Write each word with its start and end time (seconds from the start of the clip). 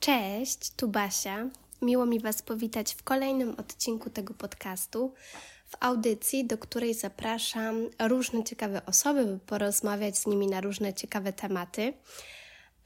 Cześć, 0.00 0.70
tu 0.76 0.88
Basia. 0.88 1.46
Miło 1.82 2.06
mi 2.06 2.20
Was 2.20 2.42
powitać 2.42 2.94
w 2.94 3.02
kolejnym 3.02 3.54
odcinku 3.58 4.10
tego 4.10 4.34
podcastu, 4.34 5.14
w 5.66 5.76
audycji, 5.80 6.46
do 6.46 6.58
której 6.58 6.94
zapraszam 6.94 7.88
różne 7.98 8.44
ciekawe 8.44 8.86
osoby, 8.86 9.24
by 9.24 9.38
porozmawiać 9.38 10.18
z 10.18 10.26
nimi 10.26 10.46
na 10.46 10.60
różne 10.60 10.94
ciekawe 10.94 11.32
tematy. 11.32 11.92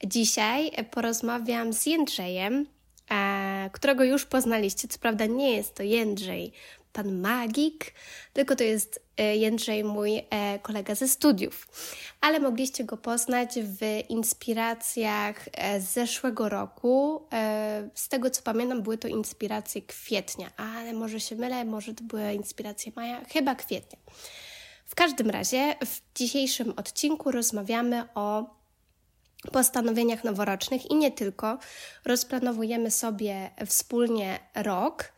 Dzisiaj 0.05 0.71
porozmawiam 0.91 1.73
z 1.73 1.85
Jędrzejem, 1.85 2.65
e, 3.11 3.69
którego 3.73 4.03
już 4.03 4.25
poznaliście. 4.25 4.87
Co 4.87 4.99
prawda 4.99 5.25
nie 5.25 5.55
jest 5.55 5.75
to 5.75 5.83
Jędrzej 5.83 6.53
pan 6.95 7.19
magik, 7.21 7.93
tylko 8.33 8.55
to 8.55 8.63
jest 8.63 8.99
e, 9.17 9.35
Jędrzej, 9.37 9.83
mój 9.83 10.17
e, 10.29 10.59
kolega 10.59 10.95
ze 10.95 11.07
studiów. 11.07 11.67
Ale 12.21 12.39
mogliście 12.39 12.83
go 12.83 12.97
poznać 12.97 13.49
w 13.59 14.09
inspiracjach 14.09 15.45
e, 15.53 15.81
z 15.81 15.93
zeszłego 15.93 16.49
roku. 16.49 17.27
Z 17.95 18.09
tego 18.09 18.29
co 18.29 18.41
pamiętam, 18.41 18.81
były 18.81 18.97
to 18.97 19.07
inspiracje 19.07 19.81
kwietnia, 19.81 20.51
ale 20.57 20.93
może 20.93 21.19
się 21.19 21.35
mylę, 21.35 21.65
może 21.65 21.93
to 21.93 22.03
były 22.03 22.33
inspiracje 22.33 22.91
maja, 22.95 23.25
chyba 23.25 23.55
kwietnia. 23.55 23.99
W 24.85 24.95
każdym 24.95 25.29
razie 25.29 25.75
w 25.85 26.17
dzisiejszym 26.17 26.73
odcinku 26.77 27.31
rozmawiamy 27.31 28.03
o 28.15 28.55
postanowieniach 29.51 30.23
noworocznych 30.23 30.91
i 30.91 30.95
nie 30.95 31.11
tylko. 31.11 31.57
Rozplanowujemy 32.05 32.91
sobie 32.91 33.49
wspólnie 33.65 34.39
rok 34.55 35.13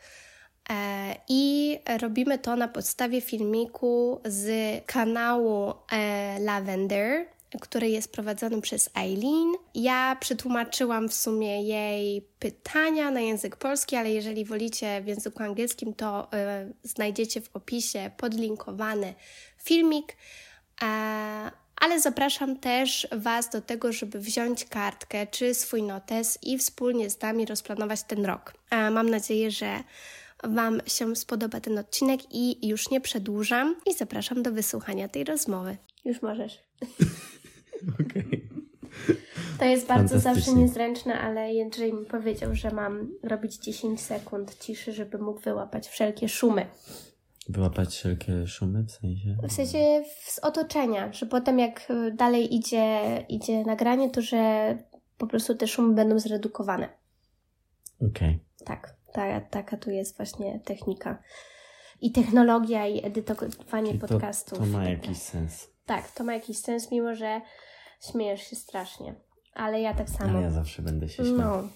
I 1.29 1.79
robimy 2.01 2.39
to 2.39 2.55
na 2.55 2.67
podstawie 2.67 3.21
filmiku 3.21 4.21
z 4.25 4.49
kanału 4.85 5.73
e, 5.91 6.39
Lavender, 6.39 7.25
który 7.61 7.89
jest 7.89 8.11
prowadzony 8.11 8.61
przez 8.61 8.89
Eileen. 8.95 9.53
Ja 9.75 10.17
przetłumaczyłam 10.19 11.09
w 11.09 11.13
sumie 11.13 11.63
jej 11.63 12.21
pytania 12.39 13.11
na 13.11 13.19
język 13.19 13.55
polski, 13.55 13.95
ale 13.95 14.11
jeżeli 14.11 14.45
wolicie 14.45 15.01
w 15.01 15.07
języku 15.07 15.43
angielskim, 15.43 15.93
to 15.93 16.27
y, 16.63 16.73
znajdziecie 16.83 17.41
w 17.41 17.55
opisie 17.55 18.11
podlinkowany 18.17 19.13
filmik. 19.57 20.17
E, 20.81 20.87
ale 21.75 21.99
zapraszam 21.99 22.59
też 22.59 23.07
Was 23.11 23.49
do 23.49 23.61
tego, 23.61 23.91
żeby 23.91 24.19
wziąć 24.19 24.65
kartkę 24.65 25.27
czy 25.27 25.53
swój 25.53 25.83
notes 25.83 26.39
i 26.41 26.57
wspólnie 26.57 27.09
z 27.09 27.21
nami 27.21 27.45
rozplanować 27.45 28.03
ten 28.03 28.25
rok. 28.25 28.53
Mam 28.71 29.09
nadzieję, 29.09 29.51
że 29.51 29.83
Wam 30.43 30.81
się 30.85 31.15
spodoba 31.15 31.59
ten 31.59 31.77
odcinek 31.77 32.21
i 32.31 32.67
już 32.67 32.89
nie 32.89 33.01
przedłużam 33.01 33.75
i 33.85 33.93
zapraszam 33.93 34.43
do 34.43 34.51
wysłuchania 34.51 35.07
tej 35.07 35.23
rozmowy. 35.23 35.77
Już 36.05 36.21
możesz. 36.21 36.59
Okej. 38.01 38.25
Okay. 38.25 38.47
To 39.59 39.65
jest 39.65 39.87
bardzo 39.87 40.19
zawsze 40.19 40.53
niezręczne, 40.53 41.19
ale 41.19 41.53
Jędrzej 41.53 41.93
mi 41.93 42.05
powiedział, 42.05 42.55
że 42.55 42.71
mam 42.71 43.09
robić 43.23 43.57
10 43.57 44.01
sekund 44.01 44.57
ciszy, 44.59 44.93
żeby 44.93 45.17
mógł 45.17 45.39
wyłapać 45.39 45.87
wszelkie 45.87 46.29
szumy. 46.29 46.65
Wyłapać 47.49 47.95
wszelkie 47.95 48.47
szumy 48.47 48.83
w 48.83 48.91
sensie? 48.91 49.37
W 49.49 49.51
sensie 49.51 50.03
z 50.23 50.39
otoczenia, 50.39 51.13
że 51.13 51.25
potem 51.25 51.59
jak 51.59 51.87
dalej 52.13 52.55
idzie, 52.55 52.99
idzie 53.29 53.63
nagranie, 53.65 54.09
to 54.09 54.21
że 54.21 54.77
po 55.17 55.27
prostu 55.27 55.55
te 55.55 55.67
szumy 55.67 55.95
będą 55.95 56.19
zredukowane. 56.19 56.89
Okej. 58.01 58.09
Okay. 58.09 58.65
Tak 58.65 58.96
ta, 59.17 59.41
taka 59.41 59.77
tu 59.77 59.91
jest 59.91 60.17
właśnie 60.17 60.59
technika. 60.59 61.17
I 62.01 62.11
technologia, 62.11 62.87
i 62.87 63.05
edytowanie 63.05 63.87
Czyli 63.87 63.99
podcastów. 63.99 64.59
To, 64.59 64.65
to 64.65 64.71
ma 64.71 64.89
jakiś 64.89 65.17
sens. 65.17 65.69
Tak, 65.85 66.11
to 66.11 66.23
ma 66.23 66.33
jakiś 66.33 66.57
sens, 66.57 66.91
mimo 66.91 67.15
że 67.15 67.41
śmiejesz 68.11 68.41
się 68.41 68.55
strasznie. 68.55 69.15
Ale 69.53 69.81
ja 69.81 69.93
tak 69.93 70.09
samo. 70.09 70.29
Ale 70.29 70.41
ja 70.41 70.51
zawsze 70.51 70.81
będę 70.81 71.09
się 71.09 71.25
śmiał. 71.25 71.37
No. 71.37 71.69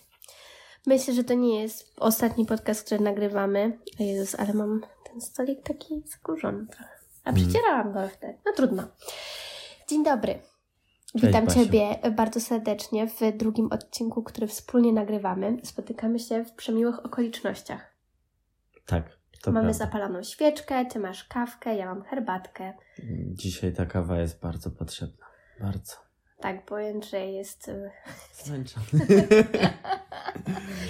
Myślę, 0.86 1.14
że 1.14 1.24
to 1.24 1.34
nie 1.34 1.62
jest 1.62 1.94
ostatni 1.98 2.46
podcast, 2.46 2.86
który 2.86 3.02
nagrywamy. 3.04 3.80
O 4.00 4.04
Jezus, 4.04 4.40
ale 4.40 4.54
mam 4.54 4.82
ten 5.12 5.22
stolik 5.22 5.64
taki 5.64 6.04
zakurzony 6.06 6.68
trochę. 6.68 6.92
A 7.24 7.30
mm. 7.30 7.42
przecierałam 7.42 7.94
go 7.94 8.08
wtedy. 8.08 8.38
No 8.46 8.52
trudno. 8.56 8.84
Dzień 9.88 10.04
dobry. 10.04 10.40
Cześć, 11.14 11.26
Witam 11.26 11.46
Basiu. 11.46 11.60
Ciebie 11.66 12.00
bardzo 12.16 12.40
serdecznie 12.40 13.08
w 13.08 13.20
drugim 13.38 13.68
odcinku, 13.72 14.24
który 14.24 14.48
wspólnie 14.48 14.94
nagrywamy. 14.94 15.58
Spotykamy 15.64 16.20
się 16.20 16.46
w 16.46 16.52
przemiłych 16.54 17.06
okolicznościach. 17.06 17.96
Tak. 18.86 19.04
To 19.42 19.52
Mamy 19.52 19.66
prawda. 19.70 19.86
zapaloną 19.86 20.24
świeczkę, 20.24 20.86
Ty 20.86 21.00
masz 21.00 21.24
kawkę, 21.24 21.76
ja 21.76 21.86
mam 21.86 22.04
herbatkę. 22.04 22.74
Dzisiaj 23.34 23.74
ta 23.74 23.86
kawa 23.86 24.20
jest 24.20 24.40
bardzo 24.40 24.72
potrzebna. 24.72 25.26
Bardzo. 25.60 25.94
Tak, 26.40 26.66
bo 26.70 26.78
Jędrzej 26.80 27.34
jest... 27.34 27.68
Y, 27.68 27.92
Zmęczony. 28.34 28.86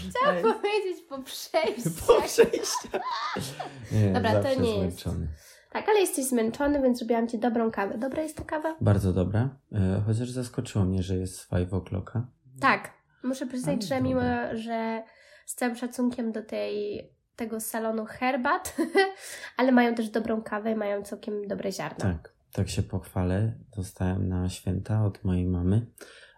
Chciałam 0.10 0.42
powiedzieć 0.54 1.02
po 1.10 1.24
przejściu. 1.24 1.90
Po 2.08 2.22
przejściu. 2.22 2.88
Nie, 3.92 4.12
Dobra, 4.14 4.44
to 4.44 4.50
nie 4.62 4.74
zmęczony. 4.76 5.26
jest. 5.26 5.51
Tak, 5.72 5.90
ale 5.90 6.00
jesteś 6.00 6.26
zmęczony, 6.26 6.82
więc 6.82 6.98
zrobiłam 6.98 7.28
Ci 7.28 7.40
dobrą 7.40 7.72
kawę. 7.72 7.98
Dobra 7.98 8.24
jest 8.24 8.38
ta 8.38 8.44
kawa? 8.44 8.76
Bardzo 8.82 9.14
dobra. 9.14 9.50
E, 9.72 10.02
chociaż 10.06 10.30
zaskoczyło 10.30 10.86
mnie, 10.86 11.04
że 11.04 11.18
jest 11.18 11.50
5 11.50 11.70
o'clocka. 11.70 12.22
Tak. 12.60 12.92
Muszę 13.24 13.48
przyznać, 13.48 13.84
że 13.84 14.02
mimo, 14.02 14.22
że 14.54 15.04
z 15.46 15.56
całym 15.56 15.76
szacunkiem 15.76 16.32
do 16.32 16.44
tej 16.44 17.02
tego 17.36 17.60
salonu 17.60 18.06
herbat, 18.06 18.78
ale 19.58 19.72
mają 19.72 19.96
też 19.96 20.10
dobrą 20.10 20.42
kawę 20.42 20.72
i 20.72 20.76
mają 20.76 21.04
całkiem 21.04 21.48
dobre 21.48 21.72
ziarna. 21.72 21.98
Tak, 21.98 22.34
tak 22.52 22.70
się 22.70 22.84
pochwalę. 22.84 23.54
Dostałem 23.76 24.28
na 24.28 24.50
święta 24.50 25.06
od 25.06 25.24
mojej 25.24 25.46
mamy, 25.46 25.88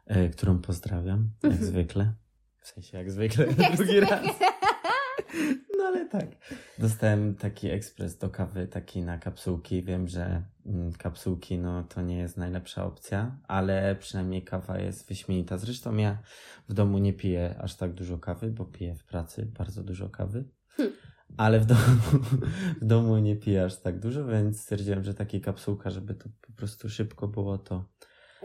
e, 0.06 0.30
którą 0.30 0.60
pozdrawiam, 0.60 1.30
jak 1.44 1.52
mhm. 1.52 1.72
zwykle. 1.72 2.14
W 2.60 2.68
sensie 2.68 2.98
jak 2.98 3.12
zwykle, 3.12 3.46
drugi 3.78 4.00
raz. 4.00 4.22
No 5.78 5.84
ale 5.84 6.06
tak. 6.06 6.28
Dostałem 6.80 7.36
taki 7.36 7.70
ekspres 7.70 8.18
do 8.18 8.30
kawy, 8.30 8.68
taki 8.68 9.02
na 9.02 9.18
kapsułki. 9.18 9.84
Wiem, 9.84 10.08
że 10.08 10.44
mm, 10.66 10.94
kapsułki 10.94 11.58
no 11.58 11.84
to 11.84 12.02
nie 12.02 12.18
jest 12.18 12.38
najlepsza 12.38 12.86
opcja, 12.86 13.38
ale 13.48 13.96
przynajmniej 13.96 14.44
kawa 14.44 14.80
jest 14.80 15.08
wyśmienita. 15.08 15.58
Zresztą 15.58 15.98
ja 15.98 16.18
w 16.70 16.74
domu 16.74 16.98
nie 16.98 17.14
piję 17.14 17.56
aż 17.60 17.76
tak 17.76 17.94
dużo 17.94 18.18
kawy, 18.18 18.52
bo 18.52 18.66
piję 18.66 18.96
w 18.96 19.04
pracy 19.04 19.46
bardzo 19.58 19.84
dużo 19.84 20.10
kawy. 20.10 20.46
Hmm. 20.68 20.96
Ale 21.38 21.60
w 21.60 21.66
domu, 21.66 21.82
w 22.82 22.86
domu 22.86 23.18
nie 23.18 23.36
piję 23.36 23.64
aż 23.64 23.80
tak 23.80 24.00
dużo, 24.00 24.26
więc 24.26 24.62
stwierdziłem, 24.62 25.04
że 25.04 25.14
taka 25.14 25.40
kapsułka, 25.40 25.90
żeby 25.90 26.14
to 26.16 26.30
po 26.42 26.54
prostu 26.54 26.90
szybko 26.90 27.28
było, 27.28 27.58
to 27.58 27.86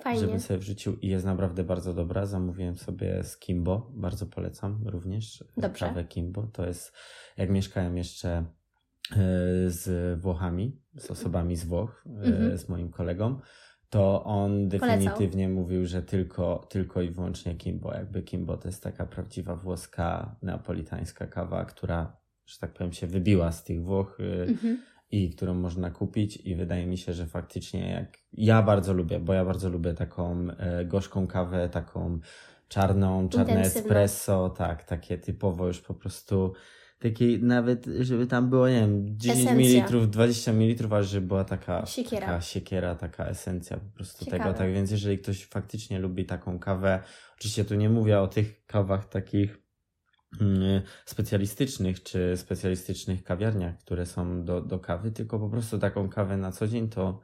Fajnie. 0.02 0.20
żebym 0.20 0.40
sobie 0.40 0.58
wrzucił 0.58 0.96
i 0.96 1.08
jest 1.08 1.26
naprawdę 1.26 1.64
bardzo 1.64 1.94
dobra. 1.94 2.26
Zamówiłem 2.26 2.76
sobie 2.76 3.24
z 3.24 3.38
Kimbo, 3.38 3.90
bardzo 3.94 4.26
polecam 4.26 4.86
również 4.86 5.44
Dobrze. 5.56 5.86
kawę 5.86 6.04
Kimbo. 6.04 6.42
To 6.42 6.66
jest, 6.66 6.92
jak 7.36 7.50
mieszkałem 7.50 7.96
jeszcze 7.96 8.30
e, 8.30 8.44
z 9.66 10.20
Włochami, 10.20 10.80
z 10.96 11.10
osobami 11.10 11.56
z 11.56 11.64
Włoch, 11.64 12.04
e, 12.06 12.26
mhm. 12.26 12.58
z 12.58 12.68
moim 12.68 12.90
kolegą, 12.90 13.40
to 13.90 14.24
on 14.24 14.68
definitywnie 14.68 15.44
Polecał. 15.46 15.62
mówił, 15.62 15.86
że 15.86 16.02
tylko, 16.02 16.66
tylko 16.70 17.02
i 17.02 17.10
wyłącznie 17.10 17.54
Kimbo. 17.54 17.94
Jakby 17.94 18.22
Kimbo 18.22 18.56
to 18.56 18.68
jest 18.68 18.82
taka 18.82 19.06
prawdziwa 19.06 19.56
włoska, 19.56 20.36
neapolitańska 20.42 21.26
kawa, 21.26 21.64
która, 21.64 22.16
że 22.46 22.58
tak 22.58 22.72
powiem, 22.72 22.92
się 22.92 23.06
wybiła 23.06 23.52
z 23.52 23.64
tych 23.64 23.82
Włoch. 23.82 24.18
E, 24.20 24.42
mhm 24.42 24.78
i 25.10 25.30
którą 25.30 25.54
można 25.54 25.90
kupić 25.90 26.36
i 26.36 26.54
wydaje 26.54 26.86
mi 26.86 26.98
się, 26.98 27.12
że 27.12 27.26
faktycznie 27.26 27.90
jak 27.90 28.18
ja 28.32 28.62
bardzo 28.62 28.92
lubię, 28.92 29.20
bo 29.20 29.32
ja 29.32 29.44
bardzo 29.44 29.68
lubię 29.68 29.94
taką 29.94 30.50
e, 30.50 30.84
gorzką 30.84 31.26
kawę, 31.26 31.68
taką 31.68 32.20
czarną, 32.68 33.28
czarne 33.28 33.60
espresso, 33.60 34.50
tak, 34.50 34.84
takie 34.84 35.18
typowo 35.18 35.66
już 35.66 35.80
po 35.80 35.94
prostu 35.94 36.52
takiej 36.98 37.42
nawet, 37.42 37.86
żeby 38.00 38.26
tam 38.26 38.50
było, 38.50 38.68
nie 38.68 38.80
wiem, 38.80 39.18
10 39.18 39.50
ml, 39.50 40.06
20 40.08 40.52
ml, 40.52 40.94
aż 40.94 41.08
żeby 41.08 41.26
była 41.26 41.44
taka 41.44 41.86
siekiera. 41.86 42.26
taka 42.26 42.40
siekiera, 42.40 42.94
taka 42.94 43.26
esencja 43.26 43.76
po 43.76 43.94
prostu 43.94 44.24
Ciekawe. 44.24 44.44
tego. 44.44 44.58
Tak 44.58 44.72
więc 44.72 44.90
jeżeli 44.90 45.18
ktoś 45.18 45.44
faktycznie 45.44 45.98
lubi 45.98 46.24
taką 46.24 46.58
kawę, 46.58 47.02
oczywiście 47.38 47.64
tu 47.64 47.74
nie 47.74 47.90
mówię 47.90 48.20
o 48.20 48.28
tych 48.28 48.66
kawach 48.66 49.08
takich 49.08 49.67
specjalistycznych 51.04 52.02
czy 52.02 52.36
specjalistycznych 52.36 53.24
kawiarniach, 53.24 53.78
które 53.78 54.06
są 54.06 54.44
do, 54.44 54.60
do 54.60 54.78
kawy, 54.78 55.10
tylko 55.10 55.38
po 55.38 55.48
prostu 55.48 55.78
taką 55.78 56.08
kawę 56.08 56.36
na 56.36 56.52
co 56.52 56.68
dzień 56.68 56.88
to, 56.88 57.20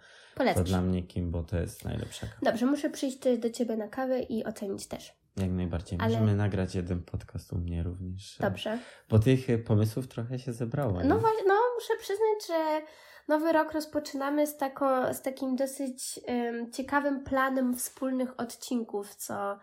to 0.55 0.65
dla 0.65 0.81
mnie 0.81 1.03
Kimbo 1.03 1.43
to 1.43 1.61
jest 1.61 1.85
najlepsza 1.85 2.27
kawa. 2.27 2.39
Dobrze, 2.43 2.67
muszę 2.67 2.91
przyjść 2.91 3.19
do 3.39 3.51
Ciebie 3.51 3.77
na 3.77 3.89
kawę 3.89 4.21
i 4.21 4.45
ocenić 4.45 4.87
też. 4.87 5.13
Jak 5.37 5.51
najbardziej. 5.51 5.99
Ale... 6.03 6.11
Możemy 6.11 6.37
nagrać 6.37 6.75
jeden 6.75 7.03
podcast 7.03 7.53
u 7.53 7.57
mnie 7.57 7.83
również. 7.83 8.39
Dobrze. 8.41 8.79
Bo 9.09 9.19
tych 9.19 9.47
pomysłów 9.65 10.09
trochę 10.09 10.39
się 10.39 10.53
zebrało. 10.53 11.01
No 11.05 11.19
właśnie, 11.19 11.45
no 11.47 11.55
muszę 11.75 11.95
przyznać, 12.01 12.47
że 12.49 12.87
nowy 13.29 13.53
rok 13.53 13.73
rozpoczynamy 13.73 14.47
z, 14.47 14.57
taką, 14.57 15.15
z 15.15 15.23
takim 15.23 15.57
dosyć 15.57 16.21
um, 16.27 16.73
ciekawym 16.73 17.25
planem 17.25 17.77
wspólnych 17.77 18.41
odcinków, 18.41 19.15
co 19.15 19.59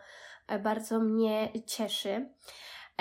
e, 0.47 0.59
bardzo 0.59 0.99
mnie 0.99 1.49
cieszy. 1.65 2.29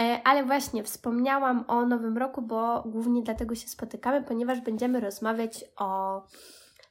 E, 0.00 0.20
ale 0.25 0.44
właśnie 0.44 0.84
wspomniałam 0.84 1.64
o 1.69 1.87
Nowym 1.87 2.19
Roku, 2.19 2.42
bo 2.42 2.82
głównie 2.82 3.22
dlatego 3.22 3.54
się 3.54 3.69
spotykamy, 3.69 4.22
ponieważ 4.22 4.60
będziemy 4.60 5.00
rozmawiać 5.00 5.64
o 5.76 6.22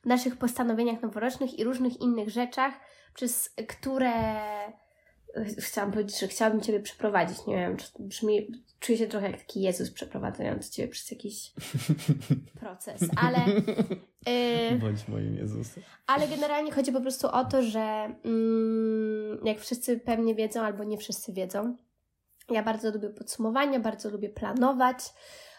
naszych 0.06 0.38
postanowieniach 0.38 1.02
noworocznych 1.02 1.60
i 1.60 1.64
różnych 1.64 2.02
innych 2.02 2.30
rzeczach, 2.30 2.74
przez 3.14 3.56
które 3.68 4.12
chciałam 5.60 5.92
powiedzieć, 5.92 6.20
że 6.20 6.28
chciałabym 6.28 6.62
Ciebie 6.62 6.80
przeprowadzić. 6.80 7.46
Nie 7.48 7.56
wiem, 7.56 7.78
czy 7.78 7.88
brzmi, 8.00 8.48
czuję 8.80 8.98
się 8.98 9.08
trochę 9.08 9.32
jak 9.32 9.40
taki 9.40 9.62
Jezus 9.62 9.92
przeprowadzający 9.92 10.72
Ciebie 10.72 10.88
przez 10.88 11.12
jakiś 11.12 11.52
proces, 12.60 13.02
ale... 13.18 13.38
Yy, 14.72 14.78
Bądź 14.78 15.08
moim 15.08 15.36
Jezusem. 15.36 15.84
Ale 16.08 16.28
generalnie 16.28 16.72
chodzi 16.72 16.92
po 16.92 17.02
prostu 17.02 17.28
o 17.28 17.46
to, 17.46 17.62
że 17.62 18.16
mm, 18.26 19.40
jak 19.44 19.60
wszyscy 19.60 20.00
pewnie 20.00 20.36
wiedzą, 20.36 20.62
albo 20.62 20.84
nie 20.84 20.98
wszyscy 20.98 21.34
wiedzą, 21.34 21.78
ja 22.52 22.64
bardzo 22.64 22.92
lubię 22.92 23.10
podsumowania, 23.10 23.80
bardzo 23.80 24.10
lubię 24.10 24.30
planować, 24.30 24.98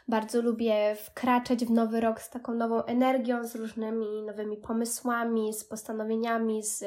bardzo 0.08 0.42
lubię 0.42 0.96
wkraczać 1.04 1.64
w 1.64 1.70
nowy 1.70 2.00
rok 2.00 2.20
z 2.20 2.30
taką 2.30 2.54
nową 2.54 2.84
energią, 2.84 3.44
z 3.44 3.54
różnymi 3.54 4.22
nowymi 4.22 4.56
pomysłami, 4.56 5.54
z 5.54 5.64
postanowieniami, 5.64 6.62
z 6.62 6.84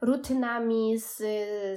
rutynami, 0.00 0.98
z, 0.98 1.22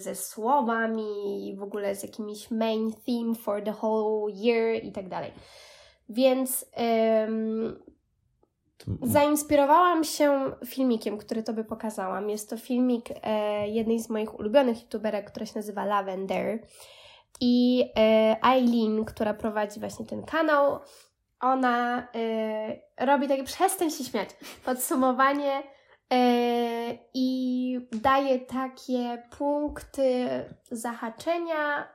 ze 0.04 0.16
słowami 0.16 1.50
i 1.50 1.56
w 1.56 1.64
ogóle 1.64 1.96
z 1.96 2.04
jakimiś 2.04 2.52
main 2.52 2.92
theme 3.06 3.36
for 3.36 3.64
the 3.64 3.74
whole 3.82 4.34
year 4.34 4.84
i 4.84 4.92
tak 4.92 5.10
dalej. 5.10 5.32
Więc 6.10 6.66
zainspirowałam 9.02 10.04
się 10.04 10.52
filmikiem, 10.66 11.18
który 11.18 11.44
Tobie 11.44 11.64
pokazałam. 11.64 12.30
Jest 12.30 12.50
to 12.50 12.58
filmik 12.58 13.10
e, 13.24 13.68
jednej 13.68 14.00
z 14.00 14.10
moich 14.10 14.40
ulubionych 14.40 14.82
youtuberek, 14.82 15.32
która 15.32 15.46
się 15.46 15.54
nazywa 15.56 15.86
Lavender. 15.86 16.60
I 17.42 17.86
Eileen, 18.44 19.06
która 19.06 19.34
prowadzi 19.34 19.80
właśnie 19.80 20.06
ten 20.06 20.24
kanał, 20.24 20.80
ona 21.40 22.08
e, 22.16 23.06
robi 23.06 23.28
takie, 23.28 23.44
przestań 23.44 23.92
się 23.92 24.04
śmiać, 24.04 24.30
podsumowanie 24.66 25.64
e, 26.14 26.18
i 27.14 27.88
daje 27.92 28.40
takie 28.40 29.24
punkty 29.38 30.28
zahaczenia, 30.72 31.88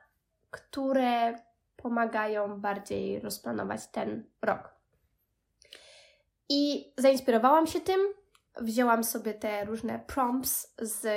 które 0.51 1.35
pomagają 1.75 2.61
bardziej 2.61 3.19
rozplanować 3.19 3.87
ten 3.87 4.29
rok. 4.41 4.75
I 6.49 6.93
zainspirowałam 6.97 7.67
się 7.67 7.81
tym, 7.81 7.99
wzięłam 8.61 9.03
sobie 9.03 9.33
te 9.33 9.65
różne 9.65 9.99
prompts 9.99 10.73
z 10.77 11.07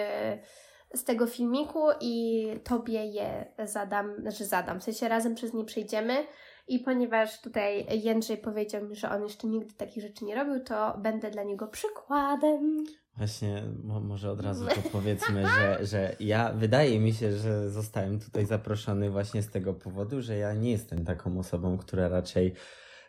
z 0.95 1.05
tego 1.05 1.27
filmiku 1.27 1.81
i 2.01 2.47
Tobie 2.65 3.05
je 3.05 3.53
zadam, 3.65 4.21
znaczy 4.21 4.45
zadam, 4.45 4.81
w 4.81 4.85
sensie 4.85 5.09
razem 5.09 5.35
przez 5.35 5.55
nie 5.55 5.65
przejdziemy 5.65 6.27
i 6.69 6.79
ponieważ 6.79 7.41
tutaj 7.41 7.87
Jędrzej 8.03 8.39
powiedział 8.39 8.85
mi, 8.85 8.97
że 8.97 9.11
on 9.11 9.23
jeszcze 9.23 9.47
nigdy 9.47 9.75
takich 9.75 10.03
rzeczy 10.03 10.25
nie 10.25 10.35
robił, 10.35 10.65
to 10.65 10.99
będę 10.99 11.31
dla 11.31 11.43
niego 11.43 11.67
przykładem. 11.67 12.85
Właśnie, 13.17 13.63
mo 13.85 14.01
może 14.01 14.31
od 14.31 14.41
razu 14.41 14.67
to 14.67 14.91
powiedzmy, 14.93 15.47
że, 15.47 15.87
że 15.87 16.17
ja, 16.21 16.53
wydaje 16.53 17.01
mi 17.01 17.13
się, 17.13 17.33
że 17.33 17.71
zostałem 17.71 18.21
tutaj 18.21 18.47
zaproszony 18.47 19.11
właśnie 19.11 19.43
z 19.43 19.51
tego 19.51 19.75
powodu, 19.75 20.23
że 20.23 20.37
ja 20.37 20.55
nie 20.55 20.71
jestem 20.71 21.05
taką 21.05 21.39
osobą, 21.39 21.79
która 21.79 22.09
raczej 22.09 22.55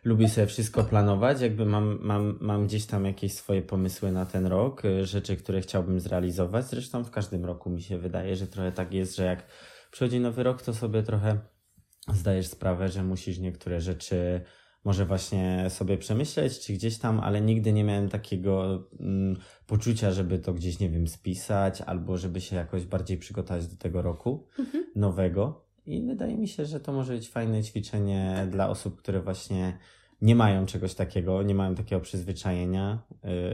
lubię 0.04 0.28
sobie 0.28 0.46
wszystko 0.46 0.84
planować, 0.84 1.40
jakby 1.40 1.66
mam, 1.66 1.98
mam, 2.02 2.38
mam 2.40 2.66
gdzieś 2.66 2.86
tam 2.86 3.04
jakieś 3.04 3.32
swoje 3.32 3.62
pomysły 3.62 4.12
na 4.12 4.26
ten 4.26 4.46
rok, 4.46 4.84
y, 4.84 5.06
rzeczy, 5.06 5.36
które 5.36 5.60
chciałbym 5.60 6.00
zrealizować. 6.00 6.66
Zresztą 6.66 7.04
w 7.04 7.10
każdym 7.10 7.44
roku 7.44 7.70
mi 7.70 7.82
się 7.82 7.98
wydaje, 7.98 8.36
że 8.36 8.46
trochę 8.46 8.72
tak 8.72 8.92
jest, 8.92 9.16
że 9.16 9.24
jak 9.24 9.46
przychodzi 9.90 10.20
nowy 10.20 10.42
rok, 10.42 10.62
to 10.62 10.74
sobie 10.74 11.02
trochę 11.02 11.38
zdajesz 12.08 12.46
sprawę, 12.46 12.88
że 12.88 13.02
musisz 13.02 13.38
niektóre 13.38 13.80
rzeczy 13.80 14.40
może 14.84 15.06
właśnie 15.06 15.66
sobie 15.70 15.98
przemyśleć, 15.98 16.60
czy 16.60 16.72
gdzieś 16.72 16.98
tam, 16.98 17.20
ale 17.20 17.40
nigdy 17.40 17.72
nie 17.72 17.84
miałem 17.84 18.08
takiego 18.08 18.84
mm, 19.00 19.36
poczucia, 19.66 20.12
żeby 20.12 20.38
to 20.38 20.54
gdzieś, 20.54 20.78
nie 20.78 20.90
wiem, 20.90 21.08
spisać, 21.08 21.80
albo 21.80 22.16
żeby 22.16 22.40
się 22.40 22.56
jakoś 22.56 22.86
bardziej 22.86 23.18
przygotować 23.18 23.66
do 23.66 23.76
tego 23.76 24.02
roku 24.02 24.46
mhm. 24.58 24.84
nowego. 24.96 25.69
I 25.86 26.02
wydaje 26.02 26.36
mi 26.36 26.48
się, 26.48 26.64
że 26.64 26.80
to 26.80 26.92
może 26.92 27.12
być 27.12 27.28
fajne 27.28 27.62
ćwiczenie 27.62 28.46
dla 28.50 28.68
osób, 28.68 28.98
które 28.98 29.20
właśnie 29.22 29.78
nie 30.22 30.34
mają 30.34 30.66
czegoś 30.66 30.94
takiego, 30.94 31.42
nie 31.42 31.54
mają 31.54 31.74
takiego 31.74 32.00
przyzwyczajenia, 32.00 33.02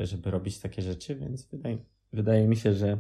y, 0.01 0.07
żeby 0.07 0.31
robić 0.31 0.59
takie 0.59 0.83
rzeczy, 0.83 1.15
więc 1.15 1.47
wydaje, 1.47 1.79
wydaje 2.13 2.49
mi 2.49 2.57
się, 2.57 2.73
że, 2.73 2.99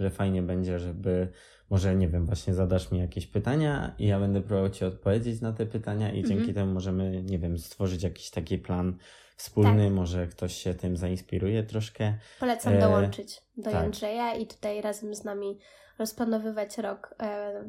że 0.00 0.10
fajnie 0.10 0.42
będzie, 0.42 0.78
żeby 0.78 1.28
może, 1.70 1.96
nie 1.96 2.08
wiem, 2.08 2.26
właśnie 2.26 2.54
zadasz 2.54 2.90
mi 2.90 2.98
jakieś 2.98 3.26
pytania 3.26 3.94
i 3.98 4.06
ja 4.06 4.20
będę 4.20 4.40
próbował 4.40 4.70
Ci 4.70 4.84
odpowiedzieć 4.84 5.40
na 5.40 5.52
te 5.52 5.66
pytania 5.66 6.12
i 6.12 6.20
mhm. 6.20 6.26
dzięki 6.26 6.54
temu 6.54 6.72
możemy, 6.72 7.22
nie 7.22 7.38
wiem, 7.38 7.58
stworzyć 7.58 8.02
jakiś 8.02 8.30
taki 8.30 8.58
plan 8.58 8.96
wspólny, 9.36 9.84
tak. 9.84 9.92
może 9.92 10.26
ktoś 10.26 10.54
się 10.54 10.74
tym 10.74 10.96
zainspiruje 10.96 11.62
troszkę. 11.62 12.14
Polecam 12.40 12.74
e... 12.74 12.80
dołączyć 12.80 13.42
do 13.56 13.70
tak. 13.70 13.82
Jędrzeja 13.82 14.34
i 14.34 14.46
tutaj 14.46 14.80
razem 14.80 15.14
z 15.14 15.24
nami 15.24 15.58
rozplanowywać 15.98 16.78
rok. 16.78 17.14
E 17.22 17.64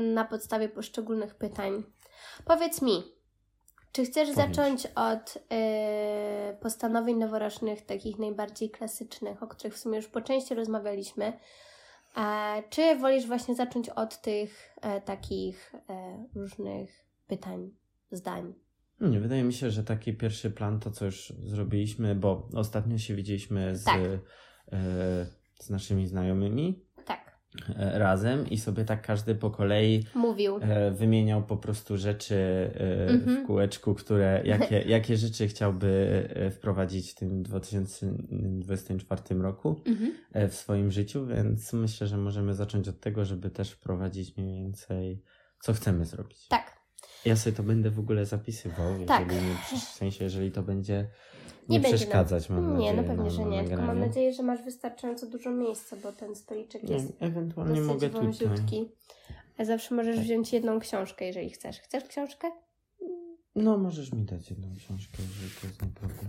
na 0.00 0.24
podstawie 0.24 0.68
poszczególnych 0.68 1.34
pytań. 1.34 1.82
Powiedz 2.44 2.82
mi, 2.82 3.02
czy 3.92 4.04
chcesz 4.04 4.28
Powiedz. 4.28 4.36
zacząć 4.36 4.86
od 4.94 5.36
y, 5.36 6.56
postanowień 6.60 7.18
noworocznych, 7.18 7.86
takich 7.86 8.18
najbardziej 8.18 8.70
klasycznych, 8.70 9.42
o 9.42 9.46
których 9.46 9.74
w 9.74 9.78
sumie 9.78 9.96
już 9.96 10.08
po 10.08 10.20
części 10.20 10.54
rozmawialiśmy? 10.54 11.32
E, 12.16 12.62
czy 12.70 12.96
wolisz 12.96 13.26
właśnie 13.26 13.54
zacząć 13.54 13.88
od 13.88 14.20
tych 14.20 14.76
e, 14.82 15.00
takich 15.00 15.74
e, 15.88 16.24
różnych 16.34 16.90
pytań, 17.26 17.70
zdań? 18.10 18.54
Nie, 19.00 19.20
wydaje 19.20 19.44
mi 19.44 19.52
się, 19.52 19.70
że 19.70 19.84
taki 19.84 20.14
pierwszy 20.14 20.50
plan, 20.50 20.80
to 20.80 20.90
co 20.90 21.04
już 21.04 21.32
zrobiliśmy, 21.44 22.14
bo 22.14 22.48
ostatnio 22.54 22.98
się 22.98 23.14
widzieliśmy 23.14 23.76
z, 23.76 23.84
tak. 23.84 24.00
z 25.60 25.70
naszymi 25.70 26.06
znajomymi 26.06 26.87
E, 26.87 26.87
razem 27.76 28.50
i 28.50 28.58
sobie 28.58 28.84
tak 28.84 29.02
każdy 29.02 29.34
po 29.34 29.50
kolei 29.50 30.04
mówił. 30.14 30.58
E, 30.60 30.90
wymieniał 30.90 31.42
po 31.42 31.56
prostu 31.56 31.96
rzeczy 31.96 32.34
e, 32.74 33.06
w 33.06 33.10
mhm. 33.10 33.46
kółeczku, 33.46 33.94
które, 33.94 34.42
jakie, 34.44 34.82
jakie 34.96 35.16
rzeczy 35.16 35.48
chciałby 35.48 36.28
wprowadzić 36.52 37.10
w 37.10 37.14
tym 37.14 37.42
2024 37.42 39.22
roku 39.34 39.80
mhm. 39.86 40.12
w 40.50 40.54
swoim 40.54 40.90
życiu, 40.90 41.26
więc 41.26 41.72
myślę, 41.72 42.06
że 42.06 42.16
możemy 42.18 42.54
zacząć 42.54 42.88
od 42.88 43.00
tego, 43.00 43.24
żeby 43.24 43.50
też 43.50 43.70
wprowadzić 43.70 44.36
mniej 44.36 44.62
więcej, 44.62 45.22
co 45.60 45.72
chcemy 45.72 46.04
zrobić. 46.04 46.48
Tak. 46.48 46.77
Ja 47.28 47.36
sobie 47.36 47.56
to 47.56 47.62
będę 47.62 47.90
w 47.90 47.98
ogóle 47.98 48.26
zapisywał, 48.26 49.04
tak. 49.06 49.32
jeżeli 49.32 49.46
nie, 49.46 49.54
w 49.54 49.78
sensie, 49.78 50.24
jeżeli 50.24 50.52
to 50.52 50.62
będzie 50.62 51.08
nie, 51.68 51.78
nie 51.78 51.84
przeszkadzać, 51.84 52.50
mam 52.50 52.72
nadzieję. 52.72 52.90
Nie, 52.90 53.02
no 53.02 53.08
pewnie, 53.08 53.30
że 53.30 53.44
nie. 53.44 53.64
Tylko 53.64 53.82
mam 53.82 54.00
nadzieję, 54.00 54.32
że 54.32 54.42
masz 54.42 54.62
wystarczająco 54.62 55.26
dużo 55.26 55.50
miejsca, 55.50 55.96
bo 56.02 56.12
ten 56.12 56.34
stoliczek 56.34 56.82
nie, 56.82 56.94
jest 56.94 57.12
ewentualnie 57.20 57.80
mogę 57.80 58.08
wąziutki. 58.08 58.88
A 59.58 59.64
zawsze 59.64 59.94
możesz 59.94 60.16
tak. 60.16 60.24
wziąć 60.24 60.52
jedną 60.52 60.80
książkę, 60.80 61.24
jeżeli 61.24 61.50
chcesz. 61.50 61.80
Chcesz 61.80 62.04
książkę? 62.04 62.50
No, 63.54 63.78
możesz 63.78 64.12
mi 64.12 64.24
dać 64.24 64.50
jedną 64.50 64.76
książkę, 64.76 65.18
jeżeli 65.28 65.50
to 65.60 65.66
jest 65.66 65.82
naprawdę. 65.82 66.26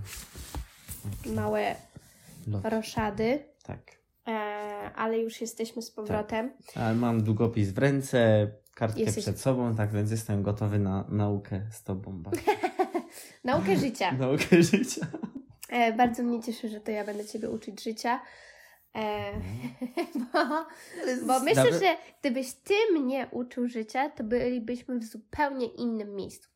Okay. 1.22 1.34
Małe 1.34 1.76
Lot. 2.48 2.66
roszady. 2.66 3.40
Tak. 3.64 3.80
E, 4.28 4.32
ale 4.96 5.20
już 5.20 5.42
jesteśmy 5.42 5.82
z 5.82 5.92
powrotem. 5.92 6.52
Tak. 6.74 6.98
mam 6.98 7.24
długopis 7.24 7.70
w 7.72 7.78
ręce, 7.78 8.52
kartkę 8.80 9.02
Jesteś... 9.02 9.24
przed 9.24 9.40
sobą, 9.40 9.76
tak 9.76 9.92
więc 9.92 10.12
jestem 10.12 10.44
gotowy 10.44 10.80
na 10.80 11.06
naukę 11.10 11.62
z 11.72 11.84
tobą. 11.84 12.24
Naukę 13.44 13.78
życia. 13.78 14.12
Naukę 14.20 14.64
życia. 14.64 15.08
E, 15.70 15.94
bardzo 15.94 16.24
mnie 16.24 16.44
cieszy, 16.44 16.70
że 16.70 16.80
to 16.80 16.92
ja 16.92 17.06
będę 17.06 17.26
Ciebie 17.26 17.50
uczyć 17.50 17.84
życia. 17.84 18.22
E, 18.96 19.32
bo, 20.34 20.40
bo 21.28 21.40
myślę, 21.40 21.64
Dobry. 21.64 21.80
że 21.80 21.98
gdybyś 22.20 22.54
Ty 22.54 22.74
mnie 22.94 23.28
uczył 23.32 23.68
życia, 23.68 24.10
to 24.10 24.24
bylibyśmy 24.24 25.00
w 25.00 25.04
zupełnie 25.04 25.66
innym 25.66 26.16
miejscu. 26.16 26.50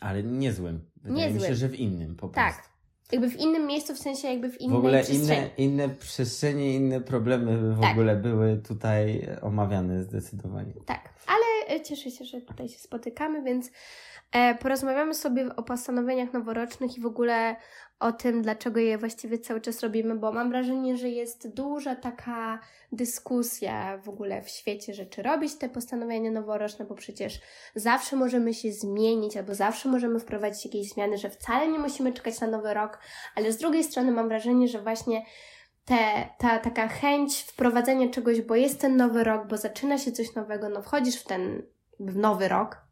Ale 0.00 0.22
niezłym. 0.22 0.90
Wydaje 0.96 1.26
niezłym. 1.26 1.42
mi 1.42 1.48
się, 1.48 1.54
że 1.54 1.68
w 1.68 1.74
innym 1.74 2.16
po 2.16 2.28
tak. 2.28 2.44
prostu. 2.44 2.62
Tak. 2.62 2.72
Jakby 3.12 3.30
w 3.30 3.40
innym 3.40 3.66
miejscu, 3.66 3.94
w 3.94 3.98
sensie 3.98 4.28
jakby 4.28 4.50
w 4.50 4.60
innej 4.60 4.74
W 4.74 4.78
ogóle 4.78 5.02
przestrzeni. 5.02 5.40
inne, 5.40 5.50
inne 5.56 5.88
przestrzenie, 5.88 6.74
inne 6.74 7.00
problemy 7.00 7.74
w 7.74 7.80
tak. 7.80 7.92
ogóle 7.92 8.16
były 8.16 8.56
tutaj 8.56 9.28
omawiane 9.42 10.02
zdecydowanie. 10.02 10.72
Tak, 10.86 11.14
ale 11.26 11.41
cieszę 11.84 12.10
się, 12.10 12.24
że 12.24 12.40
tutaj 12.40 12.68
się 12.68 12.78
spotykamy, 12.78 13.42
więc 13.42 13.70
E, 14.32 14.54
porozmawiamy 14.54 15.14
sobie 15.14 15.56
o 15.56 15.62
postanowieniach 15.62 16.32
noworocznych 16.32 16.98
i 16.98 17.00
w 17.00 17.06
ogóle 17.06 17.56
o 18.00 18.12
tym, 18.12 18.42
dlaczego 18.42 18.80
je 18.80 18.98
właściwie 18.98 19.38
cały 19.38 19.60
czas 19.60 19.80
robimy, 19.80 20.14
bo 20.14 20.32
mam 20.32 20.50
wrażenie, 20.50 20.96
że 20.96 21.08
jest 21.08 21.54
duża 21.54 21.96
taka 21.96 22.58
dyskusja 22.92 23.98
w 23.98 24.08
ogóle 24.08 24.42
w 24.42 24.48
świecie, 24.48 24.94
że 24.94 25.06
czy 25.06 25.22
robić 25.22 25.54
te 25.54 25.68
postanowienia 25.68 26.30
noworoczne, 26.30 26.84
bo 26.84 26.94
przecież 26.94 27.40
zawsze 27.74 28.16
możemy 28.16 28.54
się 28.54 28.72
zmienić 28.72 29.36
albo 29.36 29.54
zawsze 29.54 29.88
możemy 29.88 30.20
wprowadzić 30.20 30.64
jakieś 30.64 30.88
zmiany, 30.88 31.18
że 31.18 31.30
wcale 31.30 31.68
nie 31.68 31.78
musimy 31.78 32.12
czekać 32.12 32.40
na 32.40 32.46
nowy 32.46 32.74
rok, 32.74 32.98
ale 33.36 33.52
z 33.52 33.56
drugiej 33.56 33.84
strony 33.84 34.12
mam 34.12 34.28
wrażenie, 34.28 34.68
że 34.68 34.82
właśnie 34.82 35.22
te, 35.84 36.28
ta 36.38 36.58
taka 36.58 36.88
chęć 36.88 37.42
wprowadzenia 37.42 38.10
czegoś, 38.10 38.40
bo 38.40 38.54
jest 38.54 38.80
ten 38.80 38.96
nowy 38.96 39.24
rok, 39.24 39.46
bo 39.48 39.56
zaczyna 39.56 39.98
się 39.98 40.12
coś 40.12 40.34
nowego, 40.34 40.68
no 40.68 40.82
wchodzisz 40.82 41.16
w 41.16 41.24
ten 41.24 41.62
w 42.00 42.16
nowy 42.16 42.48
rok, 42.48 42.82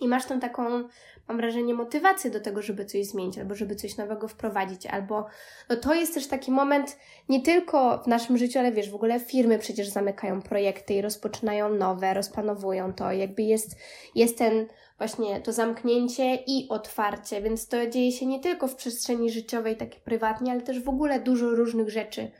i 0.00 0.08
masz 0.08 0.26
tą 0.26 0.40
taką, 0.40 0.88
mam 1.28 1.36
wrażenie, 1.36 1.74
motywację 1.74 2.30
do 2.30 2.40
tego, 2.40 2.62
żeby 2.62 2.84
coś 2.84 3.06
zmienić, 3.06 3.38
albo 3.38 3.54
żeby 3.54 3.76
coś 3.76 3.96
nowego 3.96 4.28
wprowadzić, 4.28 4.86
albo 4.86 5.26
no 5.68 5.76
to 5.76 5.94
jest 5.94 6.14
też 6.14 6.26
taki 6.26 6.50
moment 6.50 6.98
nie 7.28 7.42
tylko 7.42 8.02
w 8.02 8.06
naszym 8.06 8.38
życiu, 8.38 8.58
ale 8.58 8.72
wiesz, 8.72 8.90
w 8.90 8.94
ogóle 8.94 9.20
firmy 9.20 9.58
przecież 9.58 9.88
zamykają 9.88 10.42
projekty 10.42 10.94
i 10.94 11.02
rozpoczynają 11.02 11.68
nowe, 11.68 12.14
rozplanowują 12.14 12.92
to, 12.92 13.12
jakby 13.12 13.42
jest, 13.42 13.76
jest 14.14 14.38
ten 14.38 14.66
właśnie 14.98 15.40
to 15.40 15.52
zamknięcie 15.52 16.34
i 16.46 16.68
otwarcie, 16.68 17.42
więc 17.42 17.68
to 17.68 17.86
dzieje 17.86 18.12
się 18.12 18.26
nie 18.26 18.40
tylko 18.40 18.68
w 18.68 18.74
przestrzeni 18.74 19.30
życiowej, 19.30 19.76
takiej 19.76 20.00
prywatnie, 20.00 20.52
ale 20.52 20.60
też 20.60 20.80
w 20.80 20.88
ogóle 20.88 21.20
dużo 21.20 21.50
różnych 21.50 21.90
rzeczy 21.90 22.30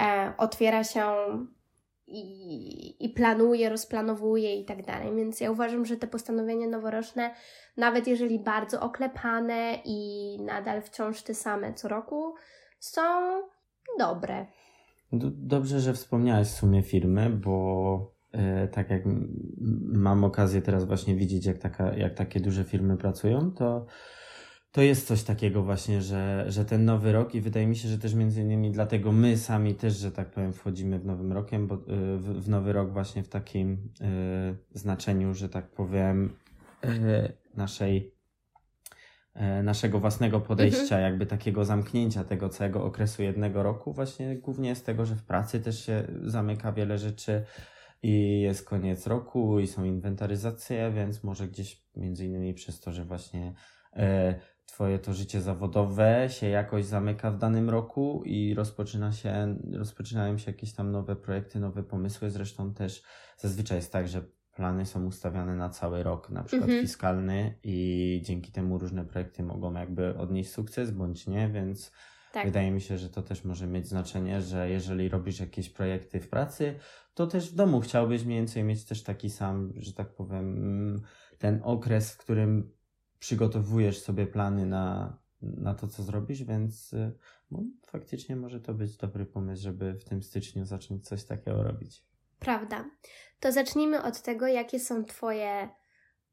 e, 0.00 0.32
otwiera 0.38 0.84
się 0.84 1.04
i, 2.06 3.04
i 3.04 3.08
planuje, 3.08 3.68
rozplanowuje 3.68 4.56
i 4.56 4.64
tak 4.64 4.86
dalej. 4.86 5.16
Więc 5.16 5.40
ja 5.40 5.50
uważam, 5.50 5.84
że 5.84 5.96
te 5.96 6.06
postanowienia 6.06 6.66
noworoczne, 6.66 7.34
nawet 7.76 8.06
jeżeli 8.06 8.38
bardzo 8.38 8.80
oklepane 8.80 9.78
i 9.84 10.38
nadal 10.40 10.82
wciąż 10.82 11.22
te 11.22 11.34
same 11.34 11.74
co 11.74 11.88
roku, 11.88 12.34
są 12.78 13.02
dobre. 13.98 14.46
Dobrze, 15.32 15.80
że 15.80 15.92
wspomniałaś 15.92 16.46
w 16.46 16.56
sumie 16.56 16.82
firmy, 16.82 17.30
bo 17.30 18.11
tak 18.72 18.90
jak 18.90 19.02
mam 19.92 20.24
okazję 20.24 20.62
teraz 20.62 20.84
właśnie 20.84 21.16
widzieć, 21.16 21.46
jak, 21.46 21.58
taka, 21.58 21.94
jak 21.94 22.14
takie 22.14 22.40
duże 22.40 22.64
firmy 22.64 22.96
pracują, 22.96 23.50
to 23.50 23.86
to 24.72 24.82
jest 24.82 25.06
coś 25.06 25.22
takiego 25.22 25.62
właśnie, 25.62 26.02
że, 26.02 26.44
że 26.48 26.64
ten 26.64 26.84
nowy 26.84 27.12
rok 27.12 27.34
i 27.34 27.40
wydaje 27.40 27.66
mi 27.66 27.76
się, 27.76 27.88
że 27.88 27.98
też 27.98 28.14
między 28.14 28.40
innymi 28.40 28.70
dlatego 28.70 29.12
my 29.12 29.36
sami 29.36 29.74
też, 29.74 29.96
że 29.96 30.12
tak 30.12 30.30
powiem, 30.30 30.52
wchodzimy 30.52 30.98
w 30.98 31.04
nowym 31.04 31.32
rokiem, 31.32 31.66
bo, 31.66 31.74
y, 31.74 31.78
w, 32.18 32.44
w 32.44 32.48
nowy 32.48 32.72
rok 32.72 32.92
właśnie 32.92 33.22
w 33.22 33.28
takim 33.28 33.72
y, 33.72 34.78
znaczeniu, 34.78 35.34
że 35.34 35.48
tak 35.48 35.70
powiem, 35.70 36.36
y, 36.84 37.32
naszej 37.54 38.14
y, 39.36 39.62
naszego 39.62 40.00
własnego 40.00 40.40
podejścia, 40.40 40.82
mhm. 40.82 41.02
jakby 41.02 41.26
takiego 41.26 41.64
zamknięcia 41.64 42.24
tego 42.24 42.48
całego 42.48 42.84
okresu 42.84 43.22
jednego 43.22 43.62
roku, 43.62 43.92
właśnie 43.92 44.36
głównie 44.36 44.74
z 44.74 44.82
tego, 44.82 45.06
że 45.06 45.16
w 45.16 45.24
pracy 45.24 45.60
też 45.60 45.86
się 45.86 46.04
zamyka 46.22 46.72
wiele 46.72 46.98
rzeczy 46.98 47.44
i 48.02 48.40
jest 48.40 48.64
koniec 48.68 49.06
roku 49.06 49.60
i 49.60 49.66
są 49.66 49.84
inwentaryzacje, 49.84 50.92
więc 50.92 51.24
może 51.24 51.48
gdzieś 51.48 51.82
między 51.96 52.26
innymi 52.26 52.54
przez 52.54 52.80
to, 52.80 52.92
że 52.92 53.04
właśnie 53.04 53.54
y, 53.96 54.00
twoje 54.66 54.98
to 54.98 55.14
życie 55.14 55.40
zawodowe 55.40 56.28
się 56.30 56.48
jakoś 56.48 56.84
zamyka 56.84 57.30
w 57.30 57.38
danym 57.38 57.70
roku 57.70 58.22
i 58.24 58.54
rozpoczyna 58.54 59.12
się, 59.12 59.56
rozpoczynają 59.72 60.38
się 60.38 60.50
jakieś 60.50 60.72
tam 60.72 60.92
nowe 60.92 61.16
projekty, 61.16 61.60
nowe 61.60 61.82
pomysły. 61.82 62.30
Zresztą 62.30 62.74
też 62.74 63.02
zazwyczaj 63.36 63.78
jest 63.78 63.92
tak, 63.92 64.08
że 64.08 64.22
plany 64.52 64.86
są 64.86 65.06
ustawiane 65.06 65.56
na 65.56 65.68
cały 65.68 66.02
rok, 66.02 66.30
na 66.30 66.42
przykład 66.42 66.68
mhm. 66.68 66.86
fiskalny 66.86 67.58
i 67.62 68.20
dzięki 68.24 68.52
temu 68.52 68.78
różne 68.78 69.04
projekty 69.04 69.42
mogą 69.42 69.72
jakby 69.72 70.18
odnieść 70.18 70.50
sukces 70.50 70.90
bądź 70.90 71.26
nie, 71.26 71.48
więc 71.48 71.92
tak. 72.32 72.44
wydaje 72.44 72.70
mi 72.70 72.80
się, 72.80 72.98
że 72.98 73.10
to 73.10 73.22
też 73.22 73.44
może 73.44 73.66
mieć 73.66 73.88
znaczenie, 73.88 74.40
że 74.40 74.70
jeżeli 74.70 75.08
robisz 75.08 75.40
jakieś 75.40 75.70
projekty 75.70 76.20
w 76.20 76.28
pracy, 76.28 76.74
to 77.14 77.26
też 77.26 77.50
w 77.50 77.54
domu 77.54 77.80
chciałbyś 77.80 78.24
mniej 78.24 78.38
więcej 78.38 78.64
mieć 78.64 78.84
też 78.84 79.02
taki 79.02 79.30
sam, 79.30 79.72
że 79.76 79.92
tak 79.92 80.14
powiem, 80.14 81.02
ten 81.38 81.60
okres, 81.64 82.12
w 82.12 82.16
którym 82.16 82.72
przygotowujesz 83.18 84.02
sobie 84.02 84.26
plany 84.26 84.66
na, 84.66 85.16
na 85.42 85.74
to, 85.74 85.88
co 85.88 86.02
zrobisz, 86.02 86.44
więc 86.44 86.94
no, 87.50 87.62
faktycznie 87.86 88.36
może 88.36 88.60
to 88.60 88.74
być 88.74 88.96
dobry 88.96 89.26
pomysł, 89.26 89.62
żeby 89.62 89.94
w 89.94 90.04
tym 90.04 90.22
styczniu 90.22 90.64
zacząć 90.64 91.08
coś 91.08 91.24
takiego 91.24 91.62
robić. 91.62 92.04
Prawda. 92.38 92.84
To 93.40 93.52
zacznijmy 93.52 94.02
od 94.02 94.22
tego, 94.22 94.46
jakie 94.46 94.80
są 94.80 95.04
Twoje. 95.04 95.68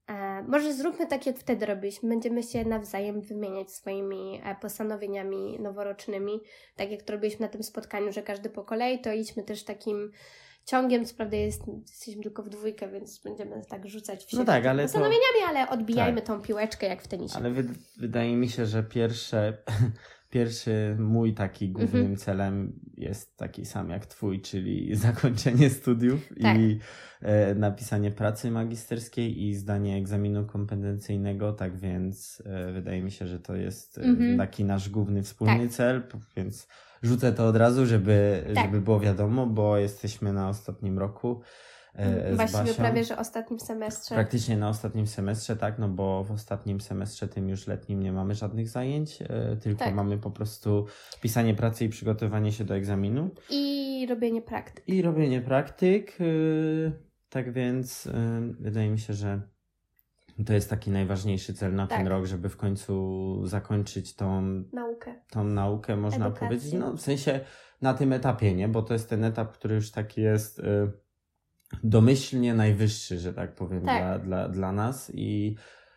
E, 0.10 0.44
może 0.48 0.74
zróbmy 0.74 1.08
tak, 1.08 1.26
jak 1.26 1.38
wtedy 1.38 1.66
robiliśmy. 1.66 2.10
Będziemy 2.10 2.44
się 2.44 2.66
nawzajem 2.66 3.22
wymieniać 3.22 3.72
swoimi 3.72 4.42
e, 4.44 4.56
postanowieniami 4.56 5.60
noworocznymi, 5.60 6.42
tak 6.76 6.92
jak 6.92 7.02
to 7.02 7.14
robiliśmy 7.14 7.46
na 7.46 7.52
tym 7.52 7.64
spotkaniu, 7.64 8.12
że 8.12 8.24
każdy 8.24 8.50
po 8.50 8.64
kolei, 8.64 9.02
to 9.02 9.14
idźmy 9.14 9.44
też 9.44 9.64
takim 9.64 10.12
ciągiem, 10.66 11.06
co 11.06 11.16
prawda 11.16 11.38
jest, 11.38 11.62
jesteśmy 11.90 12.24
tylko 12.24 12.44
w 12.44 12.50
dwójkę, 12.50 12.90
więc 12.90 13.20
będziemy 13.20 13.62
tak 13.70 13.90
rzucać 13.90 14.20
w 14.20 14.26
no 14.26 14.30
siebie 14.32 14.40
no 14.40 14.46
tak, 14.46 14.66
ale 14.66 14.84
postanowieniami, 14.84 15.40
to... 15.42 15.48
ale 15.48 15.70
odbijajmy 15.70 16.22
tak. 16.22 16.28
tą 16.28 16.42
piłeczkę 16.42 16.88
jak 16.88 17.02
w 17.02 17.08
tenisie. 17.08 17.36
Ale 17.36 17.50
wy, 17.52 17.64
wydaje 17.98 18.36
mi 18.36 18.50
się, 18.50 18.66
że 18.66 18.84
pierwsze, 18.84 19.58
pierwszy 20.30 20.96
mój 21.00 21.34
taki 21.34 21.70
głównym 21.70 22.02
mhm. 22.02 22.18
celem 22.18 22.80
jest 22.98 23.38
taki 23.38 23.66
sam 23.66 23.90
jak 23.90 24.06
twój, 24.06 24.42
czyli 24.42 24.96
zakończenie 25.06 25.70
studiów 25.70 26.30
tak. 26.42 26.58
i 26.58 26.80
e, 27.22 27.56
napisanie 27.56 28.12
pracy 28.12 28.52
magisterskiej 28.52 29.44
i 29.44 29.56
zdanie 29.56 29.98
egzaminu 29.98 30.46
kompetencyjnego, 30.46 31.54
tak 31.54 31.78
więc 31.78 32.44
e, 32.46 32.72
wydaje 32.72 33.02
mi 33.02 33.12
się, 33.12 33.28
że 33.28 33.40
to 33.40 33.56
jest 33.56 33.98
e, 33.98 34.02
mhm. 34.02 34.38
taki 34.38 34.66
nasz 34.66 34.90
główny 34.90 35.24
wspólny 35.24 35.64
tak. 35.64 35.72
cel, 35.72 36.04
więc 36.36 36.68
rzucę 37.02 37.34
to 37.34 37.48
od 37.48 37.56
razu, 37.56 37.86
żeby, 37.86 38.44
tak. 38.56 38.66
żeby 38.66 38.82
było 38.82 39.00
wiadomo, 39.00 39.48
bo 39.48 39.78
jesteśmy 39.78 40.34
na 40.34 40.50
ostatnim 40.50 41.00
roku. 41.00 41.42
E, 41.94 42.36
Właściwie 42.36 42.74
prawie, 42.74 43.04
że 43.04 43.18
ostatnim 43.18 43.60
semestrze. 43.60 44.16
Praktycznie 44.16 44.58
na 44.58 44.70
ostatnim 44.70 45.08
semestrze, 45.08 45.56
tak, 45.56 45.80
no 45.80 45.90
bo 45.90 46.24
w 46.24 46.32
ostatnim 46.32 46.82
semestrze, 46.82 47.28
tym 47.28 47.50
już 47.50 47.68
letnim, 47.68 48.04
nie 48.04 48.12
mamy 48.12 48.36
żadnych 48.36 48.70
zajęć, 48.70 49.22
e, 49.22 49.58
tylko 49.62 49.86
tak. 49.86 49.96
mamy 49.96 50.18
po 50.18 50.32
prostu 50.32 50.86
pisanie 51.22 51.54
pracy 51.54 51.86
i 51.86 51.90
przygotowanie 51.90 52.52
się 52.52 52.64
do 52.64 52.76
egzaminu. 52.76 53.30
I 53.50 54.06
robienie 54.10 54.42
praktyk. 54.42 54.90
I 54.90 55.02
robienie 55.02 55.42
praktyk. 55.42 56.18
E, 56.22 56.26
tak 57.30 57.54
więc 57.54 58.10
wydaje 58.60 58.90
mi 58.90 59.00
się, 59.00 59.14
że 59.14 59.42
to 60.46 60.54
jest 60.54 60.70
taki 60.70 60.92
najważniejszy 60.92 61.54
cel 61.54 61.76
na 61.76 61.88
tak. 61.88 61.98
ten 61.98 62.08
rok, 62.08 62.26
żeby 62.26 62.50
w 62.50 62.58
końcu 62.58 63.48
zakończyć 63.48 64.16
tą 64.16 64.42
naukę. 64.74 65.16
Tą 65.30 65.44
naukę, 65.44 65.96
można 65.96 66.26
Edukację. 66.26 66.48
powiedzieć. 66.48 66.74
No, 66.74 66.94
w 66.94 67.02
sensie 67.02 67.40
na 67.82 67.94
tym 67.94 68.14
etapie, 68.14 68.56
nie? 68.56 68.68
Bo 68.68 68.82
to 68.82 68.94
jest 68.94 69.10
ten 69.10 69.24
etap, 69.24 69.52
który 69.52 69.76
już 69.76 69.92
taki 69.92 70.22
jest 70.22 70.62
domyślnie 71.84 72.54
najwyższy, 72.54 73.18
że 73.18 73.34
tak 73.34 73.56
powiem, 73.56 73.86
tak. 73.86 74.04
Dla, 74.04 74.20
dla, 74.20 74.50
dla 74.50 74.72
nas 74.72 75.12
i 75.14 75.56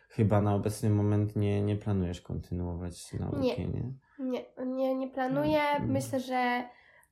chyba 0.09 0.41
na 0.41 0.55
obecny 0.55 0.89
moment 0.89 1.35
nie, 1.35 1.61
nie 1.61 1.75
planujesz 1.75 2.21
kontynuować 2.21 3.13
nauki, 3.13 3.67
nie? 3.67 3.93
Nie, 4.19 4.45
nie, 4.65 4.65
nie, 4.65 4.95
nie 4.95 5.07
planuję. 5.07 5.59
Hmm. 5.59 5.91
Myślę, 5.91 6.19
że 6.19 6.63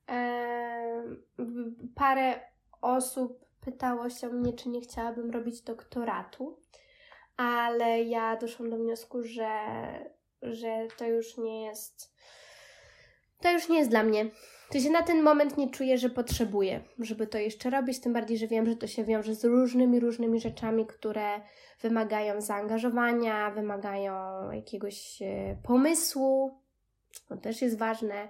e, 0.08 1.02
parę 1.94 2.40
osób 2.80 3.44
pytało 3.60 4.10
się 4.10 4.28
mnie, 4.28 4.52
czy 4.52 4.68
nie 4.68 4.80
chciałabym 4.80 5.30
robić 5.30 5.62
doktoratu 5.62 6.62
ale 7.36 8.02
ja 8.02 8.36
doszłam 8.36 8.70
do 8.70 8.76
wniosku, 8.76 9.22
że, 9.22 9.50
że 10.42 10.86
to 10.96 11.06
już 11.06 11.36
nie 11.36 11.64
jest. 11.64 12.14
To 13.40 13.52
już 13.52 13.68
nie 13.68 13.78
jest 13.78 13.90
dla 13.90 14.02
mnie. 14.02 14.26
To 14.72 14.80
się 14.80 14.90
na 14.90 15.02
ten 15.02 15.22
moment 15.22 15.56
nie 15.56 15.70
czuję, 15.70 15.98
że 15.98 16.10
potrzebuję, 16.10 16.80
żeby 16.98 17.26
to 17.26 17.38
jeszcze 17.38 17.70
robić, 17.70 18.00
tym 18.00 18.12
bardziej, 18.12 18.38
że 18.38 18.46
wiem, 18.46 18.66
że 18.66 18.76
to 18.76 18.86
się 18.86 19.04
wiąże 19.04 19.34
z 19.34 19.44
różnymi, 19.44 20.00
różnymi 20.00 20.40
rzeczami, 20.40 20.86
które 20.86 21.40
wymagają 21.82 22.40
zaangażowania, 22.40 23.50
wymagają 23.50 24.12
jakiegoś 24.50 25.22
e, 25.22 25.56
pomysłu. 25.62 26.58
To 27.28 27.36
też 27.36 27.62
jest 27.62 27.78
ważne. 27.78 28.28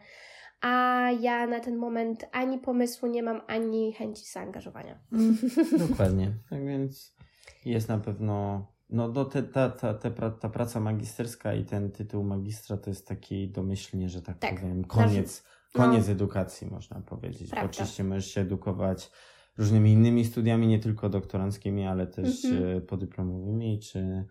A 0.60 1.06
ja 1.20 1.46
na 1.46 1.60
ten 1.60 1.76
moment 1.76 2.24
ani 2.32 2.58
pomysłu 2.58 3.08
nie 3.08 3.22
mam, 3.22 3.40
ani 3.46 3.92
chęci 3.92 4.24
zaangażowania. 4.26 4.98
Dokładnie. 5.88 6.32
Tak 6.50 6.66
więc 6.66 7.16
jest 7.64 7.88
na 7.88 7.98
pewno 7.98 8.66
no, 8.90 9.08
do 9.08 9.24
te, 9.24 9.42
ta, 9.42 9.70
ta, 9.70 9.94
ta, 9.94 10.30
ta 10.30 10.48
praca 10.48 10.80
magisterska 10.80 11.54
i 11.54 11.64
ten 11.64 11.90
tytuł 11.90 12.24
magistra 12.24 12.76
to 12.76 12.90
jest 12.90 13.08
taki 13.08 13.48
domyślnie, 13.48 14.08
że 14.08 14.22
tak, 14.22 14.38
tak. 14.38 14.60
powiem, 14.60 14.84
koniec, 14.84 15.44
koniec 15.72 16.06
no. 16.06 16.12
edukacji, 16.12 16.66
można 16.66 17.00
powiedzieć. 17.00 17.50
Prawda. 17.50 17.70
Oczywiście 17.70 18.04
możesz 18.04 18.26
się 18.26 18.40
edukować 18.40 19.10
różnymi 19.58 19.92
innymi 19.92 20.24
studiami, 20.24 20.66
nie 20.66 20.78
tylko 20.78 21.08
doktoranckimi, 21.08 21.86
ale 21.86 22.06
też 22.06 22.44
mhm. 22.44 22.76
E, 22.76 22.80
podyplomowymi, 22.80 23.80
czy, 23.80 24.26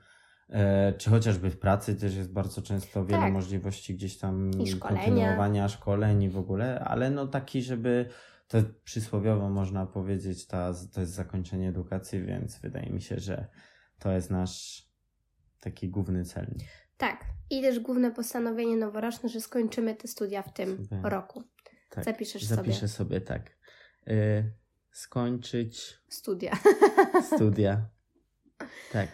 e, 0.50 0.94
czy 0.94 1.10
chociażby 1.10 1.50
w 1.50 1.60
pracy 1.60 1.96
też 1.96 2.16
jest 2.16 2.34
bardzo 2.34 2.62
często 2.62 3.06
wiele 3.06 3.22
tak. 3.22 3.34
możliwości 3.34 3.96
gdzieś 3.96 4.18
tam 4.18 4.52
kontynuowania 4.80 5.70
szkoleń 5.70 6.24
i 6.24 6.30
w 6.30 6.38
ogóle, 6.38 6.80
ale 6.80 7.10
no 7.10 7.28
taki, 7.28 7.62
żeby 7.62 8.06
to 8.48 8.58
przysłowiowo 8.84 9.50
można 9.50 9.86
powiedzieć, 9.86 10.48
ta, 10.48 10.74
to 10.94 11.02
jest 11.02 11.14
zakończenie 11.14 11.70
edukacji, 11.70 12.22
więc 12.22 12.60
wydaje 12.60 12.90
mi 12.90 13.02
się, 13.02 13.20
że 13.20 13.48
to 14.00 14.12
jest 14.12 14.32
nasz 14.32 14.86
taki 15.60 15.90
główny 15.90 16.26
cel. 16.26 16.56
Tak. 17.02 17.26
I 17.50 17.62
też 17.62 17.80
główne 17.80 18.12
postanowienie 18.12 18.78
noworoczne, 18.78 19.30
że 19.30 19.42
skończymy 19.42 19.96
te 19.96 20.08
studia 20.08 20.42
w 20.42 20.54
tym 20.54 20.78
Super. 20.78 21.00
roku. 21.04 21.44
Tak. 21.90 22.04
Zapiszesz 22.06 22.44
Zapiszę 22.44 22.56
sobie. 22.56 22.74
Zapiszę 22.74 22.88
sobie, 22.88 23.22
tak. 23.22 23.52
Y 24.08 24.52
skończyć. 24.92 25.98
Studia. 26.10 26.58
Studia. 27.36 27.82
Tak. 28.92 29.10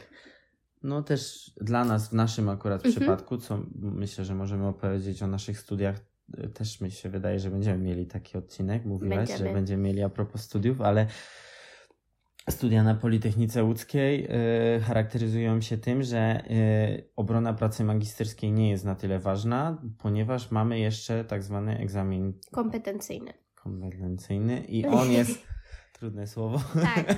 No 0.83 1.03
też 1.03 1.51
dla 1.61 1.85
nas, 1.85 2.09
w 2.09 2.13
naszym 2.13 2.49
akurat 2.49 2.85
mhm. 2.85 2.95
przypadku, 2.95 3.37
co 3.37 3.59
myślę, 3.75 4.25
że 4.25 4.35
możemy 4.35 4.67
opowiedzieć 4.67 5.23
o 5.23 5.27
naszych 5.27 5.59
studiach, 5.59 5.95
y, 6.43 6.49
też 6.49 6.81
mi 6.81 6.91
się 6.91 7.09
wydaje, 7.09 7.39
że 7.39 7.49
będziemy 7.49 7.77
mieli 7.77 8.07
taki 8.07 8.37
odcinek. 8.37 8.85
Mówiłaś, 8.85 9.17
będziemy. 9.17 9.49
że 9.49 9.53
będziemy 9.53 9.83
mieli 9.83 10.03
a 10.03 10.09
propos 10.09 10.41
studiów, 10.41 10.81
ale 10.81 11.07
Studia 12.49 12.83
na 12.83 12.95
Politechnice 12.95 13.63
Łódzkiej 13.63 14.25
y, 14.77 14.79
charakteryzują 14.81 15.61
się 15.61 15.77
tym, 15.77 16.03
że 16.03 16.43
y, 16.51 17.09
obrona 17.15 17.53
pracy 17.53 17.83
magisterskiej 17.83 18.51
nie 18.51 18.69
jest 18.69 18.85
na 18.85 18.95
tyle 18.95 19.19
ważna, 19.19 19.81
ponieważ 19.97 20.51
mamy 20.51 20.79
jeszcze 20.79 21.25
tak 21.25 21.43
zwany 21.43 21.77
egzamin 21.77 22.33
kompetencyjny. 22.51 23.33
Kompetencyjny 23.55 24.65
i 24.65 24.85
on 25.01 25.11
jest 25.11 25.47
trudne 25.93 26.27
słowo. 26.27 26.59
Tak. 26.95 27.15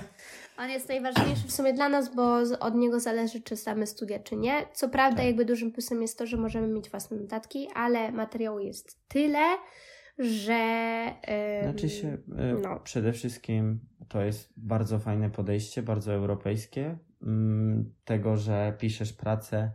On 0.58 0.70
jest 0.70 0.90
najważniejszy 0.90 1.48
w 1.48 1.52
sumie 1.52 1.74
dla 1.74 1.90
nas, 1.90 2.16
bo 2.16 2.38
od 2.60 2.76
niego 2.76 3.00
zależy, 3.00 3.42
czy 3.42 3.58
same 3.58 3.88
studia, 3.88 4.20
czy 4.20 4.36
nie. 4.36 4.66
Co 4.74 4.90
prawda, 4.90 5.18
tak. 5.18 5.26
jakby 5.26 5.46
dużym 5.46 5.72
plusem 5.72 6.02
jest 6.02 6.18
to, 6.18 6.26
że 6.26 6.38
możemy 6.38 6.68
mieć 6.68 6.90
własne 6.90 7.18
notatki, 7.18 7.68
ale 7.76 8.12
materiału 8.12 8.60
jest 8.60 9.08
tyle, 9.08 9.58
że. 10.20 10.90
Znaczy 11.64 11.90
się, 11.90 12.18
e, 12.38 12.54
no. 12.62 12.80
przede 12.80 13.14
wszystkim 13.14 13.80
to 14.08 14.22
jest 14.22 14.54
bardzo 14.58 15.00
fajne 15.00 15.30
podejście, 15.30 15.84
bardzo 15.84 16.14
europejskie. 16.14 16.98
Mm, 17.24 17.94
tego, 18.06 18.38
że 18.38 18.74
piszesz 18.80 19.14
pracę, 19.14 19.72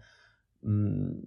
mm, 0.65 1.23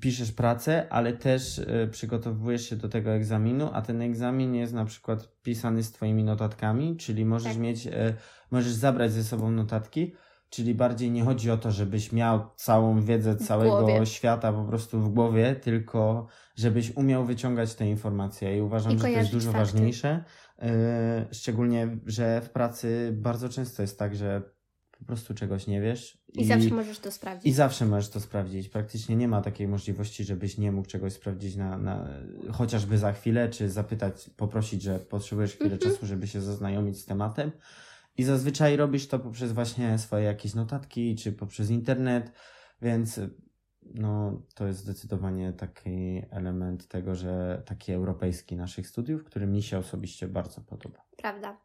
piszesz 0.00 0.32
pracę, 0.32 0.86
ale 0.90 1.12
też 1.12 1.58
e, 1.58 1.88
przygotowujesz 1.90 2.68
się 2.68 2.76
do 2.76 2.88
tego 2.88 3.10
egzaminu, 3.10 3.70
a 3.72 3.82
ten 3.82 4.02
egzamin 4.02 4.54
jest 4.54 4.72
na 4.72 4.84
przykład 4.84 5.42
pisany 5.42 5.82
z 5.82 5.92
Twoimi 5.92 6.24
notatkami, 6.24 6.96
czyli 6.96 7.24
możesz 7.24 7.52
tak. 7.52 7.62
mieć, 7.62 7.86
e, 7.86 8.14
możesz 8.50 8.72
zabrać 8.72 9.12
ze 9.12 9.24
sobą 9.24 9.50
notatki, 9.50 10.14
Czyli 10.54 10.74
bardziej 10.74 11.10
nie 11.10 11.24
chodzi 11.24 11.50
o 11.50 11.56
to, 11.56 11.70
żebyś 11.70 12.12
miał 12.12 12.50
całą 12.56 13.02
wiedzę 13.02 13.36
całego 13.36 14.04
świata 14.06 14.52
po 14.52 14.64
prostu 14.64 15.00
w 15.00 15.08
głowie, 15.08 15.56
tylko 15.56 16.26
żebyś 16.56 16.96
umiał 16.96 17.24
wyciągać 17.24 17.74
te 17.74 17.90
informacje. 17.90 18.58
I 18.58 18.60
uważam, 18.60 18.92
I 18.92 18.96
że 18.96 19.00
to 19.00 19.08
jest 19.08 19.30
dużo 19.30 19.52
fakty. 19.52 19.58
ważniejsze. 19.58 20.24
Yy, 20.62 20.68
szczególnie, 21.32 21.96
że 22.06 22.40
w 22.40 22.50
pracy 22.50 23.10
bardzo 23.12 23.48
często 23.48 23.82
jest 23.82 23.98
tak, 23.98 24.16
że 24.16 24.42
po 24.98 25.04
prostu 25.04 25.34
czegoś 25.34 25.66
nie 25.66 25.80
wiesz. 25.80 26.18
I, 26.32 26.40
I, 26.40 26.44
zawsze 26.44 26.70
możesz 26.70 26.98
to 26.98 27.10
sprawdzić. 27.10 27.46
I 27.46 27.52
zawsze 27.52 27.86
możesz 27.86 28.10
to 28.10 28.20
sprawdzić. 28.20 28.68
Praktycznie 28.68 29.16
nie 29.16 29.28
ma 29.28 29.42
takiej 29.42 29.68
możliwości, 29.68 30.24
żebyś 30.24 30.58
nie 30.58 30.72
mógł 30.72 30.88
czegoś 30.88 31.12
sprawdzić 31.12 31.56
na, 31.56 31.78
na 31.78 32.08
chociażby 32.52 32.98
za 32.98 33.12
chwilę, 33.12 33.48
czy 33.48 33.70
zapytać, 33.70 34.30
poprosić, 34.36 34.82
że 34.82 34.98
potrzebujesz 34.98 35.52
chwilę 35.52 35.66
mm 35.66 35.78
-hmm. 35.78 35.82
czasu, 35.82 36.06
żeby 36.06 36.26
się 36.26 36.40
zaznajomić 36.40 37.00
z 37.00 37.04
tematem. 37.04 37.50
I 38.16 38.24
zazwyczaj 38.24 38.76
robisz 38.76 39.08
to 39.08 39.18
poprzez 39.18 39.52
właśnie 39.52 39.98
swoje 39.98 40.24
jakieś 40.24 40.54
notatki, 40.54 41.16
czy 41.16 41.32
poprzez 41.32 41.70
internet, 41.70 42.32
więc 42.82 43.20
no, 43.94 44.42
to 44.54 44.66
jest 44.66 44.80
zdecydowanie 44.80 45.52
taki 45.52 46.22
element 46.30 46.88
tego, 46.88 47.14
że 47.14 47.62
taki 47.66 47.92
europejski 47.92 48.56
naszych 48.56 48.88
studiów, 48.88 49.24
który 49.24 49.46
mi 49.46 49.62
się 49.62 49.78
osobiście 49.78 50.28
bardzo 50.28 50.60
podoba. 50.60 51.04
Prawda. 51.16 51.60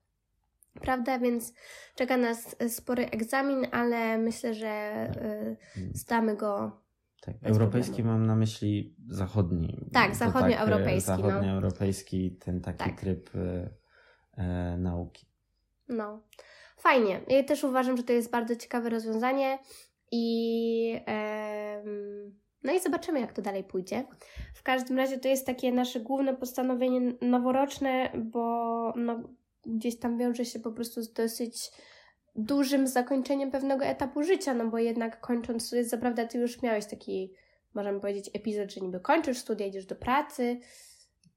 Prawda, 0.74 1.20
więc 1.20 1.54
czeka 1.96 2.18
nas 2.18 2.56
spory 2.68 3.10
egzamin, 3.10 3.68
ale 3.72 4.18
myślę, 4.18 4.54
że 4.54 5.06
tak. 5.14 5.24
Y, 5.24 5.58
zdamy 5.94 6.36
go. 6.36 6.82
Tak, 7.22 7.36
europejski 7.42 7.94
problemu. 7.94 8.18
mam 8.18 8.28
na 8.28 8.36
myśli 8.36 8.96
zachodni. 9.08 9.90
Tak, 9.94 10.16
zachodnioeuropejski. 10.16 11.08
Tak, 11.08 11.18
zachodnioeuropejski, 11.18 12.32
no. 12.40 12.46
ten 12.46 12.62
taki 12.62 12.78
tak. 12.78 13.00
tryb 13.00 13.36
y, 13.36 13.70
e, 14.38 14.78
nauki. 14.78 15.29
No, 15.90 16.22
fajnie. 16.78 17.22
Ja 17.28 17.44
też 17.44 17.64
uważam, 17.64 17.98
że 17.98 18.04
to 18.04 18.14
jest 18.14 18.32
bardzo 18.32 18.56
ciekawe 18.56 18.90
rozwiązanie 18.90 19.60
i 20.12 21.02
no 22.64 22.74
i 22.74 22.80
zobaczymy, 22.80 23.20
jak 23.20 23.34
to 23.34 23.42
dalej 23.42 23.64
pójdzie. 23.64 24.06
W 24.56 24.64
każdym 24.64 24.98
razie 24.98 25.18
to 25.18 25.28
jest 25.28 25.46
takie 25.46 25.72
nasze 25.72 26.00
główne 26.00 26.36
postanowienie 26.36 27.14
noworoczne, 27.22 28.12
bo 28.16 28.94
no, 28.96 29.20
gdzieś 29.66 30.00
tam 30.00 30.18
wiąże 30.18 30.46
się 30.46 30.60
po 30.60 30.72
prostu 30.72 31.02
z 31.02 31.14
dosyć 31.14 31.72
dużym 32.36 32.88
zakończeniem 32.88 33.52
pewnego 33.52 33.86
etapu 33.86 34.24
życia, 34.24 34.54
no 34.54 34.66
bo 34.66 34.78
jednak 34.78 35.22
kończąc 35.22 35.68
studia, 35.68 35.84
zaprawdę 35.84 36.28
ty 36.28 36.38
już 36.38 36.62
miałeś 36.62 36.86
taki, 36.86 37.34
możemy 37.74 38.00
powiedzieć, 38.00 38.30
epizod, 38.34 38.72
że 38.72 38.82
niby 38.82 39.00
kończysz 39.00 39.38
studia, 39.38 39.66
idziesz 39.66 39.86
do 39.86 39.96
pracy. 39.96 40.60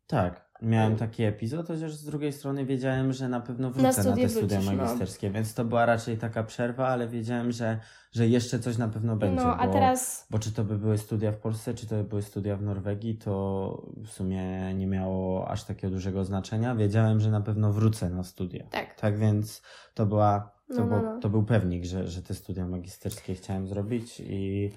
Tak, 0.07 0.52
miałem 0.62 0.97
taki 0.97 1.23
epizod, 1.23 1.66
chociaż 1.69 1.95
z 1.95 2.04
drugiej 2.04 2.33
strony 2.33 2.66
wiedziałem, 2.66 3.12
że 3.12 3.28
na 3.28 3.40
pewno 3.40 3.71
wrócę 3.71 4.04
na, 4.04 4.11
na 4.11 4.16
te 4.16 4.28
studia 4.28 4.59
wrócisz, 4.59 4.76
no. 4.76 4.83
magisterskie, 4.83 5.28
no. 5.28 5.35
więc 5.35 5.54
to 5.54 5.64
była 5.64 5.87
raczej 5.87 6.19
taka 6.19 6.42
przerwa, 6.42 6.88
ale 6.88 7.09
wiedziałem, 7.09 7.52
że, 7.52 7.78
że 8.12 8.28
jeszcze 8.28 8.59
coś 8.59 8.78
na 8.78 8.88
pewno 8.88 9.16
będzie. 9.16 9.45
No, 9.45 9.57
a 9.57 9.66
bo, 9.66 9.73
teraz... 9.73 10.26
bo 10.31 10.38
czy 10.38 10.52
to 10.52 10.64
by 10.64 10.78
były 10.78 10.98
studia 10.98 11.33
w 11.33 11.37
Polsce, 11.37 11.75
czy 11.75 11.87
to 11.87 11.94
by 11.96 12.05
były 12.05 12.22
studia 12.22 12.57
w 12.57 12.62
Norwegii, 12.62 13.14
to 13.14 13.87
w 13.96 14.09
sumie 14.09 14.75
nie 14.75 14.87
miało 14.87 15.48
aż 15.48 15.64
takiego 15.64 15.90
dużego 15.90 16.25
znaczenia. 16.25 16.75
Wiedziałem, 16.75 17.20
że 17.20 17.31
na 17.31 17.40
pewno 17.40 17.72
wrócę 17.72 18.11
na 18.11 18.25
studia. 18.25 18.64
Tak. 18.70 18.94
Tak 18.94 19.18
więc 19.18 19.62
to 19.94 20.07
była, 20.07 20.53
to, 20.68 20.75
no, 20.75 20.87
no, 20.87 21.03
no. 21.03 21.20
to 21.20 21.29
był 21.29 21.42
pewnik, 21.42 21.85
że, 21.85 22.09
że 22.09 22.22
te 22.22 22.35
studia 22.35 22.66
magisterskie 22.66 23.35
chciałem 23.35 23.66
zrobić 23.66 24.20
i 24.20 24.70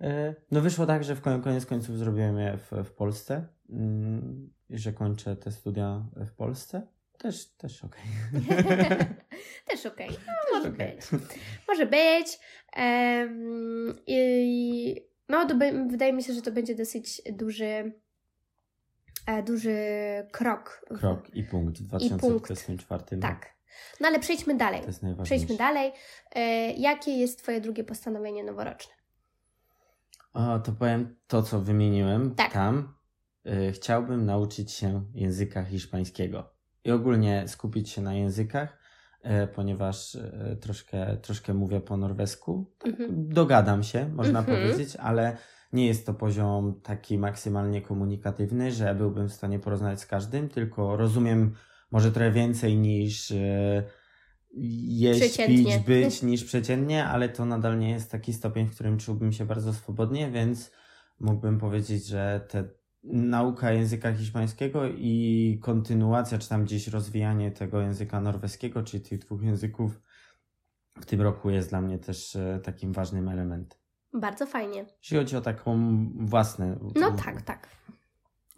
e, 0.00 0.34
no 0.50 0.60
wyszło 0.60 0.86
tak, 0.86 1.04
że 1.04 1.14
w 1.16 1.20
koniec 1.20 1.66
końców 1.66 1.98
zrobiłem 1.98 2.38
je 2.38 2.56
w, 2.56 2.72
w 2.84 2.92
Polsce. 2.92 3.46
Mm, 3.72 4.52
i 4.70 4.78
że 4.78 4.92
kończę 4.92 5.36
te 5.36 5.52
studia 5.52 6.04
w 6.16 6.32
Polsce. 6.32 6.86
Też, 7.18 7.46
też 7.46 7.84
okej. 7.84 8.02
Okay. 8.44 9.06
też 9.68 9.86
okej. 9.86 10.08
Okay. 10.08 10.20
No, 10.26 10.58
może 10.58 10.68
okay. 10.68 10.96
być. 10.96 11.22
Może 11.68 11.86
być. 11.86 12.38
Um, 12.76 13.98
i, 14.06 14.96
no, 15.28 15.46
to 15.46 15.54
by, 15.54 15.86
wydaje 15.90 16.12
mi 16.12 16.22
się, 16.22 16.32
że 16.32 16.42
to 16.42 16.52
będzie 16.52 16.74
dosyć 16.74 17.22
duży 17.32 17.92
e, 19.26 19.42
duży 19.42 19.76
krok. 20.32 20.86
Krok 20.98 21.34
i 21.34 21.44
punkt 21.44 21.78
w 21.78 21.82
2024. 21.82 23.04
I 23.16 23.20
Tak. 23.20 23.46
No 24.00 24.08
ale 24.08 24.18
przejdźmy 24.18 24.56
dalej. 24.56 24.80
To 24.80 24.86
jest 24.86 25.02
najważniejsze. 25.02 25.46
Przejdźmy 25.46 25.56
dalej. 25.56 25.92
E, 26.34 26.72
jakie 26.72 27.10
jest 27.10 27.42
Twoje 27.42 27.60
drugie 27.60 27.84
postanowienie 27.84 28.44
noworoczne? 28.44 28.92
O, 30.32 30.58
to 30.58 30.72
powiem 30.72 31.16
to, 31.26 31.42
co 31.42 31.60
wymieniłem 31.60 32.34
tak. 32.34 32.52
tam. 32.52 32.99
Y, 33.46 33.72
chciałbym 33.72 34.26
nauczyć 34.26 34.72
się 34.72 35.04
języka 35.14 35.64
hiszpańskiego 35.64 36.50
i 36.84 36.90
ogólnie 36.90 37.44
skupić 37.48 37.90
się 37.90 38.02
na 38.02 38.14
językach, 38.14 38.78
y, 39.24 39.46
ponieważ 39.46 40.14
y, 40.14 40.58
troszkę, 40.60 41.16
troszkę 41.16 41.54
mówię 41.54 41.80
po 41.80 41.96
norwesku. 41.96 42.70
Mhm. 42.84 43.28
Dogadam 43.28 43.82
się, 43.82 44.08
można 44.08 44.38
mhm. 44.38 44.58
powiedzieć, 44.58 44.96
ale 44.96 45.36
nie 45.72 45.86
jest 45.86 46.06
to 46.06 46.14
poziom 46.14 46.80
taki 46.82 47.18
maksymalnie 47.18 47.82
komunikatywny, 47.82 48.72
że 48.72 48.94
byłbym 48.94 49.28
w 49.28 49.32
stanie 49.32 49.58
porozmawiać 49.58 50.00
z 50.00 50.06
każdym, 50.06 50.48
tylko 50.48 50.96
rozumiem 50.96 51.54
może 51.90 52.12
trochę 52.12 52.30
więcej 52.30 52.76
niż 52.76 53.32
jeść, 54.52 55.36
pić, 55.46 55.78
być 55.78 56.22
niż 56.22 56.44
przeciętnie, 56.44 57.04
ale 57.04 57.28
to 57.28 57.44
nadal 57.44 57.78
nie 57.78 57.90
jest 57.90 58.10
taki 58.10 58.32
stopień, 58.32 58.66
w 58.66 58.74
którym 58.74 58.98
czułbym 58.98 59.32
się 59.32 59.44
bardzo 59.44 59.72
swobodnie, 59.72 60.30
więc 60.30 60.70
mógłbym 61.20 61.58
powiedzieć, 61.58 62.06
że 62.06 62.46
te 62.48 62.79
nauka 63.02 63.72
języka 63.72 64.12
hiszpańskiego 64.12 64.86
i 64.86 65.58
kontynuacja, 65.62 66.38
czy 66.38 66.48
tam 66.48 66.64
gdzieś 66.64 66.88
rozwijanie 66.88 67.50
tego 67.50 67.80
języka 67.80 68.20
norweskiego, 68.20 68.82
czyli 68.82 69.02
tych 69.02 69.18
dwóch 69.18 69.42
języków 69.42 70.00
w 71.00 71.06
tym 71.06 71.20
roku 71.20 71.50
jest 71.50 71.68
dla 71.68 71.80
mnie 71.80 71.98
też 71.98 72.36
e, 72.36 72.60
takim 72.64 72.92
ważnym 72.92 73.28
elementem. 73.28 73.78
Bardzo 74.12 74.46
fajnie. 74.46 74.84
Jeśli 75.02 75.16
chodzi 75.16 75.36
o 75.36 75.40
taką 75.40 76.04
własne. 76.14 76.78
No 76.94 77.12
tak, 77.12 77.42
tak. 77.42 77.68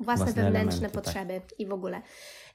Własne, 0.01 0.25
własne 0.25 0.43
wewnętrzne 0.43 0.79
elementy, 0.79 0.81
tak. 0.81 1.05
potrzeby 1.05 1.41
tak. 1.41 1.61
i 1.61 1.67
w 1.67 1.73
ogóle. 1.73 2.03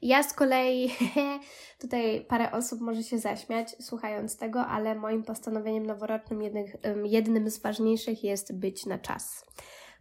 Ja 0.01 0.23
z 0.23 0.33
kolei, 0.33 0.89
tutaj 1.81 2.25
parę 2.29 2.51
osób 2.51 2.81
może 2.81 3.03
się 3.03 3.19
zaśmiać 3.19 3.75
słuchając 3.79 4.37
tego, 4.37 4.65
ale 4.65 4.95
moim 4.95 5.23
postanowieniem 5.23 5.85
noworocznym 5.85 6.41
jednych, 6.41 6.75
jednym 7.03 7.49
z 7.49 7.61
ważniejszych 7.61 8.23
jest 8.23 8.59
być 8.59 8.85
na 8.85 8.99
czas. 8.99 9.45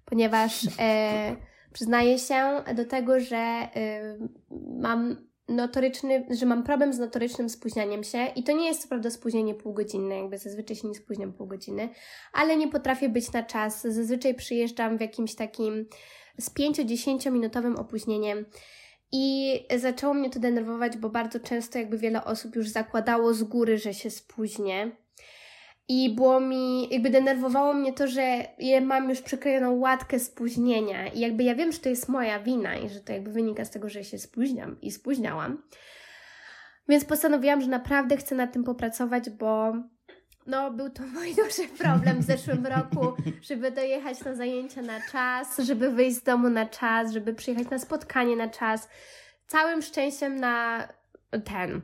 Ponieważ 0.04 0.68
e, 0.78 1.36
Przyznaję 1.76 2.18
się 2.18 2.62
do 2.74 2.84
tego, 2.84 3.20
że 3.20 3.68
y, 3.76 4.28
mam 4.80 5.16
notoryczny, 5.48 6.26
że 6.30 6.46
mam 6.46 6.62
problem 6.62 6.92
z 6.92 6.98
notorycznym 6.98 7.48
spóźnianiem 7.48 8.04
się 8.04 8.26
i 8.36 8.42
to 8.42 8.52
nie 8.52 8.66
jest 8.66 8.82
co 8.82 8.88
prawda 8.88 9.10
spóźnienie 9.10 9.54
półgodzinne, 9.54 10.16
jakby 10.16 10.38
zazwyczaj 10.38 10.76
się 10.76 10.88
nie 10.88 10.94
spóźniam 10.94 11.32
pół 11.32 11.46
godziny, 11.46 11.88
ale 12.32 12.56
nie 12.56 12.68
potrafię 12.68 13.08
być 13.08 13.32
na 13.32 13.42
czas. 13.42 13.82
Zazwyczaj 13.82 14.34
przyjeżdżam 14.34 14.98
w 14.98 15.00
jakimś 15.00 15.34
takim 15.34 15.86
z 16.38 16.50
5-10 16.50 17.32
minutowym 17.32 17.76
opóźnieniem. 17.76 18.46
I 19.12 19.54
zaczęło 19.78 20.14
mnie 20.14 20.30
to 20.30 20.40
denerwować, 20.40 20.96
bo 20.96 21.10
bardzo 21.10 21.40
często 21.40 21.78
jakby 21.78 21.98
wiele 21.98 22.24
osób 22.24 22.56
już 22.56 22.68
zakładało 22.68 23.34
z 23.34 23.42
góry, 23.42 23.78
że 23.78 23.94
się 23.94 24.10
spóźnię. 24.10 25.05
I 25.88 26.14
było 26.14 26.40
mi, 26.40 26.88
jakby 26.94 27.10
denerwowało 27.10 27.74
mnie 27.74 27.92
to, 27.92 28.06
że 28.06 28.44
ja 28.58 28.80
mam 28.80 29.08
już 29.08 29.22
przyklejoną 29.22 29.78
łatkę 29.78 30.18
spóźnienia. 30.18 31.06
I 31.06 31.20
jakby 31.20 31.44
ja 31.44 31.54
wiem, 31.54 31.72
że 31.72 31.78
to 31.78 31.88
jest 31.88 32.08
moja 32.08 32.40
wina 32.40 32.76
i 32.76 32.88
że 32.88 33.00
to 33.00 33.12
jakby 33.12 33.30
wynika 33.30 33.64
z 33.64 33.70
tego, 33.70 33.88
że 33.88 34.04
się 34.04 34.18
spóźniam 34.18 34.80
i 34.80 34.90
spóźniałam. 34.90 35.62
Więc 36.88 37.04
postanowiłam, 37.04 37.60
że 37.60 37.68
naprawdę 37.68 38.16
chcę 38.16 38.34
nad 38.34 38.52
tym 38.52 38.64
popracować, 38.64 39.30
bo 39.30 39.74
no, 40.46 40.70
był 40.70 40.90
to 40.90 41.02
mój 41.14 41.34
duży 41.34 41.68
problem 41.78 42.20
w 42.20 42.24
zeszłym 42.24 42.66
roku, 42.66 43.12
żeby 43.42 43.70
dojechać 43.70 44.24
na 44.24 44.34
zajęcia 44.34 44.82
na 44.82 45.00
czas, 45.00 45.58
żeby 45.58 45.90
wyjść 45.90 46.16
z 46.16 46.22
domu 46.22 46.48
na 46.48 46.66
czas, 46.66 47.12
żeby 47.12 47.34
przyjechać 47.34 47.70
na 47.70 47.78
spotkanie 47.78 48.36
na 48.36 48.48
czas. 48.48 48.88
Całym 49.46 49.82
szczęściem 49.82 50.40
na 50.40 50.88
ten 51.44 51.80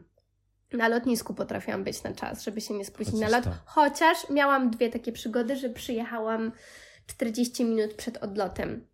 na 0.76 0.88
lotnisku 0.88 1.34
potrafiłam 1.34 1.84
być 1.84 2.02
na 2.02 2.12
czas, 2.12 2.42
żeby 2.44 2.60
się 2.60 2.74
nie 2.74 2.84
spóźnić 2.84 3.20
na 3.20 3.28
lot. 3.28 3.44
to. 3.44 3.50
Chociaż 3.64 4.30
miałam 4.30 4.70
dwie 4.70 4.90
takie 4.90 5.12
przygody, 5.12 5.56
że 5.56 5.68
przyjechałam 5.70 6.52
40 7.06 7.64
minut 7.64 7.94
przed 7.94 8.16
odlotem 8.16 8.86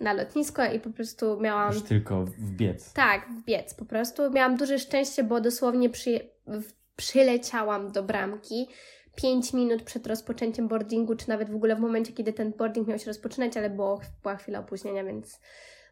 na 0.00 0.12
lotnisko 0.12 0.64
i 0.64 0.80
po 0.80 0.90
prostu 0.90 1.40
miałam. 1.40 1.72
Już 1.74 1.82
tylko 1.82 2.24
wbiec. 2.24 2.92
Tak, 2.92 3.28
wbiec 3.30 3.74
po 3.74 3.84
prostu. 3.84 4.30
Miałam 4.30 4.56
duże 4.56 4.78
szczęście, 4.78 5.24
bo 5.24 5.40
dosłownie 5.40 5.90
przy, 5.90 6.20
w- 6.46 6.72
przyleciałam 6.96 7.92
do 7.92 8.02
bramki 8.02 8.68
5 9.16 9.52
minut 9.52 9.82
przed 9.82 10.06
rozpoczęciem 10.06 10.68
boardingu, 10.68 11.16
czy 11.16 11.28
nawet 11.28 11.50
w 11.50 11.54
ogóle 11.54 11.76
w 11.76 11.80
momencie, 11.80 12.12
kiedy 12.12 12.32
ten 12.32 12.52
boarding 12.52 12.88
miał 12.88 12.98
się 12.98 13.06
rozpoczynać, 13.06 13.56
ale 13.56 13.70
było, 13.70 14.00
była 14.22 14.36
chwila 14.36 14.58
opóźnienia, 14.58 15.04
więc 15.04 15.40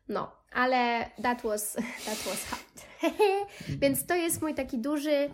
no. 0.08 0.30
Ale 0.52 1.10
that 1.22 1.42
was, 1.42 1.72
that 2.06 2.18
was 2.26 2.44
hard. 2.44 2.64
więc 3.82 4.06
to 4.06 4.14
jest 4.14 4.42
mój 4.42 4.54
taki 4.54 4.78
duży, 4.78 5.30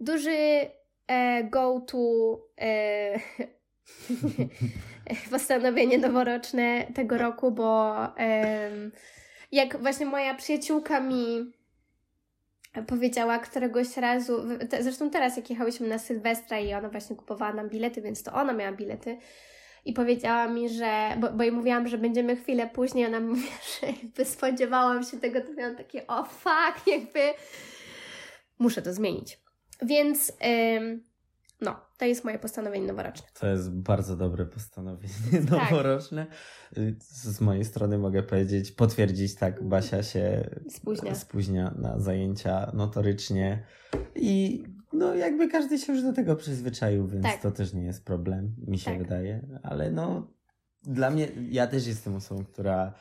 duży 0.00 0.70
e, 1.06 1.44
go-to 1.44 2.40
e, 2.60 3.18
postanowienie 5.30 5.98
noworoczne 5.98 6.86
tego 6.94 7.18
roku, 7.18 7.50
bo 7.50 7.96
em, 8.16 8.92
jak 9.52 9.82
właśnie 9.82 10.06
moja 10.06 10.34
przyjaciółka 10.34 11.00
mi 11.00 11.52
powiedziała 12.86 13.38
któregoś 13.38 13.96
razu, 13.96 14.42
zresztą 14.80 15.10
teraz 15.10 15.36
jak 15.36 15.50
jechałyśmy 15.50 15.88
na 15.88 15.98
Sylwestra 15.98 16.58
i 16.58 16.74
ona 16.74 16.88
właśnie 16.88 17.16
kupowała 17.16 17.52
nam 17.52 17.68
bilety, 17.68 18.02
więc 18.02 18.22
to 18.22 18.32
ona 18.32 18.52
miała 18.52 18.72
bilety 18.72 19.18
i 19.84 19.92
powiedziała 19.92 20.48
mi, 20.48 20.68
że, 20.68 21.16
bo, 21.20 21.32
bo 21.32 21.42
jej 21.42 21.52
mówiłam, 21.52 21.88
że 21.88 21.98
będziemy 21.98 22.36
chwilę 22.36 22.70
później, 22.74 23.06
ona 23.06 23.20
mówi, 23.20 23.42
że 23.80 23.86
jakby 23.86 24.24
spodziewałam 24.24 25.02
się 25.04 25.16
tego, 25.20 25.40
to 25.40 25.52
miałam 25.52 25.76
takie 25.76 26.06
o 26.06 26.24
fuck, 26.24 26.86
jakby 26.86 27.20
muszę 28.58 28.82
to 28.82 28.92
zmienić. 28.92 29.40
Więc 29.82 30.32
ym, 30.76 31.04
no, 31.60 31.80
to 31.98 32.04
jest 32.04 32.24
moje 32.24 32.38
postanowienie 32.38 32.86
noworoczne. 32.86 33.28
To 33.40 33.46
jest 33.46 33.70
bardzo 33.70 34.16
dobre 34.16 34.46
postanowienie 34.46 35.14
Tak. 35.50 35.50
noworoczne. 35.70 36.26
Z 37.00 37.40
mojej 37.40 37.64
strony 37.64 37.98
mogę 37.98 38.22
powiedzieć, 38.22 38.72
potwierdzić 38.72 39.34
tak, 39.34 39.68
Basia 39.68 40.02
się 40.02 40.50
Spóźnia. 40.68 41.14
spóźnia 41.14 41.74
na 41.78 41.98
zajęcia 42.00 42.70
notorycznie 42.74 43.62
i 44.14 44.64
no 44.92 45.14
jakby 45.14 45.48
każdy 45.48 45.78
się 45.78 45.92
już 45.92 46.02
do 46.02 46.12
tego 46.12 46.36
przyzwyczaił, 46.36 47.06
więc 47.08 47.24
Tak. 47.24 47.42
to 47.42 47.50
też 47.50 47.72
nie 47.74 47.82
jest 47.82 48.04
problem, 48.04 48.54
mi 48.66 48.78
się 48.78 48.90
Tak. 48.90 48.98
wydaje, 49.02 49.40
ale 49.62 49.90
no 49.90 50.26
dla 50.82 51.10
mnie, 51.10 51.28
ja 51.50 51.66
też 51.66 51.86
jestem 51.86 52.16
osobą, 52.16 52.44
która 52.44 52.92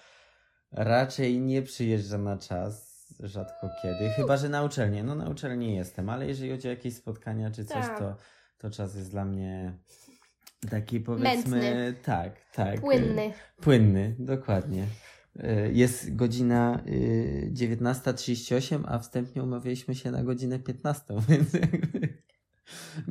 raczej 0.72 1.40
nie 1.40 1.62
przyjeżdża 1.62 2.18
na 2.18 2.38
czas, 2.38 2.90
rzadko 3.20 3.70
kiedy, 3.82 4.10
chyba, 4.10 4.38
że 4.38 4.50
na 4.50 4.64
uczelnię, 4.64 5.04
no 5.04 5.16
na 5.16 5.30
uczelni 5.30 5.76
jestem, 5.76 6.10
ale 6.10 6.28
jeżeli 6.28 6.52
chodzi 6.52 6.68
o 6.68 6.72
jakieś 6.72 6.96
spotkania 6.96 7.52
czy 7.52 7.66
coś, 7.66 7.86
Tak. 7.86 8.00
to, 8.00 8.16
to 8.58 8.70
czas 8.70 8.96
jest 8.96 9.12
dla 9.12 9.26
mnie 9.26 9.74
taki 10.70 11.00
powiedzmy, 11.00 11.58
Mętny. 11.58 11.94
tak, 12.04 12.34
tak. 12.54 12.82
Płynny. 12.82 13.34
Płynny, 13.62 14.16
dokładnie. 14.20 14.86
Y, 15.36 15.72
Jest 15.74 16.16
godzina 16.16 16.84
y, 16.88 17.52
19.38, 17.54 18.84
a 18.88 19.00
wstępnie 19.00 19.44
umawialiśmy 19.44 19.96
się 19.96 20.12
na 20.12 20.24
godzinę 20.24 20.60
15, 20.60 21.04
więc 21.30 21.54
jakby... 21.54 22.20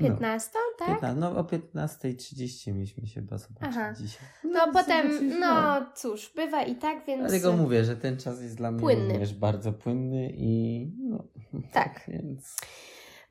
15, 0.00 0.50
No, 0.54 0.86
tak? 0.86 0.88
15, 1.00 1.20
no 1.20 1.36
o 1.36 1.42
15.30 1.42 2.74
mieliśmy 2.74 3.06
się 3.06 3.20
chyba 3.20 3.38
zobaczyć 3.38 3.68
Aha. 3.68 3.94
dzisiaj. 4.00 4.28
No 4.44 4.72
potem, 4.72 5.12
zobaczyć, 5.12 5.36
no 5.40 5.86
cóż, 5.94 6.32
bywa 6.36 6.62
i 6.62 6.76
tak, 6.76 7.06
więc... 7.06 7.20
Dlatego 7.20 7.56
mówię, 7.56 7.84
że 7.84 7.96
ten 7.96 8.16
czas 8.16 8.42
jest 8.42 8.56
dla 8.56 8.70
mnie 8.70 8.80
Płynny. 8.80 9.08
również 9.08 9.34
bardzo 9.34 9.72
płynny 9.72 10.32
i 10.36 10.86
no... 10.98 11.24
Tak. 11.72 12.04
Więc... 12.08 12.56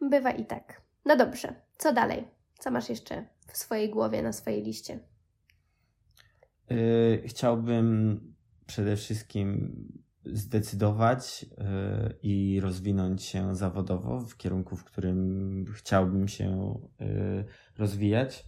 Bywa 0.01 0.31
i 0.31 0.45
tak. 0.45 0.81
No 1.05 1.15
dobrze, 1.15 1.53
co 1.77 1.93
dalej? 1.93 2.27
Co 2.59 2.71
masz 2.71 2.89
jeszcze 2.89 3.25
w 3.47 3.57
swojej 3.57 3.89
głowie, 3.89 4.21
na 4.23 4.33
swojej 4.33 4.63
liście? 4.63 4.99
Y, 6.71 7.23
chciałbym 7.25 8.19
przede 8.67 8.95
wszystkim 8.95 9.75
zdecydować 10.25 11.45
y, 11.45 11.55
i 12.23 12.59
rozwinąć 12.61 13.23
się 13.23 13.55
zawodowo 13.55 14.19
w 14.19 14.37
kierunku, 14.37 14.75
w 14.75 14.83
którym 14.83 15.65
chciałbym 15.73 16.27
się 16.27 16.79
y, 17.01 17.45
rozwijać. 17.77 18.45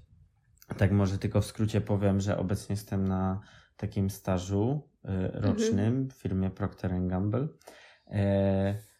Tak 0.78 0.92
może 0.92 1.18
tylko 1.18 1.42
w 1.42 1.46
skrócie 1.46 1.82
powiem, 1.82 2.20
że 2.20 2.38
obecnie 2.38 2.74
jestem 2.74 3.08
na 3.08 3.42
takim 3.78 4.10
stażu 4.10 4.90
y, 5.06 5.08
rocznym 5.34 6.10
w 6.10 6.14
firmie 6.14 6.50
Procter 6.50 7.08
Gamble, 7.08 7.48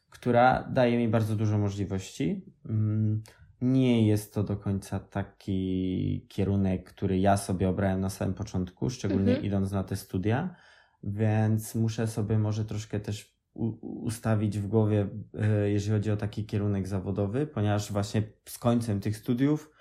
która 0.10 0.64
daje 0.64 0.98
mi 0.98 1.08
bardzo 1.08 1.36
dużo 1.36 1.58
możliwości. 1.58 2.46
Mm, 2.70 3.24
nie 3.62 4.08
jest 4.08 4.34
to 4.34 4.44
do 4.44 4.58
końca 4.58 5.00
taki 5.00 6.26
kierunek, 6.30 6.94
który 6.94 7.20
ja 7.20 7.38
sobie 7.38 7.70
obrałem 7.70 8.02
na 8.02 8.10
samym 8.10 8.34
początku, 8.34 8.90
szczególnie 8.90 9.32
Mhm. 9.32 9.46
idąc 9.46 9.72
na 9.72 9.84
te 9.84 9.96
studia, 9.96 10.56
więc 11.04 11.76
muszę 11.76 12.08
sobie 12.08 12.40
może 12.40 12.66
troszkę 12.66 13.00
też 13.00 13.40
ustawić 13.82 14.60
w 14.60 14.68
głowie, 14.68 15.10
e, 15.40 15.70
jeżeli 15.70 15.92
chodzi 15.98 16.12
o 16.12 16.18
taki 16.18 16.46
kierunek 16.46 16.88
zawodowy, 16.88 17.48
ponieważ 17.48 17.92
właśnie 17.92 18.24
z 18.50 18.58
końcem 18.58 19.00
tych 19.00 19.18
studiów 19.18 19.72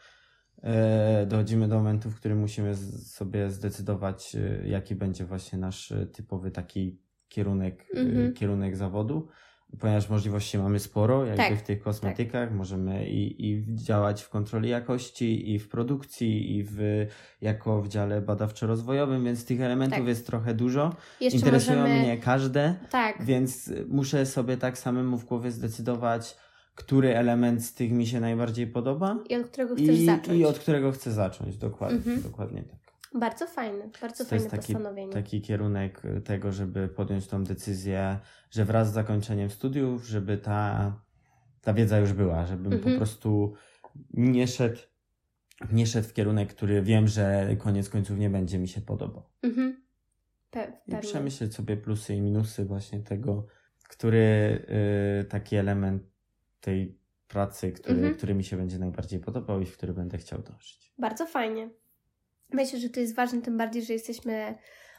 e, 0.63 1.27
dochodzimy 1.27 1.69
do 1.69 1.77
momentu, 1.77 2.11
w 2.11 2.17
którym 2.17 2.39
musimy 2.39 2.77
sobie 2.77 3.51
zdecydować, 3.51 4.37
e, 4.37 4.69
jaki 4.69 4.95
będzie 4.95 5.25
właśnie 5.25 5.59
nasz 5.59 5.93
typowy 6.13 6.51
taki 6.51 7.01
kierunek, 7.29 7.87
Mhm. 7.97 8.33
kierunek 8.35 8.77
zawodu 8.77 9.29
ponieważ 9.81 10.09
możliwości 10.09 10.59
mamy 10.59 10.79
sporo, 10.79 11.25
jakby 11.25 11.37
Tak, 11.43 11.59
w 11.59 11.63
tych 11.63 11.83
kosmetykach, 11.83 12.53
możemy 12.55 13.09
i, 13.09 13.51
i 13.51 13.65
działać 13.75 14.23
w 14.23 14.29
kontroli 14.29 14.69
jakości, 14.69 15.55
i 15.55 15.59
w 15.59 15.69
produkcji, 15.69 16.57
i 16.57 16.65
w, 16.65 17.07
jako 17.41 17.83
w 17.83 17.89
dziale 17.89 18.23
badawczo-rozwojowym, 18.23 19.25
więc 19.25 19.45
tych 19.45 19.61
elementów 19.61 19.99
Tak. 19.99 20.09
jest 20.09 20.27
trochę 20.27 20.55
dużo. 20.55 20.95
Jeszcze 21.21 21.39
Interesują 21.39 21.79
możemy... 21.81 22.01
mnie 22.01 22.19
każde, 22.19 22.75
Tak, 22.91 23.25
więc 23.25 23.73
muszę 23.89 24.27
sobie 24.27 24.57
tak 24.57 24.79
samemu 24.79 25.19
w 25.19 25.25
głowie 25.25 25.51
zdecydować, 25.51 26.37
który 26.75 27.17
element 27.17 27.65
z 27.65 27.75
tych 27.75 27.93
mi 27.93 28.07
się 28.07 28.21
najbardziej 28.21 28.67
podoba 28.67 29.17
i 29.29 29.37
od 29.37 29.47
którego 29.47 29.75
chcesz 29.75 29.99
i, 29.99 30.07
zacząć. 30.07 30.39
i 30.39 30.45
od 30.45 30.59
którego 30.59 30.93
chcę 30.93 31.13
zacząć, 31.13 31.57
dokładnie, 31.57 31.97
Mhm. 31.99 32.23
dokładnie 32.23 32.63
tak. 32.63 32.79
Bardzo 33.15 33.47
fajne, 33.47 33.89
bardzo 34.01 34.25
To 34.25 34.31
fajne 34.31 34.45
jest 34.45 34.51
taki, 34.57 34.73
postanowienie. 34.73 35.13
taki 35.13 35.43
kierunek 35.43 36.03
tego, 36.25 36.53
żeby 36.53 36.89
podjąć 36.89 37.27
tą 37.27 37.45
decyzję, 37.45 38.19
że 38.51 38.65
wraz 38.65 38.91
z 38.91 38.93
zakończeniem 38.93 39.51
studiów, 39.51 40.05
żeby 40.07 40.39
ta, 40.39 40.93
ta 41.61 41.75
wiedza 41.75 41.99
już 41.99 42.13
była, 42.13 42.47
żebym 42.47 42.73
Mhm. 42.73 42.93
po 42.95 42.99
prostu 42.99 43.55
nie 44.15 44.47
szedł, 44.47 44.79
nie 45.73 45.87
szedł 45.87 46.09
w 46.09 46.13
kierunek, 46.13 46.55
który 46.55 46.83
wiem, 46.83 47.09
że 47.09 47.49
koniec 47.59 47.89
końców 47.89 48.19
nie 48.19 48.31
będzie 48.31 48.59
mi 48.59 48.69
się 48.69 48.81
podobał. 48.81 49.23
Mhm. 49.43 49.83
Pe- 50.53 50.73
I 50.87 51.01
przemyśleć 51.01 51.55
sobie 51.55 51.77
plusy 51.77 52.15
i 52.15 52.21
minusy 52.21 52.65
właśnie 52.65 53.01
tego, 53.01 53.47
który 53.89 54.19
y, 55.21 55.25
taki 55.25 55.57
element 55.57 56.03
tej 56.61 56.99
pracy, 57.29 57.73
który, 57.73 57.95
Mhm. 57.99 58.15
który 58.15 58.35
mi 58.35 58.45
się 58.45 58.57
będzie 58.57 58.79
najbardziej 58.79 59.21
podobał 59.21 59.61
i 59.61 59.67
w 59.67 59.77
który 59.77 59.93
będę 59.93 60.19
chciał 60.19 60.43
dążyć. 60.43 60.93
Bardzo 60.99 61.27
fajnie. 61.27 61.71
Myślę, 62.53 62.79
że 62.79 62.89
to 62.89 63.01
jest 63.01 63.15
ważne, 63.15 63.43
tym 63.43 63.59
bardziej, 63.59 63.83
że 63.83 63.93
jesteśmy, 63.93 64.55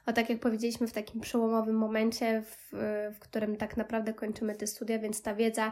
o 0.06 0.14
tak 0.14 0.30
jak 0.30 0.40
powiedzieliśmy, 0.40 0.88
w 0.88 0.94
takim 0.94 1.22
przełomowym 1.22 1.76
momencie, 1.76 2.42
w, 2.42 2.70
w 3.16 3.20
którym 3.20 3.58
tak 3.58 3.78
naprawdę 3.78 4.14
kończymy 4.14 4.56
te 4.56 4.68
studia, 4.68 5.00
więc 5.00 5.22
ta 5.22 5.36
wiedza 5.36 5.72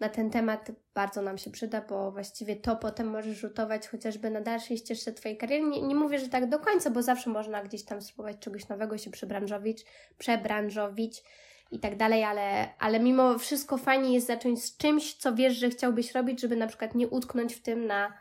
na 0.00 0.08
ten 0.08 0.30
temat 0.30 0.70
bardzo 0.94 1.22
nam 1.22 1.38
się 1.38 1.50
przyda, 1.50 1.80
bo 1.80 2.10
właściwie 2.12 2.56
to 2.56 2.76
potem 2.76 3.10
może 3.10 3.34
rzutować 3.34 3.88
chociażby 3.88 4.30
na 4.30 4.40
dalszej 4.40 4.78
ścieżce 4.78 5.12
Twojej 5.12 5.38
kariery. 5.38 5.64
Nie, 5.64 5.82
nie 5.82 5.94
mówię, 5.94 6.18
że 6.18 6.28
tak 6.28 6.48
do 6.48 6.58
końca, 6.58 6.90
bo 6.90 7.02
zawsze 7.02 7.30
można 7.30 7.62
gdzieś 7.62 7.84
tam 7.84 8.02
spróbować 8.02 8.38
czegoś 8.38 8.68
nowego, 8.68 8.98
się 8.98 9.10
przebranżowić, 9.10 9.84
przebranżowić 10.18 11.22
i 11.70 11.80
tak 11.80 11.96
dalej, 11.96 12.24
ale, 12.24 12.74
ale 12.78 13.00
mimo 13.00 13.38
wszystko 13.38 13.76
fajnie 13.78 14.14
jest 14.14 14.26
zacząć 14.26 14.64
z 14.64 14.76
czymś, 14.76 15.14
co 15.14 15.34
wiesz, 15.34 15.54
że 15.54 15.70
chciałbyś 15.70 16.12
robić, 16.12 16.40
żeby 16.40 16.56
na 16.56 16.66
przykład 16.66 16.94
nie 16.94 17.08
utknąć 17.08 17.54
w 17.54 17.62
tym 17.62 17.86
na 17.86 18.18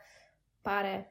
parę 0.63 1.03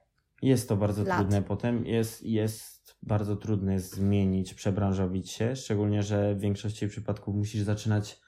Jest 0.43 0.69
to 0.69 0.77
bardzo 0.77 1.05
lat. 1.05 1.19
trudne 1.19 1.43
potem. 1.43 1.87
Jest, 1.87 2.23
jest 2.23 2.97
bardzo 3.03 3.37
trudne 3.37 3.81
zmienić, 3.81 4.55
przebranżowić 4.55 5.31
się, 5.31 5.57
szczególnie, 5.57 6.03
że 6.03 6.35
w 6.35 6.41
większości 6.41 6.89
przypadków 6.89 7.35
musisz 7.35 7.63
zaczynać. 7.63 8.21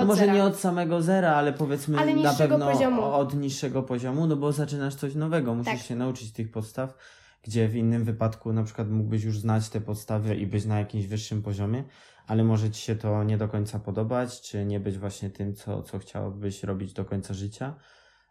No 0.00 0.04
może 0.06 0.20
zera. 0.20 0.32
nie 0.34 0.44
od 0.44 0.56
samego 0.56 1.02
zera, 1.02 1.34
ale 1.34 1.52
powiedzmy 1.52 1.98
Ale 1.98 2.14
na 2.16 2.34
pewno 2.34 2.70
poziomu. 2.72 3.02
od 3.02 3.34
niższego 3.34 3.82
poziomu, 3.82 4.26
no 4.26 4.36
bo 4.36 4.52
zaczynasz 4.52 4.94
coś 4.94 5.14
nowego, 5.14 5.54
musisz 5.54 5.72
Tak. 5.72 5.82
się 5.82 5.96
nauczyć 5.96 6.32
tych 6.32 6.50
podstaw, 6.50 6.94
gdzie 7.42 7.68
w 7.68 7.76
innym 7.76 8.04
wypadku 8.04 8.52
na 8.52 8.62
przykład 8.62 8.90
mógłbyś 8.90 9.24
już 9.24 9.38
znać 9.40 9.68
te 9.68 9.80
podstawy 9.80 10.36
i 10.36 10.46
być 10.46 10.64
na 10.64 10.78
jakimś 10.78 11.06
wyższym 11.06 11.42
poziomie, 11.42 11.84
ale 12.26 12.44
może 12.44 12.70
ci 12.70 12.82
się 12.82 12.96
to 12.96 13.24
nie 13.24 13.38
do 13.38 13.48
końca 13.48 13.78
podobać, 13.78 14.40
czy 14.40 14.64
nie 14.64 14.80
być 14.80 14.98
właśnie 14.98 15.30
tym, 15.30 15.54
co, 15.54 15.82
co 15.82 15.98
chciałbyś 15.98 16.62
robić 16.62 16.92
do 16.92 17.04
końca 17.04 17.34
życia. 17.34 17.74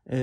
Yy, 0.06 0.16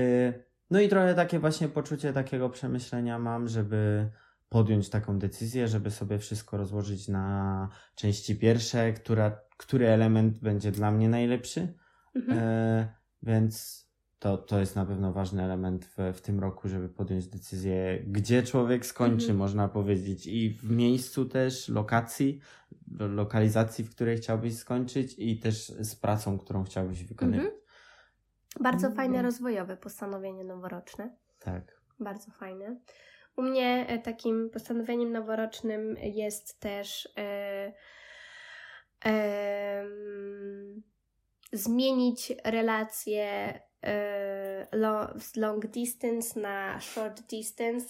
No 0.71 0.81
i 0.81 0.89
trochę 0.89 1.15
takie 1.15 1.39
właśnie 1.39 1.69
poczucie 1.69 2.13
takiego 2.13 2.51
przemyślenia 2.51 3.19
mam, 3.19 3.49
żeby 3.49 4.11
podjąć 4.49 4.89
taką 4.89 5.19
decyzję, 5.19 5.69
żeby 5.69 5.91
sobie 5.91 6.19
wszystko 6.19 6.57
rozłożyć 6.57 7.09
na 7.09 7.69
części 7.95 8.37
pierwsze, 8.37 8.93
która, 8.93 9.41
który 9.57 9.89
element 9.89 10.39
będzie 10.39 10.73
dla 10.73 10.91
mnie 10.91 11.09
najlepszy. 11.09 11.75
Mhm. 12.15 12.39
E, 12.39 12.89
więc 13.23 13.85
to, 14.19 14.39
to 14.39 14.61
jest 14.61 14.77
na 14.77 14.87
pewno 14.87 15.13
ważny 15.13 15.43
element 15.43 15.85
w, 15.85 16.13
w 16.15 16.21
tym 16.21 16.41
roku, 16.41 16.69
żeby 16.69 16.89
podjąć 16.89 17.27
decyzję, 17.27 18.05
gdzie 18.07 18.43
człowiek 18.43 18.87
skończy, 18.87 19.25
mhm. 19.25 19.39
można 19.39 19.69
powiedzieć, 19.69 20.27
i 20.27 20.51
w 20.51 20.71
miejscu 20.71 21.25
też, 21.25 21.69
lokacji, 21.69 22.41
lokalizacji, 22.99 23.85
w 23.85 23.91
której 23.91 24.17
chciałbyś 24.17 24.57
skończyć, 24.57 25.15
i 25.19 25.39
też 25.39 25.67
z 25.67 25.97
pracą, 25.97 26.39
którą 26.39 26.65
chciałbyś 26.65 27.05
wykonywać. 27.05 27.47
Mhm. 27.47 27.64
Bardzo 28.61 28.87
mhm. 28.87 28.97
fajne, 28.97 29.23
rozwojowe 29.23 29.77
postanowienie 29.77 30.45
noworoczne. 30.45 31.17
Tak. 31.39 31.81
Bardzo 32.01 32.31
fajne. 32.31 32.77
U 33.37 33.43
mnie 33.43 33.87
e, 33.89 33.99
takim 33.99 34.51
postanowieniem 34.51 35.13
noworocznym 35.13 35.97
jest 36.03 36.61
też. 36.61 37.09
Yy, 37.17 39.13
yy, 39.13 40.83
zmienić 41.53 42.33
relacje 42.45 43.61
z 45.19 45.37
long 45.37 45.67
distance 45.67 46.41
na 46.41 46.81
short 46.81 47.23
distance. 47.23 47.87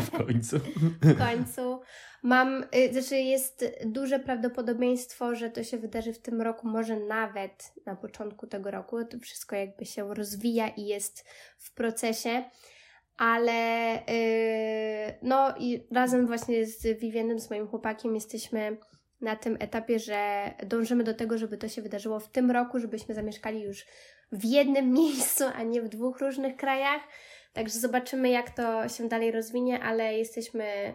W 0.00 0.10
końcu. 0.10 0.58
w 1.02 1.18
końcu. 1.18 1.80
Mam, 2.22 2.64
y, 2.76 2.92
znaczy 2.92 3.16
jest 3.16 3.64
duże 3.84 4.18
prawdopodobieństwo, 4.18 5.34
że 5.34 5.50
to 5.50 5.64
się 5.64 5.78
wydarzy 5.78 6.12
w 6.12 6.18
tym 6.18 6.42
roku, 6.42 6.68
może 6.68 6.96
nawet 6.96 7.72
na 7.86 7.96
początku 7.96 8.46
tego 8.46 8.70
roku. 8.70 9.04
To 9.04 9.18
wszystko 9.18 9.56
jakby 9.56 9.86
się 9.86 10.14
rozwija 10.14 10.68
i 10.68 10.86
jest 10.86 11.24
w 11.58 11.74
procesie. 11.74 12.44
Ale 13.16 13.92
yy, 14.08 15.14
no 15.22 15.54
i 15.58 15.86
razem 15.90 16.26
właśnie 16.26 16.66
z 16.66 17.00
Vivienem, 17.00 17.40
z 17.40 17.50
moim 17.50 17.68
chłopakiem, 17.68 18.14
jesteśmy 18.14 18.76
na 19.22 19.36
tym 19.36 19.56
etapie, 19.60 19.98
że 19.98 20.50
dążymy 20.66 21.04
do 21.04 21.14
tego, 21.14 21.38
żeby 21.38 21.58
to 21.58 21.68
się 21.68 21.82
wydarzyło 21.82 22.20
w 22.20 22.28
tym 22.28 22.50
roku, 22.50 22.78
żebyśmy 22.78 23.14
zamieszkali 23.14 23.62
już 23.62 23.86
w 24.32 24.44
jednym 24.44 24.92
miejscu, 25.00 25.44
a 25.54 25.62
nie 25.62 25.82
w 25.82 25.88
dwóch 25.88 26.20
różnych 26.20 26.56
krajach. 26.56 27.02
Także 27.52 27.78
zobaczymy, 27.78 28.28
jak 28.28 28.50
to 28.50 28.88
się 28.88 29.08
dalej 29.08 29.32
rozwinie, 29.32 29.82
ale 29.82 30.18
jesteśmy, 30.18 30.94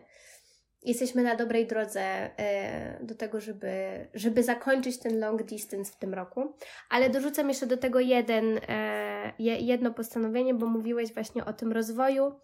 jesteśmy 0.83 1.23
na 1.23 1.35
dobrej 1.35 1.67
drodze 1.67 2.01
e, 2.01 2.99
do 3.01 3.15
tego, 3.15 3.41
żeby, 3.41 4.07
żeby 4.13 4.43
zakończyć 4.43 4.99
ten 4.99 5.19
long 5.19 5.43
distance 5.43 5.91
w 5.91 5.95
tym 5.95 6.13
roku. 6.13 6.53
Ale 6.89 7.09
dorzucam 7.09 7.49
jeszcze 7.49 7.67
do 7.67 7.77
tego 7.77 7.99
jeden, 7.99 8.59
e, 8.67 9.33
jedno 9.39 9.93
postanowienie, 9.93 10.53
bo 10.53 10.65
mówiłeś 10.65 11.13
właśnie 11.13 11.45
o 11.45 11.53
tym 11.53 11.71
rozwoju. 11.71 12.39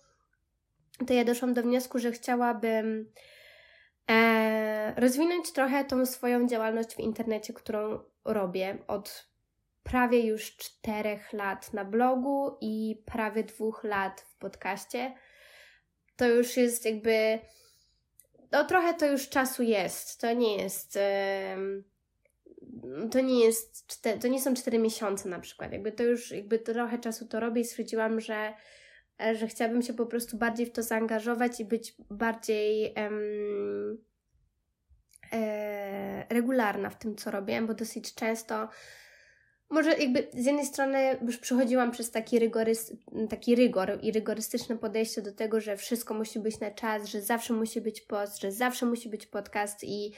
To 1.07 1.13
ja 1.13 1.23
doszłam 1.25 1.53
do 1.53 1.63
wniosku, 1.63 1.99
że 1.99 2.11
chciałabym 2.11 3.11
e, 4.09 4.93
rozwinąć 4.97 5.51
trochę 5.51 5.85
tą 5.85 6.05
swoją 6.05 6.47
działalność 6.47 6.95
w 6.95 6.99
internecie, 6.99 7.53
którą 7.53 7.99
robię 8.25 8.77
od 8.87 9.33
prawie 9.83 10.25
już 10.25 10.57
czterech 10.57 11.33
lat 11.33 11.73
na 11.73 11.85
blogu 11.85 12.57
i 12.61 13.03
prawie 13.05 13.43
dwóch 13.43 13.83
lat 13.83 14.21
w 14.21 14.37
podcaście. 14.37 15.13
To 16.15 16.27
już 16.27 16.57
jest 16.57 16.85
jakby. 16.85 17.39
No, 18.51 18.65
trochę 18.65 18.93
to 18.93 19.05
już 19.05 19.29
czasu 19.29 19.63
jest. 19.63 20.21
To 20.21 20.33
nie 20.33 20.57
jest. 20.57 20.99
to 23.11 23.21
nie 23.21 23.45
jest. 23.45 24.01
to 24.21 24.27
nie 24.27 24.41
są 24.41 24.53
cztery 24.53 24.79
miesiące 24.79 25.29
na 25.29 25.39
przykład. 25.39 25.71
Jakby 25.71 25.91
to 25.91 26.03
już 26.03 26.31
jakby 26.31 26.59
trochę 26.59 26.99
czasu 26.99 27.27
to 27.27 27.39
robię 27.39 27.61
i 27.61 27.65
stwierdziłam, 27.65 28.19
że 28.19 28.53
że 29.33 29.47
chciałabym 29.47 29.81
się 29.81 29.93
po 29.93 30.05
prostu 30.05 30.37
bardziej 30.37 30.65
w 30.65 30.71
to 30.71 30.83
zaangażować 30.83 31.59
i 31.59 31.65
być 31.65 31.95
bardziej 32.09 32.93
e, 32.95 33.09
regularna 36.29 36.89
w 36.89 36.99
tym, 36.99 37.15
co 37.15 37.31
robię, 37.31 37.61
bo 37.61 37.73
dosyć 37.73 38.15
często 38.15 38.69
może 39.73 39.97
jakby 39.97 40.27
z 40.33 40.45
jednej 40.45 40.65
strony 40.65 41.17
już 41.25 41.37
przechodziłam 41.37 41.91
przez 41.91 42.11
taki, 42.11 42.39
rygorys, 42.39 42.93
taki 43.29 43.55
rygor 43.55 43.99
i 44.01 44.11
rygorystyczne 44.11 44.77
podejście 44.77 45.21
do 45.21 45.31
tego, 45.31 45.61
że 45.61 45.77
wszystko 45.77 46.13
musi 46.13 46.39
być 46.39 46.59
na 46.59 46.71
czas, 46.71 47.05
że 47.05 47.21
zawsze 47.21 47.53
musi 47.53 47.81
być 47.81 48.01
post, 48.01 48.41
że 48.41 48.51
zawsze 48.51 48.85
musi 48.85 49.09
być 49.09 49.25
podcast 49.25 49.83
i, 49.83 50.13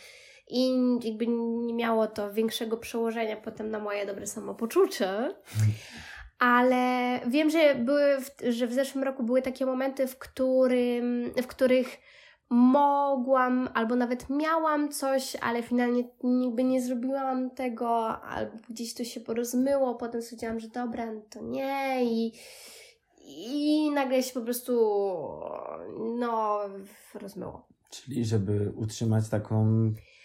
i 0.47 0.71
jakby 1.03 1.27
nie 1.27 1.73
miało 1.73 2.08
to 2.08 2.34
większego 2.34 2.77
przełożenia 2.77 3.38
potem 3.38 3.71
na 3.71 3.79
moje 3.79 4.05
dobre 4.05 4.27
samopoczucie. 4.27 5.08
Ale 6.39 7.19
wiem, 7.28 7.50
że, 7.50 7.76
były 7.76 8.17
w, 8.21 8.54
że 8.54 8.67
w 8.67 8.74
zeszłym 8.74 9.04
roku 9.04 9.24
były 9.24 9.41
takie 9.41 9.65
momenty, 9.65 10.08
w, 10.08 10.17
którym, 10.17 11.34
w 11.43 11.48
których 11.48 11.98
mogłam 12.50 13.69
albo 13.74 13.95
nawet 13.95 14.30
miałam 14.30 14.89
coś, 14.89 15.36
ale 15.41 15.63
finalnie 15.63 16.04
jakby 16.43 16.63
nie 16.63 16.82
zrobiłam 16.82 17.50
tego, 17.50 18.21
albo 18.21 18.58
gdzieś 18.69 18.93
to 18.93 19.04
się 19.04 19.19
porozmyło, 19.19 19.95
potem 19.95 20.21
stwierdziłam, 20.21 20.60
że 20.60 20.67
dobra, 20.67 21.06
no 21.06 21.21
to 21.30 21.41
nie 21.41 22.06
i, 22.06 22.34
i 23.28 23.91
nagle 23.91 24.24
się 24.24 24.34
po 24.34 24.41
prostu 24.41 24.74
no 26.19 26.60
rozmyło. 27.13 27.67
Czyli 27.89 28.26
żeby 28.26 28.74
utrzymać 28.76 29.30
taką 29.30 29.65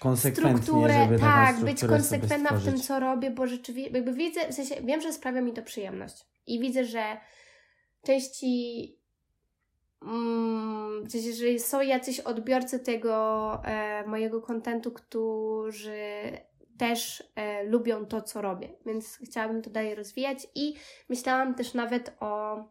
konsekwentnie, 0.00 0.62
strukturę, 0.62 1.04
żeby 1.04 1.18
tak, 1.18 1.60
być 1.60 1.84
konsekwentna 1.84 2.50
w 2.50 2.64
tym, 2.64 2.80
co 2.80 3.00
robię, 3.00 3.30
bo 3.30 3.46
rzeczywiście, 3.46 3.90
jakby 3.90 4.12
widzę, 4.12 4.48
w 4.48 4.54
sensie 4.54 4.74
wiem, 4.82 5.00
że 5.00 5.12
sprawia 5.12 5.40
mi 5.40 5.52
to 5.52 5.62
przyjemność 5.62 6.26
i 6.46 6.60
widzę, 6.60 6.84
że 6.84 7.16
części 8.02 9.00
Mm, 10.02 11.04
że 11.32 11.58
są 11.58 11.80
jacyś 11.80 12.20
odbiorcy 12.20 12.78
tego 12.78 13.52
e, 13.64 14.06
mojego 14.06 14.42
kontentu, 14.42 14.92
którzy 14.92 16.20
też 16.78 17.24
e, 17.34 17.64
lubią 17.64 18.06
to, 18.06 18.22
co 18.22 18.42
robię, 18.42 18.68
więc 18.86 19.18
chciałabym 19.24 19.62
to 19.62 19.70
dalej 19.70 19.94
rozwijać 19.94 20.46
i 20.54 20.74
myślałam 21.08 21.54
też 21.54 21.74
nawet 21.74 22.16
o. 22.20 22.64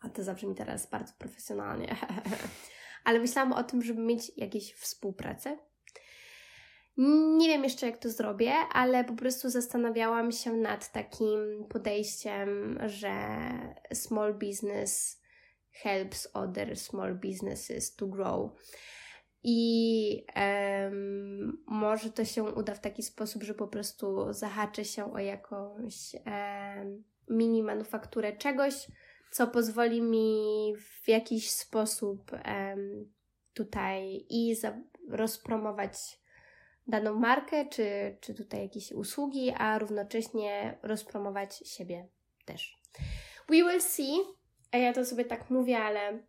A 0.00 0.08
to 0.08 0.22
zawsze 0.22 0.46
mi 0.46 0.54
teraz 0.54 0.90
bardzo 0.90 1.12
profesjonalnie, 1.18 1.96
ale 3.04 3.18
myślałam 3.18 3.52
o 3.52 3.64
tym, 3.64 3.82
żeby 3.82 4.00
mieć 4.00 4.32
jakieś 4.36 4.74
współpracę. 4.74 5.58
Nie 6.96 7.48
wiem 7.48 7.64
jeszcze, 7.64 7.86
jak 7.86 7.98
to 7.98 8.10
zrobię, 8.10 8.52
ale 8.72 9.04
po 9.04 9.14
prostu 9.14 9.50
zastanawiałam 9.50 10.32
się 10.32 10.52
nad 10.52 10.92
takim 10.92 11.64
podejściem, 11.68 12.78
że 12.86 13.12
small 13.92 14.34
business 14.34 15.22
helps 15.70 16.28
other 16.34 16.76
small 16.76 17.14
businesses 17.14 17.96
to 17.96 18.06
grow. 18.06 18.50
I 19.44 20.26
um, 20.36 21.62
może 21.66 22.10
to 22.10 22.24
się 22.24 22.42
uda 22.42 22.74
w 22.74 22.80
taki 22.80 23.02
sposób, 23.02 23.42
że 23.42 23.54
po 23.54 23.68
prostu 23.68 24.32
zahaczę 24.32 24.84
się 24.84 25.12
o 25.12 25.18
jakąś 25.18 26.14
um, 26.14 27.04
mini 27.30 27.62
manufakturę 27.62 28.36
czegoś, 28.36 28.74
co 29.30 29.46
pozwoli 29.46 30.02
mi 30.02 30.72
w 31.02 31.08
jakiś 31.08 31.50
sposób 31.50 32.32
um, 32.32 33.12
tutaj 33.54 34.26
i 34.30 34.54
rozpromować 35.10 36.21
daną 36.86 37.14
markę, 37.14 37.66
czy, 37.66 38.16
czy 38.20 38.34
tutaj 38.34 38.62
jakieś 38.62 38.92
usługi, 38.92 39.52
a 39.58 39.78
równocześnie 39.78 40.78
rozpromować 40.82 41.56
siebie 41.56 42.08
też. 42.44 42.78
We 43.48 43.56
will 43.56 43.80
see 43.80 44.18
a 44.72 44.78
ja 44.78 44.92
to 44.92 45.04
sobie 45.04 45.24
tak 45.24 45.50
mówię, 45.50 45.78
ale 45.78 46.22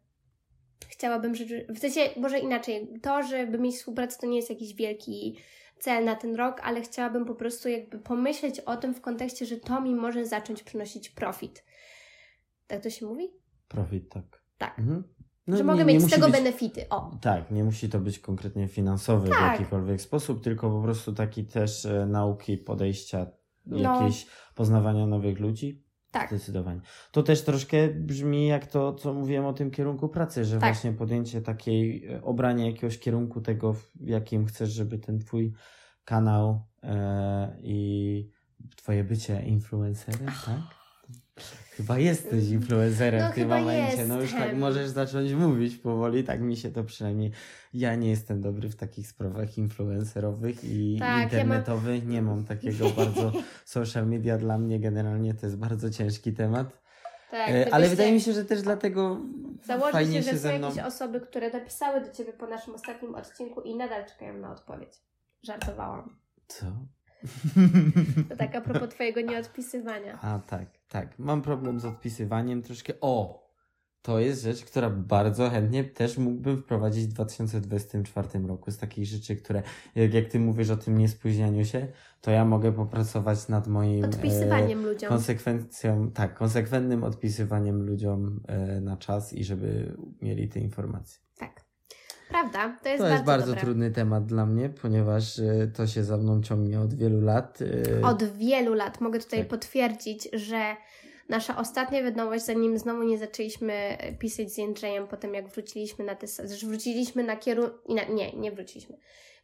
chciałabym, 0.87 1.35
że 1.35 1.45
w 1.69 1.79
sensie 1.79 2.01
może 2.17 2.39
inaczej, 2.39 2.87
to, 3.01 3.23
żeby 3.23 3.59
mieć 3.59 3.75
współpracę 3.75 4.17
to 4.21 4.27
nie 4.27 4.35
jest 4.35 4.49
jakiś 4.49 4.73
wielki 4.73 5.37
cel 5.79 6.05
na 6.05 6.15
ten 6.15 6.35
rok, 6.35 6.61
ale 6.63 6.81
chciałabym 6.81 7.25
po 7.25 7.35
prostu 7.35 7.69
jakby 7.69 7.99
pomyśleć 7.99 8.59
o 8.59 8.77
tym 8.77 8.93
w 8.93 9.01
kontekście, 9.01 9.45
że 9.45 9.57
to 9.57 9.81
mi 9.81 9.95
może 9.95 10.25
zacząć 10.25 10.63
przynosić 10.63 11.09
profit. 11.09 11.63
Tak 12.67 12.83
to 12.83 12.89
się 12.89 13.05
mówi? 13.05 13.31
Profit, 13.67 14.09
tak. 14.09 14.43
Tak. 14.57 14.79
Mhm. 14.79 15.03
No, 15.47 15.57
że 15.57 15.63
nie, 15.63 15.71
mogę 15.71 15.85
mieć 15.85 16.01
z 16.01 16.09
tego 16.09 16.25
być, 16.25 16.35
benefity. 16.35 16.89
O. 16.89 17.11
Tak, 17.21 17.51
nie 17.51 17.63
musi 17.63 17.89
to 17.89 17.99
być 17.99 18.19
konkretnie 18.19 18.67
finansowy 18.67 19.29
tak. 19.29 19.39
w 19.39 19.59
jakikolwiek 19.59 20.01
sposób, 20.01 20.43
tylko 20.43 20.69
po 20.69 20.81
prostu 20.81 21.13
taki 21.13 21.45
też 21.45 21.85
e, 21.85 22.05
nauki, 22.05 22.57
podejścia, 22.57 23.27
no. 23.65 23.77
jakieś 23.77 24.27
poznawania 24.55 25.07
nowych 25.07 25.39
ludzi. 25.39 25.83
Tak. 26.11 26.29
Zdecydowanie. 26.29 26.81
To 27.11 27.23
też 27.23 27.43
troszkę 27.43 27.87
brzmi 27.87 28.47
jak 28.47 28.67
to, 28.67 28.93
co 28.93 29.13
mówiłem 29.13 29.45
o 29.45 29.53
tym 29.53 29.71
kierunku 29.71 30.09
pracy, 30.09 30.45
że 30.45 30.59
tak. 30.59 30.73
właśnie 30.73 30.91
podjęcie 30.91 31.41
takiej, 31.41 32.05
e, 32.07 32.23
obranie 32.23 32.67
jakiegoś 32.67 32.99
kierunku 32.99 33.41
tego, 33.41 33.73
w 33.73 33.91
jakim 33.99 34.45
chcesz, 34.45 34.69
żeby 34.69 34.97
ten 34.97 35.19
twój 35.19 35.53
kanał 36.05 36.61
e, 36.83 37.57
i 37.61 38.29
twoje 38.75 39.03
bycie 39.03 39.43
influencerem, 39.45 40.25
tak? 40.45 40.82
Chyba 41.77 41.99
jesteś 41.99 42.49
influencerem 42.49 43.21
no, 43.21 43.31
w 43.31 43.35
tym 43.35 43.49
momencie. 43.49 43.87
Jestem. 43.87 44.07
No 44.07 44.21
już 44.21 44.31
tak 44.31 44.55
możesz 44.55 44.89
zacząć 44.89 45.33
mówić 45.33 45.75
powoli, 45.75 46.23
tak 46.23 46.41
mi 46.41 46.57
się 46.57 46.71
to 46.71 46.83
przynajmniej. 46.83 47.31
Ja 47.73 47.95
nie 47.95 48.09
jestem 48.09 48.41
dobry 48.41 48.69
w 48.69 48.75
takich 48.75 49.07
sprawach 49.07 49.57
influencerowych 49.57 50.63
i 50.63 50.97
tak, 50.99 51.23
internetowych. 51.23 51.95
Ja 51.95 52.03
mam... 52.03 52.11
Nie 52.11 52.21
mam 52.21 52.45
takiego 52.45 52.89
bardzo 52.89 53.31
social 53.65 54.07
media 54.07 54.37
dla 54.37 54.57
mnie 54.57 54.79
generalnie 54.79 55.33
to 55.33 55.45
jest 55.45 55.57
bardzo 55.57 55.89
ciężki 55.89 56.33
temat. 56.33 56.83
Tak, 57.31 57.49
e, 57.49 57.73
Ale 57.73 57.87
wydaje 57.87 58.13
mi 58.13 58.21
się, 58.21 58.33
że 58.33 58.45
też 58.45 58.61
dlatego 58.61 59.21
Założę 59.63 59.91
fajnie 59.91 60.23
się, 60.23 60.31
że 60.31 60.39
są 60.39 60.57
mną... 60.57 60.67
jakieś 60.67 60.83
osoby, 60.83 61.21
które 61.21 61.51
napisały 61.51 62.01
do 62.01 62.11
Ciebie 62.11 62.33
po 62.33 62.47
naszym 62.47 62.75
ostatnim 62.75 63.15
odcinku 63.15 63.61
i 63.61 63.75
nadal 63.75 64.05
czekają 64.05 64.37
na 64.37 64.51
odpowiedź. 64.51 64.93
Żartowałam. 65.43 66.15
Co? 66.47 66.65
To 68.29 68.35
tak 68.37 68.55
a 68.55 68.61
propos 68.61 68.89
Twojego 68.89 69.21
nieodpisywania. 69.31 70.19
A, 70.21 70.39
tak. 70.39 70.65
Tak, 70.93 71.19
mam 71.19 71.41
problem 71.41 71.79
z 71.79 71.85
odpisywaniem 71.85 72.61
troszkę. 72.61 72.93
O! 73.01 73.43
To 74.01 74.19
jest 74.19 74.43
rzecz, 74.43 74.65
która 74.65 74.89
bardzo 74.89 75.49
chętnie 75.49 75.83
też 75.83 76.17
mógłbym 76.17 76.61
wprowadzić 76.61 77.05
w 77.05 77.13
2024 77.13 78.47
roku. 78.47 78.71
Z 78.71 78.77
takich 78.77 79.05
rzeczy, 79.05 79.35
które, 79.35 79.63
jak, 79.95 80.13
jak 80.13 80.27
ty 80.27 80.39
mówisz 80.39 80.69
o 80.69 80.77
tym 80.77 80.97
niespóźnianiu 80.97 81.65
się, 81.65 81.87
to 82.21 82.31
ja 82.31 82.45
mogę 82.45 82.71
popracować 82.71 83.47
nad 83.47 83.67
moim 83.67 84.05
Odpisywaniem 84.05 84.79
e, 84.79 84.87
ludziom. 84.87 85.09
konsekwencją, 85.09 86.11
tak, 86.11 86.33
konsekwentnym 86.33 87.03
odpisywaniem 87.03 87.85
ludziom 87.85 88.39
e, 88.47 88.81
na 88.81 88.97
czas 88.97 89.33
i 89.33 89.43
żeby 89.43 89.97
mieli 90.21 90.49
te 90.49 90.59
informacje. 90.59 91.22
Prawda, 92.29 92.77
to 92.83 92.89
jest 92.89 92.97
To 93.03 93.03
bardzo 93.09 93.13
jest 93.13 93.25
bardzo 93.25 93.53
trudny 93.55 93.91
temat 93.91 94.25
dla 94.25 94.45
mnie, 94.45 94.69
ponieważ 94.69 95.39
e, 95.39 95.67
to 95.75 95.87
się 95.87 96.03
za 96.03 96.17
mną 96.17 96.41
ciągnie 96.43 96.79
od 96.79 96.93
wielu 96.93 97.21
lat. 97.21 97.59
e, 98.01 98.05
Od 98.05 98.23
wielu 98.23 98.73
lat 98.73 99.01
mogę 99.01 99.19
tutaj 99.19 99.39
Tak. 99.39 99.47
potwierdzić, 99.47 100.29
że 100.33 100.75
nasza 101.29 101.57
ostatnia 101.57 102.03
wiadomość, 102.03 102.45
zanim 102.45 102.77
znowu 102.77 103.03
nie 103.03 103.17
zaczęliśmy 103.17 103.97
pisać 104.19 104.51
z 104.51 104.57
Jędrzejem, 104.57 105.07
po 105.07 105.17
tym 105.17 105.33
jak 105.33 105.47
wróciliśmy 105.47 106.05
na 106.05 106.15
te, 106.15 106.27
wróciliśmy 106.67 107.23
na 107.23 107.35
kierunek, 107.35 108.09
nie, 108.09 108.33
nie 108.33 108.51
wróciliśmy. 108.51 108.97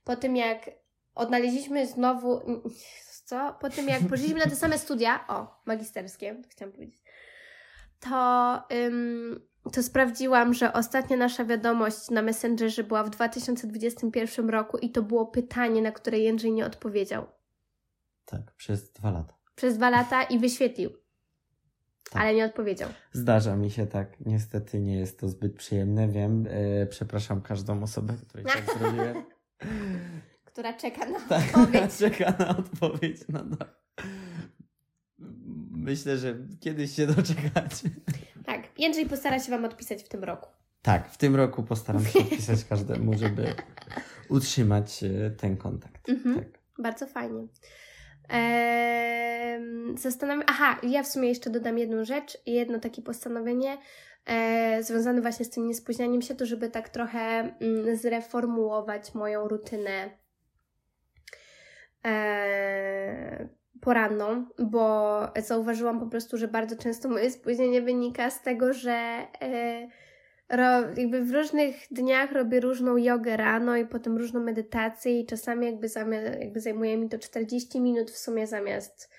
Po 0.04 0.16
tym 0.16 0.36
jak 0.36 0.70
odnaleźliśmy 1.16 1.88
znowu, 1.88 2.42
co? 3.26 3.58
Po 3.62 3.70
tym 3.70 3.88
jak 3.88 4.02
poszliśmy 4.10 4.40
na 4.40 4.46
te 4.46 4.56
same 4.56 4.78
studia, 4.78 5.26
o, 5.28 5.62
magisterskie, 5.66 6.42
chciałam 6.50 6.72
powiedzieć, 6.74 7.02
to, 8.00 8.60
ym, 8.76 9.49
to 9.74 9.84
sprawdziłam, 9.84 10.54
że 10.54 10.74
ostatnia 10.74 11.18
nasza 11.18 11.46
wiadomość 11.46 12.10
na 12.10 12.22
Messengerze 12.22 12.84
była 12.84 13.04
w 13.04 13.10
2021 13.10 14.50
roku 14.50 14.78
i 14.78 14.90
to 14.90 15.04
było 15.04 15.26
pytanie, 15.26 15.82
na 15.82 15.92
które 15.92 16.20
Jędrzej 16.20 16.52
nie 16.52 16.66
odpowiedział. 16.66 17.26
Tak, 18.26 18.52
przez 18.52 18.92
dwa 18.92 19.12
lata. 19.12 19.34
Przez 19.56 19.78
dwa 19.78 19.90
lata 19.90 20.24
i 20.24 20.40
wyświetlił. 20.40 20.90
Tak. 22.12 22.22
Ale 22.22 22.36
nie 22.36 22.46
odpowiedział. 22.46 22.90
Zdarza 23.12 23.56
mi 23.56 23.72
się 23.72 23.88
tak. 23.88 24.20
Niestety 24.26 24.80
nie 24.80 25.00
jest 25.00 25.20
to 25.20 25.28
zbyt 25.30 25.56
przyjemne, 25.56 26.08
wiem. 26.08 26.48
E, 26.50 26.86
przepraszam 26.86 27.42
każdą 27.42 27.84
osobę, 27.84 28.14
której 28.28 28.46
tak 28.46 28.64
zrobiłem. 28.80 29.24
Która 30.46 30.74
czeka 30.74 31.06
na 31.06 31.20
Tak, 31.20 31.58
odpowiedź. 31.58 31.98
czeka 32.00 32.34
na 32.40 32.58
odpowiedź. 32.58 33.18
No, 33.30 33.40
no. 33.50 33.58
Myślę, 35.72 36.18
że 36.18 36.36
kiedyś 36.60 36.96
się 36.96 37.08
doczekacie. 37.08 37.90
Tak, 38.46 38.59
Jędrzej 38.80 39.06
postara 39.06 39.40
się 39.40 39.52
Wam 39.52 39.66
odpisać 39.66 40.04
w 40.04 40.10
tym 40.10 40.24
roku. 40.24 40.50
Tak, 40.82 41.10
w 41.10 41.18
tym 41.18 41.36
roku 41.36 41.64
postaram 41.64 42.06
się 42.06 42.20
odpisać 42.32 42.66
każdemu, 42.66 43.18
żeby 43.18 43.54
utrzymać 44.30 45.04
e, 45.04 45.32
ten 45.32 45.58
kontakt. 45.58 46.10
Mhm. 46.10 46.36
Tak. 46.36 46.60
Bardzo 46.78 47.08
fajnie. 47.08 47.48
Eee, 48.30 49.62
zastanawiam... 49.98 50.44
Aha, 50.48 50.80
ja 50.84 51.04
w 51.04 51.08
sumie 51.08 51.30
jeszcze 51.30 51.50
dodam 51.50 51.78
jedną 51.78 52.06
rzecz, 52.06 52.38
jedno 52.46 52.80
takie 52.80 53.02
postanowienie 53.02 53.78
e, 54.26 54.84
związane 54.84 55.22
właśnie 55.22 55.46
z 55.46 55.50
tym 55.50 55.68
niespóźnianiem 55.68 56.22
się, 56.22 56.36
to 56.36 56.46
żeby 56.46 56.70
tak 56.70 56.90
trochę 56.90 57.20
mm, 57.20 57.98
zreformułować 57.98 59.14
moją 59.14 59.48
rutynę 59.48 60.10
e, 62.06 63.50
poranną, 63.82 64.46
bo 64.60 65.22
zauważyłam 65.38 66.00
po 66.00 66.06
prostu, 66.06 66.38
że 66.38 66.48
bardzo 66.48 66.76
często 66.76 67.10
moje 67.10 67.32
spóźnienie 67.32 67.82
wynika 67.82 68.30
z 68.30 68.42
tego, 68.42 68.74
że 68.74 69.28
e, 69.42 69.88
ro, 70.50 70.82
jakby 70.98 71.22
w 71.24 71.32
różnych 71.32 71.76
dniach 71.92 72.32
robię 72.32 72.60
różną 72.60 72.98
jogę 72.98 73.38
rano 73.38 73.78
i 73.78 73.86
potem 73.86 74.18
różną 74.18 74.40
medytację 74.40 75.20
i 75.20 75.26
czasami 75.26 75.66
jakby, 75.66 75.88
jakby 76.40 76.60
zajmuje 76.60 76.98
mi 76.98 77.10
to 77.10 77.20
40 77.20 77.82
minut 77.82 78.12
w 78.12 78.18
sumie 78.18 78.48
zamiast 78.48 79.10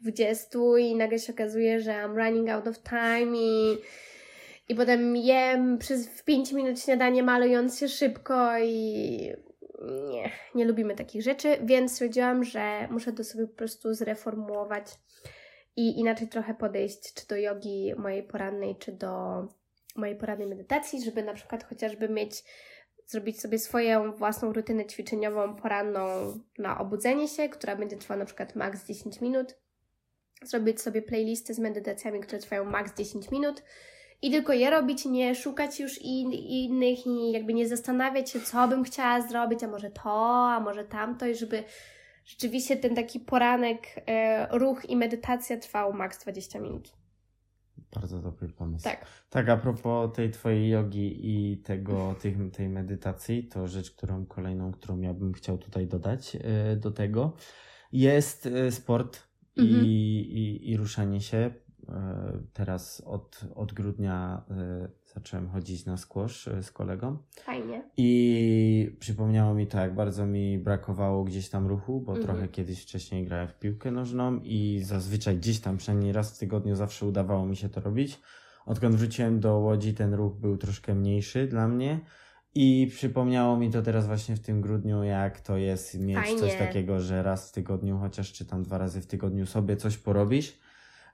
20 0.00 0.58
i 0.78 0.94
nagle 0.94 1.18
się 1.18 1.32
okazuje, 1.32 1.80
że 1.80 1.90
I'm 1.90 2.16
running 2.16 2.48
out 2.48 2.66
of 2.66 2.78
time 2.82 3.36
i, 3.36 3.78
i 4.68 4.74
potem 4.74 5.16
jem 5.16 5.78
przez 5.78 6.08
w 6.08 6.24
5 6.24 6.52
minut 6.52 6.80
śniadanie 6.80 7.22
malując 7.22 7.78
się 7.78 7.88
szybko 7.88 8.58
i 8.58 9.47
nie, 9.82 10.30
nie 10.54 10.64
lubimy 10.64 10.94
takich 10.94 11.22
rzeczy, 11.22 11.56
więc 11.64 11.92
stwierdziłam, 11.92 12.44
że 12.44 12.88
muszę 12.90 13.12
to 13.12 13.24
sobie 13.24 13.46
po 13.46 13.54
prostu 13.54 13.94
zreformułować 13.94 14.86
i 15.76 16.00
inaczej 16.00 16.28
trochę 16.28 16.54
podejść, 16.54 17.14
czy 17.14 17.26
do 17.26 17.36
jogi 17.36 17.94
mojej 17.96 18.22
porannej, 18.22 18.76
czy 18.76 18.92
do 18.92 19.44
mojej 19.96 20.16
porannej 20.16 20.46
medytacji, 20.46 21.04
żeby 21.04 21.22
na 21.22 21.34
przykład 21.34 21.64
chociażby 21.64 22.08
mieć, 22.08 22.44
zrobić 23.06 23.40
sobie 23.40 23.58
swoją 23.58 24.12
własną 24.12 24.52
rutynę 24.52 24.86
ćwiczeniową 24.86 25.56
poranną 25.56 26.08
na 26.58 26.78
obudzenie 26.78 27.28
się, 27.28 27.48
która 27.48 27.76
będzie 27.76 27.96
trwała 27.96 28.18
na 28.18 28.24
przykład 28.24 28.56
maks 28.56 28.86
10 28.86 29.20
minut. 29.20 29.58
Zrobić 30.42 30.80
sobie 30.80 31.02
playlisty 31.02 31.54
z 31.54 31.58
medytacjami, 31.58 32.20
które 32.20 32.38
trwają 32.38 32.64
maks 32.64 32.94
10 32.94 33.30
minut 33.30 33.62
i 34.22 34.30
tylko 34.30 34.52
je 34.52 34.70
robić, 34.70 35.04
nie 35.04 35.34
szukać 35.34 35.80
już 35.80 35.98
in, 36.02 36.32
innych 36.32 37.06
i 37.06 37.32
jakby 37.32 37.54
nie 37.54 37.68
zastanawiać 37.68 38.30
się, 38.30 38.40
co 38.40 38.68
bym 38.68 38.84
chciała 38.84 39.28
zrobić, 39.28 39.62
a 39.62 39.68
może 39.68 39.90
to, 39.90 40.10
a 40.50 40.60
może 40.60 40.84
tamto 40.84 41.26
i 41.26 41.34
żeby 41.34 41.64
rzeczywiście 42.24 42.76
ten 42.76 42.94
taki 42.94 43.20
poranek, 43.20 44.02
e, 44.06 44.58
ruch 44.58 44.90
i 44.90 44.96
medytacja 44.96 45.56
trwał 45.56 45.92
maks 45.92 46.22
20 46.22 46.60
minut. 46.60 46.92
Bardzo 47.94 48.18
dobry 48.18 48.48
pomysł. 48.48 48.84
Tak. 48.84 49.06
Tak, 49.30 49.48
a 49.48 49.56
propos 49.56 50.12
tej 50.16 50.30
twojej 50.30 50.68
jogi 50.68 51.20
i 51.22 51.56
tego, 51.56 52.14
tych, 52.20 52.36
tej 52.52 52.68
medytacji, 52.68 53.48
to 53.48 53.68
rzecz, 53.68 53.90
którą 53.90 54.26
kolejną, 54.26 54.72
którą 54.72 55.00
ja 55.00 55.14
bym 55.14 55.32
chciał 55.32 55.58
tutaj 55.58 55.86
dodać 55.86 56.36
e, 56.36 56.76
do 56.76 56.90
tego, 56.90 57.36
jest 57.92 58.46
e, 58.46 58.72
sport 58.72 59.28
Mhm. 59.58 59.84
i, 59.84 59.88
i, 59.88 60.70
i 60.70 60.76
ruszanie 60.76 61.20
się. 61.20 61.50
E, 61.88 62.38
Teraz 62.52 63.00
od, 63.06 63.40
od 63.54 63.72
grudnia 63.72 64.42
e, 64.50 64.88
zacząłem 65.14 65.48
chodzić 65.48 65.86
na 65.86 65.96
squash 65.96 66.48
e, 66.48 66.62
z 66.62 66.72
kolegą 66.72 67.16
Fajnie. 67.40 67.82
i 67.96 68.96
przypomniało 69.00 69.54
mi 69.54 69.66
to, 69.66 69.78
jak 69.78 69.94
bardzo 69.94 70.26
mi 70.26 70.58
brakowało 70.58 71.24
gdzieś 71.24 71.48
tam 71.50 71.66
ruchu, 71.66 72.00
bo 72.00 72.12
Mhm. 72.12 72.26
trochę 72.26 72.48
kiedyś 72.48 72.82
wcześniej 72.82 73.24
grałem 73.24 73.48
w 73.48 73.58
piłkę 73.58 73.90
nożną 73.90 74.40
i 74.42 74.80
zazwyczaj 74.84 75.36
gdzieś 75.36 75.60
tam 75.60 75.76
przynajmniej 75.76 76.12
raz 76.12 76.34
w 76.36 76.38
tygodniu 76.38 76.74
zawsze 76.74 77.06
udawało 77.06 77.46
mi 77.46 77.56
się 77.56 77.68
to 77.68 77.80
robić. 77.80 78.20
Odkąd 78.66 78.94
wróciłem 78.96 79.40
do 79.40 79.58
Łodzi, 79.58 79.94
ten 79.94 80.14
ruch 80.14 80.36
był 80.36 80.56
troszkę 80.56 80.94
mniejszy 80.94 81.46
dla 81.46 81.68
mnie. 81.68 82.00
I 82.54 82.86
przypomniało 82.90 83.56
mi 83.56 83.70
to 83.70 83.82
teraz 83.82 84.06
właśnie 84.06 84.36
w 84.36 84.40
tym 84.40 84.60
grudniu, 84.60 85.04
jak 85.04 85.40
to 85.40 85.56
jest 85.56 86.00
mieć 86.00 86.16
Fajnie. 86.18 86.40
coś 86.40 86.54
takiego, 86.58 87.00
że 87.00 87.22
raz 87.22 87.48
w 87.48 87.52
tygodniu, 87.52 87.98
chociaż 87.98 88.32
czy 88.32 88.46
tam 88.46 88.62
dwa 88.62 88.78
razy 88.78 89.00
w 89.00 89.06
tygodniu 89.06 89.46
sobie 89.46 89.76
coś 89.76 89.96
porobisz. 89.98 90.58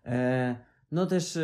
E, 0.05 0.57
no 0.95 1.07
też 1.07 1.37
e, 1.37 1.43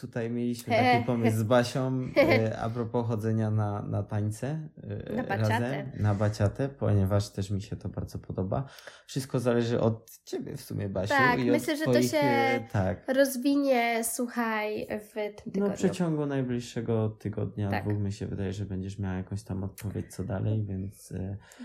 tutaj 0.00 0.30
mieliśmy 0.30 0.74
taki 0.92 1.04
pomysł 1.04 1.36
z 1.38 1.42
Basią 1.42 2.08
e, 2.16 2.58
a 2.58 2.70
propos 2.70 3.06
chodzenia 3.06 3.50
na, 3.50 3.82
na 3.82 4.02
tańce 4.02 4.68
e, 5.08 5.12
Na 5.16 5.22
baciatę. 5.24 5.84
na 6.00 6.14
baciatę, 6.14 6.68
ponieważ 6.68 7.28
też 7.30 7.50
mi 7.50 7.62
się 7.62 7.76
to 7.76 7.88
bardzo 7.88 8.18
podoba. 8.18 8.64
Wszystko 9.06 9.40
zależy 9.40 9.80
od 9.80 10.10
ciebie 10.24 10.56
w 10.56 10.60
sumie, 10.60 10.88
Basiu. 10.88 11.08
Tak, 11.14 11.38
i 11.38 11.42
od 11.50 11.56
myślę, 11.56 11.76
że 11.76 11.84
to 11.84 11.90
twoich, 11.90 12.10
się 12.10 12.16
e, 12.18 12.60
Tak. 12.72 13.04
Rozwinie, 13.14 14.00
słuchaj, 14.04 14.86
w 15.00 15.12
tym 15.14 15.32
No 15.46 15.52
tygodniu. 15.52 15.72
w 15.74 15.78
przeciągu 15.78 16.26
najbliższego 16.26 17.08
tygodnia, 17.08 17.70
Tak. 17.70 17.84
dwóch 17.84 17.98
mi 17.98 18.12
się 18.12 18.26
wydaje, 18.26 18.52
że 18.52 18.64
będziesz 18.64 18.98
miała 18.98 19.14
jakąś 19.14 19.42
tam 19.42 19.64
odpowiedź 19.64 20.14
co 20.14 20.24
dalej, 20.24 20.64
więc 20.68 21.12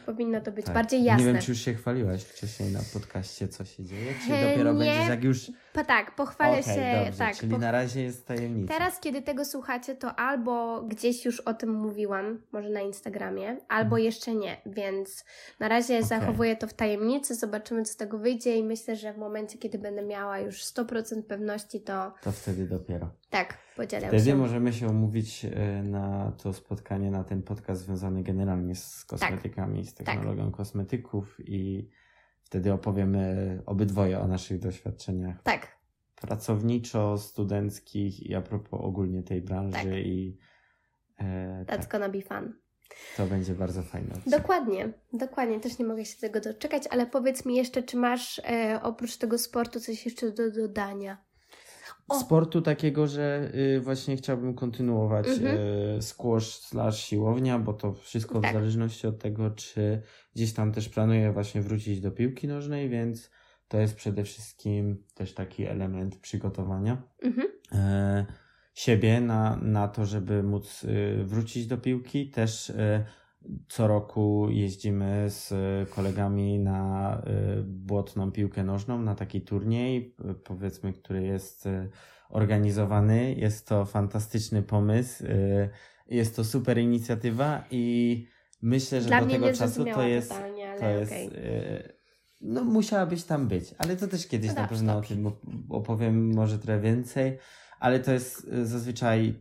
Powinno 0.06 0.42
to 0.42 0.52
być 0.52 0.66
tak. 0.66 0.76
bardziej 0.76 1.04
jasne. 1.04 1.26
Nie 1.26 1.34
wiem, 1.34 1.42
czy 1.42 1.52
już 1.52 1.60
się 1.62 1.74
chwaliłaś 1.74 2.24
wcześniej 2.24 2.72
na 2.74 2.80
podcaście, 2.94 3.48
co 3.48 3.66
się 3.66 3.84
dzieje, 3.84 4.14
czy 4.26 4.30
dopiero 4.30 4.74
nie. 4.74 4.80
będziesz 4.80 5.10
jak 5.10 5.24
już... 5.24 5.52
Pa, 5.74 5.84
tak, 5.84 6.16
pochwalę 6.16 6.60
Okej, 6.60 6.76
się. 6.76 6.79
Dobrze, 7.06 7.18
tak, 7.20 7.36
czyli 7.36 7.52
po- 7.52 7.58
na 7.58 7.72
razie 7.72 8.02
jest 8.02 8.28
tajemnica. 8.28 8.74
Teraz, 8.74 9.00
kiedy 9.00 9.22
tego 9.22 9.46
słuchacie, 9.46 9.96
to 9.96 10.16
albo 10.16 10.82
gdzieś 10.82 11.26
już 11.26 11.40
o 11.40 11.54
tym 11.54 11.74
mówiłam, 11.74 12.42
może 12.52 12.70
na 12.70 12.82
Instagramie, 12.82 13.50
albo 13.68 13.86
Mhm. 13.96 14.04
jeszcze 14.04 14.36
nie, 14.36 14.58
więc 14.66 15.26
na 15.60 15.68
razie 15.68 15.94
Okej. 15.96 16.08
zachowuję 16.08 16.56
to 16.56 16.68
w 16.68 16.74
tajemnicy, 16.74 17.36
zobaczymy, 17.36 17.84
co 17.84 17.94
z 17.94 17.96
tego 17.96 18.18
wyjdzie 18.18 18.58
i 18.58 18.64
myślę, 18.64 18.96
że 18.96 19.14
w 19.14 19.18
momencie, 19.18 19.58
kiedy 19.58 19.78
będę 19.80 20.02
miała 20.02 20.40
już 20.40 20.64
100% 20.64 21.24
pewności, 21.28 21.82
to 21.82 22.14
To 22.24 22.32
wtedy 22.32 22.68
dopiero. 22.68 23.10
tak, 23.30 23.58
podzielę 23.76 24.08
Wtedy 24.08 24.24
się. 24.26 24.36
możemy 24.36 24.74
się 24.74 24.88
umówić 24.88 25.46
e, 25.46 25.84
na 25.84 26.32
to 26.44 26.54
spotkanie, 26.54 27.12
na 27.12 27.24
ten 27.24 27.44
podcast 27.44 27.82
związany 27.82 28.24
generalnie 28.24 28.76
z 28.76 29.06
kosmetykami, 29.06 29.86
z 29.86 29.94
Tak. 29.94 30.06
technologią 30.06 30.52
kosmetyków 30.52 31.36
i 31.40 31.90
wtedy 32.44 32.74
opowiemy 32.74 33.62
obydwoje 33.66 34.20
o 34.20 34.28
naszych 34.28 34.60
doświadczeniach 34.60 35.44
Tak, 35.44 35.68
pracowniczo-studenckich 36.22 38.20
i 38.30 38.36
a 38.36 38.42
propos 38.42 38.80
ogólnie 38.84 39.24
tej 39.24 39.42
branży 39.42 39.74
Tak. 39.78 39.86
i 40.06 40.38
e, 41.20 41.66
that's 41.68 41.78
tak, 41.80 41.92
gonna 41.92 42.10
be 42.10 42.22
fun. 42.22 42.54
to 43.18 43.26
będzie 43.26 43.54
bardzo 43.54 43.84
fajne. 43.84 44.16
Dokładnie, 44.28 44.94
dokładnie, 45.14 45.60
też 45.60 45.80
nie 45.80 45.86
mogę 45.86 46.06
się 46.06 46.18
tego 46.18 46.40
doczekać, 46.42 46.84
ale 46.92 47.06
powiedz 47.08 47.46
mi 47.46 47.56
jeszcze, 47.56 47.84
czy 47.84 47.98
masz 47.98 48.40
e, 48.40 48.80
oprócz 48.84 49.18
tego 49.18 49.38
sportu 49.38 49.80
coś 49.80 50.06
jeszcze 50.06 50.32
do 50.32 50.52
dodania? 50.52 51.18
O! 52.08 52.20
Sportu 52.20 52.62
takiego, 52.62 53.08
że 53.08 53.52
y, 53.78 53.80
właśnie 53.82 54.18
chciałbym 54.18 54.54
kontynuować 54.56 55.28
Mhm. 55.28 55.58
y, 55.98 56.02
squash 56.02 56.48
slash 56.60 57.00
siłownia, 57.04 57.60
bo 57.60 57.74
to 57.74 57.94
wszystko 57.94 58.42
Tak. 58.42 58.52
w 58.52 58.54
zależności 58.54 59.08
od 59.08 59.20
tego, 59.20 59.52
czy 59.52 60.02
gdzieś 60.36 60.54
tam 60.54 60.72
też 60.72 60.90
planuję 60.90 61.32
właśnie 61.32 61.62
wrócić 61.62 62.02
do 62.02 62.12
piłki 62.12 62.48
nożnej, 62.48 62.90
więc 62.90 63.32
to 63.70 63.80
jest 63.80 63.96
przede 63.96 64.24
wszystkim 64.24 65.04
też 65.16 65.34
taki 65.34 65.66
element 65.66 66.16
przygotowania 66.16 67.04
mhm. 67.24 67.48
e, 67.72 68.26
siebie 68.74 69.22
na, 69.22 69.56
na 69.62 69.88
to, 69.88 70.06
żeby 70.06 70.44
móc 70.44 70.84
y, 70.84 71.24
wrócić 71.24 71.68
do 71.68 71.78
piłki. 71.78 72.30
Też 72.30 72.70
y, 72.70 73.06
co 73.68 73.88
roku 73.88 74.48
jeździmy 74.50 75.26
z 75.30 75.54
kolegami 75.90 76.60
na 76.60 77.22
y, 77.60 77.64
błotną 77.64 78.32
piłkę 78.32 78.64
nożną, 78.64 79.02
na 79.02 79.16
taki 79.16 79.42
turniej, 79.42 80.16
powiedzmy, 80.44 80.94
który 80.94 81.24
jest 81.24 81.68
organizowany. 82.30 83.34
Jest 83.34 83.68
to 83.68 83.86
fantastyczny 83.86 84.64
pomysł. 84.64 85.24
Jest 86.08 86.36
to 86.36 86.44
super 86.44 86.78
inicjatywa 86.78 87.64
i 87.72 88.26
myślę, 88.62 89.02
że 89.02 89.08
Dla 89.08 89.22
do 89.22 89.28
tego 89.28 89.54
czasu 89.54 89.86
to 89.86 90.04
jest. 90.04 90.34
To 90.80 90.90
jest 90.90 91.12
okay. 91.12 91.99
No, 92.42 92.64
musiałabyś 92.64 93.24
tam 93.24 93.48
być, 93.48 93.76
ale 93.78 93.96
to 93.96 94.08
też 94.08 94.28
kiedyś 94.28 94.50
no 94.50 94.62
na 94.62 94.68
pewno 94.68 94.98
o 94.98 95.02
tym 95.02 95.32
opowiem, 95.70 96.34
może 96.34 96.60
trochę 96.60 96.80
więcej 96.80 97.38
ale 97.80 98.00
to 98.00 98.12
jest 98.12 98.48
y, 98.54 98.66
zazwyczaj 98.66 99.34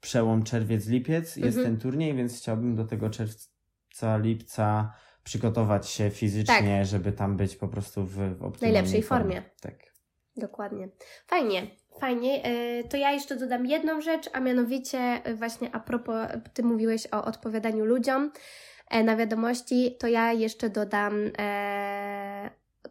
przełom 0.00 0.42
czerwiec-lipiec 0.42 1.36
jest 1.36 1.58
mhm. 1.58 1.64
ten 1.64 1.78
turniej, 1.78 2.14
więc 2.14 2.38
chciałbym 2.38 2.76
do 2.76 2.84
tego 2.84 3.10
czerwca, 3.10 4.16
lipca 4.16 4.92
przygotować 5.24 5.88
się 5.88 6.10
fizycznie, 6.10 6.78
tak. 6.78 6.86
żeby 6.86 7.12
tam 7.12 7.36
być 7.36 7.56
po 7.56 7.68
prostu 7.68 8.04
w, 8.04 8.16
w 8.56 8.62
najlepszej 8.62 9.02
formie. 9.02 9.34
formie. 9.34 9.50
Tak. 9.60 9.74
Dokładnie. 10.36 10.88
Fajnie. 11.26 11.66
Fajnie. 12.00 12.46
Y, 12.80 12.88
to 12.88 12.96
ja 12.96 13.10
jeszcze 13.10 13.36
dodam 13.36 13.66
jedną 13.66 14.00
rzecz, 14.00 14.30
a 14.32 14.40
mianowicie 14.40 15.28
y, 15.28 15.34
właśnie 15.34 15.74
a 15.74 15.80
propos, 15.80 16.26
Ty 16.54 16.62
mówiłeś 16.62 17.06
o 17.12 17.24
odpowiadaniu 17.24 17.84
ludziom 17.84 18.32
e, 18.90 19.04
na 19.04 19.16
wiadomości, 19.16 19.96
to 19.98 20.06
ja 20.06 20.32
jeszcze 20.32 20.70
dodam 20.70 21.14
e, 21.38 22.19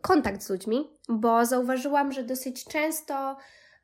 kontakt 0.01 0.43
z 0.43 0.49
ludźmi, 0.49 0.89
bo 1.09 1.45
zauważyłam, 1.45 2.11
że 2.11 2.23
dosyć 2.23 2.65
często 2.65 3.35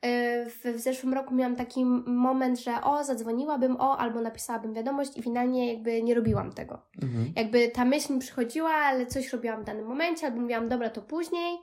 Y, 0.05 0.49
w, 0.49 0.77
w 0.77 0.79
zeszłym 0.79 1.13
roku 1.13 1.35
miałam 1.35 1.55
taki 1.55 1.85
moment, 2.05 2.59
że 2.59 2.81
o, 2.81 3.03
zadzwoniłabym, 3.03 3.75
o, 3.75 3.97
albo 3.97 4.21
napisałabym 4.21 4.73
wiadomość 4.73 5.17
i 5.17 5.23
finalnie 5.23 5.73
jakby 5.73 6.03
nie 6.03 6.13
robiłam 6.13 6.53
tego. 6.53 6.81
Mhm. 7.03 7.33
Jakby 7.35 7.69
ta 7.69 7.85
myśl 7.85 8.13
mi 8.13 8.19
przychodziła, 8.19 8.71
ale 8.71 9.05
coś 9.05 9.33
robiłam 9.33 9.61
w 9.61 9.65
danym 9.65 9.85
momencie, 9.85 10.25
albo 10.27 10.41
mówiłam, 10.41 10.69
dobra, 10.69 10.89
to 10.89 11.01
później 11.01 11.57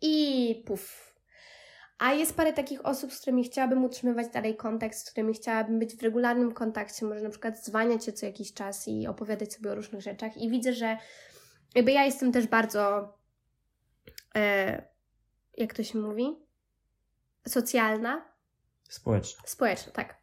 i 0.00 0.62
puf. 0.66 1.12
A 1.98 2.12
jest 2.12 2.36
parę 2.36 2.52
takich 2.52 2.86
osób, 2.86 3.12
z 3.12 3.20
którymi 3.20 3.44
chciałabym 3.44 3.84
utrzymywać 3.84 4.28
dalej 4.28 4.56
kontakt, 4.56 4.96
z 4.96 5.10
którymi 5.10 5.34
chciałabym 5.34 5.78
być 5.78 5.96
w 5.96 6.02
regularnym 6.02 6.52
kontakcie, 6.52 7.06
może 7.06 7.20
na 7.20 7.30
przykład 7.30 7.64
dzwaniać 7.64 8.04
się 8.04 8.12
co 8.12 8.26
jakiś 8.26 8.54
czas 8.54 8.88
i 8.88 9.06
opowiadać 9.06 9.52
sobie 9.52 9.70
o 9.70 9.74
różnych 9.74 10.02
rzeczach. 10.02 10.36
I 10.36 10.50
widzę, 10.50 10.72
że 10.72 10.96
jakby 11.74 11.92
ja 11.92 12.04
jestem 12.04 12.32
też 12.32 12.46
bardzo, 12.46 13.12
e, 14.36 14.82
jak 15.56 15.74
to 15.74 15.82
się 15.82 15.98
mówi? 15.98 16.42
socjalna. 17.48 18.32
Społeczna. 18.88 19.42
Społeczna, 19.46 19.92
tak. 19.92 20.16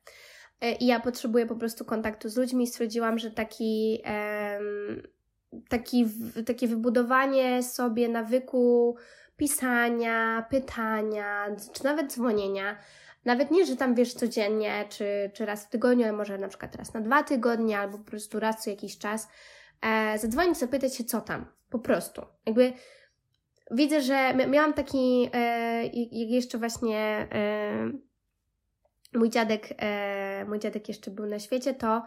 E, 0.61 0.71
I 0.71 0.85
ja 0.85 0.99
potrzebuję 0.99 1.45
po 1.45 1.55
prostu 1.55 1.85
kontaktu 1.85 2.29
z 2.29 2.37
ludźmi. 2.37 2.67
Stwierdziłam, 2.67 3.19
że 3.19 3.31
taki, 3.31 4.03
um, 4.05 5.07
taki, 5.69 6.05
takie 6.45 6.67
wybudowanie 6.67 7.63
sobie 7.63 8.09
nawyku 8.09 8.95
pisania, 9.37 10.45
pytania, 10.49 11.55
czy 11.73 11.83
nawet 11.83 12.13
dzwonienia, 12.13 12.77
nawet 13.25 13.51
nie, 13.51 13.65
że 13.65 13.75
tam 13.75 13.95
wiesz 13.95 14.13
codziennie, 14.13 14.85
czy, 14.89 15.31
czy 15.33 15.45
raz 15.45 15.65
w 15.65 15.69
tygodniu, 15.69 16.03
ale 16.03 16.13
może 16.13 16.37
na 16.37 16.47
przykład 16.47 16.75
raz 16.75 16.93
na 16.93 17.01
dwa 17.01 17.23
tygodnie, 17.23 17.79
albo 17.79 17.97
po 17.97 18.03
prostu 18.03 18.39
raz 18.39 18.63
co 18.63 18.69
jakiś 18.69 18.97
czas, 18.97 19.27
e, 19.81 20.17
zadzwonić, 20.17 20.57
zapytać 20.57 20.95
się, 20.95 21.03
co 21.03 21.21
tam. 21.21 21.45
Po 21.69 21.79
prostu. 21.79 22.25
Jakby 22.45 22.73
widzę, 23.71 24.01
że 24.01 24.33
miałam 24.33 24.73
taki, 24.73 25.29
e, 25.33 25.85
jeszcze 26.11 26.57
właśnie 26.57 27.27
e, 27.31 27.91
mój 29.13 29.29
dziadek, 29.29 29.69
e, 29.77 30.45
mój 30.45 30.59
dziadek 30.59 30.87
jeszcze 30.87 31.11
był 31.11 31.25
na 31.25 31.39
świecie, 31.39 31.73
to, 31.73 32.03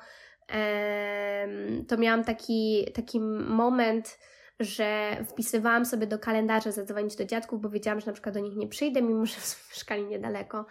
to 1.89 1.97
miałam 1.97 2.25
taki, 2.25 2.87
taki 2.95 3.21
moment, 3.21 4.19
że 4.61 5.17
wpisywałam 5.29 5.87
sobie 5.87 6.07
do 6.07 6.19
kalendarza 6.19 6.73
zadzwonić 6.73 7.17
do 7.17 7.25
dziadków, 7.25 7.61
bo 7.61 7.69
wiedziałam, 7.69 8.01
że 8.01 8.07
na 8.07 8.13
przykład 8.13 8.35
do 8.35 8.41
nich 8.41 8.57
nie 8.57 8.69
przyjdę, 8.69 9.03
mimo 9.03 9.27
że 9.27 9.37
mieszkali 9.71 10.05
niedaleko. 10.05 10.67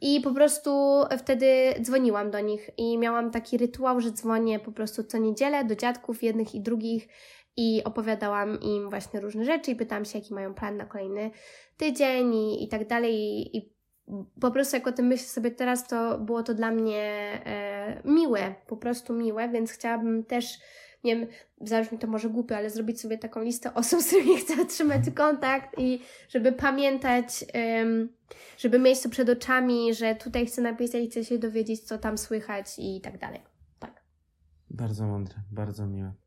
I 0.00 0.20
po 0.20 0.34
prostu 0.34 1.02
wtedy 1.18 1.74
dzwoniłam 1.80 2.30
do 2.30 2.40
nich 2.40 2.70
i 2.78 2.98
miałam 2.98 3.30
taki 3.30 3.58
rytuał, 3.58 4.00
że 4.00 4.10
dzwonię 4.10 4.60
po 4.60 4.72
prostu 4.72 5.04
co 5.04 5.18
niedzielę 5.18 5.64
do 5.64 5.76
dziadków 5.76 6.22
jednych 6.22 6.54
i 6.54 6.60
drugich 6.60 7.08
i 7.56 7.84
opowiadałam 7.84 8.60
im 8.60 8.90
właśnie 8.90 9.20
różne 9.20 9.44
rzeczy 9.44 9.70
i 9.70 9.76
pytałam 9.76 10.04
się, 10.04 10.18
jaki 10.18 10.34
mają 10.34 10.54
plan 10.54 10.76
na 10.76 10.86
kolejny 10.86 11.30
tydzień 11.76 12.34
i, 12.34 12.64
i 12.64 12.68
tak 12.68 12.88
dalej. 12.88 13.14
I, 13.14 13.56
I, 13.56 13.74
po 14.40 14.50
prostu 14.50 14.76
jak 14.76 14.86
o 14.86 14.92
tym 14.92 15.06
myślę 15.06 15.26
sobie 15.26 15.50
teraz, 15.50 15.88
to 15.88 16.18
było 16.18 16.42
to 16.42 16.54
dla 16.54 16.70
mnie 16.70 17.02
e, 17.46 18.02
miłe, 18.04 18.54
po 18.66 18.76
prostu 18.76 19.12
miłe, 19.12 19.48
więc 19.48 19.72
chciałabym 19.72 20.24
też, 20.24 20.58
nie 21.04 21.16
wiem, 21.16 21.28
zabrzmi 21.60 21.98
to 21.98 22.06
może 22.06 22.30
głupio, 22.30 22.56
ale 22.56 22.70
zrobić 22.70 23.00
sobie 23.00 23.18
taką 23.18 23.42
listę 23.42 23.74
osób, 23.74 24.00
z 24.00 24.06
którymi 24.06 24.36
chcę 24.42 24.66
trzymać 24.66 25.00
kontakt 25.14 25.78
i 25.78 26.00
żeby 26.28 26.52
pamiętać, 26.52 27.44
żeby 28.58 28.78
mieć 28.78 29.02
to 29.02 29.08
przed 29.08 29.28
oczami, 29.28 29.94
że 29.94 30.14
tutaj 30.14 30.46
chcę 30.46 30.62
napisać, 30.62 31.10
chcę 31.10 31.24
się 31.24 31.38
dowiedzieć, 31.38 31.80
co 31.80 31.98
tam 31.98 32.18
słychać 32.18 32.66
i 32.78 33.00
tak 33.00 33.18
dalej. 33.18 33.40
Tak. 33.78 34.02
Bardzo 34.70 35.06
mądre, 35.06 35.34
bardzo 35.52 35.86
miłe. 35.86 36.23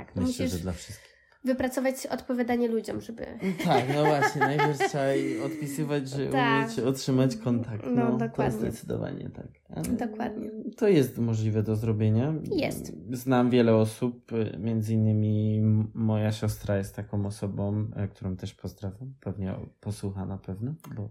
Tak, 0.00 0.16
no 0.16 0.22
Myślę, 0.22 0.48
że 0.48 0.58
dla 0.58 0.72
wszystkich. 0.72 1.10
Wypracować 1.44 2.06
odpowiadanie 2.06 2.68
ludziom, 2.68 3.00
żeby. 3.00 3.26
Tak, 3.64 3.84
no 3.94 4.04
właśnie, 4.04 4.40
najpierw 4.40 4.78
trzeba 4.78 5.04
odpisywać, 5.46 6.08
że 6.08 6.26
tak. 6.26 6.68
umieć 6.68 6.78
otrzymać 6.78 7.36
kontakt. 7.36 7.84
No, 7.86 8.10
no 8.10 8.18
dokładnie. 8.18 8.58
To 8.58 8.58
zdecydowanie 8.58 9.30
tak. 9.30 9.46
Ale 9.70 9.96
dokładnie. 9.96 10.50
To 10.76 10.88
jest 10.88 11.18
możliwe 11.18 11.62
do 11.62 11.76
zrobienia. 11.76 12.34
Jest. 12.50 12.92
Znam 13.12 13.50
wiele 13.50 13.76
osób, 13.76 14.30
między 14.58 14.94
innymi 14.94 15.62
moja 15.94 16.32
siostra 16.32 16.76
jest 16.76 16.96
taką 16.96 17.26
osobą, 17.26 17.86
e, 17.96 18.08
którą 18.08 18.36
też 18.36 18.54
pozdrawiam. 18.54 19.14
Pewnie 19.20 19.54
posłucha 19.80 20.26
na 20.26 20.38
pewno, 20.38 20.74
bo 20.96 21.08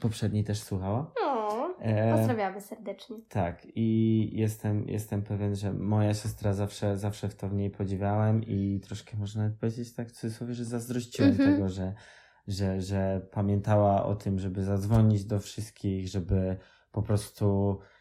poprzedniej 0.00 0.44
też 0.44 0.62
słuchała. 0.62 1.12
E, 1.26 1.33
Pozdrawiamy 2.16 2.60
serdecznie. 2.60 3.16
Tak, 3.28 3.66
i 3.74 4.30
jestem, 4.32 4.88
jestem 4.88 5.22
pewien, 5.22 5.56
że 5.56 5.72
moja 5.72 6.14
siostra 6.14 6.52
zawsze, 6.52 6.98
zawsze 6.98 7.28
w 7.28 7.34
to 7.34 7.48
w 7.48 7.54
niej 7.54 7.70
podziwiałem 7.70 8.42
i 8.42 8.80
troszkę 8.80 9.16
można 9.16 9.42
nawet 9.42 9.58
powiedzieć 9.58 9.94
tak 9.94 10.08
w 10.08 10.12
cudzysłowie, 10.12 10.54
że 10.54 10.64
zazdrościłem 10.64 11.30
mm 11.30 11.42
-hmm. 11.42 11.54
tego, 11.54 11.68
że, 11.68 11.94
że, 12.48 12.80
że 12.80 13.26
pamiętała 13.30 14.04
o 14.04 14.14
tym, 14.14 14.38
żeby 14.38 14.62
zadzwonić 14.62 15.24
do 15.24 15.40
wszystkich, 15.40 16.08
żeby 16.08 16.56
po 16.92 17.02
prostu 17.02 17.78
e, 17.80 17.93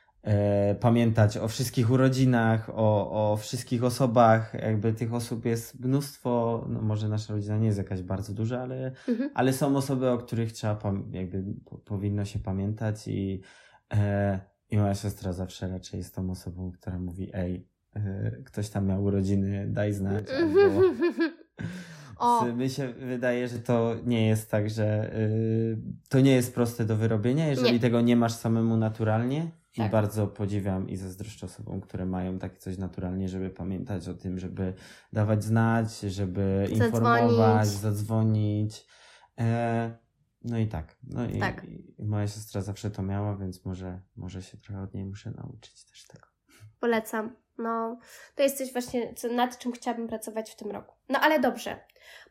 pamiętać 0.80 1.38
o 1.38 1.47
wszystkich 1.47 1.91
urodzinach, 1.91 2.69
o, 2.69 3.32
o 3.32 3.38
wszystkich 3.38 3.84
osobach. 3.84 4.53
Jakby 4.53 4.93
tych 4.93 5.13
osób 5.13 5.45
jest 5.45 5.80
mnóstwo. 5.80 6.65
No 6.69 6.82
może 6.82 7.09
nasza 7.09 7.34
rodzina 7.34 7.57
nie 7.57 7.65
jest 7.65 7.78
jakaś 7.78 8.01
bardzo 8.01 8.34
duża, 8.34 8.61
ale, 8.61 8.91
mhm. 9.07 9.30
ale 9.34 9.53
są 9.53 9.76
osoby, 9.76 10.09
o 10.09 10.17
których 10.17 10.51
trzeba, 10.51 10.93
jakby 11.11 11.43
po, 11.65 11.78
powinno 11.78 12.26
się 12.26 12.39
pamiętać 12.39 13.07
i, 13.07 13.41
e, 13.93 14.39
i 14.69 14.78
moja 14.78 14.95
siostra 14.95 15.34
zawsze 15.34 15.67
raczej 15.67 15.97
jest 15.97 16.15
tą 16.15 16.32
osobą, 16.32 16.71
która 16.71 16.99
mówi: 16.99 17.30
Ej, 17.34 17.67
e, 17.95 18.32
ktoś 18.45 18.69
tam 18.69 18.88
miał 18.88 19.03
urodziny, 19.03 19.67
daj 19.69 19.93
znać. 19.93 20.26
Albo... 20.30 20.59
O. 22.17 22.45
Mi 22.45 22.69
się 22.69 22.93
wydaje, 22.93 23.47
że 23.47 23.59
to 23.59 23.95
nie 24.05 24.28
jest 24.28 24.51
tak, 24.51 24.69
że 24.69 25.15
y, 25.17 25.78
to 26.09 26.19
nie 26.19 26.32
jest 26.32 26.55
proste 26.55 26.86
do 26.86 26.95
wyrobienia, 26.95 27.47
jeżeli 27.47 27.74
nie. 27.74 27.80
tego 27.80 28.01
nie 28.01 28.15
masz 28.15 28.34
samemu 28.34 28.78
naturalnie 28.78 29.51
tak. 29.76 29.88
I 29.88 29.91
bardzo 29.91 30.28
podziwiam 30.28 30.89
i 30.89 30.97
zazdroszczę 30.97 31.45
osobom, 31.45 31.82
które 31.82 32.05
mają 32.05 32.39
takie 32.39 32.57
coś 32.57 32.78
naturalnie, 32.78 33.30
żeby 33.30 33.49
pamiętać 33.49 34.07
o 34.07 34.13
tym, 34.13 34.39
żeby 34.39 34.74
dawać 35.13 35.43
znać, 35.43 35.99
żeby 35.99 36.65
zadzwonić. 36.69 36.86
informować, 36.86 37.67
zadzwonić. 37.67 38.86
E, 39.39 39.97
no 40.43 40.57
i 40.57 40.67
tak. 40.67 40.97
No 41.03 41.26
i, 41.26 41.39
tak. 41.39 41.63
i, 41.63 41.95
moja 41.99 42.28
siostra 42.28 42.61
zawsze 42.61 42.91
to 42.91 43.03
miała, 43.03 43.38
więc 43.38 43.65
może, 43.65 44.01
może 44.15 44.41
się 44.41 44.57
trochę 44.57 44.82
od 44.82 44.93
niej 44.93 45.05
muszę 45.05 45.32
nauczyć 45.32 45.86
też 45.86 46.07
tego. 46.07 46.28
Polecam. 46.80 47.43
No, 47.58 47.99
to 48.36 48.43
jest 48.43 48.58
coś 48.58 48.74
właśnie, 48.74 49.14
co, 49.14 49.28
nad 49.28 49.58
czym 49.58 49.72
chciałabym 49.72 50.08
pracować 50.08 50.51
w 50.51 50.56
tym 50.56 50.72
roku. 50.72 50.95
No 51.10 51.20
ale 51.20 51.39
dobrze. 51.39 51.80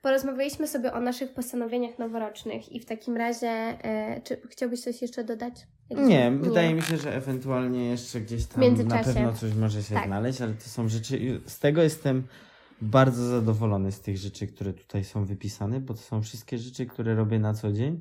Porozmawialiśmy 0.03 0.69
sobie 0.69 0.93
o 0.93 1.01
naszych 1.01 1.35
postanowieniach 1.35 1.99
noworocznych 1.99 2.73
i 2.73 2.81
w 2.81 2.87
takim 2.87 3.17
razie, 3.17 3.49
e, 3.49 4.21
czy 4.25 4.41
chciałbyś 4.51 4.81
coś 4.81 5.03
jeszcze 5.03 5.25
dodać? 5.25 5.55
Nie, 5.91 6.05
nie, 6.05 6.31
wydaje 6.31 6.75
mi 6.75 6.83
się, 6.83 6.97
że 6.97 7.15
ewentualnie 7.15 7.89
jeszcze 7.89 8.21
gdzieś 8.21 8.47
tam 8.47 8.75
na 8.87 9.05
pewno 9.05 9.33
coś 9.33 9.55
może 9.55 9.83
się 9.83 9.95
tak. 9.95 10.07
znaleźć, 10.07 10.41
ale 10.41 10.55
to 10.55 10.69
są 10.69 10.89
rzeczy, 10.89 11.41
z 11.47 11.59
tego 11.59 11.83
jestem 11.83 12.27
bardzo 12.83 13.25
zadowolony 13.25 13.93
z 13.93 14.01
tych 14.01 14.17
rzeczy, 14.17 14.47
które 14.47 14.73
tutaj 14.73 15.05
są 15.05 15.25
wypisane, 15.25 15.81
bo 15.81 15.95
to 15.95 16.01
są 16.01 16.23
wszystkie 16.23 16.59
rzeczy, 16.59 16.87
które 16.87 17.15
robię 17.15 17.39
na 17.39 17.55
co 17.55 17.73
dzień. 17.73 18.01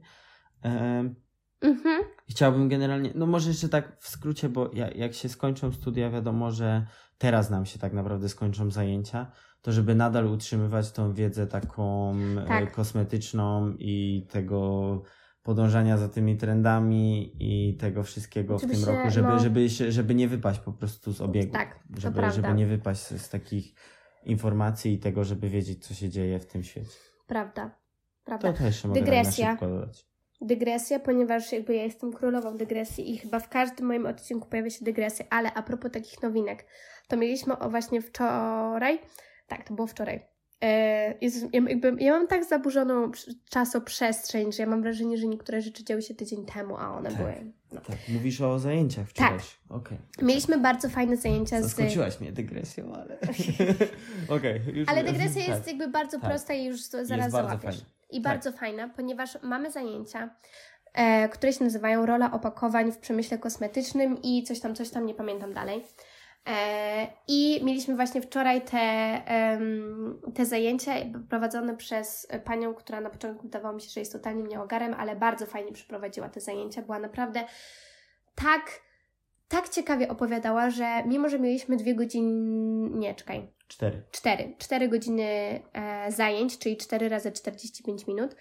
E, 0.65 1.13
Mhm. 1.61 2.03
Chciałbym 2.29 2.69
generalnie, 2.69 3.11
no 3.15 3.25
może 3.25 3.49
jeszcze 3.49 3.69
tak 3.69 3.97
w 3.99 4.07
skrócie, 4.09 4.49
bo 4.49 4.69
ja, 4.73 4.91
jak 4.91 5.13
się 5.13 5.29
skończą 5.29 5.71
studia, 5.71 6.09
wiadomo, 6.09 6.51
że 6.51 6.85
teraz 7.17 7.49
nam 7.49 7.65
się 7.65 7.79
tak 7.79 7.93
naprawdę 7.93 8.29
skończą 8.29 8.71
zajęcia, 8.71 9.31
to 9.61 9.71
żeby 9.71 9.95
nadal 9.95 10.25
utrzymywać 10.27 10.91
tą 10.91 11.13
wiedzę 11.13 11.47
taką 11.47 12.13
e, 12.37 12.45
Tak. 12.47 12.71
kosmetyczną 12.71 13.73
i 13.79 14.27
tego 14.29 15.01
podążania 15.43 15.97
za 15.97 16.09
tymi 16.09 16.37
trendami 16.37 17.31
i 17.39 17.77
tego 17.77 18.03
wszystkiego 18.03 18.59
w 18.59 18.61
tym 18.61 18.83
roku, 18.83 19.09
żeby, 19.09 19.27
no- 19.27 19.39
żeby, 19.39 19.69
się, 19.69 19.91
żeby 19.91 20.15
nie 20.15 20.27
wypaść 20.27 20.59
po 20.59 20.71
prostu 20.73 21.13
z 21.13 21.21
obiegu. 21.21 21.51
Tak, 21.53 21.79
to 21.95 22.01
żeby, 22.01 22.15
prawda. 22.15 22.35
żeby 22.35 22.53
nie 22.53 22.67
wypaść 22.67 23.01
z, 23.01 23.21
z 23.21 23.29
takich 23.29 23.73
informacji 24.23 24.93
i 24.93 24.99
tego, 24.99 25.23
żeby 25.23 25.49
wiedzieć, 25.49 25.87
co 25.87 25.93
się 25.93 26.09
dzieje 26.09 26.39
w 26.39 26.45
tym 26.45 26.63
świecie. 26.63 26.97
Prawda. 27.27 27.71
Prawda. 28.23 28.53
To 28.53 28.59
też 28.59 28.85
mogę 28.85 28.99
Dygresja. 28.99 29.45
tak 29.45 29.61
na 29.61 29.67
szybko 29.67 29.79
dodać. 29.79 30.10
Dygresja, 30.41 30.99
ponieważ 30.99 31.51
jakby 31.51 31.75
ja 31.75 31.83
jestem 31.83 32.13
królową 32.13 32.57
dygresji 32.57 33.13
i 33.13 33.17
chyba 33.17 33.39
w 33.39 33.49
każdym 33.49 33.85
moim 33.87 34.05
odcinku 34.05 34.49
pojawia 34.49 34.69
się 34.69 34.85
dygresja, 34.85 35.25
ale 35.29 35.53
a 35.53 35.63
propos 35.63 35.91
takich 35.91 36.21
nowinek, 36.21 36.65
to 37.07 37.17
mieliśmy 37.17 37.59
o 37.59 37.69
właśnie 37.69 38.01
wczoraj, 38.01 38.99
tak, 39.47 39.67
to 39.67 39.73
było 39.73 39.87
wczoraj. 39.87 40.31
E, 40.63 41.13
jest, 41.21 41.45
ja, 41.53 41.61
jakby, 41.69 41.95
ja 41.99 42.11
mam 42.11 42.27
tak 42.27 42.45
zaburzoną 42.45 43.11
czasoprzestrzeń, 43.49 44.51
że 44.51 44.63
ja 44.63 44.69
mam 44.69 44.81
wrażenie, 44.81 45.17
że 45.17 45.27
niektóre 45.27 45.61
rzeczy 45.61 45.83
działy 45.83 46.01
się 46.01 46.15
tydzień 46.15 46.45
temu, 46.45 46.77
a 46.77 46.97
one 46.97 47.09
Tak. 47.09 47.17
były. 47.17 47.33
No. 47.71 47.81
Tak, 47.81 47.97
mówisz 48.09 48.41
o 48.41 48.59
zajęciach 48.59 49.07
wczorajszych. 49.07 49.59
Okej. 49.69 49.97
Mieliśmy 50.21 50.57
bardzo 50.59 50.89
fajne 50.89 51.17
zajęcia 51.17 51.61
z. 51.61 51.63
Zaskoczyłaś 51.63 52.19
mnie 52.19 52.31
dygresją, 52.31 52.93
ale. 52.93 53.17
Okej, 54.37 54.61
Ale 54.87 55.03
dygresja 55.03 55.41
jest 55.41 55.59
tak. 55.59 55.67
jakby 55.67 55.87
bardzo 55.87 56.19
tak. 56.19 56.29
prosta 56.29 56.53
i 56.53 56.65
już 56.65 56.81
zaraz 56.81 57.09
bardzo 57.09 57.31
załapiesz. 57.31 57.75
fajna. 57.75 58.00
I 58.11 58.21
Tak. 58.21 58.33
bardzo 58.33 58.51
fajna, 58.51 58.89
ponieważ 58.89 59.37
mamy 59.41 59.71
zajęcia, 59.71 60.35
e, 60.93 61.29
które 61.29 61.53
się 61.53 61.63
nazywają 61.63 62.05
rola 62.05 62.31
opakowań 62.31 62.91
w 62.91 62.97
przemyśle 62.97 63.37
kosmetycznym 63.37 64.21
i 64.23 64.43
coś 64.43 64.59
tam, 64.59 64.75
coś 64.75 64.89
tam, 64.89 65.05
nie 65.05 65.13
pamiętam 65.13 65.53
dalej. 65.53 65.83
E, 66.49 67.07
I 67.27 67.61
mieliśmy 67.63 67.95
właśnie 67.95 68.21
wczoraj 68.21 68.61
te, 68.61 68.77
em, 69.25 70.21
te 70.35 70.45
zajęcia 70.45 70.91
prowadzone 71.29 71.77
przez 71.77 72.27
panią, 72.45 72.73
która 72.73 73.01
na 73.01 73.09
początku 73.09 73.43
wydawało 73.43 73.75
mi 73.75 73.81
się, 73.81 73.89
że 73.89 73.99
jest 73.99 74.11
totalnie 74.13 74.43
mnie 74.43 74.61
ogarem, 74.61 74.93
ale 74.93 75.15
bardzo 75.15 75.45
fajnie 75.45 75.71
przeprowadziła 75.71 76.29
te 76.29 76.39
zajęcia. 76.39 76.81
Była 76.81 76.99
naprawdę 76.99 77.43
tak, 78.35 78.61
tak 79.47 79.69
ciekawie 79.69 80.09
opowiadała, 80.09 80.69
że 80.69 81.03
mimo, 81.05 81.29
że 81.29 81.39
mieliśmy 81.39 81.77
dwie 81.77 81.95
godziny, 81.95 82.31
nie, 82.89 83.15
czekaj, 83.15 83.47
Cztery. 83.71 84.03
4, 84.11 84.55
4 84.57 84.89
godziny 84.89 85.23
e, 85.73 86.11
zajęć, 86.11 86.57
czyli 86.57 86.77
4 86.77 87.09
razy 87.09 87.31
45 87.31 88.07
minut, 88.07 88.35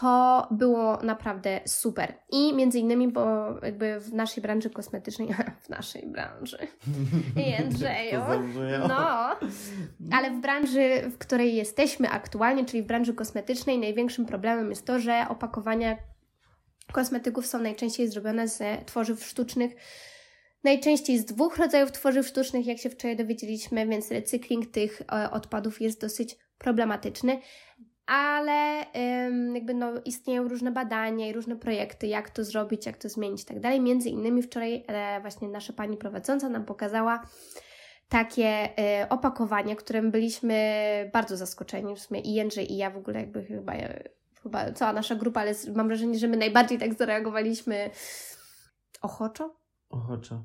to 0.00 0.46
było 0.50 0.96
naprawdę 0.96 1.60
super. 1.66 2.14
I 2.30 2.54
między 2.54 2.78
innymi, 2.78 3.12
bo 3.12 3.54
jakby 3.62 4.00
w 4.00 4.12
naszej 4.12 4.42
branży 4.42 4.70
kosmetycznej, 4.70 5.28
w 5.64 5.68
naszej 5.68 6.06
branży, 6.06 6.58
Jędrzeju, 7.58 8.20
no, 8.88 9.36
ale 10.12 10.30
w 10.30 10.40
branży, 10.40 11.10
w 11.10 11.18
której 11.18 11.54
jesteśmy 11.54 12.08
aktualnie, 12.08 12.64
czyli 12.64 12.82
w 12.82 12.86
branży 12.86 13.14
kosmetycznej, 13.14 13.78
największym 13.78 14.26
problemem 14.26 14.70
jest 14.70 14.86
to, 14.86 14.98
że 14.98 15.26
opakowania 15.28 15.96
kosmetyków 16.92 17.46
są 17.46 17.58
najczęściej 17.58 18.08
zrobione 18.08 18.48
z 18.48 18.86
tworzyw 18.86 19.24
sztucznych. 19.24 19.72
Najczęściej 20.64 21.18
z 21.18 21.24
dwóch 21.24 21.56
rodzajów 21.56 21.92
tworzyw 21.92 22.26
sztucznych, 22.26 22.66
jak 22.66 22.78
się 22.78 22.90
wczoraj 22.90 23.16
dowiedzieliśmy, 23.16 23.86
więc 23.86 24.10
recykling 24.10 24.66
tych 24.66 25.02
e, 25.02 25.30
odpadów 25.30 25.80
jest 25.80 26.00
dosyć 26.00 26.36
problematyczny. 26.58 27.40
Ale 28.06 28.84
jakby 29.54 29.74
no, 29.74 29.92
istnieją 30.04 30.48
różne 30.48 30.72
badania 30.72 31.28
i 31.28 31.32
różne 31.32 31.56
projekty, 31.56 32.06
jak 32.06 32.30
to 32.30 32.44
zrobić, 32.44 32.86
jak 32.86 32.96
to 32.96 33.08
zmienić 33.08 33.42
i 33.42 33.44
tak 33.44 33.60
dalej. 33.60 33.80
Między 33.80 34.08
innymi 34.08 34.42
wczoraj 34.42 34.84
e, 34.86 35.20
właśnie 35.20 35.48
nasza 35.48 35.72
pani 35.72 35.96
prowadząca 35.96 36.48
nam 36.48 36.64
pokazała 36.64 37.22
takie 38.08 38.78
e, 38.78 39.08
opakowanie, 39.08 39.76
którym 39.76 40.10
byliśmy 40.10 40.54
bardzo 41.12 41.36
zaskoczeni. 41.36 41.96
W 41.96 42.00
sumie 42.00 42.20
i 42.20 42.34
Jędrzej, 42.34 42.72
i 42.72 42.76
ja 42.76 42.90
w 42.90 42.96
ogóle 42.96 43.20
jakby 43.20 43.44
chyba, 43.44 43.72
chyba 44.42 44.72
cała 44.72 44.92
nasza 44.92 45.14
grupa, 45.14 45.40
ale 45.40 45.54
mam 45.74 45.86
wrażenie, 45.86 46.18
że 46.18 46.28
my 46.28 46.36
najbardziej 46.36 46.78
tak 46.78 46.94
zareagowaliśmy 46.94 47.90
ochoczo. 49.02 49.56
Ochoczo. 49.88 50.44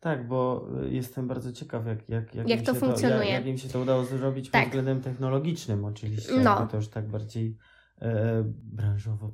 Tak, 0.00 0.28
bo 0.28 0.68
y, 0.84 0.90
jestem 0.90 1.28
bardzo 1.28 1.52
ciekaw, 1.52 1.86
jak, 1.86 2.08
jak, 2.08 2.34
jak, 2.34 2.48
Jak 2.48 2.62
to 2.62 2.74
funkcjonuje. 2.74 3.30
jak, 3.30 3.38
jak 3.38 3.46
im 3.46 3.58
się 3.58 3.68
to 3.68 3.80
udało 3.80 4.04
zrobić 4.04 4.50
Tak. 4.50 4.62
pod 4.62 4.68
względem 4.68 5.00
technologicznym, 5.00 5.84
oczywiście. 5.84 6.32
No. 6.40 6.66
To 6.70 6.76
już 6.76 6.88
tak 6.88 7.08
bardziej 7.08 7.56
e, 8.02 8.42
branżowo. 8.46 9.32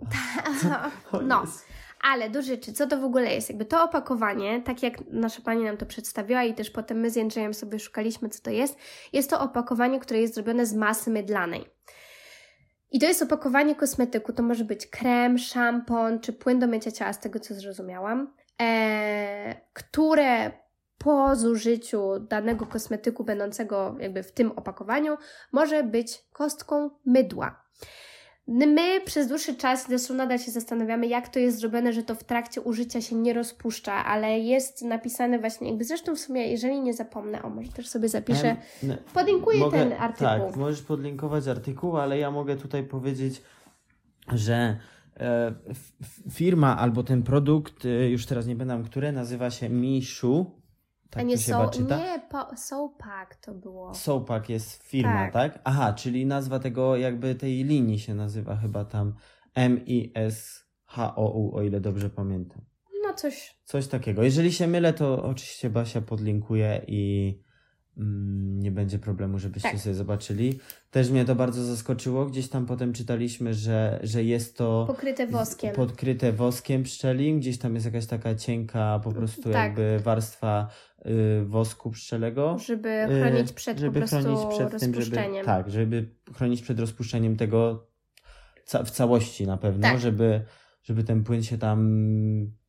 O 1.13 1.21
No. 1.21 1.45
Ale 2.03 2.31
do 2.31 2.43
rzeczy, 2.43 2.73
co 2.73 2.87
to 2.87 2.99
w 3.01 3.05
ogóle 3.05 3.35
jest? 3.35 3.49
Jakby 3.49 3.65
to 3.65 3.85
opakowanie, 3.85 4.63
tak 4.63 4.83
jak 4.83 5.07
nasza 5.11 5.43
pani 5.43 5.65
nam 5.65 5.77
to 5.77 5.87
przedstawiła 5.87 6.45
i 6.45 6.55
też 6.55 6.71
potem 6.71 6.99
my 6.99 7.11
z 7.11 7.17
Jędrzejem 7.17 7.55
sobie 7.55 7.79
szukaliśmy, 7.79 8.29
co 8.29 8.43
to 8.43 8.51
jest, 8.51 8.79
jest 9.13 9.31
to 9.31 9.41
opakowanie, 9.41 10.01
które 10.01 10.21
jest 10.21 10.35
zrobione 10.35 10.67
z 10.67 10.75
masy 10.75 11.11
mydlanej. 11.11 11.65
I 12.91 12.99
to 13.01 13.07
jest 13.07 13.23
opakowanie 13.23 13.75
kosmetyku, 13.75 14.33
to 14.33 14.43
może 14.43 14.65
być 14.65 14.87
krem, 14.87 15.39
szampon 15.39 16.21
czy 16.21 16.33
płyn 16.33 16.59
do 16.59 16.67
mycia 16.67 16.91
ciała, 16.93 17.13
z 17.13 17.21
tego 17.21 17.41
co 17.41 17.55
zrozumiałam, 17.55 18.35
e, 18.63 19.61
które 19.73 20.51
po 20.99 21.37
zużyciu 21.37 22.21
danego 22.21 22.67
kosmetyku 22.67 23.25
będącego 23.25 23.97
jakby 24.01 24.23
w 24.23 24.33
tym 24.33 24.53
opakowaniu 24.53 25.17
może 25.53 25.83
być 25.83 26.25
kostką 26.33 26.91
mydła. 27.07 27.65
My 28.47 29.01
przez 29.05 29.29
dłuższy 29.29 29.55
czas, 29.55 29.87
zresztą 29.89 30.15
nadal 30.15 30.39
się 30.39 30.51
zastanawiamy, 30.51 31.07
jak 31.07 31.29
to 31.29 31.39
jest 31.39 31.59
zrobione, 31.59 31.93
że 31.93 32.03
to 32.03 32.15
w 32.15 32.25
trakcie 32.25 32.61
użycia 32.61 33.01
się 33.01 33.17
nie 33.17 33.33
rozpuszcza, 33.33 33.93
ale 33.93 34.39
jest 34.39 34.83
napisane 34.83 35.39
właśnie, 35.39 35.69
jakby 35.69 35.85
zresztą 35.85 36.17
w 36.17 36.19
sumie, 36.19 36.49
jeżeli 36.51 36.81
nie 36.81 36.95
zapomnę, 36.95 37.43
o 37.43 37.51
może 37.51 37.73
też 37.73 37.89
sobie 37.89 38.09
zapiszę, 38.09 38.57
podlinkuję 39.15 39.59
mogę- 39.61 39.79
ten 39.79 39.93
artykuł. 39.93 40.27
Tak, 40.47 40.57
możesz 40.57 40.83
podlinkować 40.83 41.49
artykuł, 41.49 41.97
ale 41.97 42.19
ja 42.19 42.31
mogę 42.31 42.57
tutaj 42.57 42.83
powiedzieć, 42.83 43.43
że 44.33 44.77
firma 46.31 46.77
albo 46.79 47.03
ten 47.03 47.23
produkt, 47.23 47.85
e, 47.85 48.11
już 48.11 48.27
teraz 48.27 48.47
nie 48.47 48.57
będę, 48.57 48.83
które 48.85 49.13
nazywa 49.13 49.51
się 49.51 49.69
Mishu. 49.69 50.61
Tak 51.11 51.21
A 51.21 51.23
nie 51.27 51.37
to 51.37 51.43
się 51.43 51.53
so, 51.53 51.69
czyta? 51.69 51.99
nie, 51.99 52.23
po, 52.31 52.57
Sopak 52.57 53.37
to 53.37 53.55
było. 53.55 53.95
Sopak 53.95 54.49
jest 54.49 54.83
firma, 54.83 55.31
Tak. 55.31 55.33
tak. 55.33 55.61
Aha, 55.65 55.93
czyli 55.93 56.27
nazwa 56.27 56.59
tego 56.59 56.97
jakby 56.97 57.35
tej 57.35 57.65
linii 57.65 57.99
się 57.99 58.15
nazywa 58.15 58.57
chyba 58.57 58.85
tam 58.85 59.15
M-I-S-H-O-U, 59.55 61.57
o 61.57 61.63
ile 61.63 61.81
dobrze 61.81 62.11
pamiętam. 62.11 62.65
No 63.03 63.15
coś, 63.15 63.59
Coś 63.65 63.87
takiego. 63.89 64.23
Jeżeli 64.23 64.53
się 64.53 64.67
mylę, 64.67 64.93
to 64.93 65.23
oczywiście 65.25 65.71
Basia 65.71 66.01
podlinkuje 66.01 66.85
i 66.87 67.35
nie 67.97 68.71
będzie 68.71 68.99
problemu, 68.99 69.39
żebyście 69.39 69.71
Tak. 69.71 69.81
sobie 69.81 69.95
zobaczyli. 69.95 70.59
Też 70.91 71.11
mnie 71.11 71.25
to 71.25 71.35
bardzo 71.35 71.65
zaskoczyło. 71.65 72.27
Gdzieś 72.27 72.49
tam 72.49 72.67
potem 72.67 72.93
czytaliśmy, 72.93 73.55
że, 73.55 74.01
że 74.03 74.25
jest 74.25 74.57
to 74.57 74.85
pokryte 74.87 75.27
woskiem. 75.27 75.75
podkryte 75.75 76.33
woskiem 76.33 76.83
pszczelim. 76.83 77.41
Gdzieś 77.41 77.59
tam 77.59 77.75
jest 77.75 77.87
jakaś 77.87 78.07
taka 78.07 78.35
cienka 78.35 79.01
po 79.05 79.13
prostu 79.13 79.43
Tak. 79.43 79.55
jakby 79.55 79.99
warstwa 80.05 80.69
y, 81.07 81.45
wosku 81.45 81.91
pszczelego. 81.91 82.57
żeby 82.59 82.89
Y, 82.89 83.07
chronić 83.31 83.53
przed 83.53 83.79
żeby 83.79 84.01
po 84.01 84.07
chronić 84.07 84.41
przed 84.55 84.71
tym, 84.71 84.79
żeby, 84.81 84.97
rozpuszczeniem. 84.99 85.47
tak, 85.47 85.71
żeby 85.71 86.09
chronić 86.35 86.63
przed 86.63 86.81
rozpuszczeniem 86.81 87.37
tego 87.37 87.87
ca- 88.65 88.83
w 88.85 88.91
całości 88.91 89.47
na 89.47 89.57
pewno, 89.57 89.83
Tak. 89.83 90.01
żeby, 90.01 90.41
żeby 90.83 91.05
ten 91.05 91.25
płyn 91.25 91.43
się 91.43 91.59
tam 91.59 91.79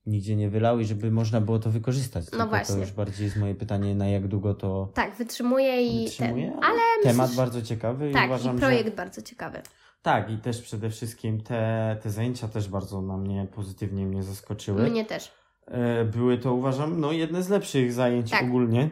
nigdzie 0.06 0.36
nie 0.36 0.49
wylał 0.49 0.80
i 0.80 0.86
żeby 0.86 1.12
można 1.12 1.41
było 1.41 1.60
to 1.60 1.70
wykorzystać. 1.72 2.26
Tylko 2.26 2.38
No 2.38 2.47
właśnie. 2.49 2.76
To 2.76 2.82
już 2.82 2.91
bardziej 2.91 3.26
jest 3.26 3.38
moje 3.38 3.56
pytanie, 3.56 3.95
na 3.95 4.08
jak 4.08 4.28
długo 4.28 4.53
to 4.53 4.91
Tak, 4.93 5.16
wytrzymuje 5.16 5.82
i 5.88 6.03
wytrzymuje. 6.06 6.51
ten. 6.51 6.64
Ale 6.64 6.80
Temat 7.03 7.30
myślę, 7.30 7.43
bardzo 7.43 7.62
ciekawy 7.62 8.10
i 8.10 8.14
tak, 8.14 8.26
uważam, 8.26 8.56
i 8.56 8.60
że... 8.60 8.66
projekt 8.66 8.95
bardzo 8.95 9.22
ciekawy. 9.22 9.62
Tak, 10.01 10.32
i 10.32 10.38
też 10.38 10.62
przede 10.62 10.89
wszystkim 10.89 11.41
te, 11.41 11.97
te 12.03 12.10
zajęcia 12.10 12.47
też 12.47 12.68
bardzo 12.70 13.01
na 13.01 13.18
mnie 13.18 13.47
pozytywnie 13.56 14.06
mnie 14.06 14.24
zaskoczyły. 14.24 14.89
Mnie 14.89 15.06
też. 15.06 15.32
E, 15.68 16.06
Były 16.06 16.38
to, 16.38 16.53
uważam, 16.53 16.99
no 16.99 17.12
jedne 17.12 17.43
z 17.43 17.49
lepszych 17.49 17.93
zajęć 17.93 18.32
Tak. 18.32 18.43
ogólnie. 18.43 18.89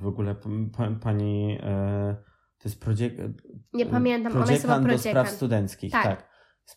W 0.00 0.06
ogóle 0.06 0.34
pani, 1.02 1.58
e, 1.62 2.16
to 2.58 2.68
jest 2.68 2.80
projekt, 2.80 3.16
Nie 3.72 3.86
pamiętam, 3.86 4.32
jest 4.50 4.62
chyba 4.62 4.74
Prodziekan 4.74 4.96
do 4.96 4.98
spraw 4.98 5.30
studenckich, 5.30 5.92
Tak. 5.92 6.02
tak. 6.04 6.31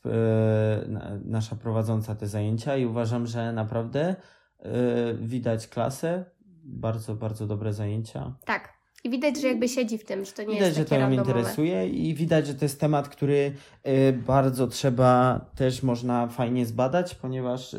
E, 0.06 0.88
na- 0.88 1.20
nasza 1.26 1.56
prowadząca 1.56 2.16
te 2.16 2.28
zajęcia 2.28 2.78
i 2.78 2.86
uważam, 2.86 3.28
że 3.28 3.52
naprawdę 3.54 4.16
e, 4.60 4.66
widać 5.14 5.68
klasę. 5.68 6.26
Bardzo, 6.64 7.16
bardzo 7.16 7.48
dobre 7.48 7.74
zajęcia. 7.74 8.36
Tak. 8.46 8.74
I 9.04 9.10
widać, 9.10 9.42
że 9.42 9.48
jakby 9.48 9.70
siedzi 9.70 9.98
w 9.98 10.06
tym, 10.06 10.26
że 10.26 10.32
to 10.32 10.42
nie 10.42 10.48
widać, 10.48 10.66
jest 10.68 10.78
że 10.78 10.86
to 10.86 10.96
ją 10.96 11.12
interesuje 11.12 11.88
i 11.90 12.14
widać, 12.14 12.48
że 12.48 12.54
to 12.56 12.66
jest 12.66 12.80
temat, 12.80 13.10
który 13.10 13.54
e, 13.84 14.14
bardzo 14.14 14.68
trzeba 14.68 15.40
też 15.56 15.84
można 15.84 16.28
fajnie 16.28 16.66
zbadać, 16.66 17.16
ponieważ 17.16 17.76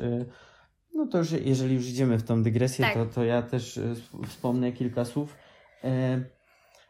no 0.95 1.07
to 1.07 1.19
już, 1.19 1.33
jeżeli 1.33 1.75
już 1.75 1.89
idziemy 1.89 2.19
w 2.19 2.23
tą 2.23 2.43
dygresję, 2.43 2.85
Tak. 2.85 2.95
to, 2.95 3.07
to 3.07 3.25
ja 3.25 3.43
też 3.43 3.77
sp- 4.03 4.23
wspomnę 4.27 4.73
kilka 4.73 5.05
słów. 5.05 5.37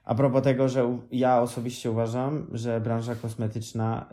A 0.04 0.14
propos 0.14 0.42
tego, 0.42 0.68
że 0.68 0.98
ja 1.10 1.40
osobiście 1.40 1.90
uważam, 1.90 2.46
że 2.52 2.80
branża 2.80 3.14
kosmetyczna 3.14 4.08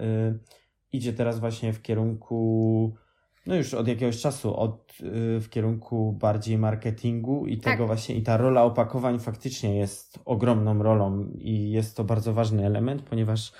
idzie 0.94 1.14
teraz 1.14 1.40
właśnie 1.40 1.74
w 1.74 1.82
kierunku 1.82 2.94
no 3.46 3.56
już 3.56 3.74
od 3.74 3.88
jakiegoś 3.88 4.22
czasu 4.22 4.58
od, 4.58 4.94
y, 5.02 5.40
w 5.40 5.50
kierunku 5.50 6.12
bardziej 6.12 6.58
marketingu 6.58 7.48
i 7.48 7.58
tak. 7.58 7.74
tego 7.74 7.88
właśnie, 7.88 8.16
i 8.16 8.22
ta 8.22 8.38
rola 8.38 8.64
opakowań 8.64 9.20
faktycznie 9.20 9.78
jest 9.78 10.20
ogromną 10.26 10.84
rolą 10.84 11.28
i 11.38 11.72
jest 11.72 11.98
to 11.98 12.04
bardzo 12.04 12.34
ważny 12.34 12.66
element, 12.66 13.02
ponieważ 13.02 13.52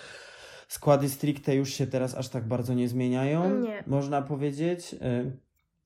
składy 0.68 1.10
stricte 1.10 1.56
już 1.56 1.74
się 1.74 1.88
teraz 1.88 2.16
aż 2.16 2.30
tak 2.30 2.48
bardzo 2.48 2.74
nie 2.74 2.88
zmieniają, 2.88 3.60
nie. 3.60 3.84
można 3.88 4.22
powiedzieć. 4.22 4.94
Y, 4.94 5.38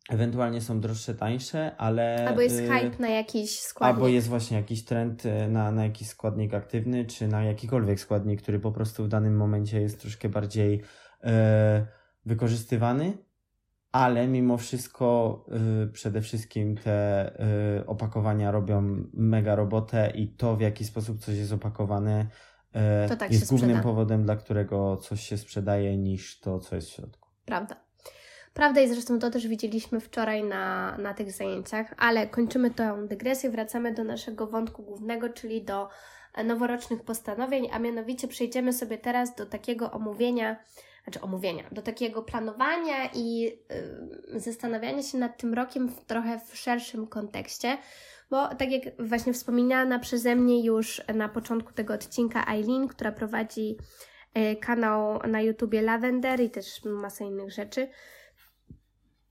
ewentualnie 0.09 0.61
są 0.61 0.79
droższe, 0.79 1.15
tańsze, 1.15 1.75
ale. 1.77 2.27
Albo 2.27 2.41
jest 2.41 2.59
y, 2.59 2.67
hype 2.67 2.99
na 2.99 3.09
jakiś 3.09 3.59
składnik. 3.59 3.95
Albo 3.95 4.07
jest 4.07 4.27
właśnie 4.27 4.57
jakiś 4.57 4.83
trend 4.85 5.23
na, 5.49 5.71
na 5.71 5.83
jakiś 5.83 6.07
składnik 6.07 6.53
aktywny, 6.53 7.05
czy 7.05 7.27
na 7.27 7.43
jakikolwiek 7.43 7.99
składnik, 7.99 8.41
który 8.41 8.59
po 8.59 8.71
prostu 8.71 9.03
w 9.03 9.07
danym 9.07 9.37
momencie 9.37 9.81
jest 9.81 10.01
troszkę 10.01 10.29
bardziej 10.29 10.81
wykorzystywany 12.25 13.17
ale 13.91 14.27
mimo 14.27 14.57
wszystko 14.57 15.45
y, 15.83 15.91
przede 15.91 16.21
wszystkim 16.21 16.77
te 16.77 17.31
y, 17.79 17.85
opakowania 17.85 18.51
robią 18.51 19.03
mega 19.13 19.55
robotę 19.55 20.11
i 20.15 20.27
to, 20.27 20.55
w 20.55 20.61
jaki 20.61 20.85
sposób 20.85 21.19
coś 21.19 21.37
jest 21.37 21.51
opakowane, 21.51 22.25
tak 23.19 23.31
jest 23.31 23.49
głównym 23.49 23.81
powodem, 23.81 24.23
dla 24.23 24.35
którego 24.35 24.97
coś 24.97 25.21
się 25.21 25.37
sprzedaje, 25.37 25.97
niż 25.97 26.39
to, 26.39 26.59
co 26.59 26.75
jest 26.75 26.89
w 26.89 26.93
środku. 26.93 27.29
Prawda. 27.45 27.75
Prawda 28.53 28.81
i 28.81 28.89
zresztą 28.89 29.19
to 29.19 29.29
też 29.29 29.47
widzieliśmy 29.47 29.99
wczoraj 29.99 30.43
na, 30.43 30.97
na 30.97 31.13
tych 31.13 31.31
zajęciach, 31.31 31.93
ale 31.97 32.27
kończymy 32.27 32.71
tę 32.71 33.07
dygresję, 33.07 33.49
wracamy 33.49 33.93
do 33.93 34.03
naszego 34.03 34.47
wątku 34.47 34.83
głównego, 34.83 35.29
czyli 35.29 35.63
do 35.65 35.89
noworocznych 36.45 37.03
postanowień, 37.03 37.67
a 37.71 37.79
mianowicie 37.79 38.27
przejdziemy 38.27 38.73
sobie 38.73 38.97
teraz 38.97 39.35
do 39.35 39.45
takiego 39.45 39.91
omówienia 39.91 40.57
znaczy 41.07 41.21
omówienia, 41.21 41.63
do 41.71 41.81
takiego 41.81 42.23
planowania 42.23 43.09
i 43.13 43.39
yy, 44.33 44.39
zastanawiania 44.39 45.03
się 45.03 45.17
nad 45.17 45.37
tym 45.37 45.53
rokiem 45.53 45.89
w 45.89 46.05
trochę 46.05 46.39
w 46.39 46.57
szerszym 46.57 47.07
kontekście, 47.07 47.77
bo 48.29 48.55
tak 48.55 48.71
jak 48.71 48.83
właśnie 49.07 49.33
wspomniana 49.33 49.99
przeze 49.99 50.35
mnie 50.35 50.63
już 50.63 51.01
na 51.15 51.29
początku 51.29 51.73
tego 51.73 51.93
odcinka 51.93 52.45
Eileen, 52.53 52.87
która 52.87 53.11
prowadzi 53.11 53.77
yy, 54.35 54.55
kanał 54.55 55.19
na 55.27 55.41
YouTubie 55.41 55.81
Lavender 55.81 56.39
i 56.39 56.49
też 56.49 56.83
masę 56.85 57.23
innych 57.23 57.51
rzeczy, 57.51 57.89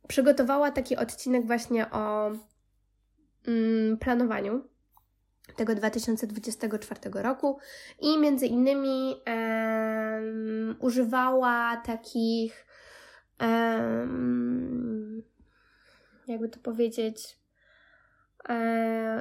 przygotowała 0.09 0.71
taki 0.71 0.97
odcinek 0.97 1.47
właśnie 1.47 1.91
o 1.91 2.31
yy, 3.47 3.97
planowaniu 4.01 4.76
tego 5.57 5.75
2024 5.75 7.01
roku 7.13 7.59
i 8.01 8.19
między 8.19 8.47
innymi 8.47 9.15
um, 9.27 10.77
używała 10.79 11.77
takich 11.77 12.67
um, 13.41 15.23
jakby 16.27 16.49
to 16.49 16.59
powiedzieć 16.59 17.39
um, 18.49 18.59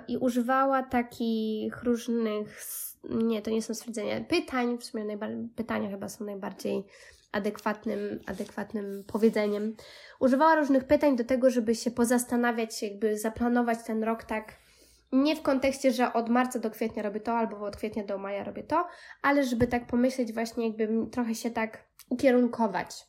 i 0.08 0.18
używała 0.18 0.84
takich 0.84 1.84
różnych 1.84 2.62
nie, 3.10 3.42
to 3.42 3.52
nie 3.52 3.62
są 3.62 3.74
stwierdzenia, 3.74 4.22
pytań, 4.22 4.78
w 4.78 4.84
sumie 4.84 5.18
pytania 5.56 5.90
chyba 5.90 6.10
są 6.10 6.26
najbardziej 6.26 6.84
adekwatnym, 7.32 8.20
adekwatnym 8.26 9.04
powiedzeniem. 9.08 9.76
Używała 10.20 10.56
różnych 10.56 10.84
pytań 10.84 11.16
do 11.16 11.24
tego, 11.24 11.50
żeby 11.50 11.76
się 11.76 11.92
pozastanawiać, 11.92 12.84
jakby 12.84 13.18
zaplanować 13.18 13.78
ten 13.86 14.04
rok 14.04 14.24
tak 14.24 14.54
nie 15.16 15.36
w 15.36 15.42
kontekście, 15.42 15.92
że 15.92 16.14
od 16.14 16.30
marca 16.30 16.60
do 16.60 16.72
kwietnia 16.72 17.04
robię 17.04 17.20
to, 17.20 17.34
albo 17.34 17.58
od 17.58 17.78
kwietnia 17.78 18.04
do 18.04 18.18
maja 18.18 18.44
robię 18.44 18.64
to, 18.64 18.88
ale 19.22 19.44
żeby 19.44 19.68
tak 19.68 19.88
pomyśleć, 19.88 20.34
właśnie 20.34 20.68
jakby 20.68 21.08
trochę 21.12 21.36
się 21.36 21.52
tak 21.52 21.86
ukierunkować. 22.10 23.08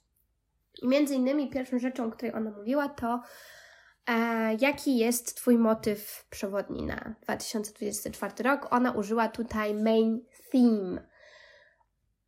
I 0.83 0.89
między 0.89 1.15
innymi 1.15 1.51
pierwszą 1.51 1.79
rzeczą, 1.79 2.05
o 2.05 2.11
której 2.11 2.35
ona 2.35 2.51
mówiła, 2.51 2.89
to 2.89 3.23
e, 4.07 4.57
jaki 4.61 4.99
jest 4.99 5.37
Twój 5.37 5.59
motyw 5.59 6.27
przewodni 6.31 6.87
na 6.87 7.15
2024 7.23 8.35
rok. 8.45 8.69
Ona 8.71 8.93
użyła 8.93 9.29
tutaj 9.29 9.75
main 9.75 10.25
theme. 10.53 11.09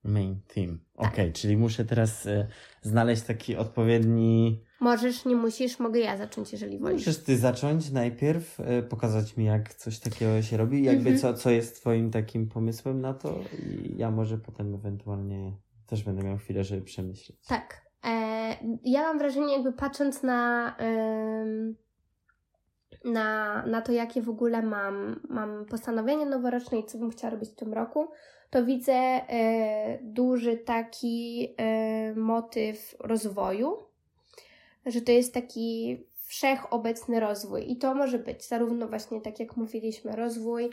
Main 0.05 0.41
theme. 0.55 0.79
Tak. 0.97 1.13
Okej, 1.13 1.25
okay, 1.25 1.33
czyli 1.33 1.57
muszę 1.57 1.85
teraz 1.85 2.27
e, 2.27 2.49
znaleźć 2.83 3.23
taki 3.23 3.57
odpowiedni 3.57 4.65
Możesz, 4.81 5.25
nie 5.25 5.37
musisz, 5.37 5.79
mogę 5.79 6.01
ja 6.01 6.17
zacząć, 6.17 6.53
jeżeli 6.53 6.79
wolisz. 6.79 7.07
Możesz 7.07 7.25
ty 7.25 7.39
zacząć 7.39 7.91
najpierw, 7.91 8.61
y, 8.61 8.83
pokazać 8.83 9.37
mi, 9.37 9.45
jak 9.45 9.75
coś 9.75 9.99
takiego 9.99 10.43
się 10.43 10.57
robi, 10.57 10.85
jakby 10.85 11.11
mhm. 11.11 11.19
co, 11.19 11.43
co 11.43 11.51
jest 11.51 11.77
twoim 11.81 12.11
takim 12.11 12.49
pomysłem 12.49 13.01
na 13.01 13.15
to 13.15 13.41
i 13.63 13.97
ja 13.97 14.11
może 14.11 14.39
potem 14.39 14.75
ewentualnie 14.75 15.53
też 15.87 16.03
będę 16.03 16.23
miał 16.23 16.39
chwilę, 16.39 16.65
żeby 16.65 16.83
przemyśleć. 16.83 17.39
Tak. 17.47 17.83
E, 18.05 18.11
ja 18.85 19.03
mam 19.03 19.19
wrażenie, 19.19 19.53
jakby 19.53 19.73
patrząc 19.73 20.23
na, 20.23 20.77
na, 23.05 23.63
na 23.67 23.83
to, 23.83 23.93
jakie 23.93 24.23
w 24.23 24.29
ogóle 24.29 24.63
mam, 24.63 25.21
mam 25.29 25.65
postanowienie 25.65 26.27
noworoczne 26.27 26.79
i 26.79 26.85
co 26.85 26.99
bym 26.99 27.11
chciała 27.11 27.31
robić 27.31 27.51
w 27.51 27.55
tym 27.55 27.73
roku, 27.73 28.09
to 28.51 28.65
widzę 28.65 28.93
e, 28.93 29.99
duży 30.03 30.57
taki 30.57 31.49
e, 31.57 32.15
motyw 32.15 32.97
rozwoju 33.01 33.88
że 34.89 35.01
to 35.01 35.13
jest 35.13 35.35
taki 35.35 35.99
wszechobecny 36.27 37.21
rozwój. 37.21 37.73
I 37.73 37.77
to 37.77 37.95
może 37.95 38.19
być 38.19 38.49
zarówno 38.49 38.89
właśnie 38.89 39.21
tak 39.21 39.41
jak 39.41 39.57
mówiliśmy, 39.57 40.17
rozwój 40.17 40.71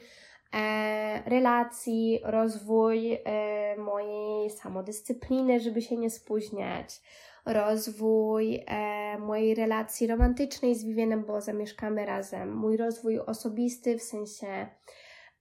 e, 0.54 1.30
relacji, 1.30 2.20
rozwój 2.24 3.14
e, 3.14 3.76
mojej 3.78 4.50
samodyscypliny, 4.50 5.60
żeby 5.60 5.82
się 5.82 5.98
nie 5.98 6.10
spóźniać, 6.10 7.02
rozwój 7.46 8.64
e, 8.68 9.18
mojej 9.20 9.56
relacji 9.56 10.08
romantycznej 10.08 10.76
z 10.76 10.86
Vivienem, 10.86 11.24
bo 11.24 11.42
zamieszkamy 11.42 12.06
razem, 12.06 12.56
mój 12.56 12.78
rozwój 12.78 13.20
osobisty 13.20 13.98
w 13.98 14.04
sensie 14.04 14.68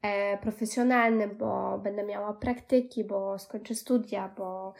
e, 0.03 0.39
profesjonalny, 0.39 1.29
bo 1.29 1.79
będę 1.79 2.05
miała 2.05 2.33
praktyki, 2.33 3.05
bo 3.05 3.39
skończę 3.39 3.75
studia, 3.75 4.35
bo 4.37 4.75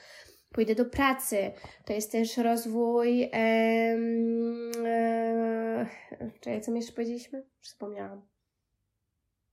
pójdę 0.55 0.75
do 0.75 0.85
pracy. 0.85 1.53
To 1.85 1.93
jest 1.93 2.13
też 2.13 2.37
rozwój. 2.37 3.29
Em, 3.33 4.73
e, 4.85 5.87
czekaj, 6.41 6.61
co 6.61 6.73
mi 6.73 6.79
jeszcze 6.79 6.93
powiedzieliśmy? 6.93 7.43
Wspomniałam. 7.61 8.23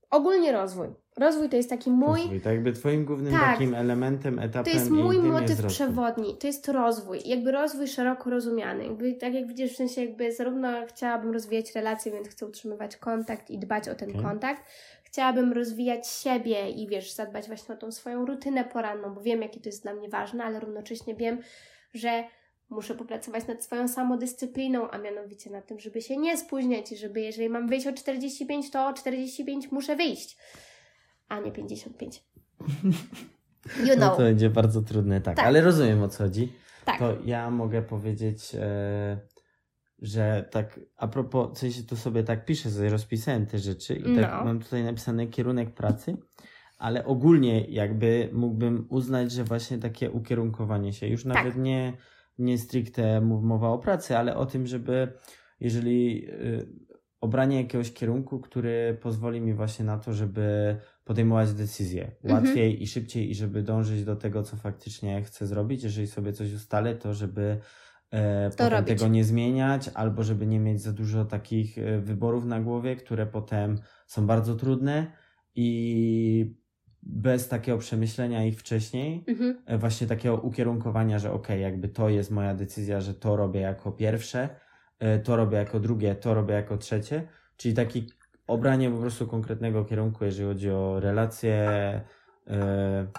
Ogólnie 0.09 0.51
rozwój. 0.51 0.87
Rozwój 1.17 1.49
to 1.49 1.55
jest 1.55 1.69
taki 1.69 1.91
mój. 1.91 2.19
Rozwój, 2.19 2.41
tak 2.41 2.53
jakby 2.53 2.73
Twoim 2.73 3.05
głównym 3.05 3.33
tak, 3.33 3.53
takim 3.53 3.75
elementem, 3.75 4.39
etapem. 4.39 4.63
To 4.63 4.79
jest 4.79 4.89
mój 4.89 5.17
motyw 5.17 5.49
jest 5.49 5.65
przewodni. 5.65 6.37
To 6.37 6.47
jest 6.47 6.67
rozwój. 6.67 7.19
Jakby 7.25 7.51
rozwój 7.51 7.87
szeroko 7.87 8.29
rozumiany. 8.29 8.83
Jakby, 8.83 9.13
tak 9.13 9.33
jak 9.33 9.47
widzisz, 9.47 9.73
w 9.73 9.75
sensie 9.75 10.05
jakby 10.05 10.33
zarówno 10.33 10.69
chciałabym 10.87 11.31
rozwijać 11.31 11.75
relacje, 11.75 12.11
więc 12.11 12.27
chcę 12.27 12.45
utrzymywać 12.45 12.97
kontakt 12.97 13.49
i 13.49 13.59
dbać 13.59 13.89
o 13.89 13.95
ten 13.95 14.09
okay. 14.09 14.23
kontakt, 14.23 14.63
chciałabym 15.11 15.53
rozwijać 15.53 16.07
siebie 16.07 16.69
i 16.69 16.87
wiesz, 16.87 17.13
zadbać 17.13 17.47
właśnie 17.47 17.75
o 17.75 17.77
tą 17.77 17.91
swoją 17.91 18.25
rutynę 18.25 18.65
poranną, 18.65 19.13
bo 19.13 19.21
wiem, 19.21 19.41
jakie 19.41 19.59
to 19.59 19.69
jest 19.69 19.83
dla 19.83 19.93
mnie 19.93 20.09
ważne, 20.09 20.43
ale 20.43 20.59
równocześnie 20.59 21.15
wiem, 21.15 21.39
że 21.93 22.23
muszę 22.69 22.95
popracować 22.95 23.47
nad 23.47 23.63
swoją 23.63 23.87
samodyscypliną, 23.87 24.91
a 24.91 24.97
mianowicie 24.97 25.49
nad 25.49 25.67
tym, 25.67 25.79
żeby 25.79 26.01
się 26.01 26.17
nie 26.17 26.37
spóźniać 26.37 26.91
i 26.91 26.97
żeby 26.97 27.21
jeżeli 27.21 27.49
mam 27.49 27.67
wyjść 27.67 27.87
o 27.87 27.93
45, 27.93 28.71
to 28.71 28.87
o 28.87 28.93
45 28.93 29.71
muszę 29.71 29.95
wyjść, 29.95 30.37
a 31.27 31.39
nie 31.39 31.51
55. 31.51 32.23
You 33.79 33.95
know. 33.95 33.99
No 33.99 34.15
to 34.15 34.17
będzie 34.17 34.49
bardzo 34.49 34.81
trudne, 34.81 35.21
tak, 35.21 35.35
tak. 35.35 35.45
ale 35.45 35.61
rozumiem 35.61 36.03
o 36.03 36.07
co 36.07 36.23
chodzi. 36.23 36.53
Tak. 36.85 36.99
To 36.99 37.13
ja 37.25 37.49
mogę 37.49 37.81
powiedzieć, 37.81 38.55
e, 38.55 39.19
że 40.01 40.47
tak 40.51 40.79
a 40.97 41.07
propos, 41.07 41.57
w 41.57 41.57
sensie 41.57 41.83
tu 41.83 41.95
sobie 41.95 42.23
tak 42.23 42.45
piszę, 42.45 42.69
sobie 42.69 42.89
rozpisałem 42.89 43.45
te 43.45 43.59
rzeczy 43.59 43.95
i 43.95 44.15
tak 44.15 44.31
no. 44.31 44.45
mam 44.45 44.59
tutaj 44.59 44.83
napisany 44.83 45.27
kierunek 45.27 45.73
pracy, 45.73 46.17
ale 46.77 47.05
ogólnie 47.05 47.65
jakby 47.65 48.29
mógłbym 48.33 48.85
uznać, 48.89 49.31
że 49.31 49.43
właśnie 49.43 49.77
takie 49.77 50.11
ukierunkowanie 50.11 50.93
się, 50.93 51.07
już 51.07 51.23
tak. 51.23 51.33
nawet 51.33 51.57
nie, 51.57 51.93
nie 52.37 52.57
stricte 52.57 53.21
mowa 53.21 53.69
o 53.69 53.79
pracy, 53.79 54.17
ale 54.17 54.35
o 54.35 54.45
tym, 54.45 54.67
żeby 54.67 55.13
jeżeli 55.59 56.29
y, 56.29 56.67
obranie 57.21 57.57
jakiegoś 57.57 57.93
kierunku, 57.93 58.39
który 58.39 58.97
pozwoli 59.01 59.41
mi 59.41 59.53
właśnie 59.53 59.85
na 59.85 59.97
to, 59.97 60.13
żeby 60.13 60.77
podejmować 61.03 61.53
decyzje 61.53 62.11
mhm. 62.23 62.43
łatwiej 62.43 62.83
i 62.83 62.87
szybciej 62.87 63.31
i 63.31 63.35
żeby 63.35 63.63
dążyć 63.63 64.03
do 64.03 64.15
tego, 64.15 64.43
co 64.43 64.57
faktycznie 64.57 65.23
chcę 65.23 65.47
zrobić. 65.47 65.83
Jeżeli 65.83 66.07
sobie 66.07 66.33
coś 66.33 66.53
ustalę, 66.53 66.95
to 66.95 67.13
żeby 67.13 67.57
potem 68.49 68.71
robić. 68.71 68.87
tego 68.87 69.07
nie 69.07 69.23
zmieniać, 69.23 69.89
albo 69.93 70.23
żeby 70.23 70.47
nie 70.47 70.59
mieć 70.59 70.81
za 70.81 70.91
dużo 70.91 71.25
takich 71.25 71.77
e, 71.77 71.99
wyborów 71.99 72.45
na 72.45 72.59
głowie, 72.59 72.95
które 72.95 73.25
potem 73.25 73.77
są 74.07 74.27
bardzo 74.27 74.55
trudne 74.55 75.11
i 75.55 76.55
bez 77.03 77.47
takiego 77.47 77.77
przemyślenia 77.77 78.45
ich 78.45 78.59
wcześniej, 78.59 79.23
mhm. 79.27 79.61
E, 79.65 79.77
właśnie 79.77 80.07
takiego 80.07 80.37
ukierunkowania, 80.37 81.19
że 81.19 81.31
ok, 81.31 81.49
jakby 81.49 81.89
to 81.89 82.09
jest 82.09 82.31
moja 82.31 82.55
decyzja, 82.55 83.01
że 83.01 83.13
to 83.13 83.35
robię 83.35 83.59
jako 83.59 83.91
pierwsze, 83.91 84.49
e, 84.99 85.19
to 85.19 85.35
robię 85.35 85.57
jako 85.57 85.79
drugie, 85.79 86.15
to 86.15 86.33
robię 86.33 86.53
jako 86.53 86.77
trzecie, 86.77 87.27
czyli 87.57 87.73
taki 87.73 88.07
obranie 88.47 88.91
po 88.91 88.97
prostu 88.97 89.27
konkretnego 89.27 89.85
kierunku, 89.85 90.25
jeżeli 90.25 90.47
chodzi 90.47 90.71
o 90.71 90.99
relacje, 90.99 91.53
e, 91.53 92.01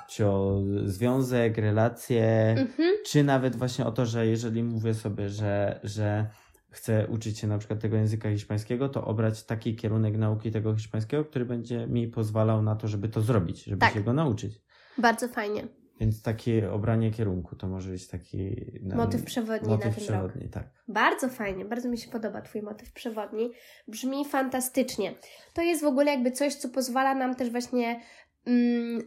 czy 0.09 0.26
o 0.26 0.62
związek, 0.85 1.59
relacje, 1.59 2.55
Mhm. 2.59 2.95
czy 3.07 3.24
nawet 3.24 3.57
właśnie 3.57 3.87
o 3.87 3.93
to, 3.93 4.07
że 4.07 4.26
jeżeli 4.26 4.62
mówię 4.64 4.95
sobie, 4.95 5.28
że, 5.28 5.80
że 5.83 6.26
chcę 6.70 7.07
uczyć 7.07 7.39
się 7.39 7.47
na 7.47 7.59
przykład 7.59 7.80
tego 7.80 7.97
języka 7.97 8.30
hiszpańskiego, 8.30 8.89
to 8.89 9.05
obrać 9.05 9.45
taki 9.45 9.76
kierunek 9.76 10.16
nauki 10.18 10.51
tego 10.51 10.74
hiszpańskiego, 10.76 11.24
który 11.24 11.45
będzie 11.45 11.87
mi 11.87 12.09
pozwalał 12.09 12.62
na 12.62 12.76
to, 12.76 12.89
żeby 12.89 13.09
to 13.09 13.20
zrobić, 13.20 13.64
żeby 13.64 13.78
Tak. 13.80 13.93
się 13.95 14.01
go 14.01 14.12
nauczyć. 14.12 14.61
Bardzo 14.99 15.28
fajnie. 15.28 15.68
Więc 16.01 16.22
takie 16.22 16.72
obranie 16.72 17.11
kierunku 17.11 17.57
to 17.57 17.68
może 17.68 17.91
być 17.91 18.09
taki 18.09 18.57
na- 18.83 18.97
Motyw 18.97 19.24
przewodni 19.24 19.68
motyw 19.68 19.87
na 19.87 19.93
ten 19.93 20.01
rok. 20.01 20.05
przewodni, 20.30 20.49
tak. 20.49 20.68
Bardzo 20.89 21.28
fajnie, 21.28 21.64
bardzo 21.64 21.89
mi 21.89 21.99
się 21.99 22.11
podoba 22.11 22.43
Twój 22.43 22.62
motyw 22.62 22.93
przewodni. 22.93 23.51
Brzmi 23.89 24.24
fantastycznie. 24.24 25.14
To 25.55 25.62
jest 25.62 25.83
w 25.83 25.87
ogóle 25.87 26.11
jakby 26.11 26.30
coś, 26.30 26.55
co 26.55 26.68
pozwala 26.68 27.14
nam 27.14 27.35
też 27.35 27.51
właśnie 27.51 28.01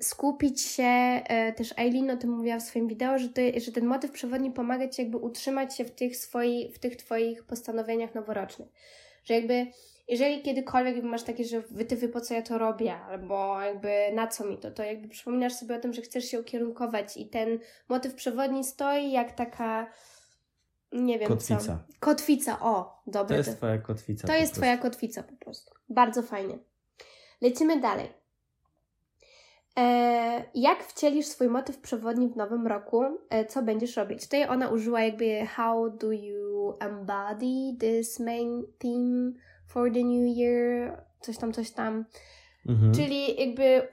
skupić 0.01 0.61
się, 0.61 0.83
e, 0.83 1.53
też 1.53 1.73
Aileen 1.77 2.09
o 2.09 2.17
tym 2.17 2.29
mówiła 2.29 2.59
w 2.59 2.63
swoim 2.63 2.88
wideo, 2.88 3.17
że, 3.17 3.29
to, 3.29 3.41
że 3.57 3.71
ten 3.71 3.86
motyw 3.86 4.11
przewodni 4.11 4.51
pomaga 4.51 4.89
Ci 4.89 5.01
jakby 5.01 5.17
utrzymać 5.17 5.77
się 5.77 5.86
w 5.86 5.91
tych, 5.91 6.17
swoi, 6.17 6.71
w 6.73 6.79
tych 6.79 6.95
Twoich 6.95 7.43
postanowieniach 7.43 8.15
noworocznych. 8.15 8.69
Że 9.23 9.33
jakby 9.33 9.67
jeżeli 10.07 10.41
kiedykolwiek 10.41 11.03
masz 11.03 11.23
takie, 11.23 11.43
że 11.43 11.61
wytywy 11.61 12.09
po 12.09 12.21
co 12.21 12.33
ja 12.33 12.41
to 12.41 12.57
robię, 12.57 12.95
albo 12.95 13.61
jakby 13.61 14.11
na 14.13 14.27
co 14.27 14.45
mi 14.45 14.57
to, 14.57 14.71
to 14.71 14.83
jakby 14.83 15.07
przypominasz 15.07 15.53
sobie 15.53 15.75
o 15.75 15.79
tym, 15.79 15.93
że 15.93 16.01
chcesz 16.01 16.25
się 16.25 16.39
ukierunkować 16.39 17.17
i 17.17 17.29
ten 17.29 17.59
motyw 17.89 18.13
przewodni 18.13 18.63
stoi 18.63 19.11
jak 19.11 19.31
taka 19.31 19.88
nie 20.91 21.19
wiem 21.19 21.27
co. 21.27 21.36
Kotwica. 21.36 21.83
Kotwica, 21.99 22.59
o, 22.59 23.01
To 23.05 23.11
dobre. 23.11 23.38
jest 23.38 23.57
twoja 23.57 23.77
kotwica. 23.77 24.27
to 24.27 24.33
jest 24.33 24.43
prostu. 24.43 24.61
Twoja 24.61 24.77
kotwica 24.77 25.23
po 25.23 25.36
prostu. 25.36 25.75
Bardzo 25.89 26.21
fajnie. 26.21 26.57
Lecimy 27.41 27.79
dalej. 27.79 28.24
E, 29.80 30.43
jak 30.55 30.84
wcielisz 30.84 31.26
swój 31.26 31.49
motyw 31.49 31.78
przewodni 31.78 32.30
w 32.30 32.36
nowym 32.36 32.67
roku? 32.67 33.03
E, 33.30 33.45
co 33.45 33.63
będziesz 33.63 33.97
robić? 33.97 34.23
Tutaj 34.23 34.47
ona 34.47 34.69
użyła 34.69 35.01
jakby 35.01 35.45
how 35.45 35.89
do 35.89 36.11
you 36.11 36.73
embody 36.80 37.78
this 37.80 38.19
main 38.19 38.63
theme 38.78 39.32
for 39.67 39.91
the 39.91 40.03
new 40.03 40.38
year? 40.38 40.97
Coś 41.19 41.38
tam, 41.38 41.53
coś 41.53 41.71
tam. 41.71 42.05
Mhm. 42.65 42.93
Czyli 42.93 43.41
jakby 43.41 43.88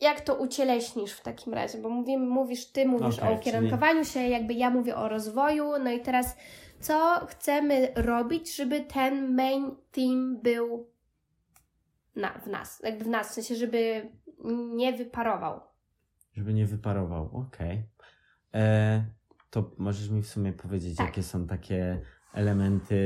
jak 0.00 0.20
to 0.20 0.34
ucieleśnisz 0.34 1.12
w 1.12 1.22
takim 1.22 1.54
razie? 1.54 1.78
Bo 1.78 1.88
mówisz, 2.18 2.66
ty 2.66 2.86
mówisz 2.86 3.18
Okej, 3.18 3.34
o 3.34 3.36
ukierunkowaniu 3.36 4.04
się, 4.04 4.20
jakby 4.20 4.54
ja 4.54 4.70
mówię 4.70 4.96
o 4.96 5.08
rozwoju. 5.08 5.72
No 5.84 5.90
i 5.90 6.00
teraz 6.00 6.36
co 6.80 7.26
chcemy 7.26 7.92
robić, 7.96 8.56
żeby 8.56 8.80
ten 8.80 9.34
main 9.34 9.76
theme 9.92 10.36
był 10.42 10.86
na, 12.16 12.38
w 12.38 12.46
nas, 12.46 12.82
jakby 12.84 13.04
w 13.04 13.08
nas, 13.08 13.30
w 13.30 13.34
sensie, 13.34 13.54
żeby 13.54 14.10
nie 14.74 14.92
wyparował. 14.92 15.60
Żeby 16.32 16.54
nie 16.54 16.66
wyparował, 16.66 17.30
okej. 17.32 17.82
E, 18.54 19.04
To 19.50 19.70
możesz 19.78 20.08
mi 20.10 20.22
w 20.22 20.28
sumie 20.28 20.52
powiedzieć, 20.52 20.96
Tak. 20.96 21.06
jakie 21.06 21.22
są 21.22 21.46
takie 21.46 22.00
elementy, 22.34 22.96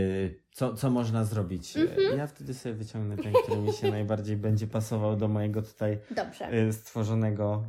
co, 0.53 0.75
co 0.75 0.91
można 0.91 1.25
zrobić. 1.25 1.77
E, 1.77 1.81
Mhm. 1.81 2.19
Ja 2.19 2.27
wtedy 2.27 2.55
sobie 2.55 2.75
wyciągnę 2.75 3.17
ten, 3.17 3.33
który 3.45 3.61
mi 3.61 3.73
się 3.73 3.91
najbardziej 4.01 4.37
będzie 4.37 4.67
pasował 4.67 5.17
do 5.17 5.29
mojego 5.29 5.63
tutaj 5.63 5.99
Dobrze. 6.11 6.45
e, 6.49 6.73
stworzonego 6.73 7.65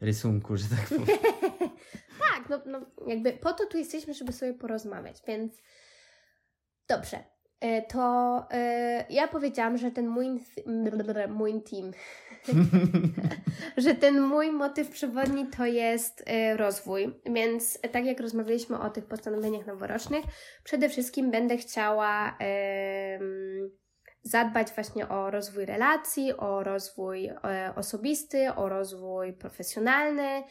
rysunku, 0.00 0.56
że 0.56 0.64
tak 0.68 0.88
powiem. 0.88 1.18
tak, 2.30 2.48
no, 2.50 2.60
no 2.66 2.86
jakby 3.06 3.32
po 3.32 3.52
to 3.52 3.66
tu 3.66 3.78
jesteśmy, 3.78 4.14
żeby 4.14 4.32
sobie 4.32 4.54
porozmawiać, 4.54 5.16
więc 5.26 5.52
dobrze. 6.88 7.24
E, 7.60 7.82
To 7.82 8.46
e, 8.50 9.04
ja 9.10 9.28
powiedziałam, 9.28 9.78
że 9.78 9.90
ten 9.90 10.06
mój, 10.06 10.26
mój 11.28 11.62
team, 11.62 11.92
że 13.76 13.94
ten 13.94 14.20
mój 14.20 14.52
motyw 14.52 14.90
przewodni 14.90 15.46
to 15.46 15.66
jest 15.66 16.24
e, 16.26 16.56
rozwój. 16.56 17.20
Więc 17.26 17.78
tak 17.92 18.04
jak 18.04 18.20
rozmawialiśmy 18.20 18.80
o 18.80 18.90
tych 18.90 19.06
postanowieniach 19.06 19.66
noworocznych, 19.66 20.24
przede 20.64 20.88
wszystkim 20.88 21.30
będę 21.30 21.56
chciała 21.56 22.38
zadbać 24.22 24.72
właśnie 24.74 25.08
o 25.08 25.30
rozwój 25.30 25.66
relacji, 25.66 26.36
o 26.36 26.62
rozwój 26.62 27.30
osobisty, 27.76 28.54
o 28.54 28.68
rozwój 28.68 29.32
profesjonalny 29.32 30.42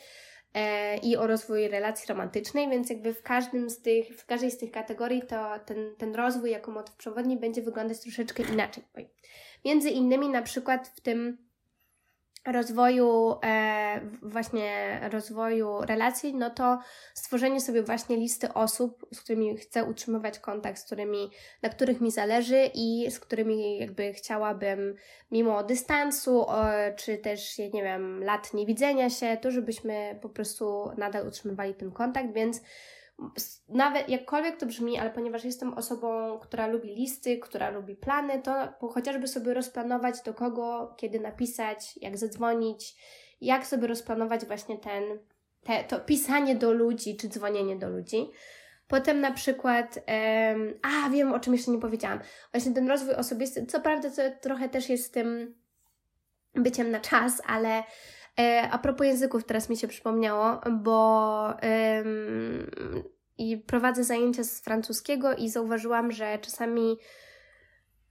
i 1.03 1.17
o 1.17 1.27
rozwój 1.27 1.67
relacji 1.67 2.07
romantycznej, 2.07 2.69
więc 2.69 2.89
jakby 2.89 3.13
w 3.13 3.21
każdym 3.21 3.69
z 3.69 3.81
tych, 3.81 4.17
w 4.17 4.25
każdej 4.25 4.51
z 4.51 4.57
tych 4.57 4.71
kategorii 4.71 5.21
to 5.21 5.59
ten, 5.65 5.95
ten 5.97 6.15
rozwój 6.15 6.51
jako 6.51 6.71
motyw 6.71 6.95
przewodni 6.95 7.37
będzie 7.37 7.61
wyglądać 7.61 7.99
troszeczkę 7.99 8.43
inaczej. 8.43 8.83
Między 9.65 9.89
innymi 9.89 10.29
na 10.29 10.41
przykład 10.41 10.87
w 10.87 11.01
tym 11.01 11.44
rozwoju, 12.45 13.35
e, 13.43 14.01
właśnie 14.21 14.99
rozwoju 15.11 15.81
relacji, 15.81 16.35
no 16.35 16.49
to 16.49 16.79
stworzenie 17.13 17.61
sobie 17.61 17.83
właśnie 17.83 18.17
listy 18.17 18.53
osób, 18.53 19.05
z 19.13 19.21
którymi 19.21 19.57
chcę 19.57 19.83
utrzymywać 19.83 20.39
kontakt, 20.39 20.79
z 20.79 20.85
którymi, 20.85 21.29
na 21.61 21.69
których 21.69 22.01
mi 22.01 22.11
zależy 22.11 22.69
i 22.73 23.11
z 23.11 23.19
którymi 23.19 23.77
jakby 23.77 24.13
chciałabym 24.13 24.95
mimo 25.31 25.63
dystansu, 25.63 26.41
o, 26.41 26.65
czy 26.95 27.17
też, 27.17 27.57
nie 27.57 27.83
wiem, 27.83 28.23
lat 28.23 28.53
niewidzenia 28.53 29.09
się, 29.09 29.37
to 29.41 29.51
żebyśmy 29.51 30.19
po 30.21 30.29
prostu 30.29 30.91
nadal 30.97 31.27
utrzymywali 31.27 31.73
ten 31.73 31.91
kontakt, 31.91 32.33
więc 32.33 32.61
nawet 33.69 34.09
jakkolwiek 34.09 34.57
to 34.57 34.65
brzmi, 34.65 34.99
ale 34.99 35.09
ponieważ 35.09 35.43
jestem 35.43 35.73
osobą, 35.73 36.39
która 36.39 36.67
lubi 36.67 36.95
listy, 36.95 37.37
która 37.37 37.69
lubi 37.69 37.95
plany, 37.95 38.41
to 38.41 38.87
chociażby 38.87 39.27
sobie 39.27 39.53
rozplanować 39.53 40.21
do 40.21 40.33
kogo, 40.33 40.93
kiedy 40.97 41.19
napisać, 41.19 41.97
jak 42.01 42.17
zadzwonić, 42.17 42.95
jak 43.41 43.67
sobie 43.67 43.87
rozplanować 43.87 44.45
właśnie 44.45 44.77
ten, 44.77 45.03
te, 45.63 45.83
to 45.83 45.99
pisanie 45.99 46.55
do 46.55 46.73
ludzi, 46.73 47.17
czy 47.17 47.29
dzwonienie 47.29 47.75
do 47.75 47.89
ludzi. 47.89 48.29
Potem 48.87 49.21
na 49.21 49.31
przykład, 49.31 49.99
em, 50.05 50.73
a 50.81 51.09
wiem 51.09 51.33
o 51.33 51.39
czym 51.39 51.53
jeszcze 51.53 51.71
nie 51.71 51.79
powiedziałam, 51.79 52.19
właśnie 52.51 52.73
ten 52.73 52.87
rozwój 52.87 53.15
osobisty, 53.15 53.65
co 53.65 53.79
prawda 53.79 54.09
to 54.09 54.21
trochę 54.41 54.69
też 54.69 54.89
jest 54.89 55.05
z 55.05 55.11
tym 55.11 55.55
byciem 56.53 56.91
na 56.91 56.99
czas, 56.99 57.41
ale 57.47 57.83
a 58.71 58.77
propos 58.77 59.07
języków 59.07 59.43
teraz 59.43 59.69
mi 59.69 59.77
się 59.77 59.87
przypomniało, 59.87 60.61
bo 60.71 61.53
i 63.37 63.57
prowadzę 63.57 64.03
zajęcia 64.03 64.43
z 64.43 64.61
francuskiego 64.61 65.35
i 65.35 65.49
zauważyłam, 65.49 66.11
że 66.11 66.39
czasami 66.41 66.97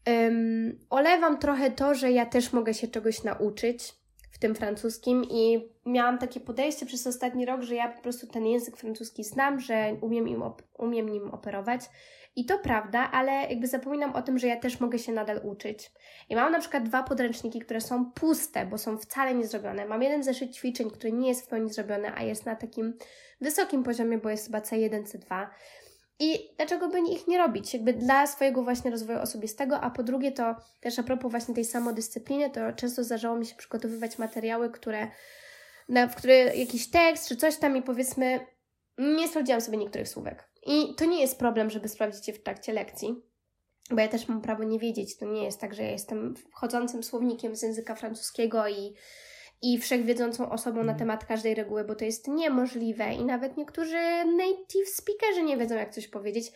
em, 0.04 0.78
olewam 0.90 1.38
trochę 1.38 1.70
to, 1.70 1.94
że 1.94 2.10
ja 2.10 2.26
też 2.26 2.52
mogę 2.52 2.74
się 2.74 2.88
czegoś 2.88 3.22
nauczyć 3.22 3.94
w 4.32 4.38
tym 4.38 4.54
francuskim 4.54 5.24
i 5.30 5.68
miałam 5.86 6.18
takie 6.18 6.40
podejście 6.40 6.86
przez 6.86 7.06
ostatni 7.06 7.46
rok, 7.46 7.62
że 7.62 7.74
ja 7.74 7.88
po 7.88 8.02
prostu 8.02 8.26
ten 8.26 8.46
język 8.46 8.76
francuski 8.76 9.24
znam, 9.24 9.60
że 9.60 9.96
umiem, 10.00 10.28
im 10.28 10.40
op- 10.40 10.62
umiem 10.78 11.08
nim 11.08 11.30
operować. 11.30 11.80
I 12.36 12.44
to 12.46 12.58
prawda, 12.58 13.10
ale 13.10 13.32
jakby 13.32 13.66
zapominam 13.66 14.14
o 14.14 14.22
tym, 14.22 14.38
że 14.38 14.46
ja 14.46 14.56
też 14.56 14.80
mogę 14.80 14.98
się 14.98 15.12
nadal 15.12 15.40
uczyć. 15.44 15.92
I 16.28 16.36
mam 16.36 16.52
na 16.52 16.60
przykład 16.60 16.82
dwa 16.82 17.02
podręczniki, 17.02 17.60
które 17.60 17.80
są 17.80 18.10
puste, 18.10 18.66
bo 18.66 18.78
są 18.78 18.98
wcale 18.98 19.34
nie 19.34 19.46
zrobione. 19.46 19.86
Mam 19.86 20.02
jeden 20.02 20.22
zeszyt 20.22 20.54
ćwiczeń, 20.54 20.90
który 20.90 21.12
nie 21.12 21.28
jest 21.28 21.46
w 21.46 21.48
pełni 21.48 21.72
zrobiony, 21.72 22.12
a 22.14 22.22
jest 22.22 22.46
na 22.46 22.56
takim 22.56 22.98
wysokim 23.40 23.82
poziomie, 23.82 24.18
bo 24.18 24.30
jest 24.30 24.46
chyba 24.46 24.60
C1, 24.60 25.02
C2. 25.02 25.46
I 26.18 26.50
dlaczego 26.56 26.88
by 26.88 27.00
ich 27.00 27.28
nie 27.28 27.38
robić? 27.38 27.74
Jakby 27.74 27.92
dla 27.92 28.26
swojego 28.26 28.62
właśnie 28.62 28.90
rozwoju 28.90 29.18
osobistego, 29.18 29.80
a 29.80 29.90
po 29.90 30.02
drugie 30.02 30.32
to 30.32 30.56
też 30.80 30.98
a 30.98 31.02
propos 31.02 31.30
właśnie 31.30 31.54
tej 31.54 31.64
samodyscypliny, 31.64 32.50
to 32.50 32.72
często 32.72 33.04
zdarzało 33.04 33.36
mi 33.36 33.46
się 33.46 33.54
przygotowywać 33.54 34.18
materiały, 34.18 34.70
które, 34.70 35.08
na, 35.88 36.06
w 36.06 36.16
które 36.16 36.34
jakiś 36.34 36.90
tekst 36.90 37.28
czy 37.28 37.36
coś 37.36 37.56
tam 37.56 37.76
i 37.76 37.82
powiedzmy 37.82 38.46
nie 38.98 39.28
sprawdziłam 39.28 39.60
sobie 39.60 39.78
niektórych 39.78 40.08
słówek. 40.08 40.48
I 40.66 40.94
to 40.94 41.04
nie 41.04 41.20
jest 41.20 41.38
problem, 41.38 41.70
żeby 41.70 41.88
sprawdzić 41.88 42.28
je 42.28 42.34
w 42.34 42.42
trakcie 42.42 42.72
lekcji, 42.72 43.22
bo 43.90 44.00
ja 44.00 44.08
też 44.08 44.28
mam 44.28 44.40
prawo 44.40 44.64
nie 44.64 44.78
wiedzieć. 44.78 45.16
To 45.16 45.26
nie 45.26 45.44
jest 45.44 45.60
tak, 45.60 45.74
że 45.74 45.82
ja 45.82 45.90
jestem 45.90 46.34
chodzącym 46.52 47.02
słownikiem 47.02 47.56
z 47.56 47.62
języka 47.62 47.94
francuskiego 47.94 48.68
i, 48.68 48.94
i 49.62 49.78
wszechwiedzącą 49.78 50.50
osobą 50.50 50.84
na 50.84 50.94
temat 50.94 51.24
każdej 51.24 51.54
reguły, 51.54 51.84
bo 51.84 51.94
to 51.94 52.04
jest 52.04 52.28
niemożliwe 52.28 53.14
i 53.14 53.24
nawet 53.24 53.56
niektórzy 53.56 54.24
native 54.36 54.88
speakerzy 54.88 55.42
nie 55.42 55.56
wiedzą, 55.56 55.74
jak 55.74 55.94
coś 55.94 56.08
powiedzieć, 56.08 56.52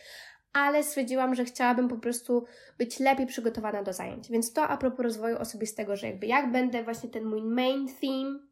ale 0.53 0.83
stwierdziłam, 0.83 1.35
że 1.35 1.45
chciałabym 1.45 1.87
po 1.87 1.97
prostu 1.97 2.45
być 2.77 2.99
lepiej 2.99 3.27
przygotowana 3.27 3.83
do 3.83 3.93
zajęć. 3.93 4.29
Więc 4.29 4.53
to 4.53 4.67
a 4.67 4.77
propos 4.77 4.99
rozwoju 4.99 5.37
osobistego, 5.37 5.95
że 5.95 6.07
jakby 6.07 6.27
jak 6.27 6.51
będę 6.51 6.83
właśnie 6.83 7.09
ten 7.09 7.25
mój 7.25 7.41
main 7.41 7.87
theme 8.01 8.48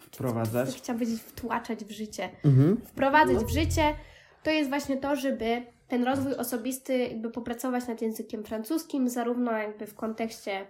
Wprowadzać. 0.00 0.76
chciałam 0.76 0.98
powiedzieć 1.00 1.20
wtłaczać 1.22 1.84
w 1.84 1.90
życie, 1.90 2.28
Mhm. 2.44 2.80
wprowadzać 2.86 3.36
w 3.44 3.48
życie, 3.48 3.94
to 4.42 4.50
jest 4.50 4.68
właśnie 4.70 4.96
to, 4.96 5.16
żeby 5.16 5.62
ten 5.88 6.04
rozwój 6.04 6.34
osobisty 6.34 6.98
jakby 6.98 7.30
popracować 7.30 7.86
nad 7.88 8.02
językiem 8.02 8.44
francuskim, 8.44 9.08
zarówno 9.08 9.52
jakby 9.52 9.86
w 9.86 9.94
kontekście 9.94 10.66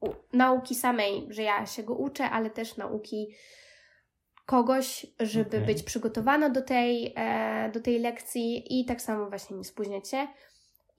u- 0.00 0.14
nauki 0.36 0.74
samej, 0.74 1.26
że 1.30 1.42
ja 1.42 1.66
się 1.66 1.82
go 1.82 1.94
uczę, 1.94 2.24
ale 2.30 2.50
też 2.50 2.76
nauki 2.76 3.34
kogoś, 4.46 5.06
żeby 5.20 5.48
Okej. 5.56 5.66
być 5.66 5.82
przygotowana 5.82 6.50
do 6.50 6.62
tej, 6.62 7.12
e, 7.16 7.70
do 7.74 7.80
tej 7.80 7.98
lekcji 7.98 8.80
i 8.80 8.84
tak 8.84 9.02
samo 9.02 9.28
właśnie 9.28 9.56
nie 9.56 9.64
spóźniać 9.64 10.08
się. 10.10 10.26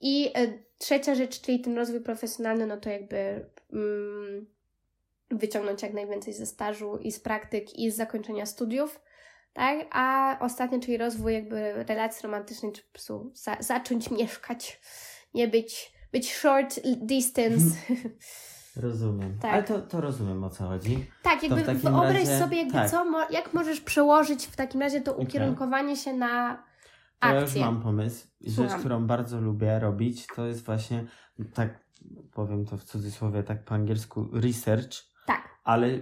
I 0.00 0.30
e, 0.34 0.58
trzecia 0.78 1.14
rzecz, 1.14 1.40
czyli 1.40 1.60
ten 1.60 1.76
rozwój 1.76 2.00
profesjonalny, 2.00 2.66
no 2.66 2.76
to 2.76 2.90
jakby 2.90 3.46
mm, 3.72 4.46
wyciągnąć 5.30 5.82
jak 5.82 5.94
najwięcej 5.94 6.34
ze 6.34 6.46
stażu 6.46 6.96
i 6.96 7.12
z 7.12 7.20
praktyk 7.20 7.78
i 7.78 7.90
z 7.90 7.96
zakończenia 7.96 8.46
studiów, 8.46 9.00
tak? 9.52 9.86
A 9.90 10.36
ostatnie, 10.40 10.80
czyli 10.80 10.96
rozwój 10.96 11.32
jakby 11.32 11.72
relacji 11.72 12.22
romantycznej, 12.22 12.72
czy 12.72 12.82
za, 13.32 13.56
zacząć 13.60 14.10
mieszkać, 14.10 14.80
nie 15.34 15.48
być, 15.48 15.92
być 16.12 16.34
short 16.34 16.80
distance. 16.84 17.76
Rozumiem. 18.76 19.38
Tak. 19.38 19.52
Ale 19.52 19.62
to, 19.62 19.80
to 19.80 20.00
rozumiem 20.00 20.44
o 20.44 20.50
co 20.50 20.64
chodzi. 20.64 21.06
Tak, 21.22 21.42
jakby 21.42 21.74
wyobraź 21.74 22.14
razie... 22.14 22.38
sobie, 22.38 22.56
jakby 22.56 22.72
tak. 22.72 22.90
co, 22.90 23.04
jak 23.30 23.54
możesz 23.54 23.80
przełożyć 23.80 24.46
w 24.46 24.56
takim 24.56 24.80
razie 24.80 25.00
to 25.00 25.14
ukierunkowanie 25.14 25.92
okay. 25.92 25.96
się 25.96 26.12
na 26.12 26.64
akcję. 27.20 27.60
Ja 27.60 27.66
już 27.66 27.74
mam 27.74 27.82
pomysł. 27.82 28.26
Rzecz, 28.40 28.72
którą 28.72 29.06
bardzo 29.06 29.40
lubię 29.40 29.78
robić, 29.78 30.26
to 30.36 30.46
jest 30.46 30.64
właśnie, 30.64 31.06
tak 31.54 31.80
powiem 32.32 32.66
to 32.66 32.76
w 32.76 32.84
cudzysłowie, 32.84 33.42
tak 33.42 33.64
po 33.64 33.74
angielsku, 33.74 34.28
research. 34.32 35.07
Tak. 35.28 35.48
Ale 35.64 36.00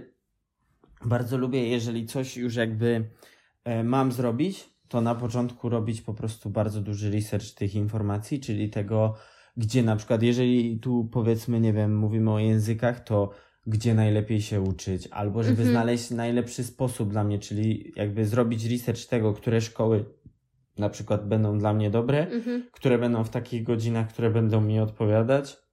bardzo 1.05 1.37
lubię, 1.37 1.69
jeżeli 1.69 2.05
coś 2.05 2.37
już 2.37 2.55
jakby 2.55 3.09
e, 3.63 3.83
mam 3.83 4.11
zrobić, 4.11 4.69
to 4.87 5.01
na 5.01 5.15
początku 5.15 5.69
robić 5.69 6.01
po 6.01 6.13
prostu 6.13 6.49
bardzo 6.49 6.81
duży 6.81 7.11
research 7.11 7.53
tych 7.53 7.75
informacji, 7.75 8.39
czyli 8.39 8.69
tego, 8.69 9.15
gdzie 9.57 9.83
na 9.83 9.95
przykład, 9.95 10.23
jeżeli 10.23 10.79
tu 10.79 11.09
powiedzmy, 11.11 11.59
nie 11.59 11.73
wiem, 11.73 11.97
mówimy 11.97 12.31
o 12.31 12.39
językach, 12.39 12.99
to 12.99 13.29
gdzie 13.65 13.93
najlepiej 13.93 14.41
się 14.41 14.61
uczyć, 14.61 15.07
albo 15.11 15.43
żeby 15.43 15.61
mhm. 15.61 15.69
znaleźć 15.69 16.11
najlepszy 16.11 16.63
sposób 16.63 17.09
dla 17.09 17.23
mnie, 17.23 17.39
czyli 17.39 17.93
jakby 17.95 18.25
zrobić 18.25 18.65
research 18.65 19.05
tego, 19.05 19.33
które 19.33 19.61
szkoły 19.61 20.05
na 20.77 20.89
przykład 20.89 21.27
będą 21.27 21.57
dla 21.57 21.73
mnie 21.73 21.89
dobre, 21.89 22.27
mhm. 22.27 22.69
które 22.71 22.97
będą 22.97 23.23
w 23.23 23.29
takich 23.29 23.63
godzinach, 23.63 24.09
które 24.09 24.29
będą 24.29 24.61
mi 24.61 24.79
odpowiadać. 24.79 25.66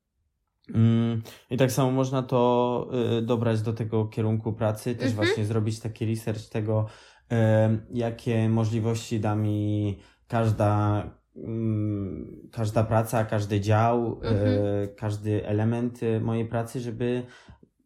Mm, 0.74 1.22
I 1.50 1.56
tak 1.56 1.72
samo 1.72 1.90
można 1.90 2.22
to 2.22 2.90
y, 3.18 3.22
dobrać 3.22 3.62
do 3.62 3.72
tego 3.72 4.04
kierunku 4.04 4.52
pracy, 4.52 4.94
też 4.94 5.10
mhm. 5.10 5.14
właśnie 5.14 5.44
zrobić 5.44 5.80
taki 5.80 6.06
research 6.06 6.48
tego, 6.48 6.86
y, 7.32 7.36
jakie 7.90 8.48
możliwości 8.48 9.20
da 9.20 9.34
mi 9.34 9.98
każda 10.28 11.04
Mm, 11.36 12.48
każda 12.52 12.84
praca, 12.84 13.24
każdy 13.24 13.60
dział, 13.60 14.20
e, 14.22 14.28
mhm. 14.28 14.88
każdy 14.96 15.46
element 15.46 16.00
mojej 16.20 16.48
pracy, 16.48 16.80
żeby 16.80 17.22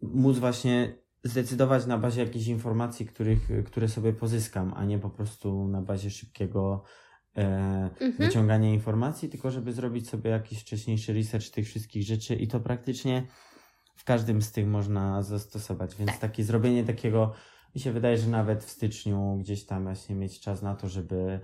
móc 0.02 0.38
właśnie 0.38 0.94
zdecydować 1.24 1.86
na 1.86 1.98
bazie 1.98 2.20
jakichś 2.24 2.46
informacji, 2.46 3.06
których, 3.06 3.48
które 3.66 3.88
sobie 3.88 4.12
pozyskam, 4.12 4.74
a 4.76 4.84
nie 4.84 4.98
po 4.98 5.10
prostu 5.10 5.68
na 5.68 5.82
bazie 5.82 6.10
szybkiego 6.10 6.82
e, 7.38 7.90
mhm. 8.00 8.12
wyciągania 8.12 8.72
informacji, 8.72 9.28
tylko 9.28 9.50
żeby 9.50 9.72
zrobić 9.72 10.08
sobie 10.08 10.30
jakiś 10.30 10.60
wcześniejszy 10.60 11.12
research 11.12 11.50
tych 11.50 11.66
wszystkich 11.66 12.02
rzeczy 12.02 12.34
i 12.34 12.48
to 12.48 12.60
praktycznie 12.60 13.26
w 13.96 14.04
każdym 14.04 14.42
z 14.42 14.52
tych 14.52 14.66
można 14.66 15.22
zastosować. 15.22 15.96
Więc 15.96 16.10
tak. 16.10 16.20
takie 16.20 16.44
zrobienie 16.44 16.84
takiego, 16.84 17.32
mi 17.74 17.80
się 17.80 17.92
wydaje, 17.92 18.18
że 18.18 18.28
nawet 18.28 18.64
w 18.64 18.70
styczniu 18.70 19.36
gdzieś 19.40 19.66
tam 19.66 19.82
właśnie 19.82 20.14
mieć 20.14 20.40
czas 20.40 20.62
na 20.62 20.74
to, 20.74 20.88
żeby 20.88 21.40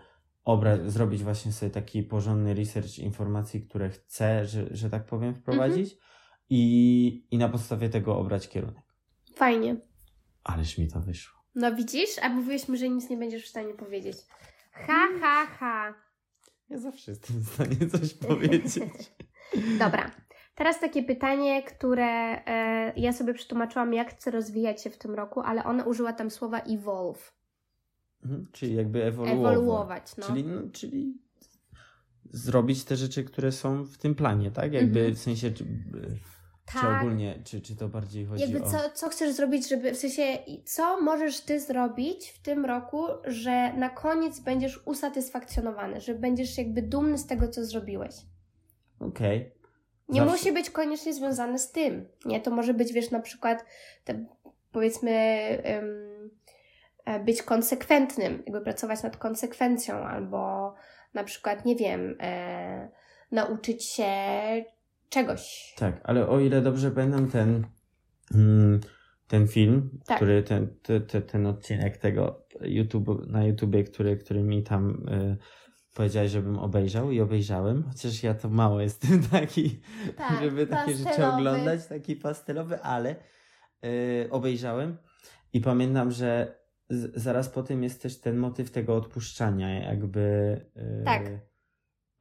obra- 0.47 0.89
zrobić 0.89 1.23
właśnie 1.23 1.53
sobie 1.53 1.71
taki 1.71 2.03
porządny 2.03 2.55
research 2.55 2.99
informacji, 2.99 3.63
które 3.63 3.91
chcę, 3.91 4.47
że, 4.47 4.67
że 4.71 4.91
tak 4.91 5.07
powiem, 5.07 5.35
wprowadzić 5.35 5.93
mhm. 5.93 6.11
i, 6.51 7.27
i 7.31 7.39
na 7.39 7.49
podstawie 7.49 7.89
tego 7.89 8.19
obrać 8.19 8.49
kierunek. 8.49 8.85
Fajnie. 9.35 9.77
Ależ 10.45 10.79
mi 10.79 10.89
to 10.89 11.01
wyszło. 11.01 11.41
No 11.55 11.75
widzisz? 11.75 12.19
A 12.23 12.29
mówiłeś 12.29 12.69
mi, 12.69 12.79
że 12.79 12.89
nic 12.89 13.11
nie 13.11 13.17
będziesz 13.17 13.45
w 13.45 13.49
stanie 13.49 13.75
powiedzieć. 13.75 14.17
Ha, 14.75 15.09
ha, 15.21 15.47
ha. 15.47 15.95
Ja 16.69 16.79
zawsze 16.79 17.11
jestem 17.11 17.37
w 17.37 17.49
stanie 17.49 17.91
coś 17.91 18.15
powiedzieć. 18.29 18.81
Dobra. 19.79 20.11
Teraz 20.55 20.81
takie 20.81 21.03
pytanie, 21.03 21.63
które 21.63 22.45
e, 22.47 22.93
ja 22.97 23.13
sobie 23.13 23.35
przetłumaczyłam, 23.35 23.95
jak 23.95 24.11
chcę 24.11 24.31
rozwijać 24.31 24.83
się 24.83 24.91
w 24.91 24.99
tym 24.99 25.15
roku, 25.15 25.41
ale 25.41 25.65
ona 25.65 25.85
użyła 25.85 26.13
tam 26.13 26.31
słowa 26.31 26.61
evolve. 26.61 27.35
Mhm, 28.25 28.47
czyli 28.53 28.75
jakby 28.75 29.05
ewoluować. 29.05 29.57
Ewoluować, 29.57 30.17
no. 30.17 30.27
Czyli, 30.27 30.45
no, 30.45 30.61
czyli 30.73 31.19
zrobić 32.31 32.85
te 32.85 32.97
rzeczy, 32.97 33.25
które 33.25 33.53
są 33.53 33.85
w 33.85 33.99
tym 33.99 34.15
planie, 34.15 34.51
tak? 34.51 34.73
Jakby 34.73 34.99
mhm. 34.99 35.15
w 35.15 35.19
sensie, 35.19 35.51
tak. 36.73 36.83
czy 36.83 36.89
ogólnie, 36.89 37.39
czy, 37.45 37.61
czy 37.61 37.77
to 37.77 37.89
bardziej 37.89 38.27
chodzi 38.27 38.43
jakby 38.43 38.63
o... 38.63 38.71
co, 38.71 38.79
co 38.95 39.09
chcesz 39.09 39.33
zrobić, 39.33 39.69
żeby, 39.69 39.95
w 39.95 39.97
sensie, 39.97 40.23
co 40.65 41.01
możesz 41.01 41.41
Ty 41.41 41.61
zrobić 41.61 42.31
w 42.31 42.43
tym 42.43 42.65
roku, 42.65 43.07
że 43.25 43.73
na 43.73 43.91
koniec 43.91 44.41
będziesz 44.41 44.87
usatysfakcjonowany, 44.87 46.01
że 46.01 46.15
będziesz 46.15 46.59
jakby 46.59 46.83
dumny 46.83 47.19
z 47.19 47.27
tego, 47.27 47.49
co 47.49 47.65
zrobiłeś. 47.65 48.15
Okej. 49.01 49.39
Okay. 49.39 49.51
Nie 50.09 50.21
Zawsze... 50.21 50.33
musi 50.33 50.53
być 50.53 50.71
koniecznie 50.71 51.15
związane 51.15 51.59
z 51.59 51.73
tym. 51.73 52.09
Nie, 52.25 52.41
to 52.41 52.51
może 52.51 52.75
być, 52.75 52.93
wiesz, 52.93 53.11
na 53.11 53.21
przykład 53.21 53.65
te, 54.05 54.25
powiedzmy... 54.73 55.13
Um, 55.65 56.15
E, 57.05 57.21
być 57.21 57.43
konsekwentnym, 57.43 58.43
jakby 58.47 58.61
pracować 58.61 59.03
nad 59.03 59.17
konsekwencją, 59.17 59.95
albo 59.95 60.75
na 61.15 61.25
przykład, 61.25 61.65
nie 61.65 61.77
wiem, 61.77 62.17
e, 62.21 62.89
nauczyć 63.33 63.85
się 63.85 64.13
czegoś. 65.15 65.75
Tak, 65.77 66.01
ale 66.05 66.29
o 66.29 66.41
ile 66.41 66.63
dobrze 66.63 66.91
pamiętam 66.91 67.31
ten, 67.31 67.67
mm, 68.35 68.81
ten 69.29 69.49
film, 69.49 69.91
tak. 70.07 70.17
który, 70.17 70.43
ten, 70.43 70.77
ten, 70.83 71.23
ten 71.23 71.47
odcinek 71.47 71.97
tego 71.97 72.47
YouTube, 72.61 73.27
na 73.27 73.45
YouTubie, 73.45 73.85
który, 73.85 74.17
który 74.17 74.43
mi 74.43 74.63
tam 74.63 75.09
y, 75.09 75.37
powiedziałeś, 75.95 76.31
żebym 76.31 76.59
obejrzał 76.59 77.11
i 77.11 77.21
obejrzałem, 77.21 77.83
chociaż 77.83 78.23
ja 78.23 78.35
to 78.35 78.49
mało 78.49 78.81
jestem 78.81 79.23
taki, 79.31 79.81
tak, 80.17 80.43
żeby 80.43 80.67
takie 80.67 80.93
pastelowy. 80.93 81.17
rzeczy 81.17 81.27
oglądać, 81.27 81.87
taki 81.87 82.17
pastelowy, 82.17 82.83
ale 82.83 83.17
y, 83.85 84.29
obejrzałem 84.31 84.97
i 85.53 85.61
pamiętam, 85.61 86.11
że 86.11 86.59
z, 86.91 87.23
zaraz 87.23 87.49
po 87.49 87.63
tym 87.63 87.83
jest 87.83 88.03
też 88.03 88.21
ten 88.21 88.37
motyw 88.37 88.71
tego 88.71 88.97
odpuszczania, 88.97 89.83
jakby. 89.83 90.21
Yy, 90.77 91.03
tak. 91.05 91.31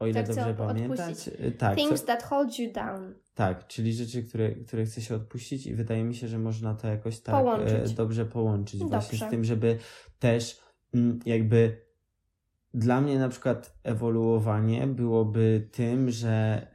O 0.04 0.08
ile 0.08 0.24
tak 0.24 0.36
dobrze 0.36 0.54
pamiętać. 0.54 1.28
Yy, 1.28 1.52
tak. 1.52 1.78
Things 1.78 2.02
co, 2.02 2.08
that 2.08 2.24
hold 2.24 2.60
you 2.60 2.74
down. 2.74 3.14
Tak, 3.34 3.68
czyli 3.68 3.94
rzeczy, 3.94 4.24
które, 4.24 4.52
które 4.52 4.86
chce 4.86 5.02
się 5.02 5.16
odpuścić, 5.16 5.68
i 5.68 5.76
wydaje 5.76 6.04
mi 6.04 6.16
się, 6.16 6.28
że 6.28 6.40
można 6.40 6.74
to 6.74 6.88
jakoś 6.88 7.20
tak 7.20 7.36
połączyć. 7.36 7.90
Yy, 7.90 7.96
dobrze 7.96 8.26
połączyć, 8.26 8.80
dobrze. 8.80 9.00
właśnie 9.00 9.28
z 9.28 9.32
tym, 9.32 9.44
żeby 9.44 9.78
też 10.20 10.60
mm, 10.94 11.20
jakby. 11.26 11.84
Dla 12.76 13.02
mnie 13.02 13.20
na 13.20 13.30
przykład 13.30 13.78
ewoluowanie 13.84 14.88
byłoby 14.88 15.70
tym, 15.72 16.12
że. 16.12 16.68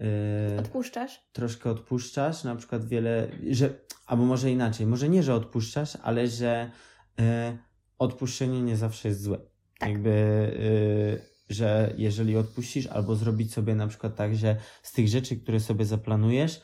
Yy, 0.51 0.59
odpuszczasz? 0.59 1.29
Troszkę 1.33 1.71
odpuszczasz, 1.71 2.45
na 2.45 2.57
przykład 2.57 2.85
wiele. 2.85 3.29
że 3.51 3.71
Albo 4.07 4.25
może 4.25 4.51
inaczej, 4.51 4.87
może 4.87 5.09
nie, 5.09 5.23
że 5.23 5.35
odpuszczasz, 5.35 5.99
ale 6.03 6.27
że. 6.29 6.71
Yy, 7.19 7.25
odpuszczenie 7.99 8.63
nie 8.63 8.77
zawsze 8.77 9.09
jest 9.09 9.23
złe. 9.23 9.39
Tak. 9.79 9.89
Jakby, 9.89 10.11
y, 10.11 11.38
że 11.49 11.95
jeżeli 11.97 12.37
odpuścisz, 12.37 12.87
albo 12.87 13.17
zrobić 13.17 13.53
sobie 13.53 13.75
na 13.75 13.87
przykład 13.87 14.17
tak, 14.17 14.37
że 14.37 14.57
z 14.83 14.93
tych 14.93 15.09
rzeczy, 15.09 15.37
które 15.37 15.61
sobie 15.61 15.85
zaplanujesz, 15.85 16.61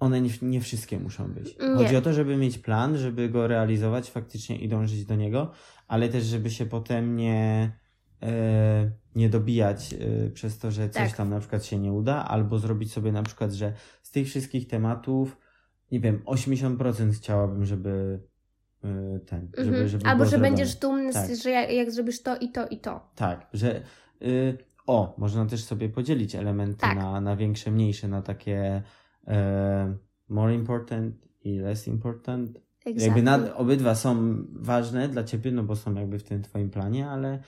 one 0.00 0.20
nie, 0.20 0.30
nie 0.42 0.60
wszystkie 0.60 0.98
muszą 0.98 1.32
być. 1.32 1.58
Nie. 1.58 1.74
Chodzi 1.74 1.96
o 1.96 2.02
to, 2.02 2.12
żeby 2.12 2.36
mieć 2.36 2.58
plan, 2.58 2.98
żeby 2.98 3.28
go 3.28 3.46
realizować 3.46 4.10
faktycznie 4.10 4.56
i 4.56 4.68
dążyć 4.68 5.04
do 5.04 5.14
niego, 5.14 5.52
ale 5.88 6.08
też, 6.08 6.24
żeby 6.24 6.50
się 6.50 6.66
potem 6.66 7.16
nie, 7.16 7.72
y, 8.22 8.26
nie 9.14 9.28
dobijać 9.28 9.92
y, 9.92 10.30
przez 10.34 10.58
to, 10.58 10.70
że 10.70 10.90
coś 10.90 11.08
tak. 11.08 11.16
tam 11.16 11.30
na 11.30 11.40
przykład 11.40 11.64
się 11.64 11.78
nie 11.78 11.92
uda, 11.92 12.24
albo 12.24 12.58
zrobić 12.58 12.92
sobie 12.92 13.12
na 13.12 13.22
przykład, 13.22 13.52
że 13.52 13.72
z 14.02 14.10
tych 14.10 14.26
wszystkich 14.26 14.68
tematów, 14.68 15.36
nie 15.92 16.00
wiem, 16.00 16.22
80% 16.26 17.12
chciałabym, 17.12 17.64
żeby 17.64 18.20
ten, 19.26 19.48
żeby, 19.58 19.68
mhm. 19.68 19.88
żeby 19.88 20.04
Albo 20.04 20.24
że 20.24 20.30
zrobione. 20.30 20.50
będziesz 20.50 20.76
dumny, 20.76 21.12
tak. 21.12 21.30
że 21.42 21.50
jak, 21.50 21.72
jak, 21.72 21.90
zrobisz 21.90 22.22
to 22.22 22.36
i 22.36 22.48
to 22.48 22.68
i 22.68 22.78
to. 22.78 23.10
Tak, 23.14 23.46
że 23.52 23.82
y, 24.22 24.58
o, 24.86 25.14
można 25.18 25.46
też 25.46 25.64
sobie 25.64 25.88
podzielić 25.88 26.34
elementy 26.34 26.80
tak. 26.80 26.98
na, 26.98 27.20
na 27.20 27.36
większe, 27.36 27.70
mniejsze, 27.70 28.08
na 28.08 28.22
takie 28.22 28.82
y, 29.28 29.32
more 30.28 30.54
important 30.54 31.14
i 31.44 31.58
less 31.58 31.88
important. 31.88 32.58
Exactly. 32.86 33.22
Jakby 33.22 33.54
obydwa 33.54 33.94
są 33.94 34.36
ważne 34.52 35.08
dla 35.08 35.24
ciebie, 35.24 35.52
no 35.52 35.62
bo 35.62 35.76
są 35.76 35.94
jakby 35.94 36.18
w 36.18 36.22
tym 36.22 36.42
twoim 36.42 36.70
planie, 36.70 37.08
ale 37.08 37.38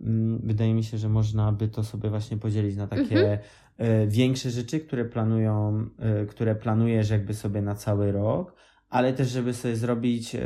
mm, 0.00 0.40
wydaje 0.44 0.74
mi 0.74 0.84
się, 0.84 0.98
że 0.98 1.08
można 1.08 1.52
by 1.52 1.68
to 1.68 1.84
sobie 1.84 2.10
właśnie 2.10 2.36
podzielić 2.36 2.76
na 2.76 2.86
takie 2.86 3.20
mhm. 3.20 3.38
y, 3.80 4.08
większe 4.08 4.50
rzeczy, 4.50 4.80
które 4.80 5.04
planują, 5.04 5.86
y, 6.22 6.26
które 6.26 6.54
planujesz 6.54 7.10
jakby 7.10 7.34
sobie 7.34 7.62
na 7.62 7.74
cały 7.74 8.12
rok, 8.12 8.54
ale 8.90 9.12
też, 9.12 9.28
żeby 9.30 9.54
sobie 9.54 9.76
zrobić 9.76 10.34
e, 10.34 10.38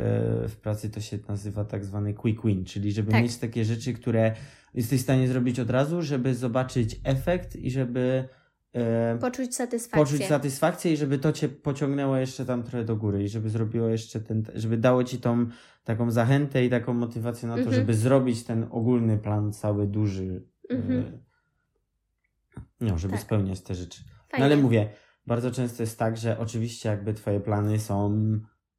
w 0.47 0.55
pracy, 0.61 0.89
to 0.89 1.01
się 1.01 1.19
nazywa 1.27 1.65
tak 1.65 1.85
zwany 1.85 2.13
quick 2.13 2.45
win, 2.45 2.65
czyli 2.65 2.91
żeby 2.91 3.11
tak. 3.11 3.23
mieć 3.23 3.37
takie 3.37 3.65
rzeczy, 3.65 3.93
które 3.93 4.35
jesteś 4.73 4.99
w 4.99 5.03
stanie 5.03 5.27
zrobić 5.27 5.59
od 5.59 5.69
razu, 5.69 6.01
żeby 6.01 6.35
zobaczyć 6.35 6.99
efekt 7.03 7.55
i 7.55 7.71
żeby 7.71 8.27
e, 8.73 9.17
poczuć 9.21 9.55
satysfakcję. 9.55 10.05
Poczuć 10.05 10.27
satysfakcję 10.27 10.93
i 10.93 10.97
żeby 10.97 11.19
to 11.19 11.31
cię 11.31 11.49
pociągnęło 11.49 12.17
jeszcze 12.17 12.45
tam 12.45 12.63
trochę 12.63 12.85
do 12.85 12.95
góry 12.95 13.23
i 13.23 13.29
żeby 13.29 13.49
zrobiło 13.49 13.87
jeszcze 13.87 14.19
ten, 14.19 14.43
żeby 14.55 14.77
dało 14.77 15.03
ci 15.03 15.17
tą 15.17 15.45
taką 15.83 16.11
zachętę 16.11 16.65
i 16.65 16.69
taką 16.69 16.93
motywację 16.93 17.47
na 17.47 17.53
to, 17.53 17.59
mhm. 17.59 17.75
żeby 17.75 17.93
zrobić 17.93 18.43
ten 18.43 18.67
ogólny 18.71 19.17
plan 19.17 19.53
cały 19.53 19.87
duży. 19.87 20.43
E, 20.71 20.73
mhm. 20.73 21.19
No, 22.81 22.97
żeby 22.97 23.13
tak. 23.13 23.21
spełniać 23.21 23.61
te 23.61 23.75
rzeczy. 23.75 24.03
No 24.39 24.45
ale 24.45 24.57
mówię, 24.57 24.89
bardzo 25.27 25.51
często 25.51 25.83
jest 25.83 25.99
tak, 25.99 26.17
że 26.17 26.39
oczywiście 26.39 26.89
jakby 26.89 27.13
twoje 27.13 27.39
plany 27.39 27.79
są 27.79 28.11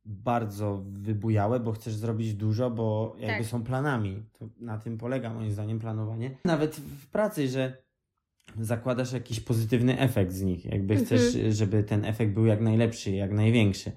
bardzo 0.05 0.85
wybujałe, 0.89 1.61
bo 1.61 1.73
chcesz 1.73 1.95
zrobić 1.95 2.35
dużo, 2.35 2.71
bo 2.71 3.17
jakby 3.19 3.39
Tak. 3.43 3.47
są 3.51 3.65
planami. 3.65 4.23
To 4.39 4.49
na 4.61 4.79
tym 4.79 4.99
polega 4.99 5.35
moim 5.35 5.53
zdaniem 5.53 5.79
planowanie. 5.79 6.39
Nawet 6.45 6.77
w 6.77 7.07
pracy, 7.07 7.49
że 7.49 7.83
zakładasz 8.61 9.13
jakiś 9.13 9.41
pozytywny 9.41 9.99
efekt 9.99 10.33
z 10.33 10.43
nich. 10.43 10.65
Jakby 10.65 10.95
Mhm. 10.95 11.07
chcesz, 11.07 11.39
żeby 11.57 11.85
ten 11.85 12.05
efekt 12.05 12.33
był 12.33 12.47
jak 12.47 12.61
najlepszy, 12.61 13.11
jak 13.11 13.33
największy. 13.33 13.93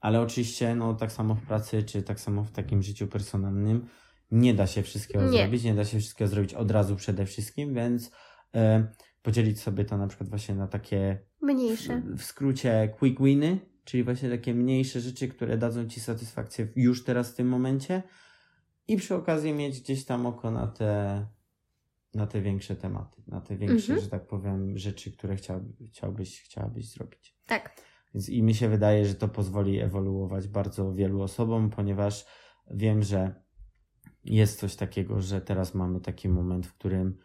Ale 0.00 0.20
oczywiście, 0.20 0.74
no 0.74 0.94
tak 0.94 1.12
samo 1.12 1.34
w 1.34 1.42
pracy, 1.42 1.82
czy 1.82 2.02
tak 2.02 2.20
samo 2.20 2.44
w 2.44 2.50
takim 2.50 2.82
życiu 2.82 3.06
personalnym, 3.06 3.86
nie 4.30 4.54
da 4.54 4.66
się 4.66 4.82
wszystkiego 4.82 5.24
Nie. 5.24 5.38
zrobić, 5.38 5.64
nie 5.64 5.74
da 5.74 5.84
się 5.84 5.98
wszystkiego 5.98 6.28
zrobić 6.28 6.54
od 6.54 6.70
razu 6.70 6.96
przede 6.96 7.26
wszystkim, 7.26 7.74
więc 7.74 8.10
e, 8.54 8.86
podzielić 9.22 9.60
sobie 9.60 9.84
to 9.84 9.96
na 9.98 10.06
przykład 10.06 10.28
właśnie 10.30 10.54
na 10.54 10.66
takie 10.68 11.18
Mniejsze. 11.42 12.00
w, 12.00 12.18
w 12.20 12.24
skrócie 12.24 12.94
quick 12.98 13.22
winy, 13.22 13.58
czyli 13.84 14.04
właśnie 14.04 14.30
takie 14.30 14.54
mniejsze 14.54 15.00
rzeczy, 15.00 15.28
które 15.28 15.58
dadzą 15.58 15.88
ci 15.88 16.00
satysfakcję 16.00 16.68
już 16.76 17.04
teraz 17.04 17.32
w 17.32 17.34
tym 17.34 17.48
momencie 17.48 18.02
i 18.88 18.96
przy 18.96 19.14
okazji 19.14 19.52
mieć 19.52 19.80
gdzieś 19.80 20.04
tam 20.04 20.26
oko 20.26 20.50
na 20.50 20.66
te, 20.66 21.26
na 22.14 22.26
te 22.26 22.40
większe 22.42 22.76
tematy, 22.76 23.22
na 23.26 23.40
te 23.40 23.56
większe, 23.56 23.92
Mhm. 23.92 24.00
że 24.00 24.08
tak 24.10 24.26
powiem, 24.26 24.78
rzeczy, 24.78 25.12
które 25.12 25.36
chciałby, 25.36 25.86
chciałbyś, 25.86 26.42
chciałabyś 26.42 26.88
zrobić. 26.90 27.36
Tak. 27.46 27.74
Więc 28.14 28.28
i 28.28 28.42
mi 28.42 28.54
się 28.54 28.68
wydaje, 28.68 29.06
że 29.06 29.14
to 29.14 29.28
pozwoli 29.28 29.78
ewoluować 29.80 30.48
bardzo 30.48 30.92
wielu 30.94 31.22
osobom, 31.22 31.70
ponieważ 31.70 32.26
wiem, 32.70 33.02
że 33.02 33.34
jest 34.24 34.60
coś 34.60 34.76
takiego, 34.76 35.20
że 35.20 35.40
teraz 35.40 35.74
mamy 35.74 36.00
taki 36.00 36.28
moment, 36.28 36.66
w 36.66 36.74
którym 36.74 37.18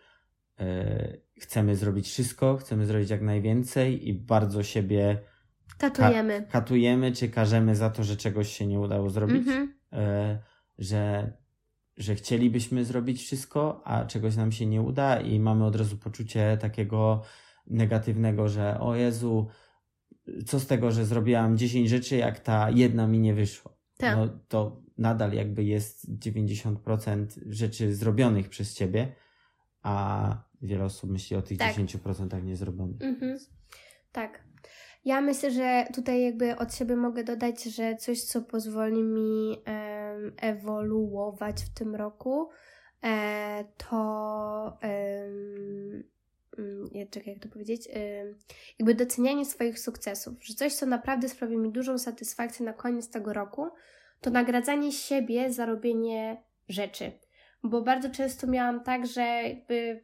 e, 0.60 1.18
chcemy 1.44 1.76
zrobić 1.76 2.08
wszystko, 2.08 2.58
chcemy 2.58 2.86
zrobić 2.86 3.10
jak 3.10 3.22
najwięcej 3.22 4.08
i 4.10 4.14
bardzo 4.14 4.64
siebie 4.64 5.20
Katujemy. 5.78 6.48
katujemy 6.52 7.12
czy 7.12 7.30
karzemy 7.30 7.76
za 7.76 7.90
to, 7.90 8.04
że 8.04 8.18
czegoś 8.18 8.52
się 8.58 8.68
nie 8.68 8.80
udało 8.80 9.10
zrobić, 9.10 9.48
Mhm. 9.48 9.74
e, 9.94 10.40
że, 10.80 11.34
że 11.98 12.16
chcielibyśmy 12.16 12.86
zrobić 12.86 13.22
wszystko, 13.22 13.82
a 13.86 14.06
czegoś 14.06 14.36
nam 14.36 14.52
się 14.52 14.66
nie 14.66 14.82
uda 14.82 15.20
i 15.22 15.40
mamy 15.40 15.66
od 15.66 15.76
razu 15.76 15.98
poczucie 15.98 16.58
takiego 16.62 17.22
negatywnego, 17.68 18.50
że 18.50 18.80
o 18.80 18.96
Jezu, 18.96 19.48
co 20.46 20.60
z 20.60 20.68
tego, 20.68 20.92
że 20.92 21.06
zrobiłam 21.06 21.58
10 21.58 21.90
rzeczy, 21.90 22.16
jak 22.16 22.40
ta 22.40 22.70
jedna 22.70 23.08
mi 23.08 23.20
nie 23.20 23.34
wyszła. 23.34 23.74
Tak. 23.98 24.18
No 24.18 24.28
to 24.48 24.82
nadal 24.98 25.34
jakby 25.34 25.64
jest 25.64 26.20
90% 26.20 27.26
rzeczy 27.50 27.96
zrobionych 27.96 28.50
przez 28.50 28.74
ciebie, 28.76 29.16
a 29.82 30.38
wiele 30.64 30.84
osób 30.86 31.10
myśli 31.10 31.36
o 31.36 31.42
tych 31.42 31.58
Tak. 31.58 31.76
10% 31.76 32.44
niezrobionych. 32.44 33.02
Mhm. 33.02 33.38
Tak. 34.12 34.44
Ja 35.06 35.22
myślę, 35.22 35.52
że 35.52 35.86
tutaj 35.94 36.24
jakby 36.24 36.56
od 36.56 36.76
siebie 36.76 36.96
mogę 36.96 37.24
dodać, 37.24 37.64
że 37.64 37.96
coś, 37.96 38.22
co 38.22 38.42
pozwoli 38.42 39.04
mi 39.04 39.62
em, 39.66 40.34
ewoluować 40.38 41.56
w 41.64 41.74
tym 41.74 41.96
roku, 41.96 42.50
e, 43.04 43.66
to 43.78 44.78
mm, 44.82 46.04
ja 46.92 47.06
czekaj, 47.06 47.34
jak 47.34 47.44
to 47.44 47.50
powiedzieć, 47.50 47.90
jakby 48.80 48.96
docenianie 48.96 49.46
swoich 49.46 49.80
sukcesów, 49.80 50.34
że 50.46 50.54
coś, 50.54 50.74
co 50.74 50.86
naprawdę 50.86 51.30
sprawi 51.30 51.58
mi 51.58 51.72
dużą 51.72 51.98
satysfakcję 51.98 52.66
na 52.66 52.74
koniec 52.74 53.10
tego 53.10 53.34
roku, 53.34 53.68
to 54.22 54.30
nagradzanie 54.30 54.92
siebie 54.92 55.54
za 55.54 55.66
robienie 55.66 56.44
rzeczy. 56.70 57.12
Bo 57.64 57.82
bardzo 57.82 58.10
często 58.10 58.48
miałam 58.48 58.84
tak, 58.84 59.08
że 59.08 59.22
jakby 59.22 60.04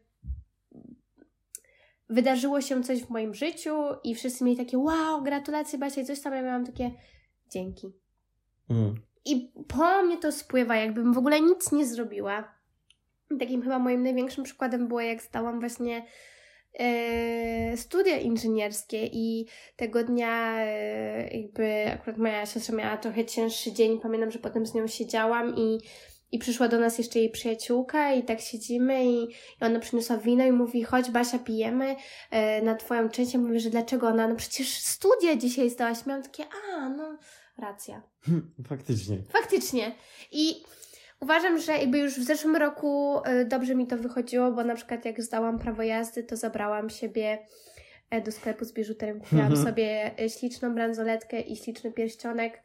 wydarzyło 2.10 2.62
się 2.62 2.84
coś 2.84 3.04
w 3.04 3.10
moim 3.10 3.34
życiu 3.34 3.76
i 4.04 4.16
wszyscy 4.16 4.44
mieli 4.44 4.58
takie 4.58 4.78
wow, 4.78 5.24
gratulacje 5.24 5.80
Basia 5.80 6.02
i 6.02 6.06
coś 6.06 6.22
tam, 6.22 6.34
ja 6.34 6.42
miałam 6.42 6.66
takie 6.66 6.92
dzięki. 7.50 7.94
Mm. 8.70 8.96
I 9.26 9.52
po 9.68 10.04
mnie 10.04 10.18
to 10.18 10.32
spływa, 10.32 10.76
jakbym 10.76 11.14
w 11.14 11.18
ogóle 11.18 11.42
nic 11.42 11.72
nie 11.72 11.86
zrobiła. 11.86 12.60
Takim 13.40 13.62
chyba 13.62 13.80
moim 13.80 14.04
największym 14.04 14.44
przykładem 14.44 14.88
było, 14.88 15.02
jak 15.02 15.22
zdałam 15.22 15.60
właśnie 15.60 16.06
e, 16.74 17.78
studia 17.78 18.18
inżynierskie 18.18 19.06
i 19.06 19.48
tego 19.76 20.04
dnia 20.04 20.56
e, 20.58 21.38
jakby 21.38 21.92
akurat 21.92 22.18
moja 22.18 22.46
siostra 22.46 22.76
miała 22.76 22.98
trochę 22.98 23.26
cięższy 23.26 23.72
dzień. 23.72 24.00
Pamiętam, 24.00 24.32
że 24.32 24.40
potem 24.40 24.66
z 24.66 24.74
nią 24.74 24.88
siedziałam 24.88 25.56
i, 25.58 25.80
i 26.32 26.40
przyszła 26.40 26.68
do 26.68 26.80
nas 26.80 26.98
jeszcze 26.98 27.20
jej 27.20 27.30
przyjaciółka 27.30 28.14
i 28.14 28.24
tak 28.24 28.42
siedzimy 28.42 29.06
i, 29.06 29.24
i 29.24 29.28
ona 29.62 29.80
przyniosła 29.80 30.18
wino 30.18 30.46
i 30.46 30.52
mówi, 30.52 30.84
chodź 30.84 31.12
Basia, 31.12 31.40
pijemy 31.40 31.96
e, 32.32 32.62
na 32.62 32.76
twoją 32.76 33.10
część. 33.10 33.34
Ja 33.34 33.40
mówię, 33.40 33.60
że 33.60 33.70
dlaczego 33.70 34.08
ona? 34.08 34.28
No 34.28 34.36
przecież 34.36 34.78
studia 34.78 35.36
dzisiaj 35.36 35.70
zdałaś. 35.70 36.06
Miałam 36.06 36.24
takie, 36.24 36.44
a 36.74 36.90
no 36.90 37.18
racja. 37.58 38.02
Faktycznie. 38.68 39.18
Faktycznie. 39.30 39.92
I 40.32 40.64
uważam, 41.20 41.60
że 41.60 41.72
jakby 41.72 41.98
już 41.98 42.20
w 42.20 42.24
zeszłym 42.24 42.56
roku 42.56 43.18
y, 43.42 43.46
dobrze 43.46 43.76
mi 43.76 43.88
to 43.88 43.98
wychodziło, 43.98 44.52
bo 44.52 44.64
na 44.64 44.76
przykład 44.76 45.06
jak 45.06 45.22
zdałam 45.24 45.60
prawo 45.60 45.84
jazdy, 45.84 46.24
to 46.24 46.36
zabrałam 46.36 46.90
siebie 46.90 47.40
e, 48.10 48.22
do 48.22 48.32
sklepu 48.32 48.66
z 48.66 48.74
biżuterią. 48.74 49.20
Kupiłam 49.20 49.46
Mhm. 49.46 49.66
sobie 49.66 50.12
e, 50.20 50.30
śliczną 50.30 50.76
bransoletkę 50.76 51.42
i 51.42 51.56
śliczny 51.56 51.92
pierścionek 51.92 52.64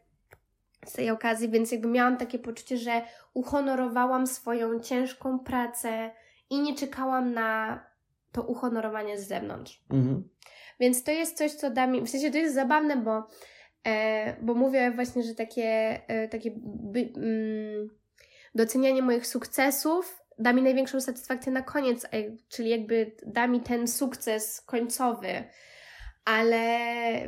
z 0.87 0.93
tej 0.93 1.11
okazji, 1.11 1.49
więc 1.49 1.73
jakby 1.73 1.89
miałam 1.89 2.17
takie 2.17 2.39
poczucie, 2.39 2.77
że 2.77 3.03
uhonorowałam 3.35 4.27
swoją 4.27 4.81
ciężką 4.81 5.39
pracę 5.39 6.11
i 6.51 6.61
nie 6.61 6.75
czekałam 6.75 7.35
na 7.35 7.81
to 8.33 8.43
uhonorowanie 8.43 9.19
z 9.19 9.29
zewnątrz. 9.29 9.83
Mhm. 9.91 10.29
Więc 10.81 11.05
to 11.05 11.11
jest 11.11 11.39
coś, 11.39 11.53
co 11.53 11.71
da 11.71 11.87
mi, 11.87 12.03
w 12.03 12.11
sensie 12.11 12.31
to 12.31 12.39
jest 12.39 12.55
zabawne, 12.55 12.97
bo, 12.97 13.27
e, 13.87 14.37
bo 14.43 14.55
mówię 14.55 14.91
właśnie, 14.91 15.23
że 15.23 15.35
takie, 15.35 16.01
e, 16.09 16.29
takie 16.29 16.51
by, 16.65 17.13
mm, 17.17 17.89
docenianie 18.55 19.03
moich 19.03 19.27
sukcesów 19.27 20.25
da 20.39 20.53
mi 20.53 20.63
największą 20.63 21.01
satysfakcję 21.01 21.53
na 21.53 21.63
koniec, 21.63 22.05
e, 22.05 22.09
czyli 22.49 22.71
jakby 22.71 23.13
da 23.27 23.47
mi 23.47 23.61
ten 23.61 23.89
sukces 23.89 24.61
końcowy. 24.61 25.45
Ale 26.25 26.59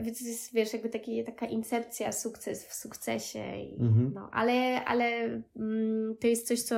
jest, 0.04 0.54
wiesz, 0.54 0.72
jakby 0.72 0.88
taki, 0.88 1.24
taka 1.24 1.46
incepcja, 1.46 2.12
sukces 2.12 2.66
w 2.66 2.74
sukcesie. 2.74 3.56
I, 3.56 3.80
Mhm. 3.80 4.12
no, 4.14 4.30
ale 4.32 4.84
ale 4.84 5.04
mm, 5.56 6.16
to 6.20 6.26
jest 6.26 6.48
coś, 6.48 6.62
co 6.62 6.76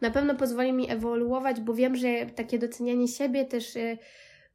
na 0.00 0.10
pewno 0.10 0.34
pozwoli 0.34 0.72
mi 0.72 0.90
ewoluować, 0.90 1.60
bo 1.60 1.74
wiem, 1.74 1.96
że 1.96 2.26
takie 2.26 2.58
docenianie 2.58 3.08
siebie 3.08 3.44
też, 3.44 3.76
y, 3.76 3.98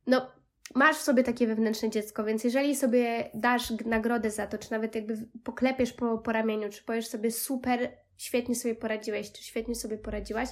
no, 0.07 0.31
masz 0.75 0.97
w 0.97 1.01
sobie 1.01 1.23
takie 1.23 1.47
wewnętrzne 1.47 1.89
dziecko, 1.89 2.23
więc 2.23 2.43
jeżeli 2.43 2.75
sobie 2.75 3.31
dasz 3.33 3.73
nagrodę 3.85 4.31
za 4.31 4.47
to, 4.47 4.57
czy 4.57 4.71
nawet 4.71 4.95
jakby 4.95 5.17
poklepiesz 5.43 5.93
po, 5.93 6.17
po 6.17 6.31
ramieniu, 6.31 6.69
czy 6.69 6.83
powiesz 6.83 7.07
sobie 7.07 7.31
super, 7.31 7.97
świetnie 8.17 8.55
sobie 8.55 8.75
poradziłeś, 8.75 9.31
czy 9.31 9.43
świetnie 9.43 9.75
sobie 9.75 9.97
poradziłaś, 9.97 10.49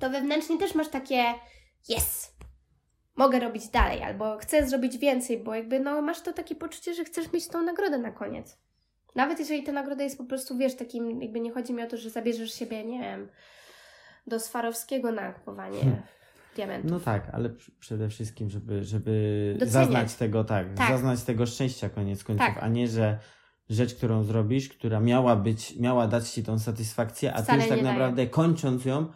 to 0.00 0.10
wewnętrznie 0.10 0.58
też 0.58 0.74
masz 0.74 0.88
takie 0.88 1.24
yes, 1.98 2.33
mogę 3.16 3.40
robić 3.40 3.68
dalej, 3.68 4.02
albo 4.02 4.36
chcę 4.38 4.68
zrobić 4.68 4.98
więcej, 4.98 5.38
bo 5.38 5.54
jakby 5.54 5.80
no 5.80 6.02
masz 6.02 6.20
to 6.20 6.32
takie 6.32 6.54
poczucie, 6.54 6.94
że 6.94 7.04
chcesz 7.04 7.32
mieć 7.32 7.48
tą 7.48 7.62
nagrodę 7.62 7.98
na 7.98 8.10
koniec. 8.12 8.58
Nawet 9.14 9.38
jeżeli 9.38 9.62
ta 9.62 9.72
nagroda 9.72 10.04
jest 10.04 10.18
po 10.18 10.24
prostu, 10.24 10.56
wiesz, 10.58 10.76
takim, 10.76 11.22
jakby 11.22 11.40
nie 11.40 11.52
chodzi 11.52 11.72
mi 11.74 11.82
o 11.82 11.86
to, 11.86 11.96
że 11.96 12.10
zabierzesz 12.10 12.54
siebie, 12.54 12.84
nie 12.84 13.00
wiem, 13.00 13.28
do 14.26 14.40
Swarowskiego 14.40 15.12
na 15.12 15.32
kupowanie 15.32 15.80
Hmm. 15.80 16.02
diamentów. 16.56 16.90
No 16.90 17.00
tak, 17.00 17.30
ale 17.32 17.48
pr- 17.48 17.70
przede 17.80 18.08
wszystkim, 18.08 18.50
żeby, 18.50 18.84
żeby 18.84 19.50
Doceniać. 19.58 19.72
zaznać 19.72 20.14
tego, 20.14 20.44
tak, 20.44 20.74
Tak. 20.74 20.88
zaznać 20.88 21.22
tego 21.22 21.46
szczęścia 21.46 21.88
koniec 21.88 22.24
końców, 22.24 22.46
Tak. 22.46 22.58
a 22.62 22.68
nie, 22.68 22.88
że 22.88 23.18
rzecz, 23.70 23.94
którą 23.94 24.24
zrobisz, 24.24 24.68
która 24.68 25.00
miała 25.00 25.36
być, 25.36 25.76
miała 25.80 26.06
dać 26.06 26.30
ci 26.30 26.42
tą 26.42 26.58
satysfakcję, 26.58 27.34
a 27.34 27.42
Wcale 27.42 27.58
ty 27.58 27.64
już 27.64 27.68
tak 27.68 27.78
nie 27.78 27.84
daje. 27.84 27.94
naprawdę 27.94 28.26
kończąc 28.26 28.84
ją, 28.84 29.06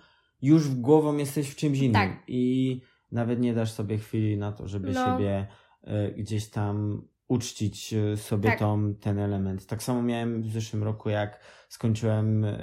już 0.42 0.68
w 0.68 0.74
głową 0.80 1.16
jesteś 1.16 1.50
w 1.50 1.56
czymś 1.56 1.78
innym 1.78 1.92
Tak. 1.92 2.22
i 2.28 2.80
nawet 3.12 3.40
nie 3.40 3.54
dasz 3.54 3.70
sobie 3.72 3.98
chwili 3.98 4.38
na 4.38 4.52
to, 4.52 4.68
żeby 4.68 4.92
No. 4.92 5.04
siebie 5.04 5.46
e, 5.82 6.12
gdzieś 6.12 6.50
tam 6.50 7.02
uczcić 7.28 7.92
e, 7.94 8.16
sobie 8.16 8.48
Tak. 8.50 8.58
tą, 8.58 8.94
ten 8.94 9.18
element. 9.18 9.66
Tak 9.66 9.82
samo 9.82 10.02
miałem 10.02 10.42
w 10.42 10.52
zeszłym 10.52 10.82
roku, 10.82 11.10
jak 11.10 11.40
skończyłem 11.68 12.44
e, 12.44 12.58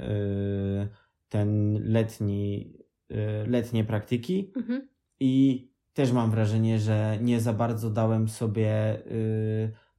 ten 1.28 1.72
letni, 1.92 2.72
letnie 3.46 3.84
praktyki, 3.84 4.52
Mhm. 4.56 4.88
i 5.20 5.66
też 5.92 6.12
mam 6.12 6.30
wrażenie, 6.30 6.78
że 6.78 7.18
nie 7.20 7.40
za 7.40 7.52
bardzo 7.52 7.90
dałem 7.90 8.28
sobie 8.28 9.02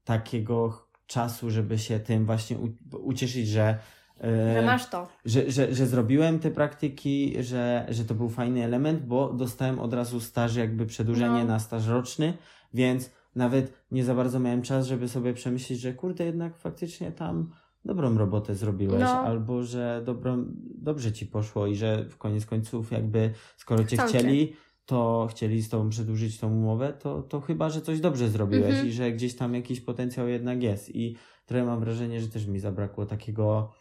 takiego 0.04 0.88
czasu, 1.08 1.50
żeby 1.50 1.78
się 1.78 2.00
tym 2.00 2.26
właśnie 2.26 2.58
u, 2.58 2.70
ucieszyć, 3.02 3.48
że, 3.48 3.78
Że 4.24 4.62
masz 4.66 4.90
to. 4.90 5.08
że, 5.26 5.52
że, 5.52 5.74
że 5.76 5.86
zrobiłem 5.86 6.40
te 6.40 6.52
praktyki, 6.52 7.36
że, 7.44 7.86
że 7.90 8.06
to 8.06 8.16
był 8.16 8.30
fajny 8.30 8.64
element, 8.64 9.02
bo 9.06 9.34
dostałem 9.34 9.80
od 9.80 9.94
razu 9.94 10.20
staż, 10.20 10.56
jakby 10.56 10.86
przedłużenie 10.86 11.40
No. 11.42 11.46
na 11.46 11.60
staż 11.60 11.88
roczny, 11.88 12.34
więc 12.74 13.12
nawet 13.36 13.74
nie 13.92 14.04
za 14.04 14.16
bardzo 14.16 14.40
miałem 14.40 14.62
czas, 14.62 14.88
żeby 14.88 15.10
sobie 15.10 15.34
przemyśleć, 15.34 15.80
że 15.80 15.94
kurde, 15.94 16.26
jednak 16.26 16.58
faktycznie 16.58 17.12
tam 17.12 17.52
dobrą 17.86 18.18
robotę 18.18 18.56
zrobiłeś, 18.56 19.00
No. 19.02 19.10
albo 19.20 19.64
że 19.64 20.02
dobrą, 20.06 20.46
dobrze 20.76 21.12
ci 21.12 21.26
poszło 21.26 21.68
i 21.68 21.76
że 21.76 22.06
w 22.10 22.18
koniec 22.18 22.46
końców 22.46 22.92
jakby 22.92 23.34
skoro 23.58 23.84
cię 23.84 23.98
Chcą 23.98 24.08
cię. 24.08 24.20
chcieli, 24.20 24.54
to 24.86 25.28
chcieli 25.32 25.62
z 25.62 25.70
tobą 25.70 25.90
przedłużyć 25.90 26.40
tą 26.40 26.54
umowę, 26.54 26.94
to, 26.94 27.22
to 27.22 27.42
chyba, 27.42 27.70
że 27.70 27.82
coś 27.82 28.00
dobrze 28.00 28.30
zrobiłeś 28.30 28.66
Mhm. 28.70 28.88
i 28.88 28.92
że 28.92 29.12
gdzieś 29.12 29.36
tam 29.36 29.54
jakiś 29.54 29.82
potencjał 29.82 30.28
jednak 30.28 30.64
jest. 30.64 30.96
I 30.96 31.16
trochę 31.46 31.66
mam 31.66 31.80
wrażenie, 31.80 32.22
że 32.22 32.28
też 32.28 32.46
mi 32.48 32.60
zabrakło 32.60 33.06
takiego 33.06 33.72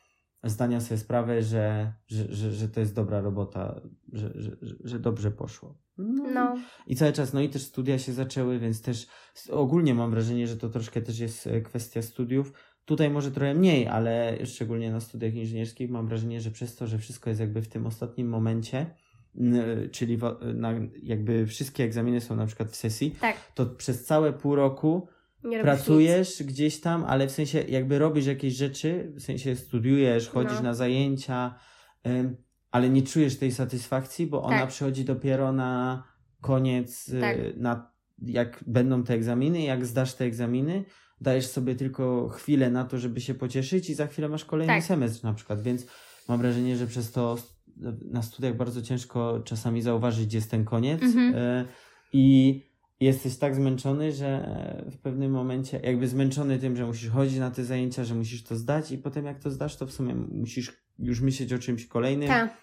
zdania 0.45 0.81
sobie 0.81 0.99
sprawy, 0.99 1.43
że, 1.43 1.93
że, 2.07 2.35
że, 2.35 2.53
że 2.53 2.69
to 2.69 2.81
jest 2.81 2.95
dobra 2.95 3.21
robota, 3.21 3.81
że, 4.13 4.33
że, 4.35 4.57
że, 4.85 4.99
dobrze 4.99 5.31
poszło. 5.31 5.79
No. 5.99 6.31
No, 6.35 6.57
I 6.87 6.97
cały 6.97 7.13
czas, 7.13 7.33
no 7.33 7.41
i 7.41 7.49
też 7.49 7.63
studia 7.63 7.99
się 7.99 8.13
zaczęły, 8.13 8.59
więc 8.59 8.83
też 8.83 9.07
ogólnie 9.51 9.95
mam 9.95 10.11
wrażenie, 10.11 10.47
że 10.47 10.57
to 10.57 10.69
troszkę 10.69 11.03
też 11.03 11.19
jest 11.19 11.47
e, 11.47 11.61
kwestia 11.61 12.03
studiów. 12.03 12.53
Tutaj 12.85 13.11
może 13.11 13.31
trochę 13.31 13.55
mniej, 13.55 13.89
ale 13.89 14.39
szczególnie 14.47 14.91
na 14.93 15.01
studiach 15.01 15.35
inżynierskich 15.35 15.91
mam 15.91 16.07
wrażenie, 16.09 16.41
że 16.41 16.51
przez 16.51 16.77
to, 16.77 16.87
że 16.87 16.99
wszystko 16.99 17.31
jest 17.31 17.41
jakby 17.41 17.63
w 17.63 17.69
tym 17.69 17.87
ostatnim 17.87 18.29
momencie, 18.29 18.95
n- 19.37 19.89
czyli 19.93 20.19
na, 20.55 20.73
jakby 21.03 21.47
wszystkie 21.47 21.85
egzaminy 21.85 22.21
są 22.21 22.37
na 22.37 22.47
przykład 22.47 22.71
w 22.71 22.77
sesji, 22.77 23.11
tak. 23.21 23.37
to 23.55 23.67
przez 23.67 24.05
całe 24.05 24.33
pół 24.33 24.55
roku 24.55 25.09
Nie 25.47 25.61
pracujesz 25.63 26.43
gdzieś 26.43 26.81
tam, 26.81 27.05
ale 27.05 27.27
w 27.27 27.31
sensie 27.31 27.61
jakby 27.63 27.99
robisz 27.99 28.27
jakieś 28.27 28.55
rzeczy, 28.55 29.13
w 29.17 29.21
sensie 29.23 29.57
studiujesz, 29.57 30.29
chodzisz 30.29 30.57
No. 30.57 30.63
na 30.63 30.75
zajęcia, 30.75 31.55
ale 32.71 32.89
nie 32.91 33.03
czujesz 33.03 33.37
tej 33.39 33.53
satysfakcji, 33.53 34.27
bo 34.27 34.43
ona 34.43 34.59
Tak. 34.59 34.69
przychodzi 34.69 35.05
dopiero 35.05 35.53
na 35.53 36.03
koniec, 36.41 37.09
y, 37.09 37.21
Tak. 37.21 37.37
na, 37.57 37.91
jak 38.23 38.65
będą 38.67 39.03
te 39.05 39.15
egzaminy, 39.15 39.63
jak 39.63 39.87
zdasz 39.87 40.15
te 40.15 40.25
egzaminy, 40.25 40.85
dajesz 41.21 41.47
sobie 41.47 41.75
tylko 41.75 42.29
chwilę 42.29 42.71
na 42.71 42.85
to, 42.85 42.99
żeby 42.99 43.21
się 43.21 43.35
pocieszyć 43.35 43.91
i 43.91 43.95
za 43.95 44.07
chwilę 44.07 44.29
masz 44.29 44.45
kolejny 44.45 44.75
Tak. 44.75 44.85
semestr 44.85 45.25
na 45.25 45.35
przykład, 45.35 45.63
więc 45.63 45.87
mam 46.29 46.39
wrażenie, 46.41 46.77
że 46.77 46.87
przez 46.87 47.13
to 47.13 47.37
na 48.05 48.23
studiach 48.23 48.57
bardzo 48.57 48.83
ciężko 48.83 49.41
czasami 49.45 49.83
zauważyć, 49.83 50.27
gdzie 50.27 50.39
jest 50.39 50.51
ten 50.51 50.65
koniec 50.65 51.03
Mhm. 51.03 51.35
y, 51.35 51.67
i 52.13 52.63
jesteś 53.01 53.37
tak 53.37 53.55
zmęczony, 53.55 54.13
że 54.13 54.49
w 54.91 54.99
pewnym 54.99 55.33
momencie, 55.33 55.81
jakby 55.85 56.09
zmęczony 56.09 56.59
tym, 56.59 56.77
że 56.77 56.87
musisz 56.87 57.11
chodzić 57.11 57.39
na 57.39 57.51
te 57.51 57.65
zajęcia, 57.65 58.05
że 58.05 58.15
musisz 58.15 58.43
to 58.45 58.57
zdać 58.57 58.93
i 58.93 58.99
potem 58.99 59.25
jak 59.25 59.39
to 59.39 59.51
zdasz, 59.51 59.77
to 59.77 59.87
w 59.87 59.93
sumie 59.93 60.15
musisz 60.15 60.73
już 60.99 61.21
myśleć 61.21 61.53
o 61.53 61.59
czymś 61.59 61.87
kolejnym. 61.87 62.29
Tak. 62.29 62.57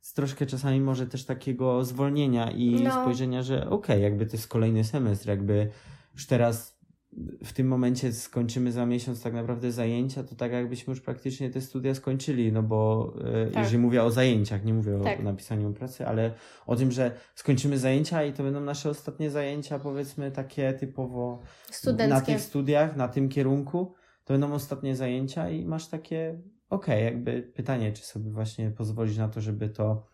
Z 0.00 0.12
troszkę 0.12 0.46
czasami 0.46 0.80
może 0.80 1.06
też 1.06 1.24
takiego 1.24 1.84
zwolnienia 1.84 2.50
i 2.50 2.70
No. 2.82 3.02
spojrzenia, 3.02 3.42
że 3.42 3.70
okej, 3.70 4.02
jakby 4.02 4.26
to 4.26 4.32
jest 4.32 4.48
kolejny 4.48 4.84
semestr, 4.84 5.28
jakby 5.28 5.70
już 6.14 6.26
teraz 6.26 6.77
w 7.44 7.52
tym 7.52 7.68
momencie 7.68 8.12
skończymy 8.12 8.72
za 8.72 8.86
miesiąc 8.86 9.22
tak 9.22 9.34
naprawdę 9.34 9.72
zajęcia, 9.72 10.24
to 10.24 10.34
tak 10.34 10.52
jakbyśmy 10.52 10.90
już 10.90 11.00
praktycznie 11.00 11.50
te 11.50 11.60
studia 11.60 11.94
skończyli, 11.94 12.52
no 12.52 12.62
bo 12.62 13.12
e, 13.24 13.46
Tak. 13.50 13.62
jeżeli 13.62 13.78
mówię 13.78 14.02
o 14.02 14.10
zajęciach, 14.10 14.64
nie 14.64 14.74
mówię 14.74 15.00
Tak. 15.04 15.20
o 15.20 15.22
napisaniu 15.22 15.72
pracy, 15.72 16.06
ale 16.06 16.32
o 16.66 16.76
tym, 16.76 16.92
że 16.92 17.10
skończymy 17.34 17.78
zajęcia 17.78 18.24
i 18.24 18.32
to 18.32 18.42
będą 18.42 18.60
nasze 18.60 18.90
ostatnie 18.90 19.30
zajęcia, 19.30 19.78
powiedzmy 19.78 20.30
takie 20.30 20.72
typowo 20.72 21.42
na 22.08 22.20
tych 22.20 22.40
studiach, 22.40 22.96
na 22.96 23.08
tym 23.08 23.28
kierunku, 23.28 23.94
to 24.24 24.34
będą 24.34 24.52
ostatnie 24.52 24.96
zajęcia 24.96 25.50
i 25.50 25.66
masz 25.66 25.88
takie, 25.88 26.40
okej, 26.70 27.04
jakby 27.04 27.42
pytanie, 27.42 27.92
czy 27.92 28.02
sobie 28.02 28.30
właśnie 28.30 28.70
pozwolić 28.70 29.18
na 29.18 29.28
to, 29.28 29.40
żeby 29.40 29.68
to 29.68 30.06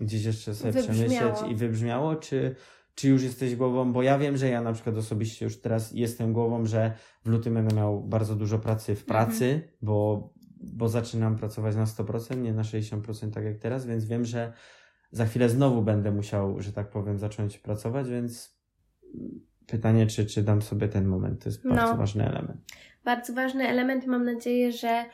gdzieś 0.00 0.24
jeszcze 0.24 0.54
sobie 0.54 0.72
Wybrzmiało. 0.72 1.08
przemyśleć 1.32 1.52
i 1.52 1.56
wybrzmiało, 1.56 2.16
czy, 2.16 2.56
czy 3.00 3.08
już 3.08 3.22
jesteś 3.22 3.56
głową, 3.56 3.92
bo 3.92 4.02
ja 4.02 4.18
wiem, 4.18 4.36
że 4.36 4.48
ja 4.48 4.62
na 4.62 4.72
przykład 4.72 4.96
osobiście 4.96 5.44
już 5.44 5.60
teraz 5.60 5.92
jestem 5.92 6.32
głową, 6.32 6.66
że 6.66 6.92
w 7.24 7.28
lutym 7.28 7.54
będę 7.54 7.76
miał 7.76 8.00
bardzo 8.00 8.36
dużo 8.36 8.58
pracy 8.58 8.94
w 8.94 9.04
pracy, 9.04 9.44
Mhm. 9.44 9.62
bo, 9.82 10.28
bo 10.62 10.88
zaczynam 10.88 11.36
pracować 11.36 11.76
na 11.76 11.84
100%, 11.84 12.36
nie 12.42 12.52
na 12.52 12.62
60% 12.62 13.30
tak 13.30 13.44
jak 13.44 13.58
teraz, 13.58 13.86
więc 13.86 14.04
wiem, 14.04 14.24
że 14.24 14.52
za 15.10 15.26
chwilę 15.26 15.48
znowu 15.48 15.82
będę 15.82 16.10
musiał, 16.10 16.60
że 16.62 16.72
tak 16.72 16.90
powiem, 16.90 17.18
zacząć 17.18 17.58
pracować, 17.58 18.08
więc 18.08 18.60
pytanie, 19.66 20.06
czy, 20.06 20.26
czy 20.26 20.42
dam 20.42 20.62
sobie 20.62 20.88
ten 20.88 21.06
moment, 21.06 21.42
to 21.42 21.48
jest 21.48 21.64
No. 21.64 21.74
bardzo 21.74 21.96
ważny 21.96 22.26
element. 22.28 22.60
Bardzo 23.04 23.32
ważny 23.32 23.68
element 23.68 24.04
i 24.04 24.08
mam 24.08 24.24
nadzieję, 24.24 24.72
że 24.72 25.04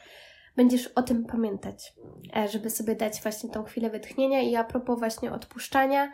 będziesz 0.56 0.86
o 0.86 1.02
tym 1.02 1.24
pamiętać, 1.24 1.94
e, 2.36 2.48
żeby 2.48 2.70
sobie 2.70 2.94
dać 2.96 3.22
właśnie 3.22 3.50
tą 3.50 3.64
chwilę 3.64 3.90
wytchnienia 3.90 4.42
i 4.42 4.56
a 4.56 4.64
propos 4.64 4.98
właśnie 4.98 5.32
odpuszczania, 5.32 6.12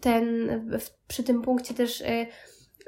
ten, 0.00 0.48
w, 0.78 0.90
przy 1.08 1.22
tym 1.22 1.42
punkcie 1.42 1.74
też 1.74 2.02
e, 2.02 2.26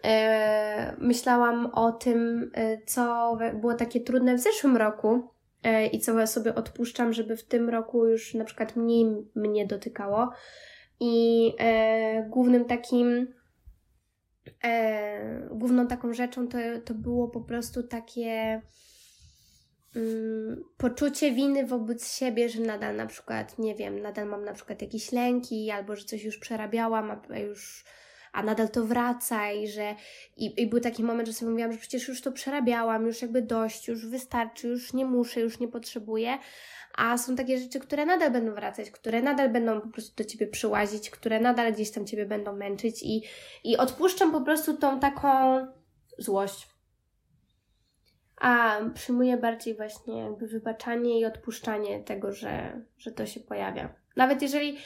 e, 0.05 0.97
myślałam 0.99 1.66
o 1.66 1.93
tym, 1.93 2.51
e, 2.55 2.79
co 2.87 3.39
było 3.55 3.75
takie 3.75 4.01
trudne 4.01 4.35
w 4.35 4.41
zeszłym 4.41 4.77
roku 4.77 5.29
i 5.93 6.01
co 6.01 6.27
sobie 6.27 6.55
odpuszczam, 6.55 7.12
żeby 7.12 7.37
w 7.37 7.45
tym 7.45 7.69
roku 7.69 8.07
już 8.07 8.35
na 8.35 8.45
przykład 8.45 8.77
mniej 8.77 9.07
mnie 9.35 9.66
dotykało. 9.66 10.31
I 11.01 11.53
głównym 12.29 12.64
takim 12.64 13.35
główną 15.51 15.87
taką 15.87 16.12
rzeczą 16.12 16.49
to, 16.49 16.59
to 16.85 16.95
było 16.95 17.29
po 17.29 17.41
prostu 17.41 17.83
takie 17.83 18.62
mm, 19.99 20.64
poczucie 20.76 21.32
winy 21.32 21.66
wobec 21.66 22.12
siebie, 22.16 22.49
że 22.49 22.61
nadal 22.61 22.96
na 22.96 23.07
przykład, 23.07 23.59
nie 23.59 23.74
wiem, 23.74 24.03
nadal 24.03 24.26
mam 24.26 24.44
na 24.44 24.53
przykład 24.53 24.82
jakieś 24.82 25.12
lęki, 25.12 25.70
albo 25.70 25.96
że 25.96 26.05
coś 26.05 26.24
już 26.24 26.38
przerabiałam, 26.38 27.11
a- 27.11 27.22
a 27.30 27.38
już 27.38 27.84
a 28.32 28.42
nadal 28.42 28.68
to 28.68 28.84
wraca 28.84 29.53
i 29.53 29.68
że 29.68 29.94
i, 30.36 30.62
i 30.62 30.66
był 30.66 30.80
taki 30.80 31.05
moment, 31.05 31.28
że 31.28 31.34
sobie 31.34 31.51
mówiłam, 31.51 31.72
że 31.72 31.78
przecież 31.78 32.09
już 32.09 32.20
to 32.20 32.32
przerabiałam, 32.32 33.07
już 33.07 33.22
jakby 33.22 33.42
dość, 33.42 33.88
już 33.88 34.07
wystarczy, 34.07 34.68
już 34.68 34.92
nie 34.92 35.05
muszę, 35.05 35.40
już 35.40 35.61
nie 35.61 35.68
potrzebuję, 35.68 36.38
a 36.96 37.18
są 37.18 37.36
takie 37.36 37.59
rzeczy, 37.59 37.80
które 37.80 38.07
nadal 38.07 38.30
będą 38.30 38.55
wracać, 38.55 38.90
które 38.90 39.22
nadal 39.22 39.49
będą 39.51 39.80
po 39.80 39.88
prostu 39.88 40.16
do 40.16 40.24
Ciebie 40.24 40.46
przyłazić, 40.46 41.11
które 41.11 41.40
nadal 41.40 41.72
gdzieś 41.72 41.90
tam 41.90 42.07
Ciebie 42.07 42.26
będą 42.26 42.57
męczyć 42.57 43.03
i, 43.03 43.22
i 43.64 43.76
odpuszczam 43.76 44.32
po 44.32 44.40
prostu 44.40 44.76
tą 44.76 45.01
taką 45.01 45.28
złość. 46.18 46.78
A 48.41 48.76
przyjmuję 48.95 49.36
bardziej 49.36 49.76
właśnie 49.76 50.18
jakby 50.18 50.47
wybaczanie 50.47 51.20
i 51.20 51.24
odpuszczanie 51.24 52.01
tego, 52.01 52.32
że, 52.32 52.80
że 52.99 53.11
to 53.11 53.26
się 53.26 53.41
pojawia. 53.41 53.89
Nawet 54.16 54.43
jeżeli, 54.43 54.78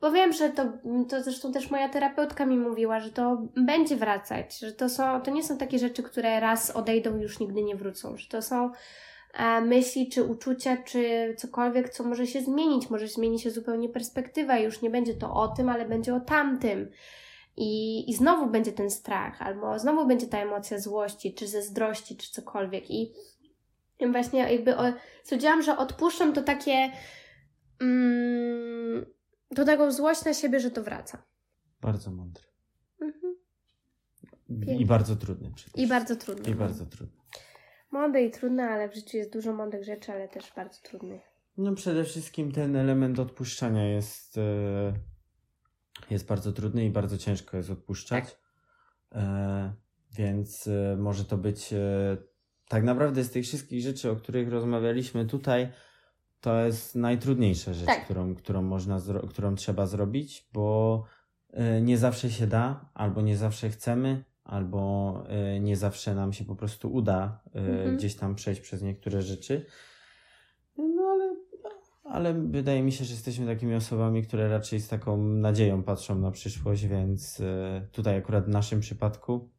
bo 0.00 0.12
wiem, 0.12 0.32
że 0.32 0.50
to, 0.50 0.64
to 1.08 1.22
zresztą 1.22 1.52
też 1.52 1.70
moja 1.70 1.88
terapeutka 1.88 2.46
mi 2.46 2.56
mówiła, 2.56 3.00
że 3.00 3.10
to 3.10 3.42
będzie 3.56 3.96
wracać, 3.96 4.58
że 4.58 4.72
to 4.72 4.88
są, 4.88 5.20
to 5.20 5.30
nie 5.30 5.42
są 5.42 5.58
takie 5.58 5.78
rzeczy, 5.78 6.02
które 6.02 6.40
raz 6.40 6.70
odejdą 6.70 7.18
i 7.18 7.22
już 7.22 7.40
nigdy 7.40 7.62
nie 7.62 7.76
wrócą, 7.76 8.16
że 8.16 8.28
to 8.28 8.42
są 8.42 8.70
e, 9.34 9.60
myśli, 9.60 10.08
czy 10.08 10.24
uczucia, 10.24 10.76
czy 10.76 11.34
cokolwiek, 11.38 11.88
co 11.88 12.04
może 12.04 12.26
się 12.26 12.40
zmienić, 12.40 12.90
może 12.90 13.08
zmieni 13.08 13.38
się 13.38 13.50
zupełnie 13.50 13.88
perspektywa 13.88 14.58
już 14.58 14.82
nie 14.82 14.90
będzie 14.90 15.14
to 15.14 15.34
o 15.34 15.48
tym, 15.48 15.68
ale 15.68 15.88
będzie 15.88 16.14
o 16.14 16.20
tamtym. 16.20 16.90
I, 17.56 18.10
I 18.10 18.14
znowu 18.14 18.50
będzie 18.50 18.72
ten 18.72 18.90
strach, 18.90 19.42
albo 19.42 19.78
znowu 19.78 20.06
będzie 20.06 20.26
ta 20.26 20.38
emocja 20.38 20.78
złości, 20.78 21.34
czy 21.34 21.48
zazdrości, 21.48 22.16
czy 22.16 22.30
cokolwiek. 22.32 22.90
I 22.90 23.12
właśnie 24.12 24.40
jakby 24.52 24.76
o, 24.76 24.82
stwierdziłam, 25.22 25.62
że 25.62 25.76
odpuszczam 25.76 26.32
to 26.32 26.42
takie 26.42 26.90
mm, 27.80 29.06
to 29.54 29.64
taką 29.64 29.92
złość 29.92 30.24
na 30.24 30.34
siebie, 30.34 30.60
że 30.60 30.70
to 30.70 30.82
wraca. 30.82 31.22
Bardzo 31.80 32.10
mądry. 32.10 32.44
Mhm. 33.00 34.78
I 34.78 34.86
bardzo 34.86 35.16
trudny. 35.16 35.52
przede 35.54 35.82
I 35.82 35.86
bardzo 35.86 36.16
trudne. 36.16 36.50
I 36.50 36.54
bardzo 36.54 36.86
trudny. 36.86 37.20
Mądre 37.90 38.24
i 38.24 38.30
trudne, 38.30 38.68
ale 38.68 38.88
w 38.88 38.94
życiu 38.94 39.16
jest 39.16 39.32
dużo 39.32 39.52
mądrych 39.52 39.84
rzeczy, 39.84 40.12
ale 40.12 40.28
też 40.28 40.52
bardzo 40.56 40.82
trudnych. 40.82 41.20
No 41.56 41.74
przede 41.74 42.04
wszystkim 42.04 42.52
ten 42.52 42.76
element 42.76 43.18
odpuszczania 43.18 43.88
jest, 43.88 44.38
e, 44.38 44.92
jest 46.10 46.26
bardzo 46.26 46.52
trudny 46.52 46.84
i 46.84 46.90
bardzo 46.90 47.18
ciężko 47.18 47.56
jest 47.56 47.70
odpuszczać. 47.70 48.24
Tak. 48.24 48.36
E, 49.22 49.72
więc 50.12 50.66
e, 50.66 50.96
może 50.96 51.24
to 51.24 51.38
być 51.38 51.72
e, 51.72 52.16
tak 52.68 52.84
naprawdę 52.84 53.24
z 53.24 53.30
tych 53.30 53.44
wszystkich 53.44 53.82
rzeczy, 53.82 54.10
o 54.10 54.16
których 54.16 54.48
rozmawialiśmy 54.48 55.26
tutaj, 55.26 55.68
to 56.40 56.64
jest 56.64 56.94
najtrudniejsza 56.94 57.74
rzecz, 57.74 57.86
Tak. 57.86 58.04
którą, 58.04 58.34
którą, 58.34 58.62
można 58.62 59.00
którą 59.30 59.54
trzeba 59.54 59.86
zrobić, 59.86 60.48
bo 60.52 61.04
e, 61.50 61.80
nie 61.80 61.98
zawsze 61.98 62.30
się 62.30 62.46
da, 62.46 62.90
albo 62.94 63.20
nie 63.22 63.36
zawsze 63.36 63.70
chcemy, 63.70 64.24
albo 64.44 65.24
e, 65.28 65.60
nie 65.60 65.76
zawsze 65.76 66.14
nam 66.14 66.32
się 66.32 66.44
po 66.44 66.56
prostu 66.56 66.92
uda 66.92 67.42
e, 67.54 67.58
Mhm. 67.58 67.96
gdzieś 67.96 68.14
tam 68.16 68.34
przejść 68.34 68.60
przez 68.60 68.82
niektóre 68.82 69.22
rzeczy. 69.22 69.66
Ale, 72.10 72.34
wydaje 72.34 72.82
mi 72.82 72.92
się, 72.92 73.04
że 73.04 73.12
jesteśmy 73.14 73.46
takimi 73.46 73.74
osobami, 73.74 74.22
które 74.22 74.48
raczej 74.48 74.80
z 74.80 74.88
taką 74.88 75.24
nadzieją 75.26 75.82
patrzą 75.82 76.18
na 76.18 76.30
przyszłość, 76.30 76.86
więc 76.86 77.40
e, 77.40 77.88
tutaj 77.92 78.16
akurat 78.16 78.44
w 78.44 78.48
naszym 78.48 78.80
przypadku 78.80 79.50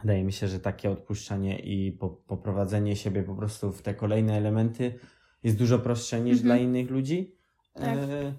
wydaje 0.00 0.24
mi 0.24 0.32
się, 0.32 0.48
że 0.48 0.60
takie 0.60 0.90
odpuszczanie 0.90 1.58
i 1.58 1.92
po, 1.92 2.08
poprowadzenie 2.08 2.96
siebie 2.96 3.22
po 3.22 3.34
prostu 3.34 3.72
w 3.72 3.82
te 3.82 3.94
kolejne 3.94 4.36
elementy 4.36 4.98
jest 5.42 5.58
dużo 5.58 5.78
prostsze 5.78 6.20
niż 6.20 6.32
Mhm. 6.38 6.44
dla 6.44 6.56
innych 6.56 6.90
ludzi. 6.90 7.34
Tak. 7.74 7.98
E, 7.98 8.32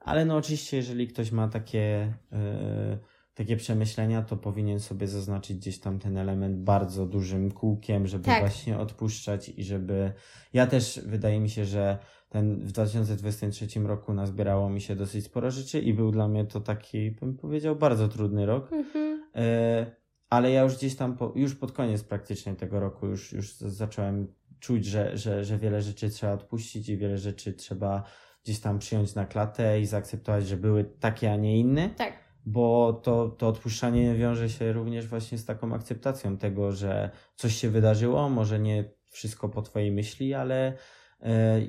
ale 0.00 0.24
no 0.24 0.36
oczywiście, 0.36 0.76
jeżeli 0.76 1.08
ktoś 1.08 1.32
ma 1.32 1.48
takie, 1.48 2.14
e, 2.32 2.98
takie 3.34 3.56
przemyślenia, 3.56 4.22
to 4.22 4.36
powinien 4.36 4.80
sobie 4.80 5.06
zaznaczyć 5.08 5.56
gdzieś 5.56 5.80
tam 5.80 5.98
ten 5.98 6.16
element 6.16 6.58
bardzo 6.58 7.06
dużym 7.06 7.50
kółkiem, 7.50 8.06
żeby 8.06 8.24
Tak. 8.24 8.40
właśnie 8.40 8.78
odpuszczać 8.78 9.48
i 9.48 9.64
żeby. 9.64 10.12
Ja 10.52 10.66
też 10.66 11.00
wydaje 11.06 11.40
mi 11.40 11.50
się, 11.50 11.64
że 11.64 11.98
ten 12.32 12.60
w 12.60 12.72
2023 12.72 13.80
roku 13.80 14.14
nazbierało 14.14 14.70
mi 14.70 14.80
się 14.80 14.96
dosyć 14.96 15.24
sporo 15.24 15.50
rzeczy 15.50 15.80
i 15.80 15.94
był 15.94 16.10
dla 16.10 16.28
mnie 16.28 16.44
to 16.44 16.60
taki, 16.60 17.10
bym 17.10 17.36
powiedział, 17.36 17.76
bardzo 17.76 18.08
trudny 18.08 18.46
rok. 18.46 18.72
Mhm. 18.72 19.22
E, 19.36 19.86
ale 20.30 20.50
ja 20.50 20.62
już 20.62 20.76
gdzieś 20.76 20.96
tam, 20.96 21.16
po, 21.16 21.32
już 21.34 21.54
pod 21.54 21.72
koniec 21.72 22.04
praktycznie 22.04 22.54
tego 22.54 22.80
roku 22.80 23.06
już, 23.06 23.32
już 23.32 23.56
zacząłem 23.56 24.34
czuć, 24.60 24.84
że, 24.84 25.16
że, 25.16 25.44
że 25.44 25.58
wiele 25.58 25.82
rzeczy 25.82 26.10
trzeba 26.10 26.32
odpuścić 26.32 26.88
i 26.88 26.96
wiele 26.96 27.18
rzeczy 27.18 27.52
trzeba 27.52 28.02
gdzieś 28.44 28.60
tam 28.60 28.78
przyjąć 28.78 29.14
na 29.14 29.26
klatę 29.26 29.80
i 29.80 29.86
zaakceptować, 29.86 30.46
że 30.46 30.56
były 30.56 30.84
takie, 30.84 31.32
a 31.32 31.36
nie 31.36 31.58
inne. 31.58 31.90
Tak. 31.90 32.12
Bo 32.46 32.92
to, 32.92 33.28
to 33.28 33.48
odpuszczanie 33.48 34.14
wiąże 34.14 34.48
się 34.48 34.72
również 34.72 35.06
właśnie 35.06 35.38
z 35.38 35.44
taką 35.44 35.74
akceptacją 35.74 36.36
tego, 36.36 36.72
że 36.72 37.10
coś 37.36 37.54
się 37.54 37.70
wydarzyło, 37.70 38.28
może 38.28 38.58
nie 38.58 38.84
wszystko 39.10 39.48
po 39.48 39.62
Twojej 39.62 39.92
myśli, 39.92 40.34
ale 40.34 40.76
e, 41.20 41.60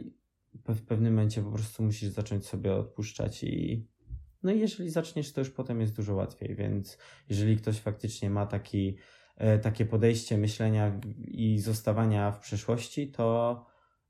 w 0.67 0.81
pewnym 0.81 1.13
momencie 1.13 1.41
po 1.41 1.51
prostu 1.51 1.83
musisz 1.83 2.09
zacząć 2.09 2.45
sobie 2.45 2.73
odpuszczać 2.73 3.43
i 3.43 3.87
no 4.43 4.51
i 4.51 4.59
jeżeli 4.59 4.89
zaczniesz, 4.89 5.33
to 5.33 5.41
już 5.41 5.49
potem 5.49 5.81
jest 5.81 5.95
dużo 5.95 6.15
łatwiej, 6.15 6.55
więc 6.55 6.97
jeżeli 7.29 7.57
ktoś 7.57 7.79
faktycznie 7.79 8.29
ma 8.29 8.45
taki, 8.45 8.97
e, 9.37 9.59
takie 9.59 9.85
podejście 9.85 10.37
myślenia 10.37 10.99
i 11.27 11.59
zostawania 11.59 12.31
w 12.31 12.39
przeszłości, 12.39 13.11
to, 13.11 13.65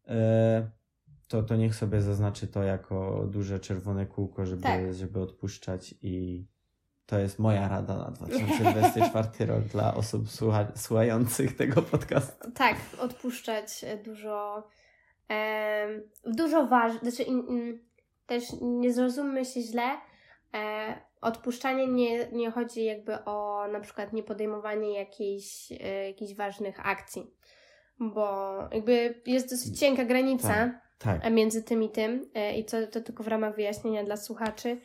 e, 0.08 0.72
to, 1.28 1.44
to 1.44 1.56
niech 1.56 1.76
sobie 1.76 2.02
zaznaczy 2.02 2.48
to 2.48 2.64
jako 2.64 3.28
duże 3.32 3.60
czerwone 3.60 4.06
kółko, 4.06 4.46
żeby, 4.46 4.64
tak. 4.64 4.94
żeby 4.94 5.20
odpuszczać 5.22 5.96
i 6.02 6.46
to 7.06 7.20
jest 7.20 7.40
moja 7.40 7.68
rada 7.68 7.98
na 7.98 8.12
2024 8.12 9.46
rok 9.52 9.64
dla 9.64 9.96
osób 9.96 10.30
słucha 10.30 10.68
słuchających 10.76 11.56
tego 11.56 11.82
podcastu. 11.82 12.52
Tak, 12.52 12.78
odpuszczać 13.00 13.86
dużo 14.06 14.64
dużo 16.26 16.68
ważne, 16.68 17.12
znaczy 17.12 17.32
też 18.26 18.44
nie 18.62 18.94
zrozummy 18.94 19.46
się 19.46 19.62
źle, 19.62 19.98
e, 20.54 21.02
odpuszczanie 21.22 21.88
nie, 21.88 22.28
nie 22.32 22.52
chodzi 22.52 22.86
jakby 22.86 23.26
o 23.26 23.68
na 23.68 23.80
przykład 23.80 24.14
niepodejmowanie 24.14 24.94
jakiejś, 25.00 25.72
e, 25.72 26.08
jakichś 26.08 26.36
ważnych 26.36 26.88
akcji, 26.88 27.34
bo 28.00 28.56
jakby 28.72 29.22
jest 29.26 29.50
dosyć 29.50 29.80
cienka 29.80 30.06
granica 30.06 30.80
tak, 31.00 31.22
tak. 31.22 31.34
między 31.34 31.64
tym 31.64 31.84
i 31.84 31.90
tym 31.90 32.30
e, 32.34 32.58
i 32.58 32.66
to, 32.66 32.88
to 32.88 33.02
tylko 33.02 33.24
w 33.24 33.28
ramach 33.28 33.56
wyjaśnienia 33.56 34.04
dla 34.04 34.18
słuchaczy, 34.18 34.82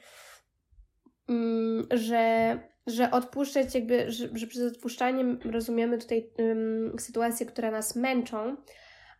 mm, 1.29 1.87
że 1.91 2.59
że 2.89 3.11
odpuszczać 3.11 3.75
jakby, 3.75 4.13
że, 4.13 4.29
że 4.35 4.47
przez 4.47 4.73
odpuszczaniem 4.73 5.39
rozumiemy 5.45 5.99
tutaj 5.99 6.31
um, 6.39 6.99
sytuacje, 6.99 7.47
które 7.47 7.71
nas 7.71 7.97
męczą, 7.97 8.57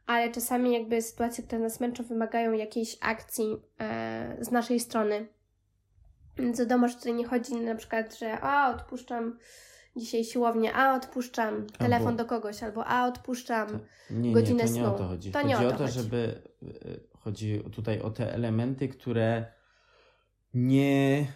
ale 0.09 0.33
czasami 0.33 0.73
jakby 0.73 1.03
sytuacje, 1.03 1.45
które 1.45 1.63
nas 1.63 1.81
męczą, 1.81 2.05
wymagają 2.05 2.53
jakiejś 2.53 2.97
akcji 3.01 3.57
e, 3.81 4.37
z 4.41 4.51
naszej 4.51 4.81
strony. 4.81 5.27
Więc 6.37 6.59
wiadomo, 6.59 6.89
że 6.89 6.95
tutaj 6.95 7.15
nie 7.15 7.27
chodzi 7.27 7.57
na 7.57 7.75
przykład, 7.75 8.19
że 8.19 8.41
a 8.41 8.71
odpuszczam 8.71 9.39
dzisiaj 9.97 10.25
siłownię, 10.25 10.75
a 10.75 10.95
odpuszczam 10.95 11.67
telefon 11.67 12.07
albo... 12.09 12.19
do 12.19 12.25
kogoś, 12.25 12.63
albo 12.63 12.87
a 12.87 13.07
odpuszczam 13.07 13.69
to, 13.69 13.79
nie, 14.11 14.33
godzinę 14.33 14.65
nie, 14.65 14.71
to 14.71 14.77
nie 14.77 14.87
o 14.87 14.91
to 14.99 15.09
chodzi. 15.09 15.33
To 15.33 15.39
chodzi 15.39 15.49
nie 15.49 15.59
o 15.59 15.61
to, 15.61 15.69
o 15.69 15.73
to 15.73 15.79
chodzi. 15.79 15.93
żeby 15.93 16.43
e, 16.63 17.19
chodzi 17.19 17.63
tutaj 17.73 18.01
o 18.01 18.11
te 18.11 18.35
elementy, 18.35 18.89
które 18.89 19.47
nie 20.55 21.27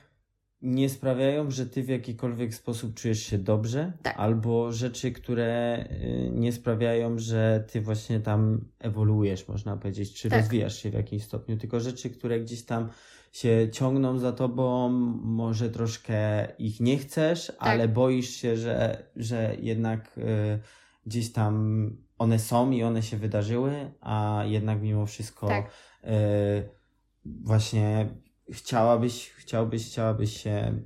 nie 0.62 0.88
sprawiają, 0.88 1.50
że 1.50 1.66
ty 1.66 1.82
w 1.82 1.88
jakikolwiek 1.88 2.54
sposób 2.54 2.94
czujesz 2.94 3.22
się 3.22 3.38
dobrze, 3.38 3.92
tak. 4.02 4.14
albo 4.18 4.72
rzeczy, 4.72 5.12
które 5.12 5.84
y, 5.90 6.30
nie 6.32 6.52
sprawiają, 6.52 7.18
że 7.18 7.64
ty 7.72 7.80
właśnie 7.80 8.20
tam 8.20 8.64
ewoluujesz, 8.78 9.48
można 9.48 9.76
powiedzieć, 9.76 10.14
czy 10.14 10.30
tak. 10.30 10.40
rozwijasz 10.40 10.82
się 10.82 10.90
w 10.90 10.94
jakimś 10.94 11.22
stopniu, 11.22 11.56
tylko 11.56 11.80
rzeczy, 11.80 12.10
które 12.10 12.40
gdzieś 12.40 12.64
tam 12.64 12.88
się 13.32 13.68
ciągną 13.72 14.18
za 14.18 14.32
tobą, 14.32 14.88
może 15.22 15.70
troszkę 15.70 16.48
ich 16.58 16.80
nie 16.80 16.98
chcesz, 16.98 17.46
tak. 17.46 17.56
ale 17.58 17.88
boisz 17.88 18.30
się, 18.30 18.56
że, 18.56 19.02
że 19.16 19.56
jednak 19.60 20.18
y, 20.18 20.58
gdzieś 21.06 21.32
tam 21.32 21.96
one 22.18 22.38
są 22.38 22.70
i 22.70 22.82
one 22.82 23.02
się 23.02 23.16
wydarzyły, 23.16 23.92
a 24.00 24.42
jednak 24.46 24.82
mimo 24.82 25.06
wszystko 25.06 25.48
tak. 25.48 25.70
y, 26.04 26.08
właśnie 27.24 28.08
chciałabyś, 28.52 29.30
chciałbyś, 29.30 29.86
chciałabyś 29.86 30.42
się 30.42 30.82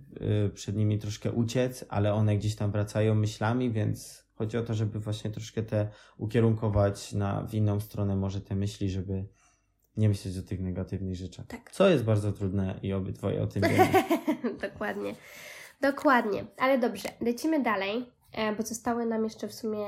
y, 0.46 0.50
przed 0.54 0.76
nimi 0.76 0.98
troszkę 0.98 1.32
uciec, 1.32 1.84
ale 1.88 2.14
one 2.14 2.36
gdzieś 2.36 2.56
tam 2.56 2.70
wracają 2.70 3.14
myślami, 3.14 3.70
więc 3.70 4.26
chodzi 4.34 4.56
o 4.56 4.62
to, 4.62 4.74
żeby 4.74 5.00
właśnie 5.00 5.30
troszkę 5.30 5.62
te 5.62 5.88
ukierunkować 6.18 7.12
na 7.12 7.42
w 7.42 7.54
inną 7.54 7.80
stronę 7.80 8.16
może 8.16 8.40
te 8.40 8.54
myśli, 8.56 8.90
żeby 8.90 9.24
nie 9.96 10.08
myśleć 10.08 10.38
o 10.38 10.42
tych 10.42 10.60
negatywnych 10.60 11.14
rzeczach. 11.14 11.46
Tak. 11.46 11.70
Co 11.72 11.88
jest 11.88 12.04
bardzo 12.04 12.32
trudne 12.32 12.78
i 12.82 12.92
obydwoje 12.92 13.42
o 13.42 13.46
tym 13.46 13.62
wiemy. 13.70 14.04
Dokładnie. 14.70 15.14
Dokładnie. 15.80 16.44
Ale 16.58 16.78
dobrze, 16.78 17.08
lecimy 17.20 17.62
dalej, 17.62 18.12
e, 18.32 18.56
bo 18.56 18.62
zostały 18.62 19.06
nam 19.06 19.24
jeszcze 19.24 19.48
w 19.48 19.54
sumie 19.54 19.86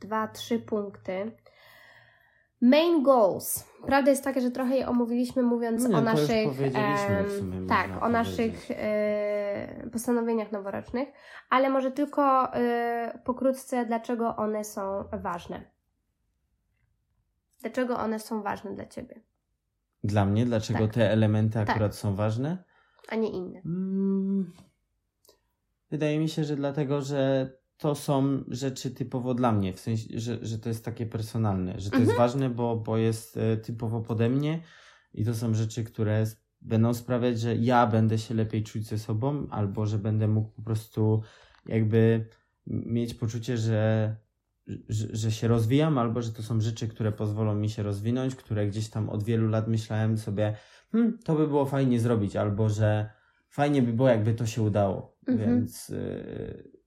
dwa, 0.00 0.28
trzy 0.28 0.58
punkty. 0.58 1.32
Main 2.60 3.02
goals. 3.02 3.64
Prawda 3.86 4.10
jest 4.10 4.24
taka, 4.24 4.40
że 4.40 4.50
trochę 4.50 4.76
je 4.76 4.88
omówiliśmy 4.88 5.42
mówiąc 5.42 5.82
no 5.82 5.88
nie, 5.88 5.96
o 5.96 6.00
naszych 6.00 6.48
sumie, 7.38 7.66
tak, 7.68 8.02
o 8.02 8.08
naszych 8.08 8.70
e, 8.70 9.88
postanowieniach 9.92 10.52
noworocznych, 10.52 11.08
ale 11.50 11.70
może 11.70 11.90
tylko 11.90 12.54
e, 12.54 13.18
pokrótce 13.24 13.86
dlaczego 13.86 14.36
one 14.36 14.64
są 14.64 15.04
ważne. 15.12 15.70
Dlaczego 17.60 17.98
one 17.98 18.18
są 18.18 18.42
ważne 18.42 18.74
dla 18.74 18.86
ciebie? 18.86 19.20
Dla 20.04 20.24
mnie? 20.24 20.46
Dlaczego 20.46 20.78
tak. 20.78 20.94
te 20.94 21.10
elementy 21.10 21.54
tak. 21.54 21.70
akurat 21.70 21.92
tak. 21.92 22.00
są 22.00 22.14
ważne? 22.14 22.64
A 23.08 23.16
nie 23.16 23.30
inne. 23.30 23.60
Mm, 23.64 24.52
wydaje 25.90 26.18
mi 26.18 26.28
się, 26.28 26.44
że 26.44 26.56
dlatego, 26.56 27.02
że 27.02 27.50
to 27.78 27.94
są 27.94 28.44
rzeczy 28.48 28.90
typowo 28.90 29.34
dla 29.34 29.52
mnie, 29.52 29.72
w 29.72 29.80
sensie, 29.80 30.20
że, 30.20 30.38
że 30.42 30.58
to 30.58 30.68
jest 30.68 30.84
takie 30.84 31.06
personalne, 31.06 31.80
że 31.80 31.90
to 31.90 31.96
mhm. 31.96 32.04
jest 32.04 32.18
ważne, 32.18 32.50
bo, 32.50 32.76
bo 32.76 32.96
jest 32.96 33.36
e, 33.36 33.56
typowo 33.56 34.00
pode 34.00 34.28
mnie 34.28 34.62
i 35.14 35.24
to 35.24 35.34
są 35.34 35.54
rzeczy, 35.54 35.84
które 35.84 36.24
będą 36.60 36.94
sprawiać, 36.94 37.40
że 37.40 37.56
ja 37.56 37.86
będę 37.86 38.18
się 38.18 38.34
lepiej 38.34 38.62
czuć 38.64 38.86
ze 38.86 38.98
sobą, 38.98 39.46
albo 39.50 39.86
że 39.86 39.98
będę 39.98 40.28
mógł 40.28 40.48
po 40.48 40.62
prostu 40.62 41.22
jakby 41.66 42.28
mieć 42.66 43.14
poczucie, 43.14 43.56
że, 43.56 44.16
że, 44.88 45.06
że 45.16 45.32
się 45.32 45.48
rozwijam, 45.48 45.98
albo 45.98 46.22
że 46.22 46.32
to 46.32 46.42
są 46.42 46.60
rzeczy, 46.60 46.88
które 46.88 47.12
pozwolą 47.12 47.54
mi 47.54 47.70
się 47.70 47.82
rozwinąć, 47.82 48.34
które 48.34 48.66
gdzieś 48.66 48.88
tam 48.90 49.10
od 49.10 49.24
wielu 49.24 49.48
lat 49.48 49.68
myślałem 49.68 50.18
sobie, 50.18 50.56
hm, 50.92 51.18
to 51.24 51.34
by 51.34 51.48
było 51.48 51.66
fajnie 51.66 52.00
zrobić, 52.00 52.36
albo 52.36 52.68
że 52.68 53.10
fajnie 53.48 53.82
by 53.82 53.92
było, 53.92 54.08
jakby 54.08 54.34
to 54.34 54.46
się 54.46 54.62
udało. 54.62 55.18
Mhm. 55.26 55.48
Więc. 55.48 55.88
Yy, 55.88 56.77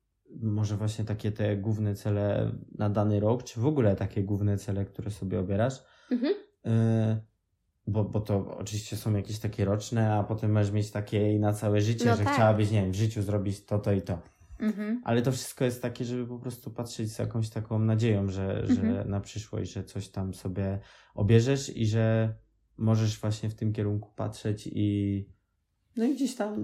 może 0.42 0.78
właśnie 0.78 1.06
takie 1.06 1.32
te 1.32 1.58
główne 1.58 1.96
cele 1.96 2.52
na 2.78 2.90
dany 2.90 3.20
rok, 3.20 3.44
czy 3.44 3.60
w 3.60 3.66
ogóle 3.66 3.96
takie 3.96 4.24
główne 4.24 4.58
cele, 4.58 4.86
które 4.86 5.12
sobie 5.12 5.40
obierasz. 5.40 5.84
Mhm. 6.12 6.34
Y 6.66 7.32
bo, 7.88 8.04
bo 8.04 8.22
to 8.22 8.58
oczywiście 8.58 8.98
są 8.98 9.16
jakieś 9.16 9.40
takie 9.40 9.66
roczne, 9.66 10.14
a 10.14 10.24
potem 10.24 10.52
możesz 10.52 10.72
mieć 10.72 10.92
takie 10.92 11.40
na 11.40 11.54
całe 11.54 11.82
życie, 11.82 12.06
no 12.06 12.16
że 12.16 12.24
tak. 12.24 12.34
chciałabyś, 12.34 12.72
nie 12.72 12.82
wiem, 12.82 12.92
w 12.92 12.96
życiu 12.96 13.22
zrobić 13.22 13.66
to, 13.66 13.80
to 13.80 13.92
i 13.92 14.02
to. 14.02 14.20
Mhm. 14.60 15.02
Ale 15.06 15.22
to 15.22 15.32
wszystko 15.32 15.66
jest 15.66 15.82
takie, 15.82 16.06
żeby 16.06 16.28
po 16.28 16.40
prostu 16.40 16.72
patrzeć 16.72 17.12
z 17.12 17.20
jakąś 17.20 17.50
taką 17.50 17.80
nadzieją, 17.80 18.30
że, 18.30 18.62
mhm. 18.62 18.96
że 18.96 19.06
na 19.06 19.20
przyszłość, 19.20 19.74
że 19.74 19.84
coś 19.84 20.10
tam 20.10 20.34
sobie 20.34 20.80
obierzesz 21.16 21.78
i 21.78 21.88
że 21.88 22.36
możesz 22.78 23.20
właśnie 23.20 23.50
w 23.50 23.56
tym 23.56 23.74
kierunku 23.74 24.10
patrzeć 24.16 24.70
i 24.74 25.30
no 25.98 26.06
i 26.06 26.16
gdzieś 26.16 26.36
tam 26.36 26.56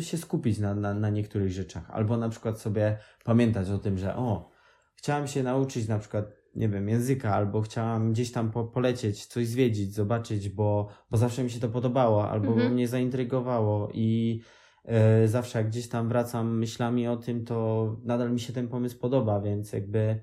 się 0.00 0.16
skupić 0.16 0.58
na, 0.58 0.74
na, 0.74 0.94
na 0.94 1.10
niektórych 1.10 1.50
rzeczach. 1.50 1.90
Albo 1.90 2.16
na 2.16 2.28
przykład 2.28 2.60
sobie 2.60 2.98
pamiętać 3.24 3.70
o 3.70 3.78
tym, 3.78 3.98
że 3.98 4.16
o, 4.16 4.50
chciałam 4.94 5.26
się 5.26 5.42
nauczyć 5.42 5.88
na 5.88 5.98
przykład, 5.98 6.32
nie 6.54 6.68
wiem, 6.68 6.88
języka, 6.88 7.34
albo 7.34 7.60
chciałam 7.60 8.12
gdzieś 8.12 8.32
tam 8.32 8.50
po, 8.50 8.64
polecieć, 8.64 9.26
coś 9.26 9.46
zwiedzić, 9.46 9.94
zobaczyć, 9.94 10.48
bo, 10.48 10.88
bo 11.10 11.16
zawsze 11.16 11.44
mi 11.44 11.50
się 11.50 11.60
to 11.60 11.68
podobało, 11.68 12.30
albo 12.30 12.52
mhm. 12.52 12.72
mnie 12.72 12.88
zaintrygowało 12.88 13.90
i 13.94 14.40
e, 14.84 15.28
zawsze 15.28 15.58
jak 15.58 15.68
gdzieś 15.68 15.88
tam 15.88 16.08
wracam 16.08 16.58
myślami 16.58 17.08
o 17.08 17.16
tym, 17.16 17.44
to 17.44 17.96
nadal 18.04 18.32
mi 18.32 18.40
się 18.40 18.52
ten 18.52 18.68
pomysł 18.68 18.98
podoba, 18.98 19.40
więc 19.40 19.72
jakby 19.72 20.20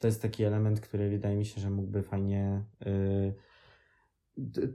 to 0.00 0.06
jest 0.06 0.22
taki 0.22 0.44
element, 0.44 0.80
który 0.80 1.10
wydaje 1.10 1.36
mi 1.36 1.46
się, 1.46 1.60
że 1.60 1.70
mógłby 1.70 2.02
fajnie 2.02 2.64
y, 2.86 3.34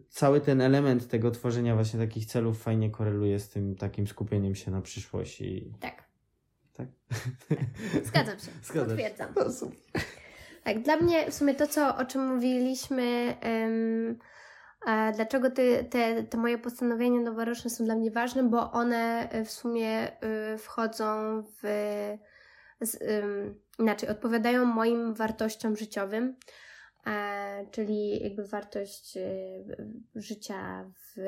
cały 0.09 0.41
ten 0.41 0.61
element 0.61 1.07
tego 1.07 1.31
tworzenia 1.31 1.75
właśnie 1.75 1.99
takich 1.99 2.25
celów 2.25 2.61
fajnie 2.61 2.89
koreluje 2.89 3.39
z 3.39 3.49
tym 3.49 3.75
takim 3.75 4.07
skupieniem 4.07 4.55
się 4.55 4.71
na 4.71 4.81
przyszłości. 4.81 5.73
Tak. 5.79 6.03
Tak? 6.73 6.87
Zgadzam 8.03 8.39
się. 8.39 8.51
Zgadzam 8.63 8.87
Potwierdzam. 8.89 9.33
Się. 9.33 10.01
Tak, 10.63 10.81
dla 10.81 10.97
mnie 10.97 11.31
w 11.31 11.33
sumie 11.33 11.55
to, 11.55 11.67
co, 11.67 11.97
o 11.97 12.05
czym 12.05 12.27
mówiliśmy, 12.27 13.35
um, 13.43 14.17
dlaczego 15.15 15.51
te, 15.51 15.83
te, 15.83 16.23
te 16.23 16.37
moje 16.37 16.57
postanowienia 16.57 17.21
noworoczne 17.21 17.69
są 17.69 17.85
dla 17.85 17.95
mnie 17.95 18.11
ważne, 18.11 18.43
bo 18.43 18.71
one 18.71 19.29
w 19.45 19.51
sumie 19.51 20.11
y, 20.53 20.57
wchodzą 20.57 21.43
w. 21.43 21.63
Z, 22.81 23.01
um, 23.01 23.55
inaczej, 23.79 24.09
odpowiadają 24.09 24.65
moim 24.65 25.13
wartościom 25.13 25.75
życiowym 25.75 26.35
czyli 27.71 28.23
jakby 28.23 28.47
wartość 28.47 29.17
e, 29.17 29.21
życia 30.15 30.91
w, 30.93 31.21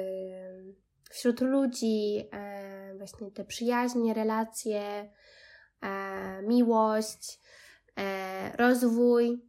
wśród 1.11 1.41
ludzi, 1.41 2.30
e, 2.34 2.95
właśnie 2.98 3.31
te 3.31 3.45
przyjaźnie, 3.45 4.14
relacje, 4.14 5.11
e, 5.81 6.41
miłość, 6.41 7.39
e, 7.98 8.57
rozwój 8.57 9.41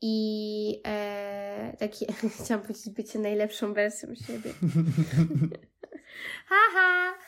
i 0.00 0.82
e, 0.86 1.76
taki, 1.78 2.06
chciałam 2.44 2.62
powiedzieć, 2.62 2.94
bycie 2.94 3.18
najlepszą 3.18 3.74
wersją 3.74 4.14
siebie. 4.14 4.50
Haha! 6.50 7.18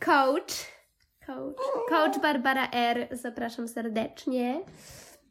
Coach. 0.00 0.72
Coach. 1.26 1.56
Coach 1.88 2.18
Barbara 2.18 2.70
R. 2.70 3.08
Zapraszam 3.10 3.68
serdecznie. 3.68 4.64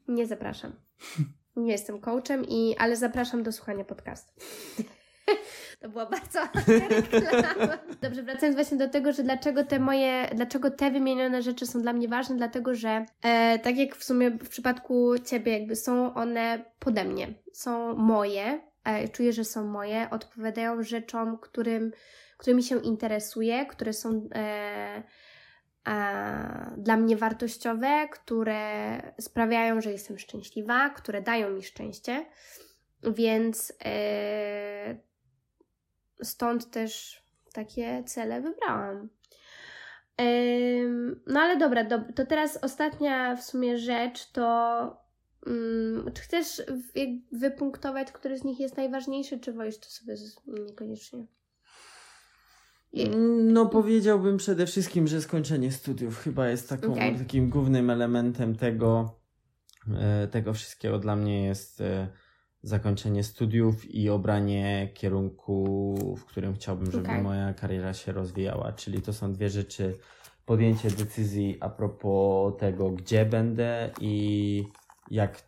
Nie 0.08 0.28
zapraszam. 0.28 0.76
Nie 1.56 1.72
jestem 1.72 2.00
coachem, 2.00 2.46
i, 2.48 2.76
ale 2.78 2.96
zapraszam 2.96 3.44
do 3.44 3.52
słuchania 3.52 3.84
podcastu. 3.84 4.34
To 5.82 5.90
była 5.90 6.06
bardzo 6.06 6.40
reklama. 7.12 7.78
Dobrze, 8.02 8.24
wracając 8.24 8.56
właśnie 8.56 8.78
do 8.78 8.90
tego, 8.90 9.12
że 9.12 9.24
dlaczego 9.24 9.64
te 9.64 9.80
moje, 9.80 10.30
dlaczego 10.36 10.72
te 10.72 10.92
wymienione 10.92 11.42
rzeczy 11.42 11.66
są 11.66 11.82
dla 11.82 11.94
mnie 11.94 12.08
ważne, 12.08 12.36
dlatego 12.36 12.76
że 12.76 13.06
e, 13.24 13.60
tak 13.60 13.78
jak 13.78 13.96
w 13.96 14.04
sumie 14.04 14.32
w 14.32 14.50
przypadku 14.50 15.20
Ciebie, 15.26 15.60
jakby 15.60 15.76
są 15.76 16.14
one 16.14 16.66
pode 16.80 17.04
mnie, 17.04 17.34
są 17.54 17.96
moje, 17.96 18.62
e, 18.84 19.08
czuję, 19.08 19.34
że 19.34 19.46
są 19.46 19.66
moje, 19.66 20.10
odpowiadają 20.10 20.84
rzeczom, 20.84 21.38
którym, 21.38 21.92
którymi 22.38 22.64
się 22.64 22.82
interesuję, 22.82 23.66
które 23.66 23.94
są 23.94 24.30
e, 24.36 25.04
dla 26.78 26.98
mnie 26.98 27.18
wartościowe, 27.18 28.08
które 28.12 29.02
sprawiają, 29.20 29.82
że 29.82 29.92
jestem 29.92 30.20
szczęśliwa, 30.20 30.90
które 30.90 31.22
dają 31.22 31.50
mi 31.50 31.64
szczęście. 31.64 32.26
Więc 33.04 33.74
e, 33.86 34.96
stąd 36.24 36.72
też 36.72 37.24
takie 37.54 38.04
cele 38.04 38.42
wybrałam. 38.42 39.10
No 41.28 41.40
ale 41.40 41.58
dobra, 41.58 41.86
to 42.16 42.26
teraz 42.26 42.58
ostatnia 42.64 43.36
w 43.36 43.44
sumie 43.44 43.78
rzecz 43.78 44.32
to 44.32 44.42
um, 45.46 46.12
czy 46.14 46.22
chcesz 46.22 46.62
wypunktować, 47.32 48.12
który 48.12 48.38
z 48.38 48.44
nich 48.44 48.60
jest 48.60 48.78
najważniejszy, 48.78 49.40
czy 49.40 49.54
wolisz 49.54 49.80
to 49.80 49.90
sobie 49.90 50.16
niekoniecznie? 50.48 51.26
No 53.44 53.66
powiedziałbym 53.66 54.38
przede 54.38 54.66
wszystkim, 54.66 55.08
że 55.08 55.22
skończenie 55.22 55.72
studiów 55.72 56.18
chyba 56.18 56.50
jest 56.50 56.70
taką, 56.70 56.94
okay. 56.94 57.18
takim 57.20 57.50
głównym 57.50 57.90
elementem 57.90 58.56
tego, 58.56 59.20
e, 59.98 60.28
tego 60.28 60.54
wszystkiego 60.54 61.00
dla 61.00 61.16
mnie 61.16 61.44
jest 61.44 61.82
e, 61.82 62.08
zakończenie 62.64 63.24
studiów 63.24 63.96
i 63.96 64.10
obranie 64.10 64.90
kierunku, 64.94 65.96
w 66.18 66.26
którym 66.26 66.54
chciałbym, 66.54 66.92
żeby 66.92 67.06
okay. 67.06 67.24
moja 67.24 67.54
kariera 67.54 67.94
się 67.94 68.12
rozwijała. 68.12 68.72
Czyli 68.72 69.02
to 69.02 69.14
są 69.14 69.34
dwie 69.34 69.50
rzeczy. 69.50 69.98
Podjęcie 70.46 70.92
decyzji 70.92 71.58
a 71.60 71.70
propos 71.70 72.54
tego, 72.60 72.90
gdzie 72.90 73.26
będę 73.26 73.90
i 74.02 74.64
jak, 75.12 75.44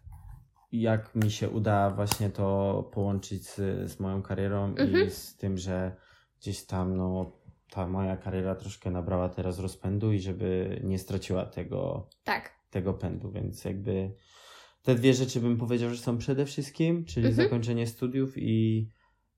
jak 0.71 1.15
mi 1.15 1.31
się 1.31 1.49
uda 1.49 1.89
właśnie 1.89 2.29
to 2.29 2.89
połączyć 2.93 3.47
z, 3.47 3.55
z 3.91 3.99
moją 3.99 4.21
karierą 4.21 4.65
mm 4.65 4.75
-hmm. 4.75 4.81
i 4.81 4.83
mhm. 4.83 5.09
z 5.09 5.37
tym, 5.37 5.57
że 5.57 5.95
gdzieś 6.43 6.65
tam 6.65 6.97
no, 6.97 7.31
ta 7.69 7.87
moja 7.87 8.17
kariera 8.17 8.55
troszkę 8.55 8.91
nabrała 8.91 9.29
teraz 9.29 9.59
rozpędu 9.59 10.11
i 10.11 10.19
żeby 10.19 10.79
nie 10.83 10.99
straciła 10.99 11.45
tego, 11.45 12.09
tak. 12.23 12.51
tego 12.69 12.93
pędu, 12.93 13.31
więc 13.31 13.65
jakby 13.65 14.15
te 14.81 14.95
dwie 14.95 15.13
rzeczy 15.13 15.39
bym 15.39 15.57
powiedział, 15.57 15.89
że 15.89 15.97
są 15.97 16.17
przede 16.17 16.45
wszystkim, 16.45 17.05
czyli 17.05 17.27
mhm. 17.27 17.45
zakończenie 17.47 17.87
studiów 17.87 18.33
i, 18.37 18.89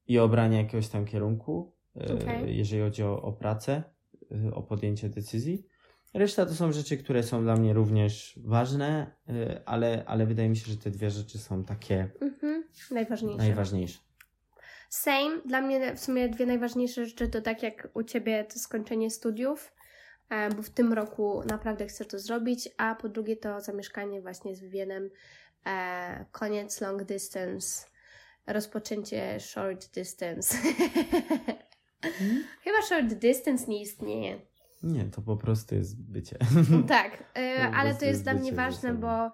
i 0.07 0.19
obranie 0.19 0.57
jakiegoś 0.57 0.87
tam 0.87 1.05
kierunku, 1.05 1.75
e, 1.95 2.13
okay. 2.13 2.51
jeżeli 2.51 2.81
chodzi 2.81 3.03
o, 3.03 3.21
o 3.21 3.33
pracę, 3.33 3.83
e, 4.31 4.53
o 4.53 4.63
podjęcie 4.63 5.09
decyzji. 5.09 5.65
Reszta 6.13 6.45
to 6.45 6.53
są 6.53 6.71
rzeczy, 6.71 6.97
które 6.97 7.23
są 7.23 7.43
dla 7.43 7.55
mnie 7.55 7.73
również 7.73 8.39
ważne, 8.43 9.15
e, 9.29 9.61
ale, 9.65 10.03
ale 10.05 10.25
wydaje 10.25 10.49
mi 10.49 10.57
się, 10.57 10.71
że 10.71 10.77
te 10.77 10.91
dwie 10.91 11.11
rzeczy 11.11 11.37
są 11.37 11.63
takie 11.63 12.09
mhm. 12.21 12.63
najważniejsze. 12.91 13.37
najważniejsze. 13.37 13.99
Same. 14.95 15.41
Dla 15.45 15.61
mnie 15.61 15.95
w 15.95 15.99
sumie 15.99 16.29
dwie 16.29 16.45
najważniejsze 16.45 17.05
rzeczy 17.05 17.27
to 17.27 17.41
tak 17.41 17.63
jak 17.63 17.87
u 17.93 18.03
Ciebie 18.03 18.43
to 18.43 18.59
skończenie 18.59 19.11
studiów, 19.11 19.73
e, 20.29 20.49
bo 20.49 20.61
w 20.61 20.69
tym 20.69 20.93
roku 20.93 21.41
naprawdę 21.45 21.87
chcę 21.87 22.05
to 22.05 22.19
zrobić, 22.19 22.69
a 22.77 22.95
po 22.95 23.09
drugie 23.09 23.37
to 23.37 23.61
zamieszkanie 23.61 24.21
właśnie 24.21 24.55
z 24.55 24.61
Vivienem, 24.61 25.09
e, 25.65 26.25
koniec 26.31 26.81
long 26.81 27.03
distance, 27.03 27.85
rozpoczęcie 28.47 29.39
short 29.39 29.93
distance. 29.93 30.57
Hmm? 32.01 32.43
Chyba 32.63 32.81
short 32.81 33.13
distance 33.13 33.67
nie 33.67 33.81
istnieje. 33.81 34.39
Nie, 34.83 35.05
to 35.05 35.21
po 35.21 35.37
prostu 35.37 35.75
jest 35.75 36.01
bycie. 36.11 36.37
Tak, 36.87 37.23
e, 37.37 37.71
ale 37.75 37.95
to 37.95 38.05
jest 38.05 38.23
dla 38.23 38.33
mnie 38.33 38.51
ważne, 38.51 38.93
bo 38.93 39.31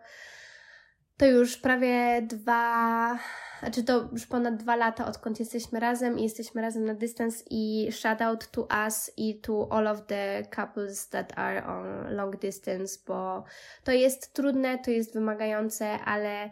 to 1.17 1.25
już 1.25 1.57
prawie 1.57 2.21
dwa, 2.21 3.19
znaczy 3.61 3.83
to 3.83 4.09
już 4.11 4.27
ponad 4.27 4.55
dwa 4.55 4.75
lata, 4.75 5.05
odkąd 5.05 5.39
jesteśmy 5.39 5.79
razem 5.79 6.19
i 6.19 6.23
jesteśmy 6.23 6.61
razem 6.61 6.85
na 6.85 6.93
dystans 6.93 7.43
i 7.49 7.91
shout 7.91 8.21
out 8.21 8.51
to 8.51 8.67
us 8.85 9.11
i 9.17 9.39
to 9.39 9.67
all 9.71 9.87
of 9.87 10.05
the 10.05 10.43
couples 10.55 11.09
that 11.09 11.37
are 11.37 11.65
on 11.65 12.15
long 12.15 12.39
distance, 12.39 12.99
bo 13.07 13.43
to 13.83 13.91
jest 13.91 14.33
trudne, 14.33 14.79
to 14.79 14.91
jest 14.91 15.13
wymagające, 15.13 15.99
ale 15.99 16.49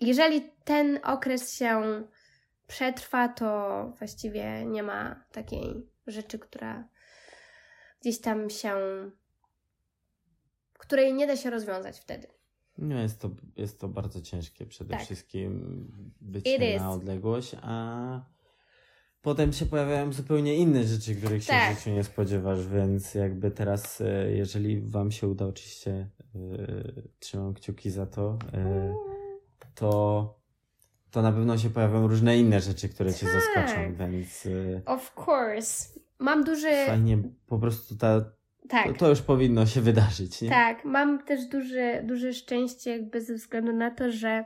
jeżeli 0.00 0.50
ten 0.64 1.00
okres 1.02 1.54
się 1.54 2.02
przetrwa, 2.66 3.28
to 3.28 3.92
właściwie 3.98 4.64
nie 4.64 4.82
ma 4.82 5.24
takiej 5.32 5.86
rzeczy, 6.06 6.38
która 6.38 6.88
gdzieś 8.00 8.20
tam 8.20 8.50
się 8.50 8.76
której 10.86 11.14
nie 11.14 11.26
da 11.26 11.36
się 11.36 11.50
rozwiązać 11.50 12.00
wtedy. 12.00 12.35
No 12.78 13.00
jest 13.00 13.20
to, 13.20 13.30
jest 13.56 13.80
to 13.80 13.88
bardzo 13.88 14.20
ciężkie 14.20 14.66
przede 14.66 14.90
tak. 14.90 15.04
wszystkim 15.04 15.84
być 16.20 16.44
na 16.78 16.90
odległość, 16.90 17.56
a 17.62 18.20
potem 19.22 19.52
się 19.52 19.66
pojawiają 19.66 20.12
zupełnie 20.12 20.54
inne 20.54 20.84
rzeczy, 20.84 21.14
których 21.14 21.44
się 21.44 21.52
tak. 21.52 21.74
w 21.74 21.78
życiu 21.78 21.90
nie 21.90 22.04
spodziewasz, 22.04 22.66
więc 22.68 23.14
jakby 23.14 23.50
teraz, 23.50 24.00
e, 24.00 24.32
jeżeli 24.32 24.80
Wam 24.80 25.12
się 25.12 25.28
uda, 25.28 25.46
oczywiście 25.46 26.10
yy, 26.34 27.02
trzymam 27.18 27.54
kciuki 27.54 27.90
za 27.90 28.06
to, 28.06 28.38
yy, 28.52 28.94
to 29.74 30.36
to 31.10 31.22
na 31.22 31.32
pewno 31.32 31.58
się 31.58 31.70
pojawią 31.70 32.08
różne 32.08 32.38
inne 32.38 32.60
rzeczy, 32.60 32.88
które 32.88 33.14
Cię 33.14 33.26
tak. 33.26 33.34
zaskoczą, 33.34 33.94
więc... 33.94 34.44
Yy, 34.44 34.82
of 34.86 35.12
course. 35.26 36.00
Mam 36.18 36.44
duży... 36.44 36.86
Fajnie, 36.86 37.18
po 37.46 37.58
prostu 37.58 37.96
ta 37.96 38.24
tak. 38.68 38.86
To, 38.86 38.92
to, 38.92 39.08
już 39.08 39.22
powinno 39.22 39.66
się 39.66 39.80
wydarzyć, 39.80 40.42
nie? 40.42 40.50
Tak, 40.50 40.84
mam 40.84 41.22
też 41.22 41.44
duże, 41.44 42.02
duże 42.02 42.32
szczęście 42.32 42.90
jakby 42.90 43.20
ze 43.20 43.34
względu 43.34 43.72
na 43.72 43.90
to, 43.90 44.10
że 44.12 44.44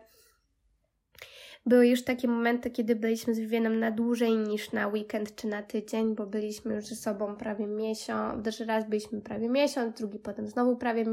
były 1.66 1.88
już 1.88 2.05
takie 2.05 2.28
momenty, 2.28 2.70
kiedy 2.70 2.97
byliśmy 2.97 3.34
z 3.34 3.38
Vivienem 3.38 3.78
na 3.78 3.90
dłużej 3.90 4.36
niż 4.36 4.72
na 4.72 4.88
weekend 4.88 5.34
czy 5.34 5.47
na 5.47 5.62
tydzień, 5.62 6.14
bo 6.14 6.26
byliśmy 6.26 6.74
już 6.74 6.86
ze 6.86 6.97
sobą 6.97 7.36
prawie 7.36 7.66
miesiąc, 7.66 8.44
też 8.44 8.60
raz 8.60 8.88
byliśmy 8.88 9.20
prawie 9.20 9.48
miesiąc, 9.48 9.97
drugi 9.97 10.18
potem 10.18 10.48
znowu 10.48 10.76
prawie 10.76 11.05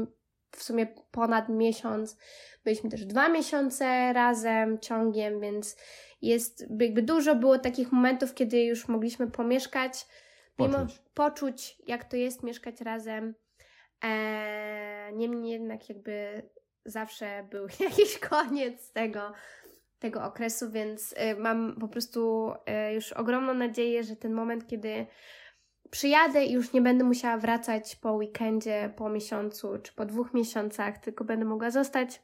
w 0.50 0.62
sumie 0.62 0.86
ponad 1.10 1.48
miesiąc. 1.48 2.16
Byliśmy 2.64 2.90
też 2.90 3.04
dwa 3.04 3.28
miesiące 3.28 4.12
razem, 4.12 4.78
ciągiem, 4.78 5.40
więc 5.40 5.76
jest, 6.22 6.66
jakby 6.80 7.02
dużo 7.02 7.34
było 7.34 7.58
takich 7.58 7.92
momentów, 7.92 8.34
kiedy 8.34 8.64
już 8.64 8.88
mogliśmy 8.88 9.30
pomieszkać 9.30 10.06
Mimo 10.58 10.86
poczuć, 11.14 11.78
jak 11.86 12.04
to 12.04 12.16
jest 12.16 12.42
mieszkać 12.42 12.80
razem. 12.80 13.34
E, 14.04 15.10
niemniej 15.12 15.52
jednak 15.52 15.88
jakby 15.88 16.42
zawsze 16.84 17.46
był 17.50 17.66
jakiś 17.90 18.18
koniec 18.18 18.92
tego, 18.92 19.32
tego 19.98 20.24
okresu, 20.24 20.70
więc 20.70 21.12
y, 21.12 21.36
mam 21.36 21.76
po 21.80 21.88
prostu 21.88 22.52
y, 22.90 22.94
już 22.94 23.12
ogromną 23.12 23.54
nadzieję, 23.54 24.04
że 24.04 24.16
ten 24.16 24.32
moment, 24.32 24.66
kiedy 24.66 25.06
przyjadę 25.90 26.44
i 26.44 26.52
już 26.52 26.72
nie 26.72 26.82
będę 26.82 27.04
musiała 27.04 27.38
wracać 27.38 27.96
po 27.96 28.12
weekendzie, 28.12 28.92
po 28.96 29.10
miesiącu 29.10 29.78
czy 29.82 29.92
po 29.92 30.06
dwóch 30.06 30.34
miesiącach, 30.34 30.98
tylko 30.98 31.24
będę 31.24 31.44
mogła 31.44 31.70
zostać, 31.70 32.22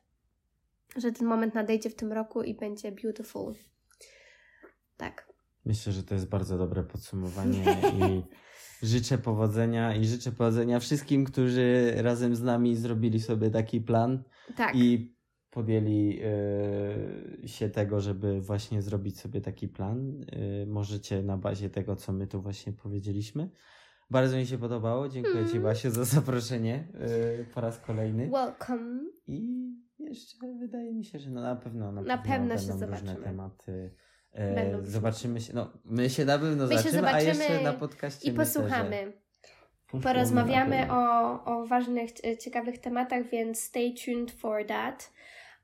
że 0.97 1.13
ten 1.13 1.27
moment 1.27 1.55
nadejdzie 1.55 1.91
w 1.91 1.97
tym 1.97 2.13
roku 2.13 2.43
i 2.43 2.55
będzie 2.55 2.93
beautiful. 2.93 3.55
Tak. 4.97 5.24
Myślę, 5.65 5.93
że 5.93 6.03
to 6.03 6.15
jest 6.15 6.29
bardzo 6.29 6.59
dobre 6.59 6.83
podsumowanie 6.83 7.65
i 8.01 8.23
życzę 8.87 9.19
powodzenia 9.19 9.97
i 9.97 10.05
życzę 10.05 10.33
powodzenia 10.33 10.81
wszystkim, 10.81 11.25
którzy 11.25 11.95
razem 11.97 12.37
z 12.37 12.43
nami 12.43 12.77
zrobili 12.77 13.21
sobie 13.21 13.51
taki 13.51 13.81
plan 13.81 14.25
tak. 14.57 14.77
i 14.77 15.15
podjęli 15.51 16.21
y, 17.45 17.49
się 17.49 17.71
tego, 17.71 18.01
żeby 18.01 18.41
właśnie 18.41 18.83
zrobić 18.83 19.21
sobie 19.21 19.41
taki 19.41 19.69
plan. 19.69 20.25
Y, 20.63 20.67
możecie 20.67 21.23
na 21.23 21.37
bazie 21.37 21.71
tego, 21.71 21.97
co 21.97 22.13
my 22.13 22.27
tu 22.27 22.43
właśnie 22.43 22.73
powiedzieliśmy, 22.73 23.51
Bardzo 24.11 24.37
mi 24.37 24.47
się 24.47 24.59
podobało. 24.59 25.09
Dziękuję 25.09 25.39
Mm. 25.39 25.49
Ci, 25.49 25.61
Basiu, 25.61 25.91
za 25.91 26.05
zaproszenie 26.05 26.89
yy, 27.39 27.47
po 27.55 27.61
raz 27.61 27.81
kolejny. 27.81 28.31
Welcome. 28.31 29.01
I 29.27 29.69
jeszcze 29.99 30.37
wydaje 30.59 30.95
mi 30.95 31.05
się, 31.05 31.19
że 31.19 31.31
no 31.31 31.41
na 31.43 31.57
pewno 31.57 31.93
na, 31.93 32.03
Na 32.03 32.19
pewno 32.19 32.59
się 32.59 32.69
będą 32.69 32.87
różne 32.87 32.99
zobaczymy. 32.99 33.25
tematy. 33.25 33.95
E, 34.35 34.55
Będą 34.55 34.85
zobaczymy 34.85 35.41
się, 35.41 35.53
no 35.55 35.71
my 35.85 36.11
się 36.11 36.25
na 36.25 36.39
pewno 36.39 36.67
My 36.67 36.79
się 36.79 36.91
zobaczymy, 36.91 37.09
a 37.09 37.21
jeszcze 37.21 37.43
zobaczymy 37.43 37.65
na 37.65 37.73
podcaście 37.73 38.29
I 38.29 38.33
myślę, 38.33 38.45
posłuchamy. 38.45 38.97
że 39.07 39.13
poszło 39.87 40.01
Porozmawiamy 40.01 40.93
o, 40.93 41.45
o 41.45 41.67
ważnych, 41.67 42.11
e, 42.25 42.39
ciekawych 42.39 42.79
tematach, 42.79 43.31
więc 43.31 43.61
stay 43.61 43.95
tuned 44.05 44.31
for 44.31 44.67
that, 44.67 45.13